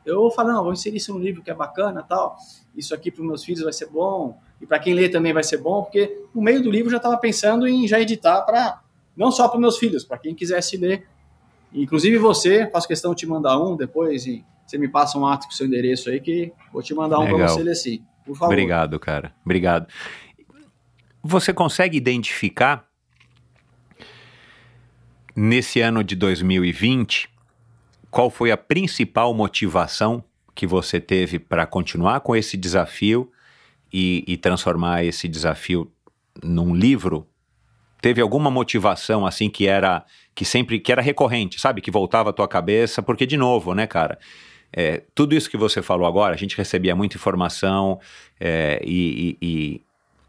Eu 0.04 0.30
falei, 0.30 0.52
não, 0.52 0.64
vou 0.64 0.72
inserir 0.72 0.96
isso 0.96 1.12
no 1.12 1.20
livro 1.20 1.42
que 1.42 1.50
é 1.50 1.54
bacana 1.54 2.02
tal 2.02 2.36
isso 2.74 2.94
aqui 2.94 3.10
para 3.10 3.22
os 3.22 3.26
meus 3.26 3.44
filhos 3.44 3.62
vai 3.62 3.72
ser 3.72 3.86
bom, 3.86 4.38
e 4.62 4.66
para 4.66 4.78
quem 4.78 4.94
lê 4.94 5.08
também 5.08 5.32
vai 5.32 5.42
ser 5.42 5.58
bom, 5.58 5.82
porque 5.82 6.24
no 6.32 6.40
meio 6.40 6.62
do 6.62 6.70
livro 6.70 6.88
já 6.88 6.98
estava 6.98 7.18
pensando 7.18 7.66
em 7.66 7.86
já 7.88 8.00
editar 8.00 8.42
para 8.42 8.80
não 9.16 9.32
só 9.32 9.48
para 9.48 9.58
meus 9.58 9.76
filhos, 9.76 10.04
para 10.04 10.16
quem 10.16 10.34
quisesse 10.36 10.76
ler. 10.76 11.04
Inclusive 11.74 12.16
você, 12.16 12.70
faço 12.70 12.86
questão 12.86 13.12
de 13.12 13.18
te 13.18 13.26
mandar 13.26 13.60
um 13.60 13.76
depois 13.76 14.24
e 14.24 14.44
você 14.64 14.78
me 14.78 14.88
passa 14.88 15.18
um 15.18 15.26
ato 15.26 15.46
com 15.46 15.52
seu 15.52 15.66
endereço 15.66 16.08
aí 16.08 16.20
que 16.20 16.52
vou 16.72 16.80
te 16.80 16.94
mandar 16.94 17.18
um 17.18 17.26
para 17.26 17.48
você 17.48 17.62
ler 17.62 17.74
sim. 17.74 18.04
Por 18.24 18.36
favor. 18.36 18.52
Obrigado, 18.52 19.00
cara. 19.00 19.34
Obrigado. 19.44 19.88
Você 21.24 21.52
consegue 21.52 21.96
identificar 21.96 22.86
nesse 25.34 25.80
ano 25.80 26.04
de 26.04 26.14
2020 26.14 27.28
qual 28.12 28.30
foi 28.30 28.52
a 28.52 28.56
principal 28.56 29.34
motivação 29.34 30.22
que 30.54 30.66
você 30.66 31.00
teve 31.00 31.38
para 31.38 31.66
continuar 31.66 32.20
com 32.20 32.36
esse 32.36 32.56
desafio 32.56 33.32
e, 33.92 34.24
e 34.26 34.36
transformar 34.36 35.04
esse 35.04 35.28
desafio 35.28 35.90
num 36.42 36.74
livro? 36.74 37.26
Teve 38.00 38.20
alguma 38.20 38.50
motivação 38.50 39.24
assim 39.26 39.48
que 39.48 39.66
era 39.66 40.04
que 40.34 40.44
sempre 40.44 40.80
que 40.80 40.90
era 40.90 41.02
recorrente, 41.02 41.60
sabe, 41.60 41.80
que 41.80 41.90
voltava 41.90 42.30
à 42.30 42.32
tua 42.32 42.48
cabeça? 42.48 43.02
Porque 43.02 43.26
de 43.26 43.36
novo, 43.36 43.74
né, 43.74 43.86
cara? 43.86 44.18
É, 44.72 45.02
tudo 45.14 45.34
isso 45.34 45.50
que 45.50 45.56
você 45.56 45.82
falou 45.82 46.06
agora, 46.06 46.34
a 46.34 46.38
gente 46.38 46.56
recebia 46.56 46.96
muita 46.96 47.16
informação 47.16 48.00
é, 48.40 48.80
e, 48.82 49.36
e, 49.40 49.46
e, 49.46 49.82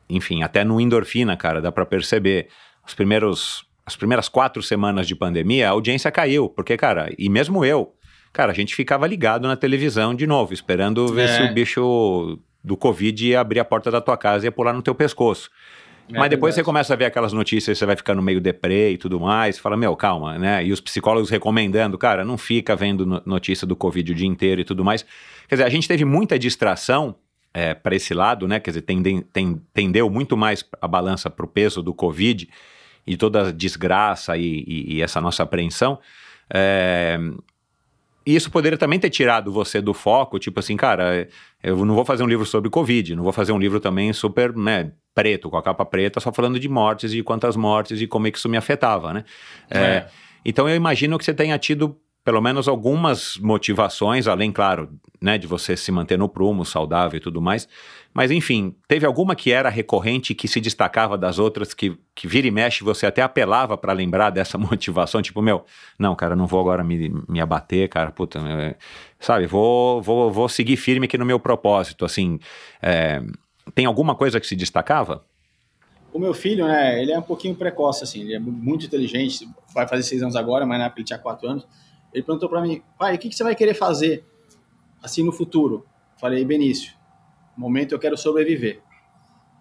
enfim, 0.10 0.44
até 0.44 0.66
no 0.66 0.82
endorfina, 0.82 1.38
cara, 1.38 1.62
dá 1.62 1.72
para 1.72 1.86
perceber 1.86 2.50
os 2.86 2.94
primeiros 2.94 3.66
as 3.86 3.96
primeiras 3.96 4.30
quatro 4.30 4.64
semanas 4.64 5.08
de 5.08 5.16
pandemia, 5.16 5.68
a 5.68 5.72
audiência 5.72 6.10
caiu, 6.10 6.48
porque, 6.48 6.78
cara, 6.78 7.14
e 7.18 7.28
mesmo 7.28 7.66
eu, 7.66 7.94
cara, 8.32 8.52
a 8.52 8.56
gente 8.56 8.74
ficava 8.74 9.06
ligado 9.06 9.48
na 9.48 9.58
televisão 9.58 10.16
de 10.16 10.26
novo, 10.26 10.54
esperando 10.54 11.14
ver 11.14 11.24
é. 11.24 11.28
se 11.28 11.44
o 11.44 11.54
bicho 11.54 12.40
do 12.64 12.78
Covid 12.78 13.28
ia 13.28 13.42
abrir 13.42 13.60
a 13.60 13.66
porta 13.66 13.92
da 13.92 14.00
tua 14.00 14.18
casa 14.18 14.46
e 14.46 14.48
ia 14.48 14.52
pular 14.52 14.74
no 14.74 14.82
teu 14.82 14.96
pescoço. 14.96 15.50
É 16.10 16.18
Mas 16.18 16.30
depois 16.30 16.54
verdade. 16.54 16.56
você 16.56 16.64
começa 16.64 16.94
a 16.94 16.98
ver 16.98 17.06
aquelas 17.06 17.32
notícias, 17.32 17.78
você 17.78 17.86
vai 17.86 17.96
ficando 17.96 18.22
meio 18.22 18.42
deprê 18.42 18.92
e 18.92 18.98
tudo 18.98 19.20
mais, 19.20 19.58
fala, 19.58 19.78
meu, 19.78 19.96
calma, 19.96 20.38
né? 20.38 20.66
E 20.66 20.72
os 20.72 20.82
psicólogos 20.82 21.30
recomendando, 21.30 21.98
cara, 21.98 22.26
não 22.26 22.38
fica 22.38 22.76
vendo 22.76 23.24
notícia 23.26 23.66
do 23.66 23.76
Covid 23.76 24.12
o 24.12 24.16
dia 24.16 24.28
inteiro 24.28 24.62
e 24.62 24.64
tudo 24.66 24.84
mais. 24.84 25.06
Quer 25.48 25.56
dizer, 25.56 25.64
a 25.64 25.70
gente 25.70 25.88
teve 25.88 26.04
muita 26.04 26.38
distração 26.38 27.16
é, 27.54 27.74
para 27.74 27.96
esse 27.96 28.14
lado, 28.14 28.48
né? 28.48 28.60
Quer 28.60 28.72
dizer, 28.72 28.82
tende, 28.82 29.22
tem, 29.32 29.62
tendeu 29.74 30.10
muito 30.10 30.36
mais 30.36 30.66
a 30.82 30.88
balança 30.88 31.30
para 31.30 31.46
o 31.46 31.48
peso 31.48 31.82
do 31.82 31.94
Covid 31.94 32.50
e 33.08 33.16
toda 33.16 33.48
a 33.48 33.52
desgraça 33.52 34.38
e, 34.38 34.64
e, 34.68 34.96
e 34.96 35.02
essa 35.02 35.22
nossa 35.22 35.44
apreensão. 35.44 36.00
É, 36.54 37.18
isso 38.26 38.50
poderia 38.52 38.78
também 38.78 39.00
ter 39.00 39.10
tirado 39.10 39.52
você 39.52 39.82
do 39.82 39.94
foco, 39.94 40.40
tipo 40.40 40.60
assim, 40.60 40.78
cara, 40.78 41.28
eu 41.62 41.86
não 41.86 41.96
vou 41.96 42.06
fazer 42.06 42.24
um 42.24 42.28
livro 42.28 42.46
sobre 42.46 42.70
Covid, 42.70 43.16
não 43.16 43.24
vou 43.24 43.34
fazer 43.34 43.52
um 43.52 43.60
livro 43.60 43.80
também 43.80 44.12
super, 44.14 44.56
né, 44.56 44.92
preto, 45.14 45.50
com 45.50 45.58
a 45.58 45.64
capa 45.64 45.86
preta, 45.86 46.20
só 46.20 46.32
falando 46.32 46.60
de 46.60 46.70
mortes 46.70 47.14
e 47.14 47.22
quantas 47.22 47.56
mortes 47.56 48.02
e 48.02 48.08
como 48.08 48.28
é 48.28 48.32
que 48.32 48.38
isso 48.38 48.50
me 48.50 48.58
afetava, 48.58 49.14
né? 49.14 49.24
É. 49.70 49.80
É, 49.80 50.08
então 50.46 50.68
eu 50.68 50.76
imagino 50.76 51.18
que 51.18 51.26
você 51.26 51.34
tenha 51.34 51.58
tido 51.58 51.98
pelo 52.24 52.42
menos 52.42 52.70
algumas 52.70 53.38
motivações, 53.38 54.28
além, 54.28 54.52
claro, 54.52 54.90
né, 55.22 55.38
de 55.38 55.46
você 55.46 55.76
se 55.76 55.92
manter 55.92 56.18
no 56.18 56.30
prumo, 56.30 56.64
saudável 56.64 57.18
e 57.18 57.20
tudo 57.20 57.42
mais. 57.42 57.68
Mas, 58.14 58.32
enfim, 58.32 58.74
teve 58.88 59.06
alguma 59.06 59.36
que 59.36 59.52
era 59.52 59.70
recorrente 59.70 60.34
que 60.34 60.48
se 60.48 60.62
destacava 60.62 61.18
das 61.18 61.38
outras, 61.38 61.74
que, 61.74 61.98
que 62.16 62.26
vira 62.26 62.48
e 62.48 62.52
mexe, 62.52 62.84
você 62.84 63.06
até 63.06 63.22
apelava 63.22 63.78
para 63.78 63.92
lembrar 63.92 64.30
dessa 64.30 64.58
motivação? 64.60 65.22
Tipo, 65.22 65.42
meu, 65.42 65.66
não, 66.00 66.16
cara, 66.16 66.36
não 66.36 66.48
vou 66.48 66.62
agora 66.62 66.84
me, 66.84 67.10
me 67.28 67.42
abater, 67.42 67.90
cara, 67.90 68.12
puta, 68.12 68.40
é, 68.40 68.76
sabe, 69.20 69.46
vou, 69.46 70.02
vou, 70.02 70.32
vou 70.32 70.48
seguir 70.48 70.78
firme 70.78 71.06
aqui 71.06 71.18
no 71.18 71.26
meu 71.26 71.40
propósito, 71.40 72.06
assim. 72.06 72.40
É, 72.82 73.22
tem 73.76 73.86
alguma 73.86 74.16
coisa 74.16 74.40
que 74.40 74.48
se 74.48 74.56
destacava? 74.56 75.26
O 76.14 76.20
meu 76.20 76.34
filho, 76.34 76.68
né, 76.68 77.02
ele 77.02 77.12
é 77.12 77.20
um 77.20 77.24
pouquinho 77.24 77.56
precoce, 77.56 78.04
assim, 78.04 78.22
ele 78.22 78.36
é 78.36 78.40
muito 78.40 78.86
inteligente, 78.86 79.50
vai 79.74 79.88
fazer 79.88 80.04
seis 80.04 80.22
anos 80.22 80.36
agora, 80.36 80.66
mas 80.66 80.78
na 80.78 80.86
época 80.86 81.02
ele 81.02 81.08
tinha 81.08 81.20
quatro 81.20 81.50
anos. 81.50 81.66
Ele 82.14 82.24
perguntou 82.24 82.48
para 82.48 82.62
mim, 82.62 82.82
pai, 82.98 83.16
o 83.16 83.18
que, 83.18 83.30
que 83.30 83.36
você 83.36 83.44
vai 83.44 83.56
querer 83.56 83.74
fazer, 83.74 84.24
assim, 85.02 85.24
no 85.24 85.32
futuro? 85.32 85.86
Falei, 86.18 86.46
Benício, 86.46 86.94
no 87.58 87.64
momento 87.64 87.94
eu 87.94 88.00
quero 88.00 88.18
sobreviver. 88.18 88.82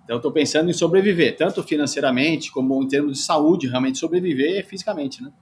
Então, 0.04 0.16
estou 0.16 0.32
pensando 0.32 0.68
em 0.68 0.72
sobreviver, 0.72 1.36
tanto 1.36 1.62
financeiramente 1.62 2.52
como 2.52 2.82
em 2.82 2.88
termos 2.88 3.18
de 3.18 3.24
saúde, 3.24 3.68
realmente 3.68 3.98
sobreviver 3.98 4.66
fisicamente, 4.66 5.22
né? 5.22 5.32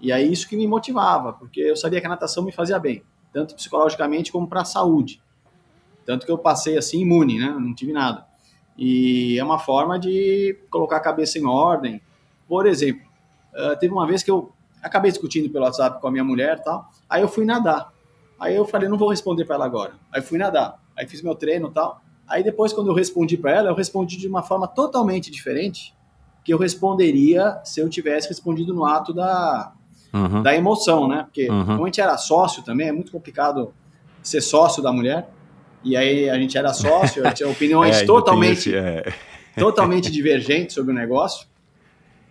E 0.00 0.12
aí 0.12 0.30
isso 0.30 0.48
que 0.48 0.56
me 0.56 0.66
motivava, 0.66 1.32
porque 1.32 1.60
eu 1.60 1.76
sabia 1.76 2.00
que 2.00 2.06
a 2.06 2.10
natação 2.10 2.44
me 2.44 2.52
fazia 2.52 2.78
bem, 2.78 3.02
tanto 3.32 3.54
psicologicamente 3.54 4.30
como 4.30 4.46
para 4.46 4.62
a 4.62 4.64
saúde. 4.64 5.20
Tanto 6.06 6.26
que 6.26 6.32
eu 6.32 6.38
passei 6.38 6.76
assim 6.76 7.00
imune, 7.00 7.38
né? 7.38 7.56
Não 7.58 7.74
tive 7.74 7.92
nada. 7.92 8.26
E 8.76 9.38
é 9.38 9.44
uma 9.44 9.58
forma 9.58 9.98
de 9.98 10.58
colocar 10.70 10.96
a 10.96 11.00
cabeça 11.00 11.38
em 11.38 11.46
ordem. 11.46 12.00
Por 12.46 12.66
exemplo, 12.66 13.06
uh, 13.54 13.78
teve 13.78 13.92
uma 13.92 14.06
vez 14.06 14.22
que 14.22 14.30
eu 14.30 14.52
acabei 14.84 15.10
discutindo 15.10 15.50
pelo 15.50 15.64
WhatsApp 15.64 16.00
com 16.00 16.06
a 16.06 16.10
minha 16.10 16.22
mulher 16.22 16.62
tal. 16.62 16.86
Aí 17.08 17.22
eu 17.22 17.28
fui 17.28 17.44
nadar. 17.44 17.92
Aí 18.38 18.54
eu 18.54 18.66
falei, 18.66 18.88
não 18.88 18.98
vou 18.98 19.08
responder 19.08 19.44
para 19.46 19.56
ela 19.56 19.64
agora. 19.64 19.94
Aí 20.12 20.20
fui 20.20 20.38
nadar. 20.38 20.78
Aí 20.96 21.08
fiz 21.08 21.22
meu 21.22 21.34
treino 21.34 21.70
tal. 21.70 22.02
Aí 22.28 22.42
depois, 22.42 22.72
quando 22.72 22.88
eu 22.88 22.94
respondi 22.94 23.36
para 23.36 23.52
ela, 23.52 23.70
eu 23.70 23.74
respondi 23.74 24.16
de 24.16 24.28
uma 24.28 24.42
forma 24.42 24.68
totalmente 24.68 25.30
diferente 25.30 25.94
que 26.44 26.52
eu 26.52 26.58
responderia 26.58 27.58
se 27.64 27.80
eu 27.80 27.88
tivesse 27.88 28.28
respondido 28.28 28.74
no 28.74 28.84
ato 28.84 29.14
da, 29.14 29.72
uhum. 30.12 30.42
da 30.42 30.54
emoção, 30.54 31.08
né? 31.08 31.22
Porque 31.24 31.50
uhum. 31.50 31.64
como 31.64 31.84
a 31.84 31.86
gente 31.86 32.00
era 32.00 32.16
sócio 32.18 32.62
também, 32.62 32.88
é 32.88 32.92
muito 32.92 33.10
complicado 33.10 33.72
ser 34.22 34.42
sócio 34.42 34.82
da 34.82 34.92
mulher. 34.92 35.28
E 35.82 35.96
aí 35.96 36.28
a 36.28 36.36
gente 36.36 36.56
era 36.56 36.72
sócio, 36.72 37.22
tinha 37.32 37.48
opiniões 37.50 37.96
é, 37.96 38.04
totalmente, 38.04 38.70
esse, 38.70 38.74
é. 38.74 39.04
totalmente 39.58 40.10
divergentes 40.10 40.74
sobre 40.74 40.92
o 40.92 40.94
negócio. 40.94 41.46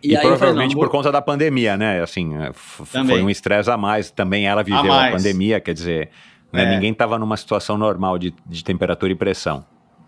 E, 0.03 0.13
e 0.13 0.19
provavelmente 0.19 0.73
falei, 0.73 0.85
por 0.85 0.89
conta 0.89 1.11
da 1.11 1.21
pandemia, 1.21 1.77
né? 1.77 2.01
Assim, 2.01 2.35
é, 2.35 2.51
foi 2.53 3.23
um 3.23 3.29
estresse 3.29 3.71
a 3.71 3.77
mais. 3.77 4.11
Também 4.11 4.45
ela 4.45 4.61
viveu 4.61 4.91
a, 4.91 5.07
a 5.07 5.11
pandemia, 5.11 5.61
quer 5.61 5.73
dizer, 5.73 6.09
né? 6.51 6.63
é. 6.63 6.75
ninguém 6.75 6.91
estava 6.91 7.17
numa 7.17 7.37
situação 7.37 7.77
normal 7.77 8.19
de, 8.19 8.33
de 8.45 8.63
temperatura 8.63 9.13
e 9.13 9.15
pressão. 9.15 9.65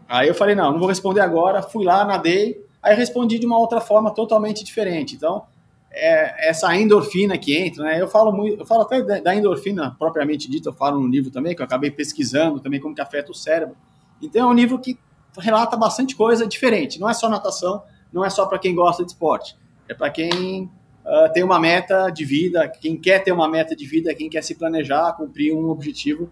Aí 0.08 0.28
eu 0.28 0.36
falei, 0.36 0.54
não, 0.54 0.72
não 0.74 0.80
vou 0.80 0.88
responder 0.88 1.22
agora. 1.22 1.62
Fui 1.62 1.86
lá, 1.86 2.04
nadei. 2.04 2.62
Aí 2.84 2.94
respondi 2.94 3.40
de 3.40 3.46
uma 3.46 3.58
outra 3.58 3.80
forma 3.80 4.12
totalmente 4.14 4.64
diferente. 4.64 5.16
Então, 5.16 5.44
é, 5.92 6.50
essa 6.50 6.76
endorfina 6.76 7.38
que 7.38 7.58
entra, 7.58 7.86
né? 7.86 8.02
Eu 8.02 8.08
falo 8.08 8.34
muito, 8.34 8.60
eu 8.60 8.66
falo 8.66 8.82
até 8.82 9.02
da 9.22 9.34
endorfina 9.34 9.96
propriamente 9.98 10.50
dita, 10.50 10.70
eu 10.70 10.74
falo 10.74 11.00
no 11.00 11.08
livro 11.08 11.32
também, 11.32 11.56
que 11.56 11.62
eu 11.62 11.66
acabei 11.66 11.90
pesquisando 11.90 12.60
também 12.60 12.82
como 12.82 12.94
que 12.94 13.02
afeta 13.02 13.32
o 13.32 13.36
cérebro. 13.36 13.76
Então 14.22 14.50
é 14.50 14.52
um 14.52 14.54
livro 14.54 14.78
que 14.78 15.00
relata 15.40 15.78
bastante 15.78 16.16
coisa 16.16 16.46
diferente. 16.46 17.00
Não 17.00 17.10
é 17.10 17.14
só 17.14 17.30
natação, 17.30 17.82
não 18.12 18.26
é 18.26 18.30
só 18.30 18.46
para 18.46 18.60
quem 18.60 18.76
gosta 18.76 19.04
de 19.04 19.12
esporte. 19.12 19.58
É 19.88 19.94
para 19.94 20.10
quem 20.10 20.64
uh, 21.06 21.34
tem 21.34 21.44
uma 21.44 21.60
meta 21.60 22.10
de 22.10 22.26
vida, 22.26 22.68
quem 22.68 22.98
quer 22.98 23.24
ter 23.24 23.32
uma 23.32 23.48
meta 23.48 23.76
de 23.76 23.86
vida, 23.86 24.14
quem 24.14 24.30
quer 24.30 24.44
se 24.44 24.56
planejar, 24.56 25.14
cumprir 25.14 25.54
um 25.54 25.70
objetivo, 25.70 26.30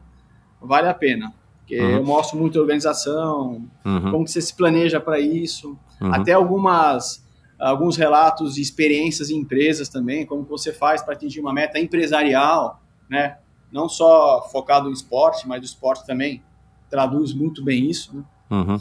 vale 0.62 0.88
a 0.88 0.94
pena. 0.94 1.34
Porque 1.60 1.80
uhum. 1.80 1.90
eu 1.92 2.04
mostro 2.04 2.38
muito 2.38 2.60
organização, 2.60 3.68
uhum. 3.86 4.12
como 4.12 4.26
que 4.26 4.32
você 4.32 4.42
se 4.42 4.56
planeja 4.56 5.00
para 5.00 5.20
isso, 5.20 5.78
uhum. 6.02 6.14
até 6.14 6.34
algumas 6.34 7.24
alguns 7.60 7.96
relatos 7.96 8.58
e 8.58 8.62
experiências 8.62 9.30
em 9.30 9.38
empresas 9.38 9.88
também, 9.88 10.26
como 10.26 10.44
você 10.44 10.74
faz 10.74 11.02
para 11.02 11.14
atingir 11.14 11.40
uma 11.40 11.54
meta 11.54 11.80
empresarial, 11.80 12.82
né? 13.10 13.38
Não 13.72 13.88
só 13.88 14.48
focado 14.52 14.88
no 14.88 14.94
esporte, 14.94 15.48
mas 15.48 15.62
o 15.62 15.66
esporte 15.66 16.06
também 16.06 16.44
traduz 16.90 17.34
muito 17.34 17.64
bem 17.64 17.90
isso, 17.90 18.16
né? 18.16 18.24
Uhum. 18.50 18.80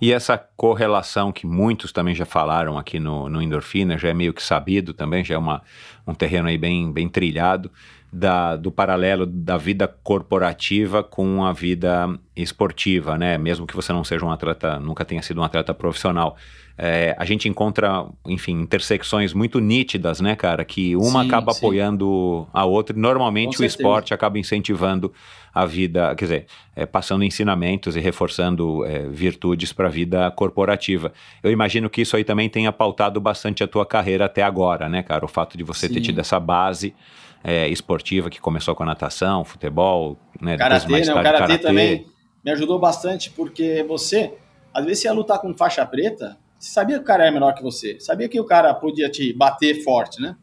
E 0.00 0.12
essa 0.12 0.36
correlação 0.36 1.32
que 1.32 1.46
muitos 1.46 1.92
também 1.92 2.14
já 2.14 2.26
falaram 2.26 2.76
aqui 2.76 2.98
no, 2.98 3.28
no 3.28 3.40
Endorfina, 3.40 3.96
já 3.96 4.08
é 4.08 4.14
meio 4.14 4.34
que 4.34 4.42
sabido 4.42 4.92
também, 4.92 5.24
já 5.24 5.34
é 5.34 5.38
uma, 5.38 5.62
um 6.06 6.14
terreno 6.14 6.48
aí 6.48 6.58
bem, 6.58 6.92
bem 6.92 7.08
trilhado, 7.08 7.70
da, 8.12 8.54
do 8.54 8.70
paralelo 8.70 9.26
da 9.26 9.56
vida 9.56 9.88
corporativa 9.88 11.02
com 11.02 11.44
a 11.44 11.52
vida 11.52 12.08
esportiva, 12.36 13.18
né? 13.18 13.36
Mesmo 13.36 13.66
que 13.66 13.74
você 13.74 13.92
não 13.92 14.04
seja 14.04 14.24
um 14.24 14.30
atleta, 14.30 14.78
nunca 14.78 15.04
tenha 15.04 15.20
sido 15.20 15.40
um 15.40 15.44
atleta 15.44 15.74
profissional. 15.74 16.36
É, 16.76 17.14
a 17.18 17.24
gente 17.24 17.48
encontra, 17.48 18.04
enfim, 18.26 18.60
intersecções 18.60 19.32
muito 19.32 19.60
nítidas, 19.60 20.20
né, 20.20 20.34
cara? 20.34 20.64
Que 20.64 20.96
uma 20.96 21.22
sim, 21.22 21.28
acaba 21.28 21.52
sim. 21.52 21.58
apoiando 21.58 22.48
a 22.52 22.64
outra. 22.64 22.96
Normalmente 22.96 23.60
o 23.62 23.64
esporte 23.64 24.12
acaba 24.12 24.38
incentivando 24.38 25.12
a 25.54 25.64
vida, 25.64 26.14
quer 26.16 26.24
dizer, 26.24 26.46
é, 26.74 26.84
passando 26.84 27.22
ensinamentos 27.22 27.94
e 27.94 28.00
reforçando 28.00 28.84
é, 28.84 29.06
virtudes 29.06 29.72
para 29.72 29.86
a 29.86 29.90
vida 29.90 30.28
corporativa. 30.32 31.12
Eu 31.44 31.52
imagino 31.52 31.88
que 31.88 32.02
isso 32.02 32.16
aí 32.16 32.24
também 32.24 32.48
tenha 32.48 32.72
pautado 32.72 33.20
bastante 33.20 33.62
a 33.62 33.68
tua 33.68 33.86
carreira 33.86 34.24
até 34.24 34.42
agora, 34.42 34.88
né, 34.88 35.04
cara? 35.04 35.24
O 35.24 35.28
fato 35.28 35.56
de 35.56 35.62
você 35.62 35.86
sim. 35.86 35.94
ter 35.94 36.00
tido 36.00 36.20
essa 36.20 36.40
base 36.40 36.92
é, 37.44 37.68
esportiva 37.68 38.28
que 38.28 38.40
começou 38.40 38.74
com 38.74 38.82
a 38.82 38.86
natação, 38.86 39.44
futebol, 39.44 40.18
né? 40.40 40.56
Karatê, 40.56 40.88
né? 40.88 41.00
O 41.02 41.06
karatê, 41.14 41.38
karatê 41.38 41.58
também 41.58 42.06
me 42.44 42.50
ajudou 42.50 42.80
bastante 42.80 43.30
porque 43.30 43.84
você, 43.86 44.34
às 44.72 44.84
vezes, 44.84 45.02
você 45.02 45.08
ia 45.08 45.12
lutar 45.12 45.38
com 45.38 45.54
faixa 45.54 45.86
preta, 45.86 46.36
você 46.64 46.70
sabia 46.70 46.96
que 46.96 47.02
o 47.02 47.06
cara 47.06 47.24
era 47.24 47.32
menor 47.32 47.54
que 47.54 47.62
você, 47.62 48.00
sabia 48.00 48.28
que 48.28 48.40
o 48.40 48.44
cara 48.44 48.72
podia 48.72 49.10
te 49.10 49.32
bater 49.32 49.84
forte, 49.84 50.20
né? 50.20 50.36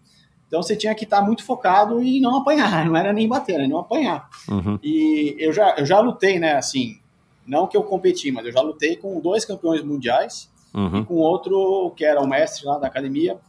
Então 0.48 0.62
você 0.62 0.76
tinha 0.76 0.94
que 0.94 1.06
estar 1.06 1.22
muito 1.22 1.44
focado 1.44 2.04
e 2.04 2.20
não 2.20 2.38
apanhar, 2.38 2.86
não 2.86 2.96
era 2.96 3.12
nem 3.12 3.28
bater, 3.28 3.58
né? 3.58 3.68
não 3.68 3.80
apanhar. 3.80 4.30
Uhum. 4.48 4.78
E 4.84 5.36
eu 5.40 5.52
já, 5.52 5.76
eu 5.78 5.86
já 5.86 6.00
lutei, 6.00 6.40
né, 6.40 6.54
assim, 6.54 7.00
não 7.48 7.66
que 7.66 7.76
eu 7.76 7.84
competi, 7.84 8.32
mas 8.32 8.46
eu 8.46 8.52
já 8.52 8.62
lutei 8.62 8.96
com 8.96 9.20
dois 9.20 9.46
campeões 9.46 9.84
mundiais 9.84 10.52
uhum. 10.74 11.00
e 11.00 11.06
com 11.06 11.16
outro 11.16 11.92
que 11.96 12.06
era 12.06 12.22
o 12.22 12.28
mestre 12.28 12.66
lá 12.66 12.78
da 12.78 12.88
academia, 12.88 13.40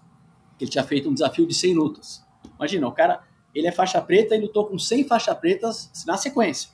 que 0.57 0.65
ele 0.65 0.71
tinha 0.71 0.85
feito 0.85 1.11
um 1.11 1.15
desafio 1.15 1.47
de 1.47 1.55
100 1.55 1.75
lutas. 1.75 2.25
Imagina, 2.57 2.89
o 2.89 2.93
cara 2.93 3.21
ele 3.55 3.67
é 3.67 3.73
faixa 3.73 4.01
preta 4.01 4.35
e 4.35 4.41
lutou 4.41 4.65
com 4.67 4.79
100 4.79 5.05
faixas 5.05 5.37
pretas 5.37 5.91
na 6.07 6.17
sequência. 6.17 6.71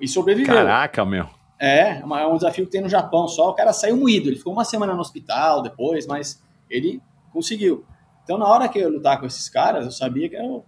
E 0.00 0.08
sobreviveu. 0.08 0.54
Caraca, 0.54 1.04
meu. 1.04 1.28
É, 1.64 2.00
é 2.00 2.26
um 2.26 2.34
desafio 2.34 2.64
que 2.64 2.72
tem 2.72 2.80
no 2.80 2.88
Japão 2.88 3.28
só. 3.28 3.50
O 3.50 3.54
cara 3.54 3.72
saiu 3.72 3.96
moído. 3.96 4.28
Ele 4.28 4.36
ficou 4.36 4.52
uma 4.52 4.64
semana 4.64 4.94
no 4.94 5.00
hospital 5.00 5.62
depois, 5.62 6.08
mas 6.08 6.42
ele 6.68 7.00
conseguiu. 7.32 7.84
Então, 8.24 8.36
na 8.36 8.48
hora 8.48 8.68
que 8.68 8.80
eu 8.80 8.90
lutar 8.90 9.20
com 9.20 9.26
esses 9.26 9.48
caras, 9.48 9.84
eu 9.84 9.92
sabia 9.92 10.28
que 10.28 10.34
eu 10.34 10.64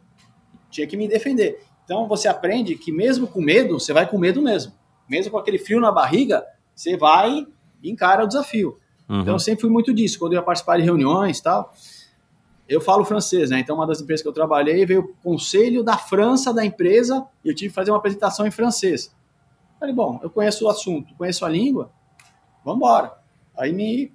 tinha 0.71 0.87
que 0.87 0.97
me 0.97 1.09
defender. 1.09 1.61
Então 1.85 2.09
você 2.09 2.29
aprende 2.29 2.75
que 2.77 2.91
mesmo 2.91 3.27
com 3.27 3.41
medo, 3.41 3.79
você 3.79 3.93
vai 3.93 4.09
com 4.09 4.19
medo 4.19 4.43
mesmo. 4.43 4.73
Mesmo 5.09 5.31
com 5.31 5.39
aquele 5.39 5.59
frio 5.59 5.81
na 5.81 5.93
barriga, 5.93 6.45
você 6.75 6.97
vai 6.97 7.47
e 7.83 7.91
encara 7.91 8.25
o 8.25 8.27
desafio. 8.27 8.79
Uhum. 9.09 9.21
Então 9.21 9.35
eu 9.35 9.39
sempre 9.39 9.63
fui 9.63 9.71
muito 9.71 9.93
disso. 9.93 10.19
Quando 10.19 10.33
eu 10.33 10.39
ia 10.39 10.43
participar 10.43 10.79
de 10.79 10.83
reuniões 10.83 11.41
tal, 11.41 11.73
eu 12.69 12.81
falo 12.81 13.05
francês, 13.05 13.51
né? 13.51 13.61
Então 13.61 13.77
uma 13.77 13.87
das 13.87 14.01
empresas 14.01 14.23
que 14.23 14.29
eu 14.29 14.33
trabalhei 14.33 14.85
veio 14.87 15.01
o 15.01 15.15
conselho 15.23 15.85
da 15.85 15.97
França 15.97 16.53
da 16.53 16.65
empresa 16.65 17.27
e 17.45 17.49
eu 17.49 17.55
tive 17.55 17.69
que 17.69 17.75
fazer 17.75 17.91
uma 17.91 17.99
apresentação 17.99 18.47
em 18.47 18.51
francês. 18.51 19.15
Falei, 19.79 19.95
bom, 19.95 20.21
eu 20.23 20.31
conheço 20.31 20.65
o 20.65 20.69
assunto, 20.69 21.15
conheço 21.15 21.45
a 21.45 21.49
língua, 21.49 21.91
vamos 22.65 22.79
embora. 22.79 23.13
Aí 23.57 23.73
me 23.73 24.13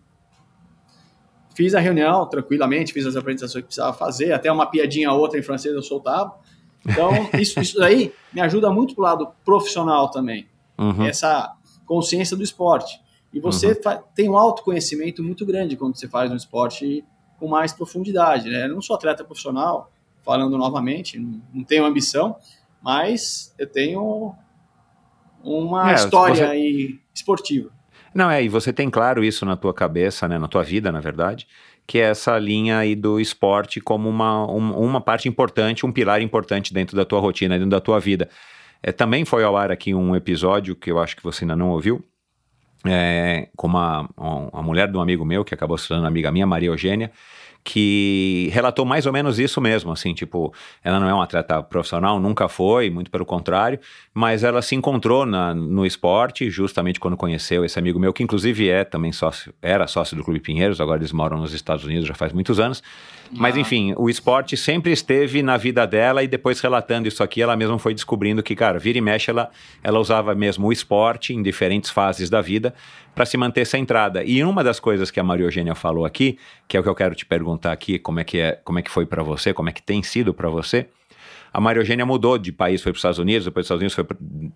fiz 1.56 1.76
a 1.76 1.80
reunião 1.80 2.26
tranquilamente, 2.26 2.94
fiz 2.94 3.06
as 3.06 3.16
apresentações 3.16 3.64
que 3.64 3.68
precisava 3.68 3.94
fazer, 3.94 4.32
até 4.32 4.52
uma 4.52 4.66
piadinha 4.66 5.12
outra 5.12 5.38
em 5.38 5.44
francês 5.44 5.74
eu 5.76 5.84
soltava. 5.84 6.38
Então, 6.86 7.12
isso, 7.40 7.60
isso 7.60 7.84
aí 7.84 8.14
me 8.34 8.42
ajuda 8.42 8.72
muito 8.72 8.96
pro 8.96 9.04
lado 9.04 9.30
profissional 9.44 10.10
também. 10.10 10.48
Uhum. 10.78 11.06
Essa 11.06 11.54
consciência 11.86 12.38
do 12.38 12.44
esporte. 12.44 13.02
E 13.34 13.40
você 13.40 13.68
uhum. 13.68 14.02
tem 14.16 14.30
um 14.30 14.38
autoconhecimento 14.38 15.22
muito 15.22 15.46
grande 15.46 15.76
quando 15.76 15.98
você 15.98 16.08
faz 16.08 16.32
um 16.32 16.36
esporte 16.36 17.04
com 17.38 17.48
mais 17.48 17.74
profundidade. 17.74 18.50
Né? 18.50 18.66
Eu 18.66 18.76
não 18.76 18.82
sou 18.82 18.96
atleta 18.96 19.24
profissional, 19.24 19.92
falando 20.24 20.58
novamente, 20.58 21.20
não, 21.20 21.42
não 21.54 21.64
tenho 21.64 21.86
ambição, 21.86 22.38
mas 22.82 23.54
eu 23.58 23.68
tenho 23.68 24.36
uma 25.44 25.92
é, 25.92 25.96
história 25.96 26.36
você... 26.36 26.44
aí 26.44 27.00
esportiva. 27.14 27.70
Não, 28.14 28.30
é, 28.30 28.44
e 28.44 28.50
você 28.50 28.74
tem 28.74 28.90
claro 28.90 29.24
isso 29.24 29.46
na 29.46 29.56
tua 29.56 29.74
cabeça, 29.74 30.28
né, 30.28 30.38
na 30.38 30.48
tua 30.48 30.64
vida, 30.64 30.92
na 30.92 31.00
verdade, 31.00 31.48
que 31.86 32.00
é 32.00 32.10
essa 32.10 32.38
linha 32.38 32.78
aí 32.78 32.96
do 32.96 33.20
esporte 33.20 33.80
como 33.80 34.10
uma, 34.10 34.46
um, 34.52 34.72
uma 34.72 35.02
parte 35.02 35.28
importante, 35.28 35.86
um 35.86 35.92
pilar 35.92 36.22
importante 36.22 36.74
dentro 36.74 36.96
da 36.96 37.06
tua 37.06 37.20
rotina, 37.20 37.56
dentro 37.56 37.70
da 37.70 37.80
tua 37.80 38.00
vida. 38.00 38.30
É, 38.82 38.92
também 38.92 39.26
foi 39.26 39.44
ao 39.44 39.58
ar 39.58 39.72
aqui 39.72 39.94
um 39.94 40.16
episódio 40.16 40.76
que 40.76 40.92
eu 40.92 41.00
acho 41.00 41.16
que 41.16 41.24
você 41.24 41.44
ainda 41.44 41.56
não 41.56 41.70
ouviu, 41.70 42.04
é, 42.86 43.50
com 43.56 43.68
uma, 43.68 44.10
uma 44.18 44.64
mulher 44.64 44.90
de 44.90 44.98
um 44.98 45.02
amigo 45.02 45.26
meu, 45.26 45.44
que 45.44 45.54
acabou 45.54 45.78
se 45.78 45.88
tornando 45.88 46.08
amiga 46.08 46.32
minha, 46.32 46.48
Maria 46.48 46.70
Eugênia, 46.70 47.12
que 47.64 48.50
relatou 48.52 48.86
mais 48.86 49.06
ou 49.06 49.14
menos 49.14 49.38
isso 49.38 49.60
mesmo, 49.60 49.92
assim, 49.92 50.14
tipo, 50.14 50.54
ela 50.84 51.00
não 51.00 51.08
é 51.08 51.14
uma 51.14 51.24
atleta 51.24 51.62
profissional, 51.62 52.20
nunca 52.20 52.48
foi, 52.48 52.90
muito 52.90 53.12
pelo 53.12 53.26
contrário, 53.26 53.80
mas 54.14 54.44
ela 54.44 54.62
se 54.62 54.76
encontrou 54.76 55.26
na, 55.26 55.54
no 55.54 55.86
esporte 55.86 56.50
justamente 56.50 57.00
quando 57.00 57.18
conheceu 57.18 57.64
esse 57.66 57.78
amigo 57.78 58.00
meu, 58.00 58.14
que 58.14 58.24
inclusive 58.24 58.70
é 58.70 58.84
também 58.84 59.12
sócio, 59.12 59.54
era 59.62 59.88
sócio 59.88 60.16
do 60.16 60.24
Clube 60.24 60.40
Pinheiros, 60.40 60.80
agora 60.82 61.00
eles 61.00 61.12
moram 61.12 61.38
nos 61.38 61.54
Estados 61.54 61.84
Unidos 61.84 62.08
já 62.08 62.16
faz 62.16 62.34
muitos 62.34 62.60
anos, 62.60 62.82
mas 63.32 63.56
ah. 63.56 63.60
enfim, 63.60 63.94
o 63.98 64.10
esporte 64.10 64.58
sempre 64.58 64.92
esteve 64.92 65.44
na 65.44 65.58
vida 65.58 65.86
dela 65.86 66.24
e 66.24 66.28
depois 66.28 66.60
relatando 66.60 67.08
isso 67.08 67.22
aqui, 67.22 67.42
ela 67.42 67.56
mesma 67.56 67.78
foi 67.78 67.94
descobrindo 67.94 68.42
que, 68.42 68.56
cara, 68.56 68.80
vira 68.80 68.98
e 68.98 69.02
mexe, 69.02 69.30
ela, 69.30 69.50
ela 69.84 70.00
usava 70.00 70.34
mesmo 70.34 70.68
o 70.68 70.72
esporte 70.72 71.34
em 71.34 71.44
diferentes 71.44 71.90
fases 71.90 72.30
da 72.30 72.42
vida 72.42 72.74
para 73.14 73.26
se 73.26 73.38
manter 73.38 73.66
centrada. 73.66 74.24
E 74.24 74.44
uma 74.44 74.64
das 74.64 74.80
coisas 74.80 75.12
que 75.12 75.20
a 75.20 75.24
Maria 75.24 75.46
Eugênia 75.46 75.76
falou 75.76 76.06
aqui, 76.06 76.38
que 76.68 76.78
é 76.78 76.80
o 76.80 76.84
que 76.84 76.90
eu 76.90 76.96
quero 76.96 77.16
te 77.16 77.26
perguntar 77.26 77.72
aqui, 77.72 78.00
como 78.00 78.20
é 78.20 78.24
que, 78.24 78.40
é, 78.40 78.54
como 78.64 78.80
é 78.80 78.82
que 78.82 78.92
foi 78.92 79.06
para 79.06 79.24
você, 79.24 79.54
como 79.54 79.70
é 79.70 79.72
que 79.72 79.82
tem 79.82 80.02
sido 80.04 80.34
para 80.34 80.50
você, 80.50 80.88
a 81.52 81.60
Maria 81.60 81.82
Eugênia 81.82 82.06
mudou 82.06 82.38
de 82.38 82.52
país, 82.52 82.82
foi 82.82 82.92
para 82.92 82.98
os 82.98 83.00
Estados 83.00 83.20
Unidos, 83.20 83.46
depois 83.46 83.64
dos 83.64 83.68
Estados 83.68 83.82
Unidos 83.82 83.96
foi, 83.96 84.06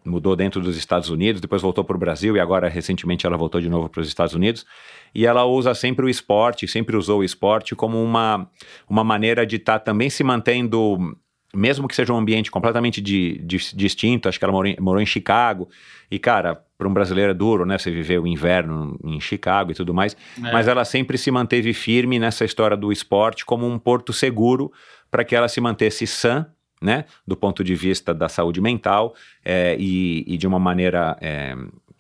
mudou 0.06 0.36
dentro 0.36 0.62
dos 0.62 0.78
Estados 0.78 1.10
Unidos, 1.10 1.42
depois 1.42 1.62
voltou 1.62 1.84
para 1.84 1.96
o 1.96 2.00
Brasil 2.00 2.36
e 2.36 2.40
agora 2.40 2.70
recentemente 2.70 3.26
ela 3.26 3.36
voltou 3.36 3.60
de 3.60 3.70
novo 3.70 3.90
para 3.90 4.02
os 4.02 4.08
Estados 4.08 4.36
Unidos. 4.36 4.66
E 5.14 5.26
ela 5.26 5.44
usa 5.44 5.74
sempre 5.74 6.06
o 6.06 6.10
esporte, 6.10 6.68
sempre 6.68 6.96
usou 6.96 7.22
o 7.22 7.24
esporte 7.24 7.76
como 7.76 8.02
uma, 8.02 8.48
uma 8.88 9.04
maneira 9.04 9.46
de 9.46 9.56
estar 9.56 9.80
tá 9.80 9.86
também 9.86 10.10
se 10.10 10.24
mantendo 10.24 11.18
mesmo 11.56 11.88
que 11.88 11.96
seja 11.96 12.12
um 12.12 12.18
ambiente 12.18 12.50
completamente 12.50 13.00
di, 13.00 13.40
di, 13.44 13.58
distinto, 13.76 14.28
acho 14.28 14.40
que 14.40 14.46
ela 14.46 14.52
morou 14.52 14.72
em, 14.72 14.76
morou 14.80 15.02
em 15.02 15.06
Chicago, 15.06 15.70
e 16.10 16.18
cara, 16.18 16.64
para 16.78 16.88
um 16.88 16.94
brasileiro 16.94 17.32
é 17.32 17.34
duro, 17.34 17.66
né? 17.66 17.78
Você 17.78 17.92
viver 17.92 18.20
o 18.20 18.28
inverno 18.28 19.00
em 19.04 19.20
Chicago 19.20 19.72
e 19.72 19.76
tudo 19.76 19.94
mais, 19.94 20.18
é. 20.38 20.52
mas 20.52 20.68
ela 20.68 20.84
sempre 20.84 21.18
se 21.18 21.30
manteve 21.32 21.74
firme 21.74 22.20
nessa 22.20 22.44
história 22.44 22.76
do 22.76 22.92
esporte 22.92 23.46
como 23.46 23.68
um 23.68 23.78
porto 23.78 24.12
seguro 24.12 24.72
para 25.12 25.24
que 25.24 25.36
ela 25.36 25.48
se 25.48 25.62
mantesse 25.62 26.08
sã 26.08 26.48
né, 26.82 27.06
do 27.26 27.38
ponto 27.38 27.64
de 27.64 27.74
vista 27.74 28.14
da 28.14 28.28
saúde 28.28 28.60
mental 28.60 29.16
é, 29.44 29.78
e, 29.80 30.26
e, 30.28 30.38
de 30.38 30.46
uma 30.46 30.60
maneira 30.60 31.18
é, 31.22 31.56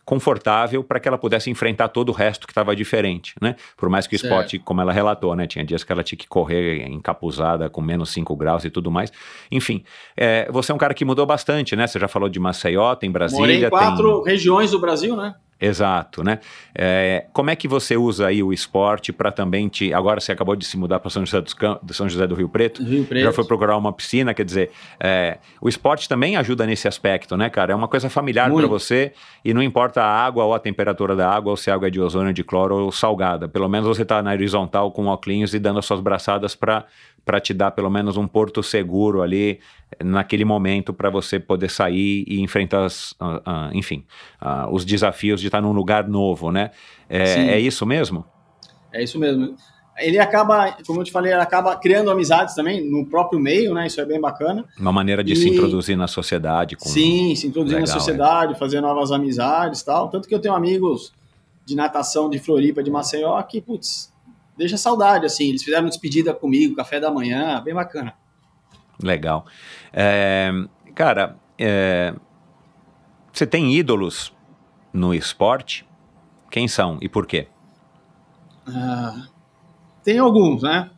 confortável 0.05 0.83
para 0.83 0.99
que 0.99 1.07
ela 1.07 1.17
pudesse 1.17 1.49
enfrentar 1.49 1.87
todo 1.87 2.09
o 2.09 2.11
resto 2.11 2.45
que 2.45 2.51
estava 2.51 2.75
diferente, 2.75 3.33
né? 3.41 3.55
Por 3.77 3.89
mais 3.89 4.05
que 4.05 4.15
o 4.15 4.19
certo. 4.19 4.31
esporte, 4.31 4.59
como 4.59 4.81
ela 4.81 4.91
relatou, 4.91 5.35
né? 5.35 5.47
Tinha 5.47 5.63
dias 5.63 5.83
que 5.83 5.91
ela 5.91 6.03
tinha 6.03 6.17
que 6.17 6.27
correr 6.27 6.85
encapuzada 6.87 7.69
com 7.69 7.81
menos 7.81 8.09
5 8.11 8.35
graus 8.35 8.65
e 8.65 8.69
tudo 8.69 8.91
mais. 8.91 9.11
Enfim, 9.51 9.83
é, 10.17 10.49
você 10.51 10.71
é 10.71 10.75
um 10.75 10.77
cara 10.77 10.93
que 10.93 11.05
mudou 11.05 11.25
bastante, 11.25 11.75
né? 11.75 11.87
Você 11.87 11.99
já 11.99 12.07
falou 12.07 12.27
de 12.27 12.39
Maceió, 12.39 12.95
tem 12.95 13.09
Brasília. 13.09 13.41
Morei 13.41 13.65
em 13.65 13.69
quatro 13.69 14.21
tem... 14.21 14.33
regiões 14.33 14.71
do 14.71 14.79
Brasil, 14.79 15.15
né? 15.15 15.35
Exato, 15.65 16.23
né? 16.23 16.39
É, 16.75 17.25
como 17.31 17.49
é 17.49 17.55
que 17.55 17.69
você 17.69 17.95
usa 17.95 18.27
aí 18.27 18.43
o 18.43 18.51
esporte 18.51 19.13
para 19.13 19.31
também 19.31 19.69
te. 19.69 19.93
Agora 19.93 20.19
você 20.19 20.33
acabou 20.33 20.57
de 20.57 20.65
se 20.65 20.75
mudar 20.75 20.99
para 20.99 21.09
São 21.09 21.25
José 21.25 21.39
dos 21.39 21.53
Campos, 21.53 21.95
São 21.95 22.09
José 22.09 22.27
do 22.27 22.35
Rio 22.35 22.49
Preto, 22.49 22.83
Rio 22.83 23.05
Preto. 23.05 23.23
já 23.23 23.31
foi 23.31 23.45
procurar 23.45 23.77
uma 23.77 23.93
piscina, 23.93 24.33
quer 24.33 24.43
dizer, 24.43 24.71
é, 24.99 25.37
o 25.61 25.69
esporte 25.69 26.09
também 26.09 26.35
ajuda 26.35 26.65
nesse 26.65 26.85
aspecto, 26.85 27.37
né, 27.37 27.49
cara? 27.49 27.71
É 27.71 27.75
uma 27.75 27.87
coisa 27.87 28.09
familiar 28.09 28.51
para 28.51 28.67
você 28.67 29.13
e 29.45 29.53
não 29.53 29.63
importa 29.63 30.01
a 30.03 30.25
água 30.25 30.43
ou 30.43 30.53
a 30.53 30.59
temperatura 30.59 31.15
da 31.15 31.31
água, 31.31 31.51
ou 31.51 31.57
se 31.57 31.71
a 31.71 31.75
água 31.75 31.87
é 31.87 31.91
de 31.91 32.01
ozônio, 32.01 32.33
de 32.33 32.43
cloro 32.43 32.75
ou 32.75 32.91
salgada. 32.91 33.47
Pelo 33.47 33.69
menos 33.69 33.87
você 33.87 34.01
está 34.01 34.21
na 34.21 34.31
horizontal 34.31 34.91
com 34.91 35.05
óculos 35.05 35.53
e 35.53 35.59
dando 35.59 35.79
as 35.79 35.85
suas 35.85 36.01
braçadas 36.01 36.55
para 36.55 36.85
para 37.25 37.39
te 37.39 37.53
dar 37.53 37.71
pelo 37.71 37.89
menos 37.89 38.17
um 38.17 38.27
porto 38.27 38.61
seguro 38.61 39.21
ali 39.21 39.59
naquele 40.03 40.45
momento 40.45 40.93
para 40.93 41.09
você 41.09 41.39
poder 41.39 41.69
sair 41.69 42.25
e 42.27 42.41
enfrentar, 42.41 42.85
as, 42.85 43.11
uh, 43.13 43.37
uh, 43.37 43.69
enfim, 43.73 44.05
uh, 44.41 44.73
os 44.73 44.83
desafios 44.85 45.39
de 45.39 45.47
estar 45.47 45.61
num 45.61 45.71
lugar 45.71 46.07
novo, 46.07 46.51
né? 46.51 46.71
É, 47.09 47.53
é, 47.53 47.59
isso 47.59 47.85
mesmo? 47.85 48.25
É 48.91 49.03
isso 49.03 49.19
mesmo. 49.19 49.55
Ele 49.97 50.17
acaba, 50.17 50.75
como 50.87 51.01
eu 51.01 51.03
te 51.03 51.11
falei, 51.11 51.31
ele 51.31 51.41
acaba 51.41 51.75
criando 51.75 52.09
amizades 52.09 52.55
também 52.55 52.83
no 52.89 53.05
próprio 53.05 53.39
meio, 53.39 53.73
né? 53.75 53.85
Isso 53.85 54.01
é 54.01 54.05
bem 54.05 54.19
bacana. 54.19 54.65
Uma 54.79 54.91
maneira 54.91 55.23
de 55.23 55.33
e... 55.33 55.35
se 55.35 55.49
introduzir 55.49 55.95
na 55.95 56.07
sociedade. 56.07 56.75
Com... 56.75 56.89
Sim, 56.89 57.35
se 57.35 57.45
introduzir 57.45 57.77
Legal, 57.77 57.93
na 57.93 57.99
sociedade, 57.99 58.53
é. 58.53 58.55
fazer 58.55 58.81
novas 58.81 59.11
amizades 59.11 59.83
tal. 59.83 60.09
Tanto 60.09 60.27
que 60.27 60.33
eu 60.33 60.39
tenho 60.39 60.55
amigos 60.55 61.13
de 61.63 61.75
natação 61.75 62.29
de 62.29 62.39
Floripa, 62.39 62.81
de 62.81 62.89
Maceió, 62.89 63.41
que, 63.43 63.61
putz, 63.61 64.11
deixa 64.57 64.77
saudade, 64.77 65.25
assim. 65.25 65.49
Eles 65.49 65.63
fizeram 65.63 65.87
despedida 65.87 66.33
comigo, 66.33 66.75
café 66.75 66.99
da 66.99 67.11
manhã, 67.11 67.61
bem 67.61 67.73
bacana. 67.73 68.13
Legal. 69.01 69.45
É, 69.91 70.51
cara, 70.95 71.37
é, 71.57 72.13
você 73.31 73.47
tem 73.47 73.73
ídolos 73.73 74.33
no 74.93 75.13
esporte? 75.13 75.85
Quem 76.51 76.67
são 76.67 76.99
e 77.01 77.09
por 77.09 77.25
quê? 77.25 77.47
Uh, 78.67 79.27
tem 80.03 80.19
alguns, 80.19 80.61
né? 80.61 80.91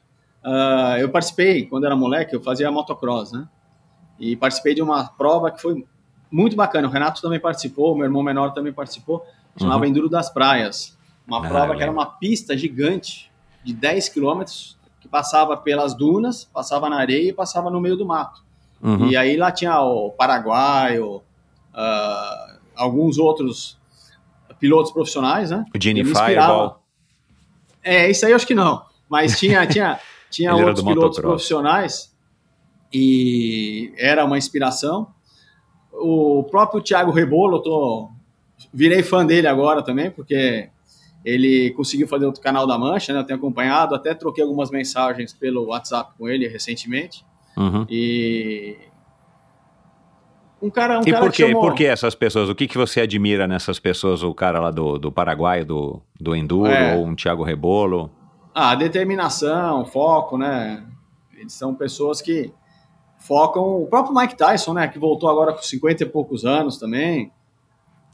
Uh, 0.43 0.99
eu 0.99 1.09
participei, 1.09 1.65
quando 1.65 1.85
era 1.85 1.95
moleque, 1.95 2.35
eu 2.35 2.41
fazia 2.41 2.69
motocross, 2.69 3.31
né? 3.31 3.47
E 4.19 4.35
participei 4.35 4.75
de 4.75 4.81
uma 4.81 5.07
prova 5.07 5.49
que 5.49 5.61
foi 5.61 5.85
muito 6.29 6.55
bacana. 6.55 6.87
O 6.87 6.91
Renato 6.91 7.21
também 7.21 7.39
participou, 7.39 7.95
meu 7.95 8.05
irmão 8.05 8.21
menor 8.21 8.51
também 8.51 8.73
participou. 8.73 9.25
Chamava 9.57 9.83
uhum. 9.83 9.89
Enduro 9.89 10.09
das 10.09 10.29
Praias. 10.29 10.97
Uma 11.25 11.39
ah, 11.39 11.47
prova 11.47 11.75
que 11.75 11.81
era 11.81 11.91
uma 11.91 12.05
pista 12.05 12.57
gigante, 12.57 13.31
de 13.65 13.73
10 13.73 14.09
quilômetros 14.09 14.77
que 15.01 15.07
passava 15.07 15.57
pelas 15.57 15.95
dunas, 15.95 16.45
passava 16.45 16.87
na 16.87 16.97
areia 16.97 17.29
e 17.29 17.33
passava 17.33 17.71
no 17.71 17.81
meio 17.81 17.97
do 17.97 18.05
mato. 18.05 18.45
Uhum. 18.81 19.07
E 19.07 19.17
aí 19.17 19.35
lá 19.35 19.51
tinha 19.51 19.81
o 19.81 20.11
Paraguai, 20.11 20.99
o, 20.99 21.17
uh, 21.17 22.59
alguns 22.75 23.17
outros 23.17 23.77
pilotos 24.59 24.91
profissionais, 24.91 25.49
né? 25.49 25.65
O 25.75 25.81
Gini 25.81 26.05
Fireball. 26.05 26.81
É, 27.83 28.09
isso 28.09 28.25
aí 28.25 28.31
eu 28.31 28.35
acho 28.35 28.47
que 28.47 28.55
não. 28.55 28.85
Mas 29.09 29.39
tinha, 29.39 29.65
tinha, 29.67 29.99
tinha 30.29 30.55
outros 30.55 30.83
pilotos 30.83 31.19
profissionais 31.19 32.15
e 32.93 33.91
era 33.97 34.23
uma 34.23 34.37
inspiração. 34.37 35.07
O 35.91 36.43
próprio 36.51 36.81
Thiago 36.81 37.11
Rebolo, 37.11 37.57
eu 37.57 37.61
tô, 37.61 38.09
virei 38.71 39.01
fã 39.01 39.25
dele 39.25 39.47
agora 39.47 39.81
também, 39.81 40.11
porque 40.11 40.69
ele 41.25 41.71
conseguiu 41.71 42.07
fazer 42.07 42.27
outro 42.27 42.39
canal 42.39 42.67
da 42.67 42.77
Mancha, 42.77 43.11
né? 43.11 43.19
Eu 43.19 43.23
tenho 43.23 43.39
acompanhado, 43.39 43.95
até 43.95 44.13
troquei 44.13 44.43
algumas 44.43 44.69
mensagens 44.69 45.33
pelo 45.33 45.65
WhatsApp 45.65 46.13
com 46.15 46.29
ele 46.29 46.47
recentemente. 46.47 47.25
Uhum. 47.57 47.83
E 47.89 48.77
um 50.61 50.69
cara, 50.69 50.99
um 50.99 51.01
e 51.01 51.11
cara 51.11 51.25
por 51.25 51.31
quê? 51.31 51.47
Chamou... 51.47 51.61
por 51.61 51.73
que 51.73 51.85
essas 51.85 52.13
pessoas? 52.13 52.47
O 52.47 52.53
que, 52.53 52.67
que 52.67 52.77
você 52.77 53.01
admira 53.01 53.47
nessas 53.47 53.79
pessoas? 53.79 54.21
O 54.21 54.35
cara 54.35 54.59
lá 54.59 54.69
do, 54.69 54.99
do 54.99 55.11
Paraguai, 55.11 55.65
do, 55.65 55.99
do 56.21 56.35
Enduro, 56.35 56.71
é. 56.71 56.95
ou 56.95 57.05
um 57.05 57.15
Thiago 57.15 57.43
Rebolo? 57.43 58.11
Ah, 58.53 58.75
determinação, 58.75 59.83
foco, 59.85 60.37
né? 60.37 60.85
Eles 61.35 61.53
são 61.53 61.73
pessoas 61.73 62.21
que 62.21 62.53
focam. 63.17 63.81
O 63.81 63.87
próprio 63.87 64.15
Mike 64.15 64.37
Tyson, 64.37 64.73
né? 64.73 64.87
Que 64.87 64.99
voltou 64.99 65.27
agora 65.27 65.53
com 65.53 65.61
50 65.61 66.03
e 66.03 66.05
poucos 66.05 66.45
anos 66.45 66.77
também. 66.77 67.31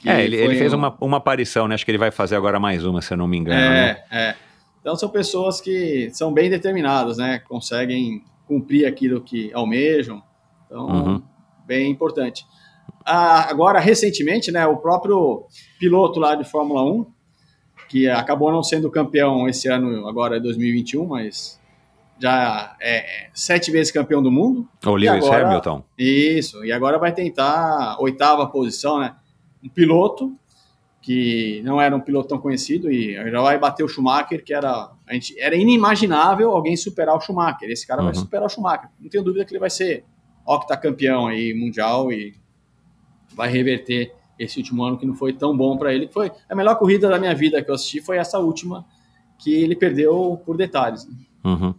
É, 0.05 0.23
ele, 0.23 0.35
ele 0.35 0.55
fez 0.55 0.73
um... 0.73 0.77
uma, 0.77 0.97
uma 0.99 1.17
aparição, 1.17 1.67
né? 1.67 1.75
Acho 1.75 1.85
que 1.85 1.91
ele 1.91 1.97
vai 1.97 2.11
fazer 2.11 2.35
agora 2.35 2.59
mais 2.59 2.85
uma, 2.85 3.01
se 3.01 3.13
eu 3.13 3.17
não 3.17 3.27
me 3.27 3.37
engano. 3.37 3.59
É, 3.59 3.69
né? 3.69 4.03
é. 4.11 4.35
Então 4.79 4.95
são 4.95 5.09
pessoas 5.09 5.61
que 5.61 6.09
são 6.11 6.33
bem 6.33 6.49
determinadas, 6.49 7.17
né? 7.17 7.39
Conseguem 7.39 8.23
cumprir 8.47 8.85
aquilo 8.85 9.21
que 9.21 9.51
almejam. 9.53 10.21
Então, 10.65 10.85
uhum. 10.87 11.21
bem 11.65 11.91
importante. 11.91 12.45
Ah, 13.05 13.49
agora, 13.49 13.79
recentemente, 13.79 14.51
né, 14.51 14.65
o 14.67 14.77
próprio 14.77 15.45
piloto 15.79 16.19
lá 16.19 16.35
de 16.35 16.43
Fórmula 16.43 16.83
1, 16.83 17.05
que 17.89 18.07
acabou 18.07 18.51
não 18.51 18.63
sendo 18.63 18.89
campeão 18.89 19.47
esse 19.47 19.67
ano, 19.67 20.07
agora 20.07 20.37
é 20.37 20.39
2021, 20.39 21.05
mas 21.05 21.59
já 22.19 22.75
é 22.79 23.29
sete 23.33 23.71
vezes 23.71 23.91
campeão 23.91 24.21
do 24.21 24.31
mundo. 24.31 24.67
O 24.85 24.95
Lewis 24.95 25.25
agora, 25.25 25.47
Hamilton. 25.47 25.83
Isso, 25.97 26.63
e 26.63 26.71
agora 26.71 26.99
vai 26.99 27.11
tentar 27.11 27.97
oitava 27.99 28.47
posição, 28.47 28.99
né? 28.99 29.15
Um 29.63 29.69
piloto 29.69 30.35
que 31.01 31.61
não 31.63 31.81
era 31.81 31.95
um 31.95 31.99
piloto 31.99 32.29
tão 32.29 32.37
conhecido 32.37 32.91
e 32.91 33.13
já 33.13 33.41
vai 33.41 33.57
bater 33.57 33.83
o 33.83 33.87
Schumacher, 33.87 34.43
que 34.43 34.53
era 34.53 34.91
a 35.07 35.13
gente, 35.13 35.37
era 35.39 35.55
inimaginável 35.55 36.51
alguém 36.51 36.77
superar 36.77 37.15
o 37.15 37.19
Schumacher. 37.19 37.69
Esse 37.69 37.87
cara 37.87 38.01
uhum. 38.01 38.05
vai 38.05 38.15
superar 38.15 38.45
o 38.45 38.49
Schumacher. 38.49 38.89
Não 38.99 39.09
tenho 39.09 39.23
dúvida 39.23 39.43
que 39.43 39.51
ele 39.51 39.59
vai 39.59 39.69
ser 39.69 40.05
octacampeão 40.45 41.27
aí 41.27 41.53
mundial 41.53 42.11
e 42.11 42.35
vai 43.33 43.49
reverter 43.49 44.13
esse 44.37 44.59
último 44.59 44.83
ano 44.83 44.97
que 44.97 45.05
não 45.05 45.15
foi 45.15 45.33
tão 45.33 45.55
bom 45.55 45.77
para 45.77 45.93
ele. 45.93 46.07
Foi 46.07 46.31
a 46.49 46.55
melhor 46.55 46.75
corrida 46.75 47.09
da 47.09 47.19
minha 47.19 47.33
vida 47.33 47.61
que 47.63 47.69
eu 47.69 47.75
assisti 47.75 48.01
foi 48.01 48.17
essa 48.17 48.39
última 48.39 48.85
que 49.37 49.53
ele 49.53 49.75
perdeu 49.75 50.41
por 50.45 50.55
detalhes. 50.55 51.07
Né? 51.07 51.15
Uhum. 51.43 51.73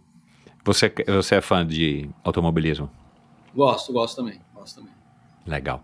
Você, 0.65 0.93
você 1.07 1.35
é 1.35 1.41
fã 1.41 1.65
de 1.65 2.09
automobilismo? 2.23 2.89
Gosto, 3.55 3.93
gosto 3.93 4.15
também, 4.17 4.39
gosto 4.53 4.79
também. 4.79 4.93
Legal. 5.45 5.83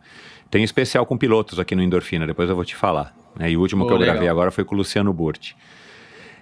Tem 0.49 0.63
especial 0.63 1.05
com 1.05 1.17
pilotos 1.17 1.59
aqui 1.59 1.75
no 1.75 1.83
Endorfina, 1.83 2.25
depois 2.25 2.49
eu 2.49 2.55
vou 2.55 2.65
te 2.65 2.75
falar. 2.75 3.15
Né? 3.35 3.51
E 3.51 3.57
o 3.57 3.61
último 3.61 3.83
oh, 3.83 3.87
que 3.87 3.93
eu 3.93 3.97
legal. 3.97 4.15
gravei 4.15 4.29
agora 4.29 4.51
foi 4.51 4.63
com 4.63 4.73
o 4.75 4.77
Luciano 4.77 5.13
Burti. 5.13 5.55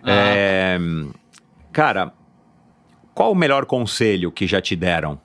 Ah. 0.03 0.11
É, 0.11 0.79
cara, 1.71 2.13
qual 3.13 3.31
o 3.31 3.35
melhor 3.35 3.65
conselho 3.65 4.31
que 4.31 4.47
já 4.47 4.61
te 4.61 4.75
deram 4.75 5.19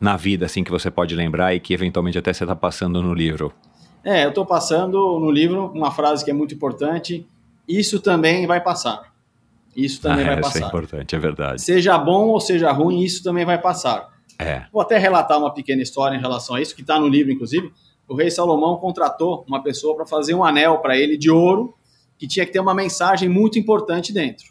na 0.00 0.16
vida, 0.16 0.46
assim, 0.46 0.62
que 0.62 0.70
você 0.70 0.90
pode 0.90 1.14
lembrar 1.14 1.54
e 1.54 1.60
que 1.60 1.74
eventualmente 1.74 2.16
até 2.16 2.32
você 2.32 2.44
está 2.44 2.56
passando 2.56 3.02
no 3.02 3.12
livro? 3.12 3.52
É, 4.04 4.24
eu 4.24 4.30
estou 4.30 4.46
passando 4.46 5.18
no 5.18 5.30
livro 5.30 5.70
uma 5.74 5.90
frase 5.90 6.24
que 6.24 6.30
é 6.30 6.34
muito 6.34 6.54
importante. 6.54 7.26
Isso 7.68 8.00
também 8.00 8.46
vai 8.46 8.60
passar. 8.60 9.12
Isso 9.76 10.00
também 10.00 10.24
ah, 10.24 10.34
vai 10.34 10.40
passar. 10.40 10.58
Isso 10.58 10.64
é 10.64 10.68
importante, 10.68 11.14
é 11.14 11.18
verdade. 11.18 11.62
Seja 11.62 11.98
bom 11.98 12.28
ou 12.28 12.40
seja 12.40 12.72
ruim, 12.72 13.02
isso 13.02 13.22
também 13.22 13.44
vai 13.44 13.58
passar. 13.58 14.08
É. 14.42 14.66
Vou 14.72 14.80
até 14.82 14.98
relatar 14.98 15.38
uma 15.38 15.52
pequena 15.52 15.82
história 15.82 16.16
em 16.16 16.20
relação 16.20 16.56
a 16.56 16.60
isso, 16.60 16.74
que 16.74 16.80
está 16.80 16.98
no 16.98 17.08
livro, 17.08 17.32
inclusive. 17.32 17.72
O 18.08 18.14
rei 18.14 18.30
Salomão 18.30 18.76
contratou 18.76 19.44
uma 19.46 19.62
pessoa 19.62 19.94
para 19.94 20.06
fazer 20.06 20.34
um 20.34 20.44
anel 20.44 20.78
para 20.78 20.96
ele 20.96 21.16
de 21.16 21.30
ouro, 21.30 21.74
que 22.18 22.26
tinha 22.26 22.44
que 22.44 22.52
ter 22.52 22.60
uma 22.60 22.74
mensagem 22.74 23.28
muito 23.28 23.58
importante 23.58 24.12
dentro, 24.12 24.46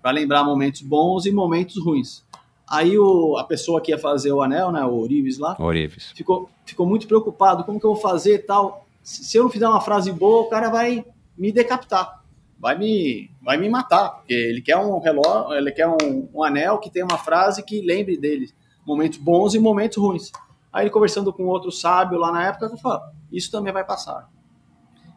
para 0.00 0.10
lembrar 0.10 0.44
momentos 0.44 0.82
bons 0.82 1.26
e 1.26 1.32
momentos 1.32 1.82
ruins. 1.82 2.24
Aí 2.68 2.98
o, 2.98 3.36
a 3.36 3.44
pessoa 3.44 3.80
que 3.80 3.92
ia 3.92 3.98
fazer 3.98 4.32
o 4.32 4.42
anel, 4.42 4.72
né, 4.72 4.84
o 4.84 4.98
Orives 4.98 5.38
lá, 5.38 5.56
Orives. 5.58 6.12
Ficou, 6.16 6.50
ficou 6.64 6.86
muito 6.86 7.06
preocupado, 7.06 7.64
como 7.64 7.78
que 7.78 7.86
eu 7.86 7.92
vou 7.92 8.02
fazer 8.02 8.46
tal. 8.46 8.86
Se, 9.02 9.24
se 9.24 9.36
eu 9.36 9.44
não 9.44 9.50
fizer 9.50 9.68
uma 9.68 9.80
frase 9.80 10.10
boa, 10.10 10.42
o 10.42 10.48
cara 10.48 10.68
vai 10.68 11.04
me 11.38 11.52
decapitar 11.52 12.24
vai 12.58 12.76
me, 12.76 13.30
vai 13.42 13.56
me 13.56 13.68
matar, 13.68 14.16
porque 14.16 14.32
ele 14.32 14.62
quer 14.62 14.76
um 14.76 14.98
relógio, 14.98 15.54
ele 15.54 15.70
quer 15.70 15.86
um, 15.86 16.28
um 16.34 16.42
anel 16.42 16.78
que 16.78 16.90
tem 16.90 17.02
uma 17.02 17.18
frase 17.18 17.62
que 17.62 17.80
lembre 17.80 18.16
dele 18.16 18.50
momentos 18.86 19.18
bons 19.18 19.54
e 19.54 19.58
momentos 19.58 19.98
ruins. 19.98 20.30
Aí 20.72 20.84
ele 20.84 20.90
conversando 20.90 21.32
com 21.32 21.44
outro 21.46 21.72
sábio 21.72 22.18
lá 22.18 22.30
na 22.30 22.44
época, 22.44 22.66
ele 22.66 22.76
falou, 22.76 23.00
isso 23.32 23.50
também 23.50 23.72
vai 23.72 23.84
passar. 23.84 24.30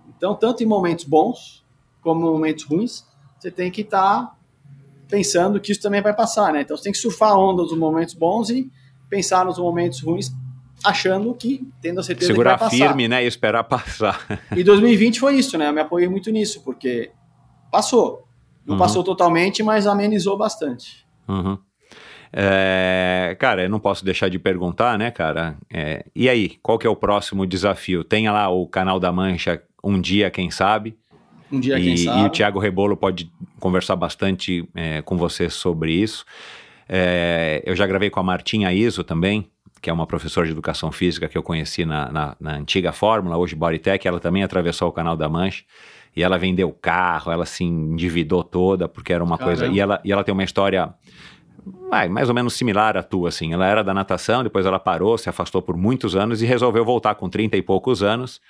Então, 0.07 0.35
tanto 0.35 0.63
em 0.63 0.65
momentos 0.65 1.05
bons 1.05 1.65
como 2.01 2.21
em 2.21 2.31
momentos 2.31 2.63
ruins, 2.63 3.05
você 3.37 3.51
tem 3.51 3.69
que 3.69 3.81
estar 3.81 4.25
tá 4.25 4.35
pensando 5.07 5.59
que 5.59 5.71
isso 5.71 5.81
também 5.81 6.01
vai 6.01 6.13
passar, 6.13 6.51
né? 6.53 6.61
Então, 6.61 6.75
você 6.75 6.83
tem 6.83 6.91
que 6.91 6.97
surfar 6.97 7.31
a 7.31 7.37
onda 7.37 7.63
dos 7.63 7.77
momentos 7.77 8.13
bons 8.13 8.49
e 8.49 8.71
pensar 9.09 9.45
nos 9.45 9.57
momentos 9.57 10.01
ruins 10.01 10.31
achando 10.83 11.33
que, 11.33 11.67
tendo 11.81 11.99
a 11.99 12.03
certeza 12.03 12.31
Segurar 12.31 12.53
que 12.53 12.59
vai 12.59 12.69
passar. 12.69 12.87
firme, 12.87 13.07
né, 13.07 13.23
e 13.23 13.27
esperar 13.27 13.63
passar. 13.63 14.25
E 14.55 14.63
2020 14.63 15.19
foi 15.19 15.35
isso, 15.37 15.57
né? 15.57 15.67
Eu 15.67 15.73
me 15.73 15.81
apoiei 15.81 16.07
muito 16.07 16.31
nisso, 16.31 16.63
porque 16.63 17.11
passou. 17.71 18.27
Não 18.65 18.75
uhum. 18.75 18.79
passou 18.79 19.03
totalmente, 19.03 19.61
mas 19.61 19.87
amenizou 19.87 20.37
bastante. 20.37 21.05
Uhum. 21.27 21.57
É, 22.31 23.35
cara, 23.39 23.64
eu 23.64 23.69
não 23.69 23.80
posso 23.80 24.06
deixar 24.06 24.30
de 24.30 24.38
perguntar, 24.38 24.97
né, 24.97 25.10
cara? 25.11 25.57
É, 25.72 26.06
e 26.15 26.30
aí, 26.30 26.57
qual 26.61 26.77
que 26.77 26.85
é 26.85 26.89
o 26.89 26.95
próximo 26.95 27.45
desafio? 27.45 28.03
Tem 28.03 28.30
lá 28.30 28.49
o 28.49 28.68
canal 28.68 28.99
da 28.99 29.11
Mancha 29.11 29.61
um 29.84 29.99
dia, 29.99 30.30
quem 30.30 30.51
sabe? 30.51 30.95
Um 31.51 31.60
dia, 31.60 31.80
e, 31.80 31.84
quem 31.84 31.97
sabe. 31.97 32.22
E 32.22 32.26
o 32.26 32.30
Thiago 32.30 32.60
Rebolo 32.60 32.95
pode 32.95 33.31
conversar 33.60 33.95
bastante 33.95 34.68
é, 34.76 35.01
com 35.01 35.18
você 35.18 35.49
sobre 35.49 35.91
isso. 35.91 36.26
É, 36.88 37.61
eu 37.65 37.76
já 37.76 37.85
gravei 37.88 38.10
com 38.10 38.19
a 38.19 38.23
Martinha 38.23 38.72
Iso 38.72 39.03
também, 39.03 39.47
que 39.81 39.89
é 39.89 39.93
uma 39.93 40.06
professora 40.06 40.45
de 40.45 40.51
educação 40.51 40.91
física 40.91 41.27
que 41.27 41.38
eu 41.38 41.43
conheci 41.43 41.85
na, 41.85 42.11
na, 42.11 42.35
na 42.39 42.56
antiga 42.56 42.91
Fórmula, 42.91 43.38
hoje 43.38 43.56
Bodytech. 43.56 44.07
Ela 44.07 44.19
também 44.19 44.43
atravessou 44.43 44.89
o 44.89 44.91
canal 44.91 45.15
da 45.15 45.27
Mancha 45.27 45.64
e 46.15 46.23
ela 46.23 46.38
vendeu 46.38 46.72
carro, 46.72 47.31
ela 47.31 47.45
se 47.45 47.64
endividou 47.64 48.43
toda 48.43 48.88
porque 48.88 49.14
era 49.14 49.23
uma 49.23 49.38
Caramba. 49.38 49.57
coisa. 49.57 49.73
E 49.73 49.80
ela, 49.80 50.01
e 50.03 50.11
ela 50.11 50.23
tem 50.23 50.34
uma 50.34 50.43
história 50.43 50.93
vai, 51.89 52.09
mais 52.09 52.29
ou 52.29 52.35
menos 52.35 52.53
similar 52.53 52.97
à 52.97 53.03
tua, 53.03 53.29
assim. 53.29 53.53
Ela 53.53 53.67
era 53.67 53.83
da 53.83 53.93
natação, 53.93 54.43
depois 54.43 54.65
ela 54.65 54.79
parou, 54.79 55.17
se 55.17 55.29
afastou 55.29 55.61
por 55.61 55.75
muitos 55.77 56.15
anos 56.15 56.41
e 56.41 56.45
resolveu 56.45 56.83
voltar 56.85 57.15
com 57.15 57.29
30 57.29 57.57
e 57.57 57.61
poucos 57.61 58.03
anos. 58.03 58.41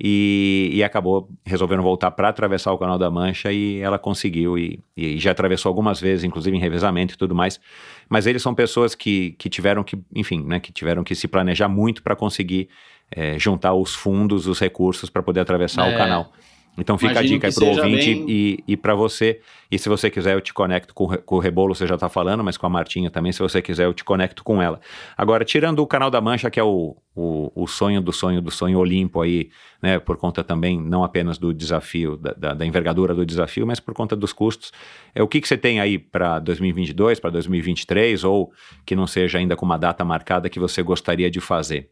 E, 0.00 0.70
e 0.72 0.82
acabou 0.82 1.28
resolvendo 1.44 1.82
voltar 1.82 2.10
para 2.10 2.28
atravessar 2.28 2.72
o 2.72 2.78
Canal 2.78 2.98
da 2.98 3.10
Mancha 3.10 3.52
e 3.52 3.78
ela 3.78 3.98
conseguiu 3.98 4.58
e, 4.58 4.80
e, 4.96 5.18
já 5.18 5.30
atravessou 5.30 5.68
algumas 5.68 6.00
vezes, 6.00 6.24
inclusive 6.24 6.56
em 6.56 6.60
revezamento 6.60 7.14
e 7.14 7.16
tudo 7.16 7.34
mais. 7.34 7.60
Mas 8.08 8.26
eles 8.26 8.42
são 8.42 8.54
pessoas 8.54 8.94
que, 8.94 9.32
que 9.38 9.48
tiveram 9.48 9.84
que, 9.84 9.96
enfim, 10.14 10.42
né, 10.44 10.58
que 10.58 10.72
tiveram 10.72 11.04
que 11.04 11.14
se 11.14 11.28
planejar 11.28 11.68
muito 11.68 12.02
para 12.02 12.16
conseguir 12.16 12.68
é, 13.10 13.38
juntar 13.38 13.74
os 13.74 13.94
fundos, 13.94 14.46
os 14.46 14.58
recursos 14.58 15.10
para 15.10 15.22
poder 15.22 15.40
atravessar 15.40 15.88
é. 15.88 15.94
o 15.94 15.98
canal. 15.98 16.32
Então 16.76 16.96
fica 16.96 17.12
Imagino 17.12 17.34
a 17.34 17.36
dica 17.36 17.46
aí 17.48 17.54
pro 17.54 17.66
ouvinte 17.66 18.14
bem... 18.14 18.26
e, 18.28 18.64
e 18.66 18.76
para 18.76 18.94
você. 18.94 19.40
E 19.70 19.78
se 19.78 19.88
você 19.88 20.10
quiser, 20.10 20.34
eu 20.34 20.40
te 20.40 20.54
conecto 20.54 20.94
com, 20.94 21.06
com 21.06 21.36
o 21.36 21.38
Rebolo, 21.38 21.74
você 21.74 21.86
já 21.86 21.98
tá 21.98 22.08
falando, 22.08 22.42
mas 22.42 22.56
com 22.56 22.66
a 22.66 22.70
Martinha 22.70 23.10
também, 23.10 23.30
se 23.30 23.40
você 23.40 23.60
quiser, 23.60 23.84
eu 23.84 23.92
te 23.92 24.02
conecto 24.02 24.42
com 24.42 24.60
ela. 24.60 24.80
Agora, 25.16 25.44
tirando 25.44 25.80
o 25.80 25.86
canal 25.86 26.10
da 26.10 26.18
Mancha, 26.20 26.50
que 26.50 26.58
é 26.58 26.62
o, 26.62 26.96
o, 27.14 27.52
o 27.54 27.66
sonho 27.66 28.00
do 28.00 28.10
sonho 28.10 28.40
do 28.40 28.50
sonho 28.50 28.78
Olimpo 28.78 29.20
aí, 29.20 29.50
né? 29.82 29.98
Por 29.98 30.16
conta 30.16 30.42
também, 30.42 30.80
não 30.80 31.04
apenas 31.04 31.36
do 31.36 31.52
desafio, 31.52 32.16
da, 32.16 32.32
da, 32.32 32.54
da 32.54 32.66
envergadura 32.66 33.14
do 33.14 33.26
desafio, 33.26 33.66
mas 33.66 33.78
por 33.78 33.92
conta 33.92 34.16
dos 34.16 34.32
custos. 34.32 34.72
É, 35.14 35.22
o 35.22 35.28
que, 35.28 35.42
que 35.42 35.48
você 35.48 35.58
tem 35.58 35.78
aí 35.78 35.98
para 35.98 36.38
2022, 36.38 37.20
para 37.20 37.30
2023, 37.30 38.24
ou 38.24 38.50
que 38.86 38.96
não 38.96 39.06
seja 39.06 39.38
ainda 39.38 39.56
com 39.56 39.66
uma 39.66 39.76
data 39.76 40.04
marcada 40.06 40.48
que 40.48 40.58
você 40.58 40.82
gostaria 40.82 41.30
de 41.30 41.40
fazer? 41.40 41.90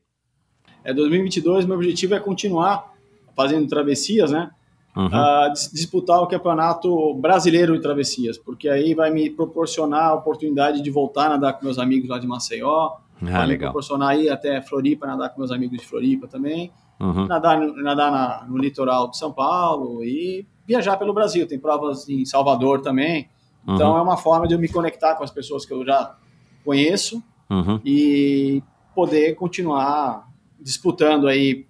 É 0.82 0.94
2022, 0.94 1.66
meu 1.66 1.76
objetivo 1.76 2.14
é 2.14 2.20
continuar 2.20 2.94
fazendo 3.36 3.68
travessias, 3.68 4.30
né? 4.30 4.50
Uhum. 4.96 5.06
uh, 5.06 5.52
disputar 5.72 6.20
o 6.20 6.26
campeonato 6.26 7.14
brasileiro 7.14 7.74
de 7.74 7.80
travessias, 7.80 8.38
porque 8.38 8.68
aí 8.68 8.94
vai 8.94 9.10
me 9.10 9.30
proporcionar 9.30 10.10
a 10.10 10.14
oportunidade 10.14 10.82
de 10.82 10.90
voltar 10.90 11.26
a 11.26 11.28
nadar 11.30 11.54
com 11.54 11.64
meus 11.64 11.78
amigos 11.78 12.08
lá 12.08 12.18
de 12.18 12.26
Maceió, 12.26 12.96
ah, 13.22 13.46
me 13.46 13.58
proporcionar 13.58 14.18
ir 14.18 14.30
até 14.30 14.62
Floripa, 14.62 15.06
nadar 15.06 15.30
com 15.30 15.40
meus 15.40 15.50
amigos 15.50 15.78
de 15.78 15.86
Floripa 15.86 16.26
também, 16.26 16.72
uhum. 16.98 17.26
nadar, 17.26 17.58
nadar 17.58 18.10
na, 18.10 18.46
no 18.48 18.56
litoral 18.56 19.10
de 19.10 19.18
São 19.18 19.30
Paulo 19.30 20.02
e 20.02 20.46
viajar 20.66 20.96
pelo 20.96 21.12
Brasil. 21.12 21.46
Tem 21.46 21.58
provas 21.58 22.08
em 22.08 22.24
Salvador 22.24 22.80
também. 22.80 23.28
Então 23.62 23.92
uhum. 23.92 23.98
é 23.98 24.02
uma 24.02 24.16
forma 24.16 24.48
de 24.48 24.54
eu 24.54 24.58
me 24.58 24.68
conectar 24.68 25.14
com 25.16 25.24
as 25.24 25.30
pessoas 25.30 25.66
que 25.66 25.72
eu 25.72 25.84
já 25.84 26.16
conheço 26.64 27.22
uhum. 27.50 27.80
e 27.84 28.62
poder 28.94 29.34
continuar 29.34 30.26
disputando 30.58 31.28
aí, 31.28 31.66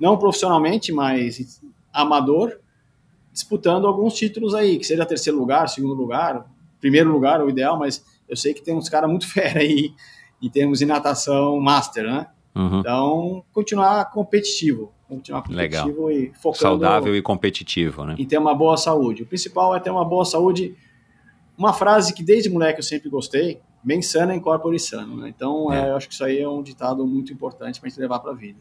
não 0.00 0.16
profissionalmente, 0.16 0.92
mas 0.92 1.60
amador, 1.92 2.58
disputando 3.32 3.86
alguns 3.86 4.14
títulos 4.14 4.54
aí, 4.54 4.78
que 4.78 4.84
seja 4.84 5.06
terceiro 5.06 5.38
lugar, 5.38 5.68
segundo 5.68 5.94
lugar, 5.94 6.46
primeiro 6.80 7.10
lugar, 7.12 7.42
o 7.42 7.48
ideal, 7.48 7.78
mas 7.78 8.04
eu 8.28 8.36
sei 8.36 8.52
que 8.54 8.62
tem 8.62 8.74
uns 8.74 8.88
caras 8.88 9.08
muito 9.08 9.26
fera 9.30 9.60
aí 9.60 9.92
em 10.40 10.48
termos 10.48 10.78
de 10.78 10.86
natação 10.86 11.58
master, 11.60 12.04
né? 12.04 12.26
Uhum. 12.54 12.80
Então, 12.80 13.44
continuar 13.52 14.10
competitivo. 14.10 14.92
Continuar 15.08 15.42
competitivo 15.42 16.06
Legal. 16.06 16.10
e 16.10 16.32
focando... 16.34 16.62
Saudável 16.62 17.16
e 17.16 17.22
competitivo, 17.22 18.04
né? 18.04 18.14
E 18.18 18.26
ter 18.26 18.38
uma 18.38 18.54
boa 18.54 18.76
saúde. 18.76 19.22
O 19.22 19.26
principal 19.26 19.74
é 19.74 19.80
ter 19.80 19.90
uma 19.90 20.04
boa 20.04 20.24
saúde. 20.24 20.76
Uma 21.56 21.72
frase 21.72 22.12
que 22.12 22.22
desde 22.22 22.50
moleque 22.50 22.80
eu 22.80 22.84
sempre 22.84 23.08
gostei, 23.08 23.60
bem 23.82 24.02
sana 24.02 24.34
em 24.34 24.40
corpore 24.40 24.78
sano, 24.78 25.16
né? 25.16 25.28
Então, 25.28 25.72
é. 25.72 25.86
É, 25.86 25.90
eu 25.90 25.96
acho 25.96 26.08
que 26.08 26.14
isso 26.14 26.24
aí 26.24 26.40
é 26.40 26.48
um 26.48 26.62
ditado 26.62 27.06
muito 27.06 27.32
importante 27.32 27.80
para 27.80 27.86
a 27.86 27.90
gente 27.90 28.00
levar 28.00 28.18
para 28.18 28.32
a 28.32 28.34
vida. 28.34 28.58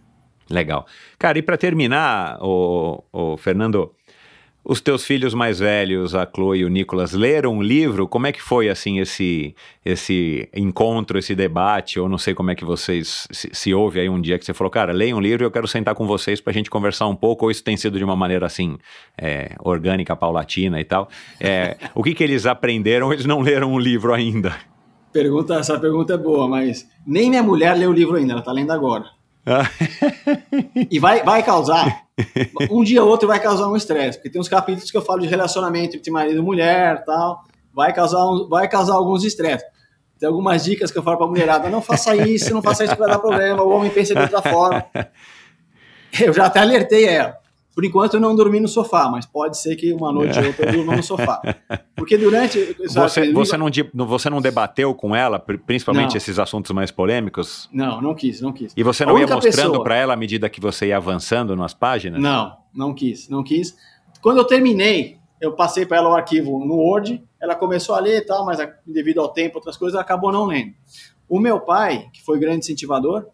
Legal. 0.49 0.85
Cara, 1.17 1.37
e 1.37 1.41
para 1.41 1.57
terminar, 1.57 2.37
o, 2.41 3.03
o 3.11 3.37
Fernando, 3.37 3.91
os 4.63 4.81
teus 4.81 5.05
filhos 5.05 5.33
mais 5.33 5.59
velhos, 5.59 6.13
a 6.13 6.25
Chloe 6.25 6.59
e 6.59 6.65
o 6.65 6.69
Nicolas, 6.69 7.13
leram 7.13 7.55
um 7.55 7.61
livro? 7.61 8.07
Como 8.07 8.27
é 8.27 8.31
que 8.31 8.41
foi 8.41 8.69
assim 8.69 8.99
esse 8.99 9.55
esse 9.85 10.49
encontro, 10.53 11.17
esse 11.17 11.33
debate? 11.33 11.99
Ou 11.99 12.09
não 12.09 12.17
sei 12.17 12.33
como 12.33 12.51
é 12.51 12.55
que 12.55 12.65
vocês 12.65 13.27
se, 13.31 13.49
se 13.53 13.73
houve 13.73 13.99
aí 13.99 14.09
um 14.09 14.19
dia 14.19 14.37
que 14.37 14.45
você 14.45 14.53
falou, 14.53 14.71
cara, 14.71 14.91
leia 14.91 15.15
um 15.15 15.21
livro 15.21 15.43
e 15.43 15.45
eu 15.45 15.51
quero 15.51 15.67
sentar 15.67 15.95
com 15.95 16.05
vocês 16.05 16.41
para 16.41 16.51
a 16.51 16.53
gente 16.53 16.69
conversar 16.69 17.07
um 17.07 17.15
pouco. 17.15 17.45
Ou 17.45 17.51
isso 17.51 17.63
tem 17.63 17.77
sido 17.77 17.97
de 17.97 18.03
uma 18.03 18.15
maneira 18.15 18.45
assim 18.45 18.77
é, 19.17 19.55
orgânica, 19.59 20.15
paulatina 20.15 20.79
e 20.79 20.83
tal? 20.83 21.09
É, 21.39 21.77
o 21.95 22.03
que 22.03 22.13
que 22.13 22.23
eles 22.23 22.45
aprenderam? 22.45 23.11
Eles 23.13 23.25
não 23.25 23.41
leram 23.41 23.73
um 23.73 23.79
livro 23.79 24.13
ainda? 24.13 24.53
pergunta, 25.17 25.55
essa 25.55 25.79
pergunta 25.79 26.13
é 26.13 26.17
boa, 26.17 26.47
mas 26.47 26.87
nem 27.05 27.29
minha 27.29 27.41
mulher 27.41 27.75
leu 27.75 27.89
o 27.89 27.93
livro 27.93 28.17
ainda, 28.17 28.33
ela 28.33 28.41
está 28.41 28.51
lendo 28.51 28.71
agora. 28.71 29.05
E 30.89 30.99
vai, 30.99 31.23
vai 31.23 31.43
causar, 31.43 32.03
um 32.69 32.83
dia 32.83 33.03
ou 33.03 33.09
outro 33.09 33.27
vai 33.27 33.39
causar 33.39 33.67
um 33.67 33.75
estresse, 33.75 34.17
porque 34.17 34.29
tem 34.29 34.41
uns 34.41 34.49
capítulos 34.49 34.91
que 34.91 34.97
eu 34.97 35.01
falo 35.01 35.21
de 35.21 35.27
relacionamento 35.27 35.95
entre 35.95 36.11
marido 36.11 36.39
e 36.39 36.41
mulher 36.41 37.03
tal, 37.05 37.43
vai 37.73 37.93
causar, 37.93 38.25
um, 38.25 38.47
vai 38.49 38.67
causar 38.67 38.95
alguns 38.95 39.23
estresses. 39.23 39.67
Tem 40.19 40.27
algumas 40.27 40.63
dicas 40.63 40.91
que 40.91 40.97
eu 40.97 41.03
falo 41.03 41.17
para 41.17 41.27
a 41.27 41.29
mulherada, 41.29 41.69
não 41.69 41.81
faça 41.81 42.15
isso, 42.15 42.53
não 42.53 42.61
faça 42.61 42.83
isso 42.83 42.95
para 42.95 43.05
dar 43.05 43.19
problema, 43.19 43.61
o 43.61 43.69
homem 43.69 43.91
pensa 43.91 44.15
de 44.15 44.21
outra 44.21 44.41
forma. 44.41 44.85
Eu 46.19 46.33
já 46.33 46.45
até 46.45 46.61
alertei 46.61 47.05
ela. 47.05 47.37
Por 47.77 47.85
enquanto 47.85 48.15
eu 48.15 48.19
não 48.19 48.35
dormi 48.35 48.59
no 48.59 48.67
sofá, 48.67 49.07
mas 49.07 49.27
pode 49.27 49.55
ser 49.55 49.75
que 49.75 49.93
uma 49.93 50.11
noite 50.11 50.39
ou 50.39 50.47
outra 50.47 50.67
eu 50.67 50.73
durma 50.77 50.95
no 50.95 51.03
sofá. 51.03 51.39
Porque 51.95 52.17
durante. 52.17 52.75
Você, 52.87 53.31
você, 53.31 53.53
não, 53.93 54.07
você 54.07 54.31
não 54.31 54.41
debateu 54.41 54.95
com 54.95 55.15
ela, 55.15 55.37
principalmente 55.37 56.09
não. 56.09 56.17
esses 56.17 56.39
assuntos 56.39 56.71
mais 56.71 56.89
polêmicos? 56.89 57.69
Não, 57.71 58.01
não 58.01 58.15
quis, 58.15 58.41
não 58.41 58.51
quis. 58.51 58.73
E 58.75 58.81
você 58.81 59.05
não 59.05 59.19
ia 59.19 59.27
mostrando 59.27 59.83
para 59.83 59.95
ela 59.95 60.13
à 60.13 60.15
medida 60.15 60.49
que 60.49 60.59
você 60.59 60.87
ia 60.87 60.97
avançando 60.97 61.55
nas 61.55 61.71
páginas? 61.71 62.19
Não, 62.19 62.57
não 62.73 62.95
quis, 62.95 63.29
não 63.29 63.43
quis. 63.43 63.77
Quando 64.23 64.37
eu 64.37 64.43
terminei, 64.43 65.19
eu 65.39 65.53
passei 65.53 65.85
para 65.85 65.97
ela 65.97 66.09
o 66.09 66.15
arquivo 66.15 66.57
no 66.65 66.77
Word, 66.77 67.23
ela 67.39 67.53
começou 67.53 67.93
a 67.93 67.99
ler 67.99 68.23
e 68.23 68.25
tal, 68.25 68.43
mas 68.43 68.57
devido 68.87 69.21
ao 69.21 69.29
tempo, 69.29 69.57
outras 69.57 69.77
coisas, 69.77 69.93
ela 69.93 70.01
acabou 70.01 70.31
não 70.31 70.45
lendo. 70.45 70.73
O 71.29 71.39
meu 71.39 71.59
pai, 71.59 72.07
que 72.11 72.23
foi 72.23 72.39
grande 72.39 72.57
incentivador, 72.57 73.27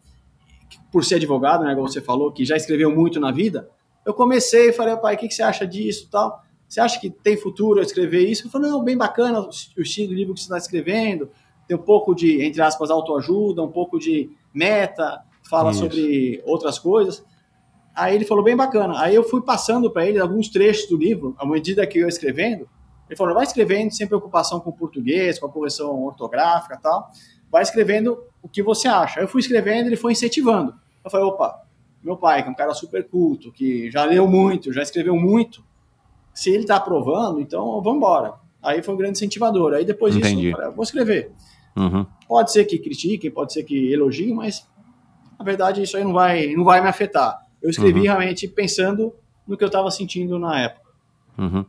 por 0.92 1.06
ser 1.06 1.16
advogado, 1.16 1.64
né, 1.64 1.74
como 1.74 1.88
você 1.88 2.02
falou, 2.02 2.30
que 2.34 2.44
já 2.44 2.58
escreveu 2.58 2.94
muito 2.94 3.22
na 3.22 3.32
vida, 3.32 3.70
eu 4.06 4.14
comecei 4.14 4.70
e 4.70 4.74
falei, 4.74 4.96
pai, 4.98 5.16
o 5.16 5.18
que, 5.18 5.28
que 5.28 5.34
você 5.34 5.44
acha 5.44 5.66
disso 5.66 6.08
tal? 6.12 6.44
Você 6.68 6.80
acha 6.80 7.00
que 7.00 7.10
tem 7.10 7.38
futuro 7.38 7.80
eu 7.80 7.84
escrever 7.84 8.28
isso? 8.28 8.44
Ele 8.44 8.50
falou, 8.50 8.70
não, 8.70 8.84
bem 8.84 8.98
bacana 8.98 9.42
o 9.42 9.82
estilo 9.82 10.10
de 10.10 10.16
livro 10.16 10.34
que 10.34 10.40
você 10.40 10.46
está 10.46 10.58
escrevendo, 10.58 11.30
tem 11.68 11.78
um 11.78 11.82
pouco 11.82 12.16
de, 12.16 12.44
entre 12.44 12.62
aspas, 12.62 12.90
autoajuda, 12.90 13.62
um 13.62 13.72
pouco 13.72 14.00
de 14.00 14.32
meta, 14.54 15.22
fala 15.50 15.72
isso. 15.72 15.82
sobre 15.82 16.42
outras 16.46 16.80
coisas. 16.80 17.24
Aí 17.96 18.16
ele 18.16 18.26
falou, 18.26 18.44
bem 18.44 18.56
bacana. 18.56 19.00
Aí 19.00 19.14
eu 19.14 19.24
fui 19.24 19.42
passando 19.42 19.92
para 19.92 20.06
ele 20.06 20.20
alguns 20.20 20.50
trechos 20.50 20.90
do 20.90 20.98
livro, 20.98 21.36
à 21.38 21.46
medida 21.46 21.86
que 21.86 22.00
eu 22.00 22.04
ia 22.04 22.08
escrevendo. 22.08 22.68
Ele 23.08 23.16
falou, 23.16 23.36
vai 23.36 23.44
escrevendo 23.44 23.92
sem 23.92 24.08
preocupação 24.08 24.60
com 24.60 24.72
o 24.72 24.74
português, 24.74 25.38
com 25.38 25.46
a 25.46 25.50
correção 25.50 26.04
ortográfica 26.04 26.80
tal. 26.82 27.12
Vai 27.52 27.62
escrevendo 27.62 28.18
o 28.42 28.50
que 28.50 28.64
você 28.64 28.88
acha. 28.88 29.20
Aí 29.20 29.26
eu 29.26 29.30
fui 29.30 29.42
escrevendo, 29.42 29.88
ele 29.88 29.96
foi 29.96 30.14
incentivando. 30.14 30.74
Eu 31.06 31.12
falei, 31.12 31.28
opa, 31.28 31.63
meu 32.04 32.18
pai, 32.18 32.44
que 32.44 32.50
é 32.50 32.52
um 32.52 32.56
cara 32.56 32.74
super 32.74 33.08
culto, 33.08 33.52
que 33.52 33.90
já 33.90 34.04
leu 34.04 34.28
muito, 34.28 34.74
já 34.74 34.82
escreveu 34.82 35.16
muito, 35.16 35.64
se 36.34 36.50
ele 36.50 36.64
está 36.64 36.76
aprovando, 36.76 37.40
então 37.40 37.82
vamos 37.82 37.98
embora. 37.98 38.34
Aí 38.62 38.82
foi 38.82 38.94
um 38.94 38.98
grande 38.98 39.18
incentivador. 39.18 39.74
Aí 39.74 39.86
depois 39.86 40.16
Entendi. 40.16 40.36
disso, 40.36 40.48
eu 40.48 40.52
falei, 40.58 40.76
vou 40.76 40.84
escrever. 40.84 41.32
Uhum. 41.76 42.06
Pode 42.28 42.52
ser 42.52 42.66
que 42.66 42.78
critiquem, 42.80 43.32
pode 43.32 43.54
ser 43.54 43.64
que 43.64 43.92
elogiem, 43.92 44.34
mas 44.34 44.68
na 45.38 45.46
verdade 45.46 45.82
isso 45.82 45.98
aí 45.98 46.04
não 46.04 46.14
vai, 46.14 46.48
não 46.56 46.64
vai 46.64 46.82
me 46.82 46.88
afetar. 46.88 47.40
Eu 47.62 47.70
escrevi 47.70 48.00
uhum. 48.00 48.06
realmente 48.06 48.48
pensando 48.48 49.14
no 49.48 49.58
que 49.58 49.64
eu 49.64 49.68
estava 49.68 49.90
sentindo 49.92 50.40
na 50.40 50.60
época. 50.60 50.92
Uhum. 51.38 51.66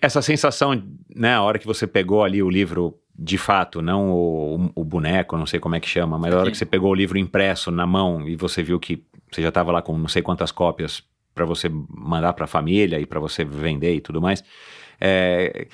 Essa 0.00 0.22
sensação, 0.22 0.82
né, 1.14 1.34
a 1.34 1.42
hora 1.42 1.58
que 1.58 1.66
você 1.66 1.86
pegou 1.86 2.24
ali 2.24 2.42
o 2.42 2.48
livro 2.48 2.99
de 3.22 3.36
fato, 3.36 3.82
não 3.82 4.10
o, 4.10 4.70
o, 4.74 4.82
boneco, 4.82 5.36
não 5.36 5.44
sei 5.44 5.60
como 5.60 5.74
é 5.74 5.80
que 5.80 5.88
chama, 5.88 6.18
mas 6.18 6.32
a 6.34 6.38
hora 6.38 6.50
que 6.50 6.56
você 6.56 6.64
pegou 6.64 6.90
o 6.90 6.94
livro 6.94 7.18
impresso 7.18 7.70
na 7.70 7.86
mão 7.86 8.26
e 8.26 8.34
você 8.34 8.62
viu 8.62 8.80
que 8.80 9.04
você 9.30 9.42
já 9.42 9.50
estava 9.50 9.70
lá 9.70 9.82
com 9.82 9.96
não 9.98 10.08
sei 10.08 10.22
quantas 10.22 10.50
cópias 10.50 11.02
para 11.34 11.44
você 11.44 11.70
mandar 11.90 12.32
para 12.32 12.44
a 12.44 12.48
família 12.48 12.98
e 12.98 13.04
para 13.04 13.20
você 13.20 13.44
vender 13.44 13.94
e 13.94 14.00
tudo 14.00 14.22
mais. 14.22 14.42
É, 14.98 15.66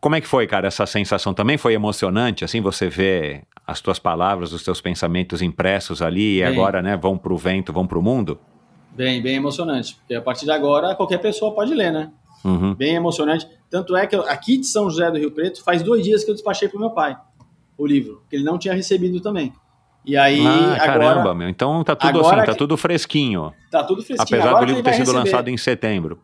como 0.00 0.14
é 0.14 0.20
que 0.20 0.28
foi, 0.28 0.46
cara, 0.46 0.68
essa 0.68 0.86
sensação? 0.86 1.34
Também 1.34 1.58
foi 1.58 1.74
emocionante, 1.74 2.44
assim, 2.44 2.60
você 2.60 2.88
vê 2.88 3.42
as 3.66 3.80
tuas 3.80 3.98
palavras, 3.98 4.52
os 4.52 4.62
teus 4.62 4.80
pensamentos 4.80 5.42
impressos 5.42 6.00
ali 6.00 6.38
e 6.38 6.44
bem, 6.44 6.52
agora, 6.52 6.80
né, 6.80 6.96
vão 6.96 7.18
para 7.18 7.32
o 7.32 7.36
vento, 7.36 7.72
vão 7.72 7.88
para 7.88 7.98
o 7.98 8.02
mundo? 8.02 8.38
Bem, 8.92 9.20
bem 9.20 9.34
emocionante, 9.34 9.96
porque 9.96 10.14
a 10.14 10.22
partir 10.22 10.44
de 10.44 10.52
agora 10.52 10.94
qualquer 10.94 11.18
pessoa 11.18 11.52
pode 11.52 11.74
ler, 11.74 11.92
né? 11.92 12.12
Uhum. 12.44 12.74
Bem 12.74 12.94
emocionante. 12.94 13.48
Tanto 13.74 13.96
é 13.96 14.06
que 14.06 14.14
eu, 14.14 14.22
aqui 14.28 14.56
de 14.56 14.68
São 14.68 14.88
José 14.88 15.10
do 15.10 15.18
Rio 15.18 15.32
Preto, 15.32 15.60
faz 15.64 15.82
dois 15.82 16.04
dias 16.04 16.22
que 16.22 16.30
eu 16.30 16.34
despachei 16.36 16.68
para 16.68 16.78
meu 16.78 16.90
pai 16.90 17.16
o 17.76 17.84
livro, 17.84 18.22
que 18.30 18.36
ele 18.36 18.44
não 18.44 18.56
tinha 18.56 18.72
recebido 18.72 19.20
também. 19.20 19.52
E 20.06 20.16
aí, 20.16 20.46
ah, 20.46 20.74
agora, 20.74 20.78
caramba, 20.78 21.34
meu. 21.34 21.48
Então 21.48 21.82
tá 21.82 21.96
tudo 21.96 22.20
assim, 22.20 22.46
tá 22.46 22.54
tudo 22.54 22.76
fresquinho. 22.76 23.52
Tá 23.72 23.82
tudo 23.82 24.00
fresquinho. 24.00 24.38
Apesar 24.38 24.50
agora 24.50 24.64
do 24.64 24.68
livro 24.68 24.82
ter 24.84 24.92
sido 24.92 25.06
receber. 25.06 25.18
lançado 25.18 25.48
em 25.50 25.56
setembro. 25.56 26.20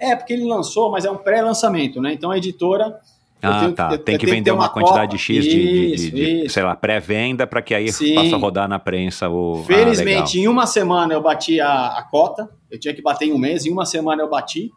É, 0.00 0.16
porque 0.16 0.32
ele 0.32 0.44
lançou, 0.48 0.90
mas 0.90 1.04
é 1.04 1.10
um 1.12 1.16
pré-lançamento, 1.16 2.02
né? 2.02 2.12
Então 2.12 2.32
a 2.32 2.36
editora. 2.36 2.98
Ah, 3.40 3.60
tenho, 3.60 3.72
tá. 3.72 3.96
Tem 3.96 4.18
que 4.18 4.26
vender 4.26 4.50
uma, 4.50 4.64
uma 4.64 4.68
quantidade 4.68 5.16
X 5.16 5.44
de, 5.44 5.50
de, 5.50 5.94
de, 5.94 6.10
de, 6.42 6.48
sei 6.48 6.64
lá, 6.64 6.74
pré-venda 6.74 7.46
para 7.46 7.62
que 7.62 7.72
aí 7.72 7.92
Sim. 7.92 8.16
possa 8.16 8.36
rodar 8.36 8.68
na 8.68 8.80
prensa 8.80 9.28
o. 9.28 9.60
Ah, 9.60 9.64
Felizmente, 9.64 10.40
ah, 10.40 10.42
em 10.42 10.48
uma 10.48 10.66
semana 10.66 11.14
eu 11.14 11.22
bati 11.22 11.60
a, 11.60 11.98
a 11.98 12.02
cota. 12.02 12.50
Eu 12.68 12.80
tinha 12.80 12.92
que 12.92 13.00
bater 13.00 13.26
em 13.28 13.32
um 13.32 13.38
mês, 13.38 13.64
em 13.64 13.70
uma 13.70 13.86
semana 13.86 14.22
eu 14.22 14.28
bati. 14.28 14.72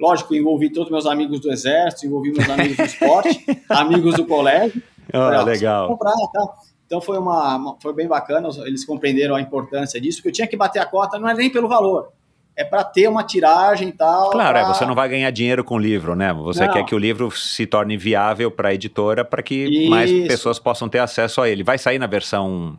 Lógico, 0.00 0.34
envolvi 0.34 0.72
todos 0.72 0.90
meus 0.90 1.04
amigos 1.04 1.40
do 1.40 1.52
exército, 1.52 2.06
envolvi 2.06 2.32
meus 2.32 2.48
amigos 2.48 2.76
do 2.76 2.84
esporte, 2.84 3.44
amigos 3.68 4.14
do 4.14 4.24
colégio. 4.24 4.82
Oh, 5.12 5.44
legal. 5.44 5.88
Comprar, 5.88 6.14
tá? 6.32 6.54
Então 6.86 7.00
foi, 7.00 7.18
uma, 7.18 7.56
uma, 7.56 7.76
foi 7.80 7.92
bem 7.92 8.08
bacana, 8.08 8.48
eles 8.64 8.84
compreenderam 8.84 9.34
a 9.34 9.40
importância 9.40 10.00
disso, 10.00 10.22
que 10.22 10.28
eu 10.28 10.32
tinha 10.32 10.46
que 10.46 10.56
bater 10.56 10.80
a 10.80 10.86
cota, 10.86 11.18
não 11.18 11.28
é 11.28 11.34
nem 11.34 11.50
pelo 11.50 11.68
valor, 11.68 12.12
é 12.56 12.64
para 12.64 12.82
ter 12.82 13.08
uma 13.08 13.22
tiragem 13.22 13.88
e 13.88 13.92
tal. 13.92 14.30
Claro, 14.30 14.58
pra... 14.58 14.60
é, 14.60 14.64
você 14.66 14.86
não 14.86 14.94
vai 14.94 15.08
ganhar 15.08 15.30
dinheiro 15.30 15.62
com 15.62 15.74
o 15.74 15.78
livro, 15.78 16.16
né? 16.16 16.32
Você 16.32 16.66
não. 16.66 16.72
quer 16.72 16.84
que 16.84 16.94
o 16.94 16.98
livro 16.98 17.30
se 17.30 17.66
torne 17.66 17.96
viável 17.96 18.50
para 18.50 18.70
a 18.70 18.74
editora 18.74 19.24
para 19.24 19.42
que 19.42 19.54
Isso. 19.54 19.90
mais 19.90 20.10
pessoas 20.26 20.58
possam 20.58 20.88
ter 20.88 20.98
acesso 20.98 21.42
a 21.42 21.48
ele. 21.48 21.62
Vai 21.62 21.78
sair 21.78 21.98
na 21.98 22.06
versão, 22.06 22.76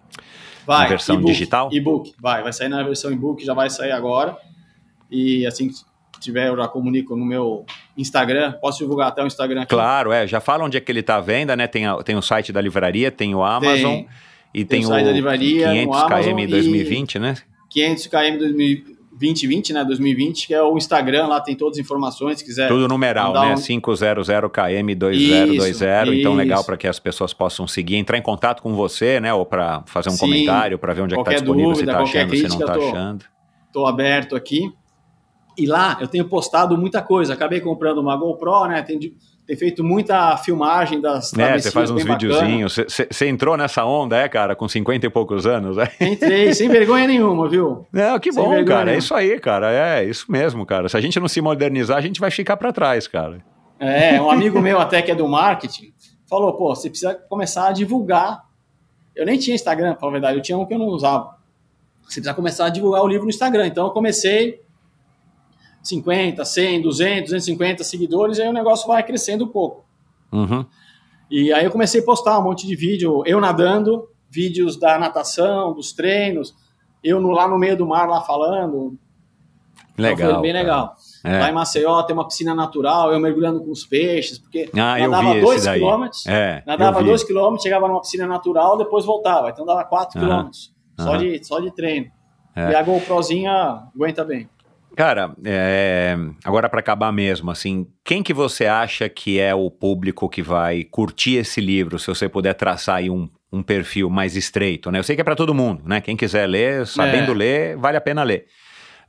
vai, 0.66 0.84
na 0.84 0.88
versão 0.88 1.22
e 1.22 1.24
digital? 1.24 1.70
E-book, 1.72 2.14
vai, 2.20 2.42
vai 2.42 2.52
sair 2.52 2.68
na 2.68 2.82
versão 2.84 3.12
e-book, 3.12 3.46
já 3.46 3.54
vai 3.54 3.70
sair 3.70 3.92
agora. 3.92 4.36
E 5.10 5.46
assim 5.46 5.70
tiver, 6.22 6.48
eu 6.48 6.56
já 6.56 6.68
comunico 6.68 7.16
no 7.16 7.26
meu 7.26 7.66
Instagram. 7.98 8.54
Posso 8.54 8.80
divulgar 8.80 9.10
até 9.10 9.24
o 9.24 9.28
Instagram 9.28 9.62
aqui? 9.62 9.74
Claro, 9.74 10.12
é. 10.12 10.28
Já 10.28 10.40
fala 10.40 10.64
onde 10.64 10.78
é 10.78 10.80
que 10.80 10.92
ele 10.92 11.02
está 11.02 11.18
à 11.18 11.22
venda, 11.22 11.56
né? 11.56 11.68
Tem, 11.68 11.86
a, 11.86 11.98
tem 11.98 12.16
o 12.16 12.22
site 12.22 12.54
da 12.54 12.62
livraria, 12.62 13.12
tem 13.12 13.36
o 13.36 13.44
Amazon 13.44 13.92
tem, 13.92 14.08
e 14.54 14.66
tem, 14.66 14.80
tem 14.80 14.86
o, 14.86 14.90
site 14.90 15.06
da 15.06 15.12
livraria, 15.12 15.70
500 15.70 16.04
km 16.04 16.50
2020, 16.50 17.20
né? 17.20 17.36
500 17.70 18.08
km 18.08 18.38
2020, 19.22 19.74
né? 19.74 19.86
2020, 19.86 20.48
que 20.48 20.54
é 20.54 20.62
o 20.62 20.78
Instagram, 20.78 21.28
lá 21.28 21.40
tem 21.40 21.56
todas 21.56 21.78
as 21.78 21.84
informações, 21.84 22.40
se 22.40 22.46
quiser. 22.46 22.68
Tudo 22.68 22.88
numeral, 22.88 23.34
né? 23.34 23.54
Um... 23.54 23.56
500km2020. 23.56 26.20
Então, 26.20 26.34
legal 26.34 26.64
para 26.64 26.78
que 26.78 26.88
as 26.88 27.00
pessoas 27.00 27.34
possam 27.34 27.68
seguir, 27.68 27.98
entrar 27.98 28.18
em 28.18 28.22
contato 28.22 28.62
com 28.62 28.74
você, 28.74 29.20
né? 29.20 29.34
Ou 29.34 29.46
para 29.46 29.84
fazer 29.86 30.10
um 30.10 30.14
Sim, 30.14 30.20
comentário, 30.20 30.80
para 30.80 30.94
ver 30.94 31.02
onde 31.02 31.14
é 31.14 31.18
que 31.18 31.22
está 31.22 31.34
disponível, 31.34 31.76
se 31.76 31.84
está 31.84 32.00
achando, 32.00 32.36
se 32.36 32.48
não 32.48 32.60
está 32.60 32.74
achando. 32.74 33.26
Estou 33.68 33.88
aberto 33.88 34.36
aqui. 34.36 34.72
E 35.58 35.66
lá 35.66 35.98
eu 36.00 36.08
tenho 36.08 36.26
postado 36.26 36.78
muita 36.78 37.02
coisa. 37.02 37.34
Acabei 37.34 37.60
comprando 37.60 38.00
uma 38.00 38.16
GoPro, 38.16 38.66
né? 38.66 38.82
Tenho, 38.82 39.00
tenho 39.46 39.60
feito 39.60 39.84
muita 39.84 40.38
filmagem 40.38 41.02
das 41.02 41.34
É, 41.38 41.60
você 41.60 41.72
faz 41.72 41.92
uns 41.92 42.04
videozinhos. 42.04 42.78
Você 42.88 43.28
entrou 43.28 43.58
nessa 43.58 43.86
onda, 43.86 44.18
é, 44.18 44.30
cara, 44.30 44.56
com 44.56 44.68
50 44.68 45.06
e 45.06 45.10
poucos 45.10 45.46
anos, 45.46 45.78
é? 45.78 45.92
Entrei, 46.02 46.54
sem 46.54 46.70
vergonha 46.70 47.08
nenhuma, 47.08 47.50
viu? 47.50 47.86
Não, 47.92 48.20
que 48.20 48.32
sem 48.32 48.42
bom, 48.42 48.50
cara. 48.50 48.86
Nenhuma. 48.86 48.92
É 48.92 48.98
isso 48.98 49.14
aí, 49.14 49.40
cara. 49.40 49.72
É 49.72 50.04
isso 50.06 50.32
mesmo, 50.32 50.66
cara. 50.66 50.88
Se 50.88 50.98
a 50.98 51.02
gente 51.02 51.20
não 51.20 51.28
se 51.28 51.42
modernizar, 51.42 51.98
a 51.98 52.02
gente 52.02 52.20
vai 52.20 52.32
ficar 52.32 52.58
para 52.58 52.72
trás, 52.72 53.08
cara. 53.08 53.44
É, 53.80 54.22
um 54.22 54.30
amigo 54.32 54.62
meu 54.62 54.80
até 54.80 55.02
que 55.02 55.12
é 55.12 55.16
do 55.16 55.28
marketing 55.28 55.94
falou, 56.30 56.54
pô, 56.54 56.74
você 56.74 56.90
precisa 56.90 57.14
começar 57.28 57.68
a 57.68 57.72
divulgar. 57.74 58.44
Eu 59.14 59.26
nem 59.26 59.38
tinha 59.38 59.54
Instagram, 59.54 59.96
pra 59.96 60.10
verdade, 60.10 60.38
eu 60.38 60.42
tinha 60.42 60.58
um 60.58 60.66
que 60.66 60.74
eu 60.74 60.80
não 60.80 60.86
usava. 60.86 61.36
Você 62.04 62.22
precisa 62.22 62.34
começar 62.34 62.66
a 62.66 62.70
divulgar 62.70 63.04
o 63.04 63.08
livro 63.08 63.24
no 63.24 63.30
Instagram. 63.30 63.68
Então 63.68 63.88
eu 63.88 63.92
comecei 63.92 64.62
50, 65.84 66.44
100, 66.46 66.82
200, 66.82 67.24
250 67.32 67.84
seguidores, 67.84 68.40
aí 68.40 68.48
o 68.48 68.54
negócio 68.54 68.88
vai 68.88 69.04
crescendo 69.04 69.46
um 69.46 69.48
pouco. 69.48 69.86
Uhum. 70.32 70.66
E 71.30 71.52
aí 71.54 71.64
eu 71.64 71.72
comecei 71.72 72.02
a 72.02 72.04
postar 72.06 72.38
um 72.40 72.44
monte 72.44 72.68
de 72.68 72.76
vídeo, 72.76 73.24
eu 73.26 73.40
nadando, 73.40 74.08
vídeos 74.30 74.78
da 74.78 74.98
natação, 75.00 75.74
dos 75.74 75.94
treinos, 75.94 76.56
eu 77.04 77.20
no, 77.20 77.32
lá 77.32 77.48
no 77.48 77.58
meio 77.58 77.76
do 77.78 77.88
mar 77.88 78.08
lá 78.08 78.22
falando. 78.22 78.98
Legal. 79.98 80.30
Então 80.30 80.42
bem 80.42 80.54
legal. 80.54 80.96
É. 81.24 81.40
Lá 81.40 81.50
em 81.50 81.54
Maceió 81.54 82.02
tem 82.04 82.16
uma 82.16 82.28
piscina 82.28 82.56
natural, 82.56 83.12
eu 83.12 83.20
mergulhando 83.20 83.62
com 83.62 83.72
os 83.72 83.86
peixes, 83.86 84.40
porque 84.40 84.70
ah, 84.74 84.98
nadava 84.98 85.40
2 85.40 85.68
quilômetros, 85.68 86.26
é, 86.26 86.64
nadava 86.66 87.04
2 87.04 87.24
quilômetros, 87.24 87.62
chegava 87.62 87.88
numa 87.88 88.02
piscina 88.02 88.26
natural, 88.26 88.78
depois 88.78 89.06
voltava, 89.06 89.50
então 89.50 89.66
dava 89.66 89.84
4 89.84 90.20
quilômetros, 90.20 90.74
só, 91.00 91.16
de, 91.18 91.44
só 91.44 91.60
de 91.60 91.72
treino. 91.72 92.12
É. 92.56 92.72
E 92.72 92.76
a 92.76 92.84
GoProzinha 92.84 93.84
aguenta 93.96 94.26
bem. 94.26 94.50
Cara, 94.96 95.34
é... 95.46 96.18
agora 96.44 96.68
para 96.70 96.80
acabar 96.80 97.12
mesmo, 97.12 97.50
assim, 97.50 97.88
quem 98.04 98.22
que 98.22 98.34
você 98.34 98.66
acha 98.66 99.08
que 99.08 99.40
é 99.40 99.56
o 99.56 99.72
público 99.72 100.30
que 100.30 100.42
vai 100.42 100.84
curtir 100.84 101.36
esse 101.36 101.62
livro, 101.62 101.98
se 101.98 102.08
você 102.08 102.28
puder 102.28 102.54
traçar 102.54 102.98
aí 102.98 103.10
um, 103.10 103.30
um 103.52 103.64
perfil 103.64 104.10
mais 104.10 104.36
estreito, 104.36 104.92
né? 104.92 105.00
Eu 105.00 105.04
sei 105.04 105.16
que 105.16 105.22
é 105.22 105.26
para 105.26 105.36
todo 105.36 105.54
mundo, 105.54 105.84
né? 105.86 106.02
Quem 106.02 106.18
quiser 106.18 106.48
ler, 106.48 106.86
sabendo 106.86 107.32
é. 107.32 107.36
ler, 107.36 107.78
vale 107.78 107.98
a 107.98 108.02
pena 108.02 108.24
ler. 108.24 108.48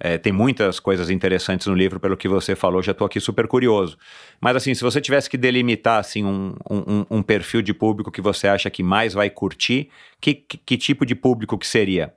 É, 0.04 0.18
tem 0.18 0.32
muitas 0.32 0.80
coisas 0.80 1.10
interessantes 1.10 1.68
no 1.68 1.74
livro, 1.74 2.00
pelo 2.00 2.16
que 2.16 2.26
você 2.26 2.56
falou, 2.56 2.82
já 2.82 2.90
estou 2.90 3.06
aqui 3.06 3.20
super 3.20 3.46
curioso. 3.46 3.96
Mas 4.40 4.56
assim, 4.56 4.74
se 4.74 4.82
você 4.82 5.00
tivesse 5.00 5.30
que 5.30 5.36
delimitar 5.36 6.00
assim, 6.00 6.24
um, 6.24 6.54
um, 6.68 7.06
um 7.09 7.22
perfil 7.22 7.62
de 7.62 7.72
público 7.72 8.10
que 8.10 8.20
você 8.20 8.48
acha 8.48 8.68
que 8.68 8.82
mais 8.82 9.14
vai 9.14 9.30
curtir, 9.30 9.90
que, 10.20 10.34
que, 10.34 10.59
que 10.59 10.76
tipo 10.76 11.06
de 11.06 11.14
público 11.14 11.56
que 11.56 11.66
seria? 11.66 12.12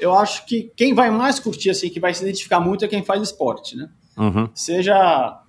Eu 0.00 0.14
acho 0.14 0.46
que 0.46 0.72
quem 0.76 0.94
vai 0.94 1.10
mais 1.10 1.38
curtir, 1.38 1.70
assim, 1.70 1.90
que 1.90 2.00
vai 2.00 2.14
se 2.14 2.22
identificar 2.22 2.60
muito 2.60 2.84
é 2.84 2.88
quem 2.88 3.04
faz 3.04 3.22
esporte, 3.22 3.76
né? 3.76 3.88
Uhum. 4.16 4.48
Seja 4.54 5.40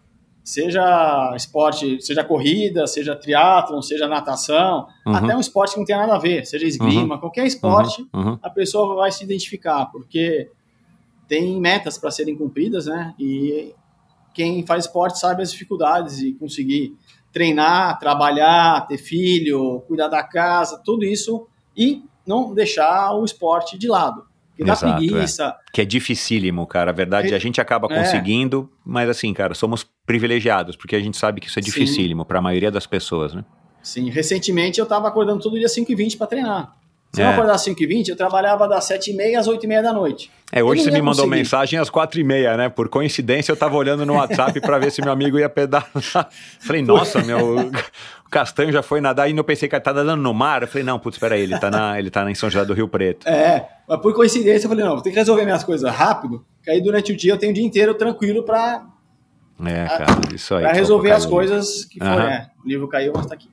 seja 0.43 1.33
esporte, 1.35 2.01
seja 2.01 2.23
corrida, 2.23 2.87
seja 2.87 3.15
triatlon, 3.15 3.81
seja 3.81 4.07
natação, 4.07 4.87
uhum. 5.05 5.15
até 5.15 5.35
um 5.35 5.39
esporte 5.39 5.73
que 5.73 5.79
não 5.79 5.85
tem 5.85 5.95
nada 5.95 6.15
a 6.15 6.19
ver, 6.19 6.45
seja 6.45 6.65
esgrima, 6.65 7.15
uhum. 7.15 7.21
qualquer 7.21 7.45
esporte, 7.45 8.07
uhum. 8.13 8.31
uhum. 8.31 8.39
a 8.41 8.49
pessoa 8.49 8.95
vai 8.95 9.11
se 9.11 9.23
identificar, 9.23 9.85
porque 9.91 10.49
tem 11.27 11.59
metas 11.61 11.97
para 11.97 12.09
serem 12.11 12.35
cumpridas, 12.35 12.87
né? 12.87 13.13
E 13.19 13.73
quem 14.33 14.65
faz 14.65 14.85
esporte 14.85 15.19
sabe 15.19 15.43
as 15.43 15.51
dificuldades 15.51 16.17
de 16.17 16.33
conseguir 16.33 16.97
treinar, 17.31 17.99
trabalhar, 17.99 18.87
ter 18.87 18.97
filho, 18.97 19.81
cuidar 19.87 20.07
da 20.07 20.23
casa, 20.23 20.81
tudo 20.83 21.05
isso 21.05 21.47
e 21.77 22.03
não 22.25 22.53
deixar 22.53 23.13
o 23.13 23.23
esporte 23.23 23.77
de 23.77 23.87
lado 23.87 24.30
que 24.61 24.65
dá 24.65 24.73
Exato, 24.73 24.95
preguiça. 24.95 25.45
É. 25.45 25.71
Que 25.73 25.81
é 25.81 25.85
dificílimo, 25.85 26.67
cara. 26.67 26.91
A 26.91 26.93
verdade, 26.93 27.33
é, 27.33 27.35
a 27.35 27.39
gente 27.39 27.59
acaba 27.59 27.87
é. 27.91 27.97
conseguindo, 27.97 28.69
é. 28.71 28.77
mas 28.85 29.09
assim, 29.09 29.33
cara, 29.33 29.55
somos 29.55 29.85
privilegiados, 30.05 30.75
porque 30.75 30.95
a 30.95 30.99
gente 30.99 31.17
sabe 31.17 31.41
que 31.41 31.47
isso 31.47 31.57
é 31.57 31.61
dificílimo 31.61 32.23
para 32.23 32.39
a 32.39 32.41
maioria 32.41 32.69
das 32.69 32.85
pessoas, 32.85 33.33
né? 33.33 33.43
Sim, 33.81 34.11
recentemente 34.11 34.79
eu 34.79 34.83
estava 34.83 35.07
acordando 35.07 35.41
todo 35.41 35.57
dia 35.57 35.67
5h20 35.67 36.17
para 36.17 36.27
treinar. 36.27 36.75
Se 37.13 37.21
é. 37.21 37.25
eu 37.25 37.29
acordar 37.29 37.55
às 37.55 37.65
5h20, 37.65 38.09
eu 38.09 38.15
trabalhava 38.15 38.67
das 38.67 38.87
7h30 38.87 39.37
às 39.37 39.47
8h30 39.47 39.81
da 39.81 39.91
noite. 39.91 40.31
É, 40.51 40.63
hoje 40.63 40.83
você 40.83 40.91
me 40.91 41.01
mandou 41.01 41.25
conseguir. 41.25 41.29
mensagem 41.29 41.79
às 41.79 41.89
4h30, 41.89 42.57
né? 42.57 42.69
Por 42.69 42.87
coincidência, 42.87 43.51
eu 43.51 43.55
estava 43.55 43.75
olhando 43.75 44.05
no 44.05 44.13
WhatsApp 44.13 44.59
para 44.61 44.79
ver 44.79 44.91
se 44.91 45.01
meu 45.01 45.11
amigo 45.11 45.37
ia 45.37 45.49
pedalar. 45.49 45.89
Falei, 46.59 46.81
nossa, 46.81 47.21
meu, 47.21 47.71
Castanho 48.31 48.71
já 48.71 48.81
foi 48.81 49.01
nadar 49.01 49.29
e 49.29 49.35
eu 49.35 49.43
pensei 49.43 49.67
que 49.67 49.75
ele 49.75 49.83
tá 49.83 49.93
nadando 49.93 50.23
no 50.23 50.33
mar. 50.33 50.61
Eu 50.61 50.67
falei, 50.69 50.85
não, 50.85 50.97
putz, 50.97 51.17
espera 51.17 51.35
aí, 51.35 51.41
ele 51.41 51.59
tá, 51.59 51.69
na, 51.69 51.99
ele 51.99 52.09
tá 52.09 52.29
em 52.31 52.33
São 52.33 52.49
José 52.49 52.63
do 52.63 52.73
Rio 52.73 52.87
Preto. 52.87 53.27
É, 53.27 53.67
mas 53.87 53.99
por 53.99 54.13
coincidência 54.13 54.65
eu 54.65 54.69
falei, 54.69 54.85
não, 54.85 54.93
vou 54.93 55.01
ter 55.01 55.09
que 55.09 55.17
resolver 55.17 55.43
minhas 55.43 55.65
coisas 55.65 55.93
rápido, 55.93 56.45
que 56.63 56.71
aí 56.71 56.81
durante 56.81 57.11
o 57.11 57.17
dia 57.17 57.33
eu 57.33 57.37
tenho 57.37 57.51
o 57.51 57.55
dia 57.55 57.65
inteiro 57.65 57.93
tranquilo 57.93 58.43
pra... 58.43 58.85
É, 59.65 59.85
cara, 59.85 60.33
isso 60.33 60.55
aí. 60.55 60.63
Pra 60.63 60.71
resolver 60.71 61.11
as 61.11 61.25
coisas 61.25 61.85
que 61.85 62.01
uhum. 62.01 62.21
é, 62.21 62.49
o 62.63 62.67
livro 62.67 62.87
caiu, 62.87 63.11
mas 63.13 63.25
tá 63.25 63.35
aqui. 63.35 63.49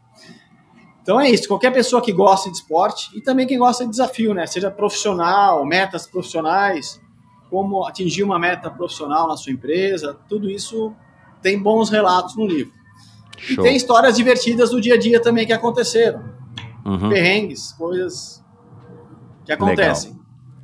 Então 1.09 1.19
é 1.19 1.31
isso, 1.31 1.49
qualquer 1.49 1.73
pessoa 1.73 2.03
que 2.03 2.13
gosta 2.13 2.51
de 2.51 2.57
esporte 2.59 3.09
e 3.17 3.23
também 3.23 3.47
quem 3.47 3.57
gosta 3.57 3.83
de 3.83 3.91
desafio, 3.91 4.35
né? 4.35 4.47
Seja 4.47 4.71
profissional, 4.71 5.65
metas 5.65 6.07
profissionais, 6.07 7.01
como 7.49 7.87
atingir 7.87 8.23
uma 8.23 8.39
meta 8.39 8.71
profissional 8.71 9.27
na 9.27 9.35
sua 9.35 9.51
empresa, 9.51 10.19
tudo 10.29 10.51
isso 10.51 10.95
tem 11.41 11.59
bons 11.59 11.89
relatos 11.89 12.37
no 12.37 12.47
livro. 12.47 12.75
Show. 13.39 13.65
E 13.65 13.69
tem 13.69 13.75
histórias 13.75 14.19
divertidas 14.19 14.69
do 14.69 14.79
dia 14.83 14.97
a 14.97 14.99
dia 14.99 15.19
também 15.19 15.47
que 15.47 15.53
aconteceram. 15.55 16.23
Uhum. 16.85 17.09
Perrengues, 17.09 17.73
coisas 17.73 18.45
que 19.47 19.53
acontecem. 19.53 20.11
Legal. 20.11 20.19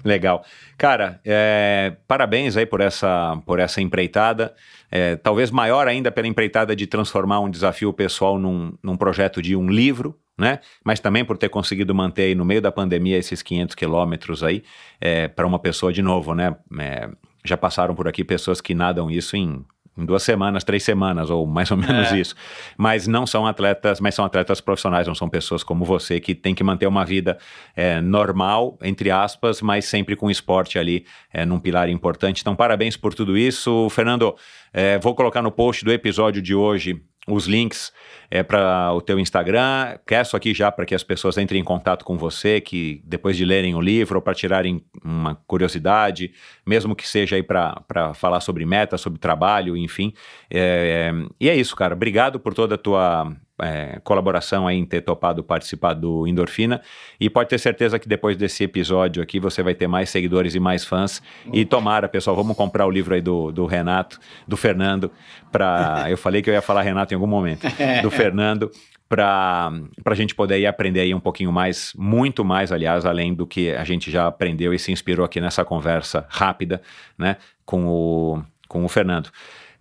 Legal. 0.04 0.44
Cara, 0.76 1.20
é, 1.24 1.96
parabéns 2.06 2.54
aí 2.54 2.66
por 2.66 2.82
essa, 2.82 3.40
por 3.46 3.58
essa 3.58 3.80
empreitada. 3.80 4.54
É, 4.90 5.16
talvez 5.16 5.50
maior 5.50 5.88
ainda 5.88 6.12
pela 6.12 6.26
empreitada 6.26 6.76
de 6.76 6.86
transformar 6.86 7.40
um 7.40 7.48
desafio 7.48 7.90
pessoal 7.94 8.38
num, 8.38 8.74
num 8.82 8.94
projeto 8.94 9.40
de 9.40 9.56
um 9.56 9.70
livro, 9.70 10.14
né? 10.36 10.60
Mas 10.84 11.00
também 11.00 11.24
por 11.24 11.38
ter 11.38 11.48
conseguido 11.48 11.94
manter 11.94 12.22
aí 12.22 12.34
no 12.34 12.44
meio 12.44 12.60
da 12.60 12.72
pandemia 12.72 13.16
esses 13.16 13.42
500 13.42 13.74
quilômetros 13.74 14.42
aí 14.42 14.62
é, 15.00 15.28
para 15.28 15.46
uma 15.46 15.58
pessoa 15.58 15.92
de 15.92 16.02
novo, 16.02 16.34
né? 16.34 16.56
É, 16.78 17.08
já 17.44 17.56
passaram 17.56 17.94
por 17.94 18.08
aqui 18.08 18.24
pessoas 18.24 18.60
que 18.60 18.74
nadam 18.74 19.10
isso 19.10 19.36
em 19.36 19.64
em 19.96 20.04
duas 20.04 20.22
semanas, 20.22 20.64
três 20.64 20.82
semanas, 20.82 21.30
ou 21.30 21.46
mais 21.46 21.70
ou 21.70 21.76
menos 21.76 22.12
é. 22.12 22.18
isso. 22.18 22.34
Mas 22.76 23.06
não 23.06 23.26
são 23.26 23.46
atletas, 23.46 24.00
mas 24.00 24.14
são 24.14 24.24
atletas 24.24 24.60
profissionais, 24.60 25.06
não 25.06 25.14
são 25.14 25.28
pessoas 25.28 25.62
como 25.62 25.84
você 25.84 26.18
que 26.18 26.34
tem 26.34 26.54
que 26.54 26.64
manter 26.64 26.86
uma 26.86 27.04
vida 27.04 27.38
é, 27.76 28.00
normal, 28.00 28.76
entre 28.82 29.10
aspas, 29.10 29.62
mas 29.62 29.84
sempre 29.84 30.16
com 30.16 30.30
esporte 30.30 30.78
ali 30.78 31.06
é, 31.32 31.44
num 31.44 31.60
pilar 31.60 31.88
importante. 31.88 32.40
Então, 32.40 32.56
parabéns 32.56 32.96
por 32.96 33.14
tudo 33.14 33.38
isso. 33.38 33.88
Fernando, 33.90 34.34
é, 34.72 34.98
vou 34.98 35.14
colocar 35.14 35.42
no 35.42 35.52
post 35.52 35.84
do 35.84 35.92
episódio 35.92 36.42
de 36.42 36.54
hoje 36.54 37.00
os 37.26 37.46
links 37.46 37.92
é 38.30 38.42
para 38.42 38.92
o 38.92 39.00
teu 39.00 39.18
Instagram. 39.18 39.98
Peço 40.04 40.36
aqui 40.36 40.52
já 40.52 40.70
para 40.70 40.84
que 40.84 40.94
as 40.94 41.02
pessoas 41.02 41.38
entrem 41.38 41.60
em 41.60 41.64
contato 41.64 42.04
com 42.04 42.18
você, 42.18 42.60
que 42.60 43.00
depois 43.04 43.36
de 43.36 43.44
lerem 43.44 43.74
o 43.74 43.80
livro 43.80 44.16
ou 44.16 44.22
para 44.22 44.34
tirarem 44.34 44.84
uma 45.02 45.34
curiosidade, 45.46 46.32
mesmo 46.66 46.94
que 46.94 47.08
seja 47.08 47.36
aí 47.36 47.42
para 47.42 48.12
falar 48.14 48.40
sobre 48.40 48.66
meta, 48.66 48.98
sobre 48.98 49.18
trabalho, 49.18 49.76
enfim. 49.76 50.12
É, 50.50 51.12
é, 51.12 51.28
e 51.40 51.48
é 51.48 51.56
isso, 51.56 51.74
cara. 51.74 51.94
Obrigado 51.94 52.38
por 52.38 52.52
toda 52.52 52.74
a 52.74 52.78
tua 52.78 53.34
é, 53.60 54.00
colaboração 54.02 54.66
aí 54.66 54.76
em 54.76 54.84
ter 54.84 55.00
topado 55.00 55.42
participar 55.42 55.94
do 55.94 56.26
Endorfina. 56.26 56.80
E 57.20 57.30
pode 57.30 57.48
ter 57.48 57.58
certeza 57.58 57.98
que 57.98 58.08
depois 58.08 58.36
desse 58.36 58.64
episódio 58.64 59.22
aqui 59.22 59.38
você 59.38 59.62
vai 59.62 59.74
ter 59.74 59.86
mais 59.86 60.10
seguidores 60.10 60.54
e 60.54 60.60
mais 60.60 60.84
fãs. 60.84 61.22
E 61.52 61.64
tomara, 61.64 62.08
pessoal, 62.08 62.34
vamos 62.36 62.56
comprar 62.56 62.86
o 62.86 62.90
livro 62.90 63.14
aí 63.14 63.20
do, 63.20 63.52
do 63.52 63.66
Renato, 63.66 64.18
do 64.46 64.56
Fernando, 64.56 65.10
para. 65.52 66.06
eu 66.10 66.16
falei 66.16 66.42
que 66.42 66.50
eu 66.50 66.54
ia 66.54 66.62
falar 66.62 66.82
Renato 66.82 67.14
em 67.14 67.16
algum 67.16 67.26
momento. 67.26 67.66
Do 68.02 68.10
Fernando, 68.12 68.70
para 69.08 69.70
a 70.04 70.14
gente 70.14 70.34
poder 70.34 70.58
ir 70.58 70.66
aprender 70.66 71.00
aí 71.00 71.14
um 71.14 71.20
pouquinho 71.20 71.52
mais, 71.52 71.92
muito 71.96 72.44
mais, 72.44 72.72
aliás, 72.72 73.04
além 73.04 73.34
do 73.34 73.46
que 73.46 73.70
a 73.70 73.84
gente 73.84 74.10
já 74.10 74.26
aprendeu 74.26 74.74
e 74.74 74.78
se 74.78 74.90
inspirou 74.90 75.24
aqui 75.24 75.40
nessa 75.40 75.64
conversa 75.64 76.26
rápida, 76.28 76.82
né, 77.16 77.36
com 77.64 77.86
o, 77.86 78.42
com 78.68 78.84
o 78.84 78.88
Fernando. 78.88 79.30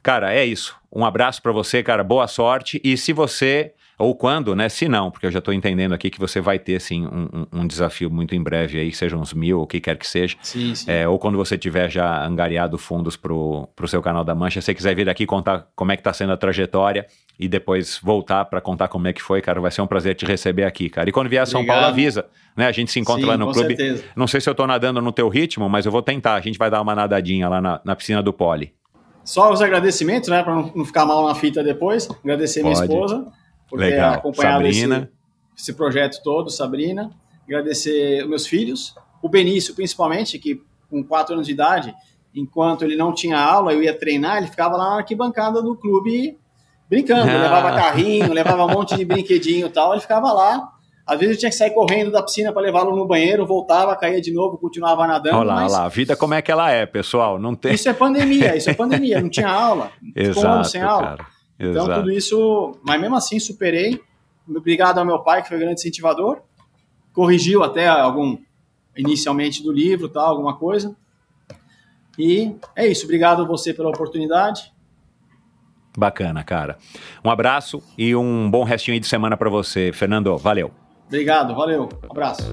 Cara, 0.03 0.33
é 0.33 0.45
isso. 0.45 0.75
Um 0.91 1.05
abraço 1.05 1.41
para 1.41 1.51
você, 1.51 1.81
cara. 1.81 2.03
Boa 2.03 2.27
sorte. 2.27 2.79
E 2.83 2.97
se 2.97 3.13
você 3.13 3.73
ou 3.97 4.15
quando, 4.15 4.55
né? 4.55 4.69
Se 4.69 4.87
não, 4.87 5.09
porque 5.09 5.25
eu 5.25 5.31
já 5.31 5.39
estou 5.39 5.53
entendendo 5.53 5.93
aqui 5.93 6.09
que 6.09 6.19
você 6.19 6.41
vai 6.41 6.59
ter, 6.59 6.81
sim, 6.81 7.05
um, 7.05 7.45
um, 7.53 7.67
desafio 7.67 8.09
muito 8.09 8.35
em 8.35 8.41
breve 8.41 8.79
aí, 8.79 8.91
seja 8.91 9.15
uns 9.15 9.33
mil, 9.33 9.59
ou 9.59 9.63
o 9.63 9.67
que 9.67 9.79
quer 9.79 9.97
que 9.97 10.05
seja. 10.05 10.35
Sim, 10.41 10.75
sim. 10.75 10.91
É, 10.91 11.07
ou 11.07 11.17
quando 11.17 11.37
você 11.37 11.57
tiver 11.57 11.89
já 11.89 12.25
angariado 12.25 12.77
fundos 12.77 13.15
para 13.15 13.31
o 13.31 13.87
seu 13.87 14.01
canal 14.01 14.23
da 14.23 14.33
Mancha, 14.33 14.59
se 14.61 14.65
você 14.65 14.73
quiser 14.73 14.95
vir 14.95 15.07
aqui 15.07 15.25
contar 15.25 15.67
como 15.75 15.91
é 15.91 15.95
que 15.95 16.01
está 16.01 16.11
sendo 16.11 16.33
a 16.33 16.37
trajetória 16.37 17.05
e 17.39 17.47
depois 17.47 17.99
voltar 18.01 18.45
para 18.45 18.59
contar 18.59 18.87
como 18.87 19.07
é 19.07 19.13
que 19.13 19.21
foi, 19.21 19.41
cara, 19.41 19.61
vai 19.61 19.71
ser 19.71 19.81
um 19.81 19.87
prazer 19.87 20.15
te 20.15 20.25
receber 20.25 20.63
aqui, 20.63 20.89
cara. 20.89 21.07
E 21.07 21.11
quando 21.11 21.29
vier 21.29 21.43
a 21.43 21.45
São 21.45 21.61
Obrigado. 21.61 21.81
Paulo, 21.81 21.93
avisa, 21.93 22.25
né? 22.57 22.67
A 22.67 22.71
gente 22.71 22.91
se 22.91 22.99
encontra 22.99 23.23
sim, 23.23 23.29
lá 23.29 23.37
no 23.37 23.51
clube. 23.51 23.75
Certeza. 23.75 24.03
Não 24.15 24.27
sei 24.27 24.41
se 24.41 24.49
eu 24.49 24.51
estou 24.51 24.67
nadando 24.67 25.01
no 25.01 25.11
teu 25.11 25.29
ritmo, 25.29 25.69
mas 25.69 25.85
eu 25.85 25.91
vou 25.91 26.01
tentar. 26.01 26.33
A 26.33 26.41
gente 26.41 26.57
vai 26.57 26.69
dar 26.69 26.81
uma 26.81 26.95
nadadinha 26.95 27.47
lá 27.47 27.61
na, 27.61 27.79
na 27.85 27.95
piscina 27.95 28.21
do 28.21 28.33
Poli. 28.33 28.73
Só 29.23 29.51
os 29.51 29.61
agradecimentos, 29.61 30.29
né? 30.29 30.43
Para 30.43 30.55
não 30.55 30.85
ficar 30.85 31.05
mal 31.05 31.25
na 31.27 31.35
fita 31.35 31.63
depois. 31.63 32.09
Agradecer 32.23 32.61
Pode. 32.61 32.73
minha 32.73 32.85
esposa 32.85 33.31
por 33.69 33.79
Legal. 33.79 34.11
ter 34.11 34.17
acompanhado 34.17 34.67
esse, 34.67 35.09
esse, 35.57 35.73
projeto 35.73 36.21
todo, 36.23 36.49
Sabrina. 36.49 37.11
Agradecer 37.45 38.27
meus 38.27 38.45
filhos, 38.45 38.95
o 39.21 39.27
Benício 39.27 39.73
principalmente, 39.73 40.37
que 40.39 40.61
com 40.89 41.03
quatro 41.03 41.33
anos 41.33 41.47
de 41.47 41.53
idade, 41.53 41.93
enquanto 42.35 42.83
ele 42.83 42.95
não 42.95 43.13
tinha 43.13 43.37
aula, 43.37 43.73
eu 43.73 43.81
ia 43.81 43.97
treinar, 43.97 44.37
ele 44.37 44.47
ficava 44.47 44.77
lá 44.77 44.91
na 44.91 44.97
arquibancada 44.97 45.61
do 45.61 45.75
clube 45.75 46.37
brincando, 46.89 47.31
ah. 47.31 47.41
levava 47.41 47.75
carrinho, 47.75 48.31
levava 48.31 48.65
um 48.65 48.69
monte 48.69 48.95
de 48.95 49.03
brinquedinho 49.03 49.67
e 49.67 49.69
tal, 49.69 49.93
ele 49.93 50.01
ficava 50.01 50.31
lá. 50.31 50.72
Às 51.05 51.19
vezes 51.19 51.35
eu 51.35 51.39
tinha 51.39 51.49
que 51.49 51.57
sair 51.57 51.71
correndo 51.71 52.11
da 52.11 52.23
piscina 52.23 52.53
para 52.53 52.61
levá-lo 52.61 52.95
no 52.95 53.05
banheiro, 53.05 53.45
voltava, 53.45 53.95
caía 53.95 54.21
de 54.21 54.31
novo, 54.31 54.57
continuava 54.57 55.05
nadando. 55.05 55.37
Olha 55.37 55.47
lá, 55.47 55.55
mas... 55.55 55.71
olha 55.73 55.81
lá, 55.81 55.85
a 55.85 55.89
vida 55.89 56.15
como 56.15 56.33
é 56.33 56.41
que 56.41 56.51
ela 56.51 56.71
é, 56.71 56.85
pessoal, 56.85 57.37
não 57.37 57.53
tem... 57.55 57.73
Isso 57.73 57.89
é 57.89 57.93
pandemia, 57.93 58.55
isso 58.55 58.69
é 58.69 58.73
pandemia, 58.73 59.21
não 59.21 59.29
tinha 59.29 59.49
aula, 59.49 59.91
Exato, 60.15 60.69
sem 60.69 60.81
aula. 60.81 61.17
Cara. 61.17 61.27
Então, 61.59 61.83
Exato. 61.83 61.99
tudo 61.99 62.11
isso, 62.11 62.77
mas 62.83 62.99
mesmo 62.99 63.15
assim, 63.15 63.37
superei. 63.37 63.99
Obrigado 64.47 64.97
ao 64.97 65.05
meu 65.05 65.19
pai, 65.19 65.41
que 65.41 65.49
foi 65.49 65.57
grande 65.57 65.75
incentivador. 65.75 66.41
Corrigiu 67.13 67.63
até 67.63 67.87
algum, 67.87 68.37
inicialmente 68.97 69.61
do 69.61 69.71
livro, 69.71 70.09
tal, 70.09 70.27
alguma 70.27 70.55
coisa. 70.55 70.95
E 72.17 72.55
é 72.75 72.87
isso. 72.87 73.05
Obrigado 73.05 73.43
a 73.43 73.45
você 73.45 73.73
pela 73.73 73.89
oportunidade. 73.89 74.71
Bacana, 75.97 76.43
cara. 76.43 76.77
Um 77.23 77.29
abraço 77.29 77.83
e 77.97 78.15
um 78.15 78.49
bom 78.49 78.63
restinho 78.63 78.99
de 78.99 79.07
semana 79.07 79.37
para 79.37 79.49
você, 79.49 79.91
Fernando. 79.93 80.35
Valeu. 80.37 80.82
Obrigado, 81.07 81.55
valeu. 81.55 81.89
Um 82.03 82.11
abraço. 82.11 82.43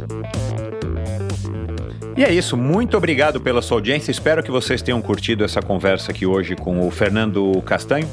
E 2.16 2.24
é 2.24 2.32
isso, 2.32 2.56
muito 2.56 2.96
obrigado 2.96 3.40
pela 3.40 3.62
sua 3.62 3.78
audiência. 3.78 4.10
Espero 4.10 4.42
que 4.42 4.50
vocês 4.50 4.82
tenham 4.82 5.00
curtido 5.00 5.44
essa 5.44 5.62
conversa 5.62 6.10
aqui 6.10 6.26
hoje 6.26 6.54
com 6.54 6.86
o 6.86 6.90
Fernando 6.90 7.62
Castanho 7.62 8.08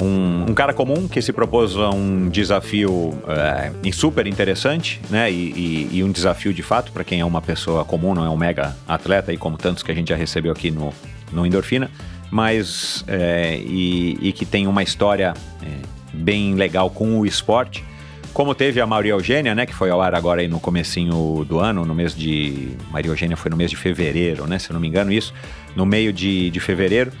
um, 0.00 0.50
um, 0.50 0.54
cara 0.54 0.72
comum 0.72 1.06
que 1.06 1.20
se 1.20 1.32
propôs 1.32 1.76
a 1.76 1.90
um 1.90 2.28
desafio 2.28 3.12
é, 3.28 3.92
super 3.92 4.26
interessante, 4.26 5.00
né? 5.10 5.30
E, 5.30 5.88
e, 5.92 5.98
e, 5.98 6.04
um 6.04 6.10
desafio 6.10 6.52
de 6.52 6.62
fato 6.62 6.92
para 6.92 7.04
quem 7.04 7.20
é 7.20 7.24
uma 7.24 7.40
pessoa 7.40 7.84
comum, 7.84 8.14
não 8.14 8.24
é 8.24 8.28
um 8.28 8.36
mega 8.36 8.76
atleta, 8.86 9.32
e 9.32 9.36
como 9.36 9.56
tantos 9.56 9.82
que 9.82 9.90
a 9.90 9.94
gente 9.94 10.08
já 10.08 10.16
recebeu 10.16 10.52
aqui 10.52 10.70
no, 10.70 10.92
no 11.30 11.46
Endorfina, 11.46 11.90
mas 12.30 13.04
é, 13.06 13.58
e, 13.58 14.18
e, 14.20 14.32
que 14.32 14.44
tem 14.44 14.66
uma 14.66 14.82
história 14.82 15.34
é, 15.62 15.66
bem 16.12 16.54
legal 16.54 16.90
com 16.90 17.18
o 17.20 17.26
esporte. 17.26 17.84
Como 18.32 18.54
teve 18.54 18.80
a 18.80 18.86
Maria 18.86 19.12
Eugênia, 19.12 19.54
né, 19.54 19.66
que 19.66 19.74
foi 19.74 19.90
ao 19.90 20.00
ar 20.00 20.14
agora 20.14 20.40
aí 20.40 20.48
no 20.48 20.58
comecinho 20.58 21.44
do 21.44 21.58
ano, 21.58 21.84
no 21.84 21.94
mês 21.94 22.14
de... 22.14 22.70
Maria 22.90 23.10
Eugênia 23.10 23.36
foi 23.36 23.50
no 23.50 23.56
mês 23.56 23.70
de 23.70 23.76
fevereiro, 23.76 24.46
né, 24.46 24.58
se 24.58 24.70
eu 24.70 24.74
não 24.74 24.80
me 24.80 24.88
engano 24.88 25.12
isso, 25.12 25.32
no 25.76 25.84
meio 25.84 26.12
de, 26.12 26.50
de 26.50 26.60
fevereiro. 26.60 27.12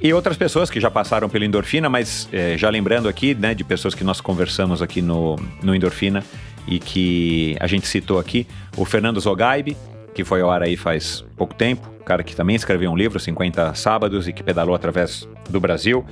E 0.00 0.12
outras 0.12 0.36
pessoas 0.36 0.70
que 0.70 0.80
já 0.80 0.90
passaram 0.90 1.28
pelo 1.28 1.44
Endorfina, 1.44 1.88
mas 1.88 2.28
é, 2.32 2.56
já 2.56 2.70
lembrando 2.70 3.08
aqui, 3.08 3.34
né, 3.34 3.54
de 3.54 3.64
pessoas 3.64 3.94
que 3.94 4.04
nós 4.04 4.20
conversamos 4.20 4.80
aqui 4.80 5.02
no, 5.02 5.36
no 5.62 5.74
Endorfina 5.74 6.24
e 6.66 6.78
que 6.78 7.56
a 7.60 7.66
gente 7.66 7.86
citou 7.86 8.18
aqui, 8.18 8.46
o 8.76 8.84
Fernando 8.84 9.18
Zogaibe, 9.20 9.76
que 10.14 10.24
foi 10.24 10.40
ao 10.40 10.50
ar 10.50 10.62
aí 10.62 10.76
faz 10.76 11.24
pouco 11.36 11.54
tempo, 11.54 11.88
cara 12.04 12.22
que 12.22 12.34
também 12.34 12.56
escreveu 12.56 12.90
um 12.90 12.96
livro, 12.96 13.20
50 13.20 13.74
Sábados, 13.74 14.26
e 14.26 14.32
que 14.32 14.42
pedalou 14.42 14.74
através 14.74 15.28
do 15.48 15.60
Brasil. 15.60 16.04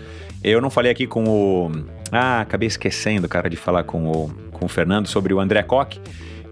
Eu 0.42 0.60
não 0.60 0.70
falei 0.70 0.90
aqui 0.90 1.06
com 1.06 1.24
o. 1.24 1.70
Ah, 2.12 2.40
acabei 2.40 2.66
esquecendo, 2.66 3.28
cara, 3.28 3.50
de 3.50 3.56
falar 3.56 3.84
com 3.84 4.06
o, 4.06 4.30
com 4.52 4.66
o 4.66 4.68
Fernando 4.68 5.08
sobre 5.08 5.34
o 5.34 5.40
André 5.40 5.62
Koch, 5.62 6.00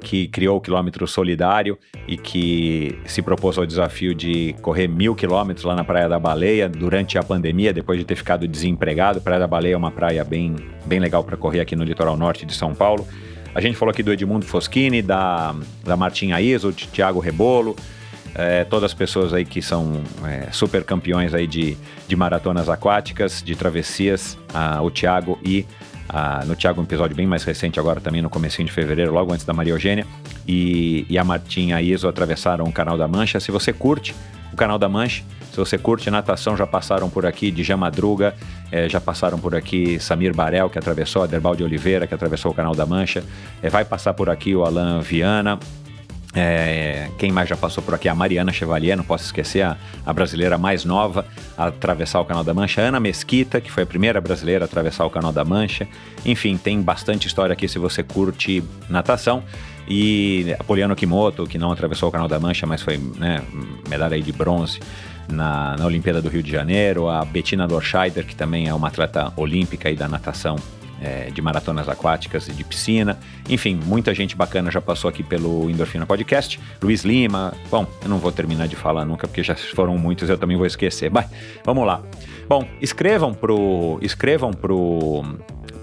que 0.00 0.26
criou 0.28 0.56
o 0.56 0.60
quilômetro 0.60 1.06
solidário 1.06 1.78
e 2.08 2.16
que 2.16 2.98
se 3.06 3.22
propôs 3.22 3.56
ao 3.56 3.64
desafio 3.64 4.14
de 4.14 4.54
correr 4.60 4.88
mil 4.88 5.14
quilômetros 5.14 5.64
lá 5.64 5.74
na 5.74 5.84
Praia 5.84 6.08
da 6.08 6.18
Baleia 6.18 6.68
durante 6.68 7.16
a 7.18 7.22
pandemia, 7.22 7.72
depois 7.72 7.98
de 7.98 8.04
ter 8.04 8.16
ficado 8.16 8.48
desempregado. 8.48 9.20
Praia 9.20 9.40
da 9.40 9.46
Baleia 9.46 9.74
é 9.74 9.76
uma 9.76 9.90
praia 9.90 10.24
bem, 10.24 10.56
bem 10.84 10.98
legal 10.98 11.22
para 11.22 11.36
correr 11.36 11.60
aqui 11.60 11.76
no 11.76 11.84
litoral 11.84 12.16
norte 12.16 12.44
de 12.44 12.54
São 12.54 12.74
Paulo. 12.74 13.06
A 13.54 13.60
gente 13.60 13.76
falou 13.76 13.92
aqui 13.92 14.02
do 14.02 14.12
Edmundo 14.12 14.44
Foschini, 14.44 15.00
da, 15.00 15.54
da 15.84 15.96
Martinha 15.96 16.40
Iso, 16.40 16.72
Thiago 16.72 17.20
Rebolo, 17.20 17.76
é, 18.34 18.64
todas 18.64 18.90
as 18.90 18.94
pessoas 18.94 19.32
aí 19.32 19.44
que 19.44 19.62
são 19.62 20.02
é, 20.24 20.50
super 20.50 20.84
campeões 20.84 21.32
aí 21.34 21.46
de, 21.46 21.76
de 22.08 22.16
maratonas 22.16 22.68
aquáticas, 22.68 23.42
de 23.42 23.54
travessias, 23.54 24.36
a, 24.52 24.82
o 24.82 24.90
Thiago 24.90 25.38
e 25.44 25.64
a, 26.08 26.44
no 26.44 26.54
Thiago 26.54 26.80
um 26.80 26.84
episódio 26.84 27.16
bem 27.16 27.26
mais 27.26 27.44
recente 27.44 27.78
agora 27.78 28.00
também 28.00 28.20
no 28.20 28.28
comecinho 28.30 28.66
de 28.66 28.72
fevereiro, 28.72 29.12
logo 29.12 29.32
antes 29.32 29.44
da 29.44 29.52
Maria 29.52 29.72
Eugênia, 29.72 30.06
e, 30.46 31.06
e 31.08 31.18
a 31.18 31.24
Martinha 31.24 31.80
Iso 31.80 32.08
atravessaram 32.08 32.64
o 32.64 32.72
Canal 32.72 32.98
da 32.98 33.08
Mancha. 33.08 33.40
Se 33.40 33.50
você 33.50 33.72
curte 33.72 34.14
o 34.52 34.56
Canal 34.56 34.78
da 34.78 34.88
Mancha, 34.88 35.22
se 35.50 35.56
você 35.56 35.78
curte 35.78 36.10
natação, 36.10 36.56
já 36.56 36.66
passaram 36.66 37.08
por 37.08 37.24
aqui 37.24 37.50
Djan 37.52 37.76
Madruga, 37.76 38.34
é, 38.72 38.88
já 38.88 39.00
passaram 39.00 39.38
por 39.38 39.54
aqui 39.54 40.00
Samir 40.00 40.34
Barel, 40.34 40.68
que 40.68 40.78
atravessou, 40.78 41.22
a 41.22 41.26
Derbal 41.26 41.54
de 41.54 41.62
Oliveira, 41.62 42.08
que 42.08 42.14
atravessou 42.14 42.50
o 42.50 42.54
Canal 42.54 42.74
da 42.74 42.84
Mancha, 42.84 43.22
é, 43.62 43.70
vai 43.70 43.84
passar 43.84 44.14
por 44.14 44.28
aqui 44.28 44.54
o 44.54 44.64
Alain 44.64 45.00
Viana, 45.00 45.58
é, 46.34 47.08
quem 47.16 47.30
mais 47.30 47.48
já 47.48 47.56
passou 47.56 47.82
por 47.82 47.94
aqui? 47.94 48.08
A 48.08 48.14
Mariana 48.14 48.52
Chevalier, 48.52 48.96
não 48.96 49.04
posso 49.04 49.24
esquecer, 49.24 49.62
a, 49.62 49.76
a, 50.04 50.12
brasileira 50.12 50.58
mais 50.58 50.84
nova 50.84 51.24
a 51.56 51.66
atravessar 51.66 52.20
o 52.20 52.24
Canal 52.24 52.42
da 52.42 52.52
Mancha. 52.52 52.80
Ana 52.80 52.98
Mesquita, 52.98 53.60
que 53.60 53.70
foi 53.70 53.84
a 53.84 53.86
primeira 53.86 54.20
brasileira 54.20 54.64
a 54.64 54.66
atravessar 54.66 55.04
o 55.04 55.10
Canal 55.10 55.32
da 55.32 55.44
Mancha. 55.44 55.86
Enfim, 56.24 56.56
tem 56.56 56.82
bastante 56.82 57.28
história 57.28 57.52
aqui 57.52 57.68
se 57.68 57.78
você 57.78 58.02
curte 58.02 58.64
natação. 58.88 59.44
E 59.86 60.54
a 60.58 60.64
Poliano 60.64 60.96
Kimoto, 60.96 61.46
que 61.46 61.58
não 61.58 61.70
atravessou 61.70 62.08
o 62.08 62.12
Canal 62.12 62.26
da 62.26 62.40
Mancha, 62.40 62.66
mas 62.66 62.82
foi 62.82 62.96
né, 62.96 63.40
medalha 63.88 64.20
de 64.20 64.32
bronze 64.32 64.80
na, 65.28 65.76
na 65.76 65.86
Olimpíada 65.86 66.20
do 66.20 66.28
Rio 66.28 66.42
de 66.42 66.50
Janeiro. 66.50 67.08
A 67.08 67.24
Bettina 67.24 67.68
Dorscheider, 67.68 68.26
que 68.26 68.34
também 68.34 68.66
é 68.66 68.74
uma 68.74 68.88
atleta 68.88 69.32
olímpica 69.36 69.88
aí 69.88 69.94
da 69.94 70.08
natação 70.08 70.56
é, 71.00 71.30
de 71.30 71.42
maratonas 71.42 71.88
aquáticas 71.88 72.48
e 72.48 72.52
de 72.52 72.64
piscina. 72.64 73.18
Enfim, 73.48 73.78
muita 73.84 74.14
gente 74.14 74.36
bacana 74.36 74.70
já 74.70 74.80
passou 74.80 75.08
aqui 75.08 75.22
pelo 75.22 75.68
Endorfina 75.70 76.06
Podcast. 76.06 76.60
Luiz 76.82 77.04
Lima, 77.04 77.52
bom, 77.70 77.86
eu 78.02 78.08
não 78.08 78.18
vou 78.18 78.32
terminar 78.32 78.68
de 78.68 78.76
falar 78.76 79.04
nunca, 79.04 79.26
porque 79.26 79.42
já 79.42 79.54
foram 79.54 79.96
muitos, 79.98 80.28
eu 80.28 80.38
também 80.38 80.56
vou 80.56 80.66
esquecer. 80.66 81.10
Mas 81.10 81.26
vamos 81.64 81.86
lá. 81.86 82.02
Bom, 82.48 82.66
escrevam 82.80 83.32
pro. 83.32 83.98
Escrevam 84.02 84.52
pro 84.52 85.22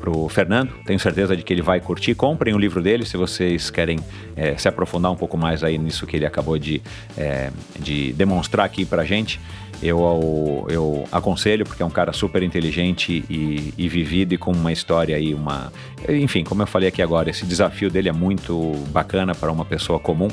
pro 0.02 0.28
Fernando. 0.28 0.74
Tenho 0.84 1.00
certeza 1.00 1.38
de 1.38 1.44
que 1.44 1.54
ele 1.54 1.62
vai 1.62 1.80
curtir. 1.80 2.16
Comprem 2.16 2.54
o 2.54 2.58
livro 2.58 2.82
dele 2.82 3.06
se 3.06 3.16
vocês 3.16 3.70
querem 3.70 4.00
é, 4.36 4.58
se 4.58 4.68
aprofundar 4.68 5.12
um 5.12 5.16
pouco 5.16 5.38
mais 5.38 5.64
aí 5.64 5.78
nisso 5.78 6.08
que 6.08 6.18
ele 6.18 6.26
acabou 6.26 6.58
de, 6.58 6.82
é, 7.16 7.52
de 7.80 8.12
demonstrar 8.14 8.66
aqui 8.66 8.84
pra 8.84 9.06
gente. 9.06 9.40
Eu, 9.82 10.68
eu 10.70 11.08
aconselho, 11.12 11.66
porque 11.66 11.82
é 11.82 11.86
um 11.86 11.90
cara 11.90 12.14
super 12.14 12.44
inteligente 12.44 13.26
e, 13.28 13.74
e 13.76 13.90
vivido 13.90 14.34
e 14.34 14.38
com 14.38 14.52
uma 14.52 14.72
história 14.72 15.16
aí, 15.16 15.34
uma. 15.34 15.74
Enfim, 16.08 16.44
como 16.44 16.62
eu 16.62 16.68
falei 16.68 16.90
aqui 16.90 17.02
agora, 17.02 17.32
esse 17.32 17.46
desafio 17.46 17.90
dele 17.90 18.08
é 18.08 18.12
muito 18.12 18.74
bacana 18.90 19.34
para 19.34 19.52
uma 19.52 19.66
pessoa 19.66 20.00
comum. 20.00 20.28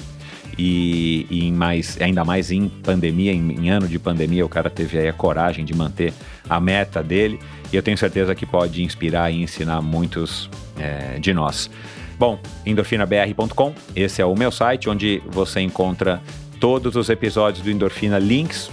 E, 0.59 1.25
e 1.31 1.53
mais, 1.53 2.01
ainda 2.01 2.25
mais 2.25 2.51
em 2.51 2.69
pandemia, 2.69 3.33
em, 3.33 3.53
em, 3.53 3.71
ano 3.71 3.87
de 3.87 3.97
pandemia, 3.97 4.45
o 4.45 4.49
cara 4.49 4.69
teve 4.69 4.99
aí 4.99 5.09
a 5.09 5.13
coragem 5.13 5.65
de 5.65 5.73
manter 5.73 6.13
a 6.51 6.59
meta 6.59 7.01
dele 7.01 7.39
e 7.73 7.77
eu 7.77 7.83
tenho 7.83 7.97
certeza 7.97 8.35
que 8.35 8.45
pode 8.45 8.83
inspirar 8.83 9.31
e 9.31 9.41
ensinar 9.41 9.81
muitos 9.81 10.51
é, 10.77 11.17
de 11.21 11.33
nós. 11.33 11.71
Bom, 12.19 12.41
endorfinabr.com, 12.67 13.73
esse 13.95 14.21
é 14.21 14.25
o 14.27 14.35
meu 14.35 14.51
site 14.51 14.91
onde 14.91 15.23
você 15.27 15.61
encontra 15.61 16.21
todos 16.59 16.97
os 16.97 17.09
episódios 17.09 17.63
do 17.63 17.71
Endorfina, 17.71 18.19
links 18.19 18.69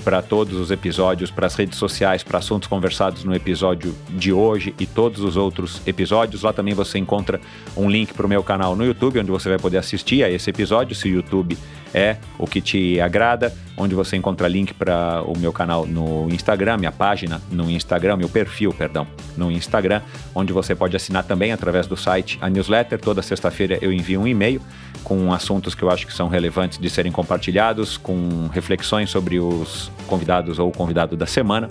para 0.00 0.22
todos 0.22 0.58
os 0.58 0.70
episódios, 0.70 1.30
para 1.30 1.46
as 1.46 1.54
redes 1.54 1.78
sociais, 1.78 2.22
para 2.22 2.38
assuntos 2.38 2.68
conversados 2.68 3.24
no 3.24 3.34
episódio 3.34 3.94
de 4.08 4.32
hoje 4.32 4.74
e 4.78 4.86
todos 4.86 5.22
os 5.22 5.36
outros 5.36 5.80
episódios. 5.86 6.42
Lá 6.42 6.52
também 6.52 6.74
você 6.74 6.98
encontra 6.98 7.40
um 7.76 7.88
link 7.88 8.12
para 8.12 8.26
o 8.26 8.28
meu 8.28 8.42
canal 8.42 8.74
no 8.74 8.84
YouTube, 8.84 9.20
onde 9.20 9.30
você 9.30 9.48
vai 9.48 9.58
poder 9.58 9.78
assistir 9.78 10.24
a 10.24 10.30
esse 10.30 10.50
episódio, 10.50 10.94
se 10.94 11.08
o 11.08 11.12
YouTube 11.12 11.56
é 11.92 12.16
o 12.38 12.46
que 12.46 12.60
te 12.60 13.00
agrada, 13.00 13.52
onde 13.76 13.94
você 13.94 14.16
encontra 14.16 14.46
link 14.46 14.72
para 14.74 15.22
o 15.22 15.36
meu 15.38 15.52
canal 15.52 15.86
no 15.86 16.28
Instagram, 16.30 16.78
minha 16.78 16.92
página 16.92 17.40
no 17.50 17.70
Instagram, 17.70 18.16
meu 18.16 18.28
perfil, 18.28 18.72
perdão, 18.72 19.06
no 19.36 19.50
Instagram, 19.50 20.00
onde 20.34 20.52
você 20.52 20.74
pode 20.74 20.96
assinar 20.96 21.24
também 21.24 21.52
através 21.52 21.86
do 21.86 21.96
site 21.96 22.38
a 22.40 22.48
newsletter. 22.48 23.00
Toda 23.00 23.22
sexta-feira 23.22 23.78
eu 23.80 23.92
envio 23.92 24.20
um 24.20 24.26
e-mail 24.26 24.60
com 25.04 25.32
assuntos 25.32 25.74
que 25.74 25.82
eu 25.82 25.90
acho 25.90 26.06
que 26.06 26.12
são 26.12 26.28
relevantes 26.28 26.78
de 26.78 26.88
serem 26.90 27.12
compartilhados, 27.12 27.96
com 27.96 28.48
reflexões 28.52 29.10
sobre 29.10 29.38
os 29.38 29.90
convidados 30.06 30.58
ou 30.58 30.68
o 30.68 30.72
convidado 30.72 31.16
da 31.16 31.26
semana. 31.26 31.68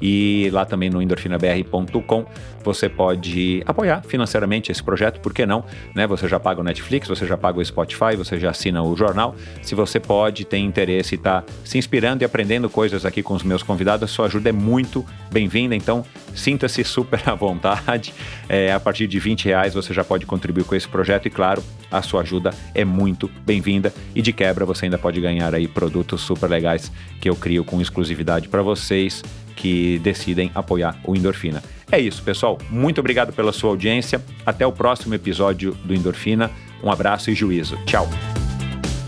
E 0.00 0.48
lá 0.52 0.64
também 0.64 0.90
no 0.90 1.02
endorfinabr.com 1.02 2.26
você 2.68 2.88
pode 2.88 3.62
apoiar 3.64 4.02
financeiramente 4.02 4.70
esse 4.70 4.82
projeto, 4.82 5.20
por 5.20 5.32
que 5.32 5.46
não? 5.46 5.64
Né? 5.94 6.06
Você 6.06 6.28
já 6.28 6.38
paga 6.38 6.60
o 6.60 6.64
Netflix, 6.64 7.08
você 7.08 7.26
já 7.26 7.36
paga 7.36 7.58
o 7.58 7.64
Spotify, 7.64 8.14
você 8.16 8.38
já 8.38 8.50
assina 8.50 8.82
o 8.82 8.94
jornal. 8.94 9.34
Se 9.62 9.74
você 9.74 9.98
pode, 9.98 10.44
tem 10.44 10.66
interesse 10.66 11.14
e 11.14 11.16
está 11.16 11.42
se 11.64 11.78
inspirando 11.78 12.22
e 12.22 12.24
aprendendo 12.26 12.68
coisas 12.68 13.06
aqui 13.06 13.22
com 13.22 13.34
os 13.34 13.42
meus 13.42 13.62
convidados, 13.62 14.10
sua 14.10 14.26
ajuda 14.26 14.50
é 14.50 14.52
muito 14.52 15.04
bem-vinda, 15.32 15.74
então 15.74 16.04
sinta-se 16.34 16.84
super 16.84 17.26
à 17.26 17.34
vontade. 17.34 18.12
É, 18.48 18.72
a 18.72 18.80
partir 18.80 19.06
de 19.06 19.18
20 19.18 19.46
reais 19.46 19.74
você 19.74 19.94
já 19.94 20.04
pode 20.04 20.26
contribuir 20.26 20.64
com 20.64 20.74
esse 20.74 20.88
projeto 20.88 21.26
e, 21.26 21.30
claro, 21.30 21.62
a 21.90 22.02
sua 22.02 22.22
ajuda 22.22 22.50
é 22.74 22.84
muito 22.84 23.30
bem-vinda 23.46 23.92
e 24.14 24.20
de 24.20 24.32
quebra 24.32 24.66
você 24.66 24.86
ainda 24.86 24.98
pode 24.98 25.20
ganhar 25.20 25.54
aí 25.54 25.66
produtos 25.66 26.20
super 26.20 26.48
legais 26.50 26.92
que 27.20 27.28
eu 27.28 27.36
crio 27.36 27.64
com 27.64 27.80
exclusividade 27.80 28.48
para 28.48 28.62
vocês 28.62 29.22
que 29.58 29.98
decidem 29.98 30.52
apoiar 30.54 30.96
o 31.04 31.16
Endorfina. 31.16 31.60
É 31.90 31.98
isso, 31.98 32.22
pessoal. 32.22 32.58
Muito 32.70 33.00
obrigado 33.00 33.32
pela 33.32 33.52
sua 33.52 33.70
audiência. 33.70 34.22
Até 34.46 34.64
o 34.64 34.70
próximo 34.70 35.14
episódio 35.14 35.76
do 35.84 35.92
Endorfina. 35.92 36.48
Um 36.82 36.92
abraço 36.92 37.28
e 37.28 37.34
juízo. 37.34 37.76
Tchau. 37.84 38.08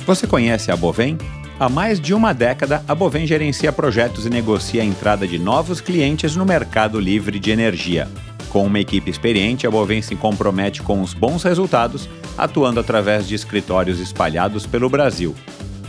Você 0.04 0.26
conhece 0.26 0.72
a 0.72 0.76
Bovem? 0.76 1.16
Há 1.58 1.68
mais 1.68 2.00
de 2.00 2.12
uma 2.12 2.32
década, 2.32 2.82
a 2.88 2.94
Bovem 2.94 3.26
gerencia 3.26 3.70
projetos 3.70 4.26
e 4.26 4.30
negocia 4.30 4.82
a 4.82 4.84
entrada 4.84 5.24
de 5.24 5.38
novos 5.38 5.80
clientes 5.80 6.34
no 6.34 6.44
mercado 6.44 6.98
livre 6.98 7.38
de 7.38 7.52
energia. 7.52 8.08
Com 8.48 8.66
uma 8.66 8.80
equipe 8.80 9.08
experiente, 9.08 9.68
a 9.68 9.70
Bovem 9.70 10.02
se 10.02 10.16
compromete 10.16 10.82
com 10.82 11.00
os 11.00 11.14
bons 11.14 11.44
resultados, 11.44 12.08
atuando 12.36 12.80
através 12.80 13.28
de 13.28 13.36
escritórios 13.36 14.00
espalhados 14.00 14.66
pelo 14.66 14.88
Brasil. 14.88 15.32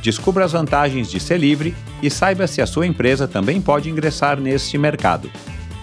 Descubra 0.01 0.45
as 0.45 0.51
vantagens 0.51 1.09
de 1.09 1.19
ser 1.19 1.37
livre 1.37 1.75
e 2.01 2.09
saiba 2.09 2.47
se 2.47 2.61
a 2.61 2.65
sua 2.65 2.87
empresa 2.87 3.27
também 3.27 3.61
pode 3.61 3.89
ingressar 3.89 4.39
neste 4.39 4.77
mercado. 4.77 5.29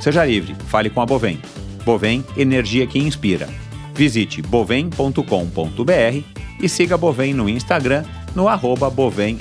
Seja 0.00 0.24
livre, 0.24 0.56
fale 0.66 0.90
com 0.90 1.00
a 1.00 1.06
Bovem. 1.06 1.40
Bovem, 1.84 2.24
energia 2.36 2.86
que 2.86 2.98
inspira. 2.98 3.48
Visite 3.94 4.42
bovem.com.br 4.42 6.22
e 6.60 6.68
siga 6.68 6.94
a 6.96 6.98
Bovem 6.98 7.32
no 7.32 7.48
Instagram 7.48 8.04
no 8.34 8.48
arroba 8.48 8.90
Bovem 8.90 9.38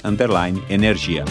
Energia. 0.70 1.26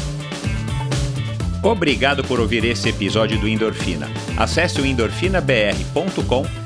Obrigado 1.63 2.23
por 2.23 2.39
ouvir 2.39 2.65
esse 2.65 2.91
episódio 2.91 3.39
do 3.39 3.49
Endorfina. 3.49 4.09
Acesse 4.37 4.81
o 4.81 4.87
endorfinabr.com 4.87 6.66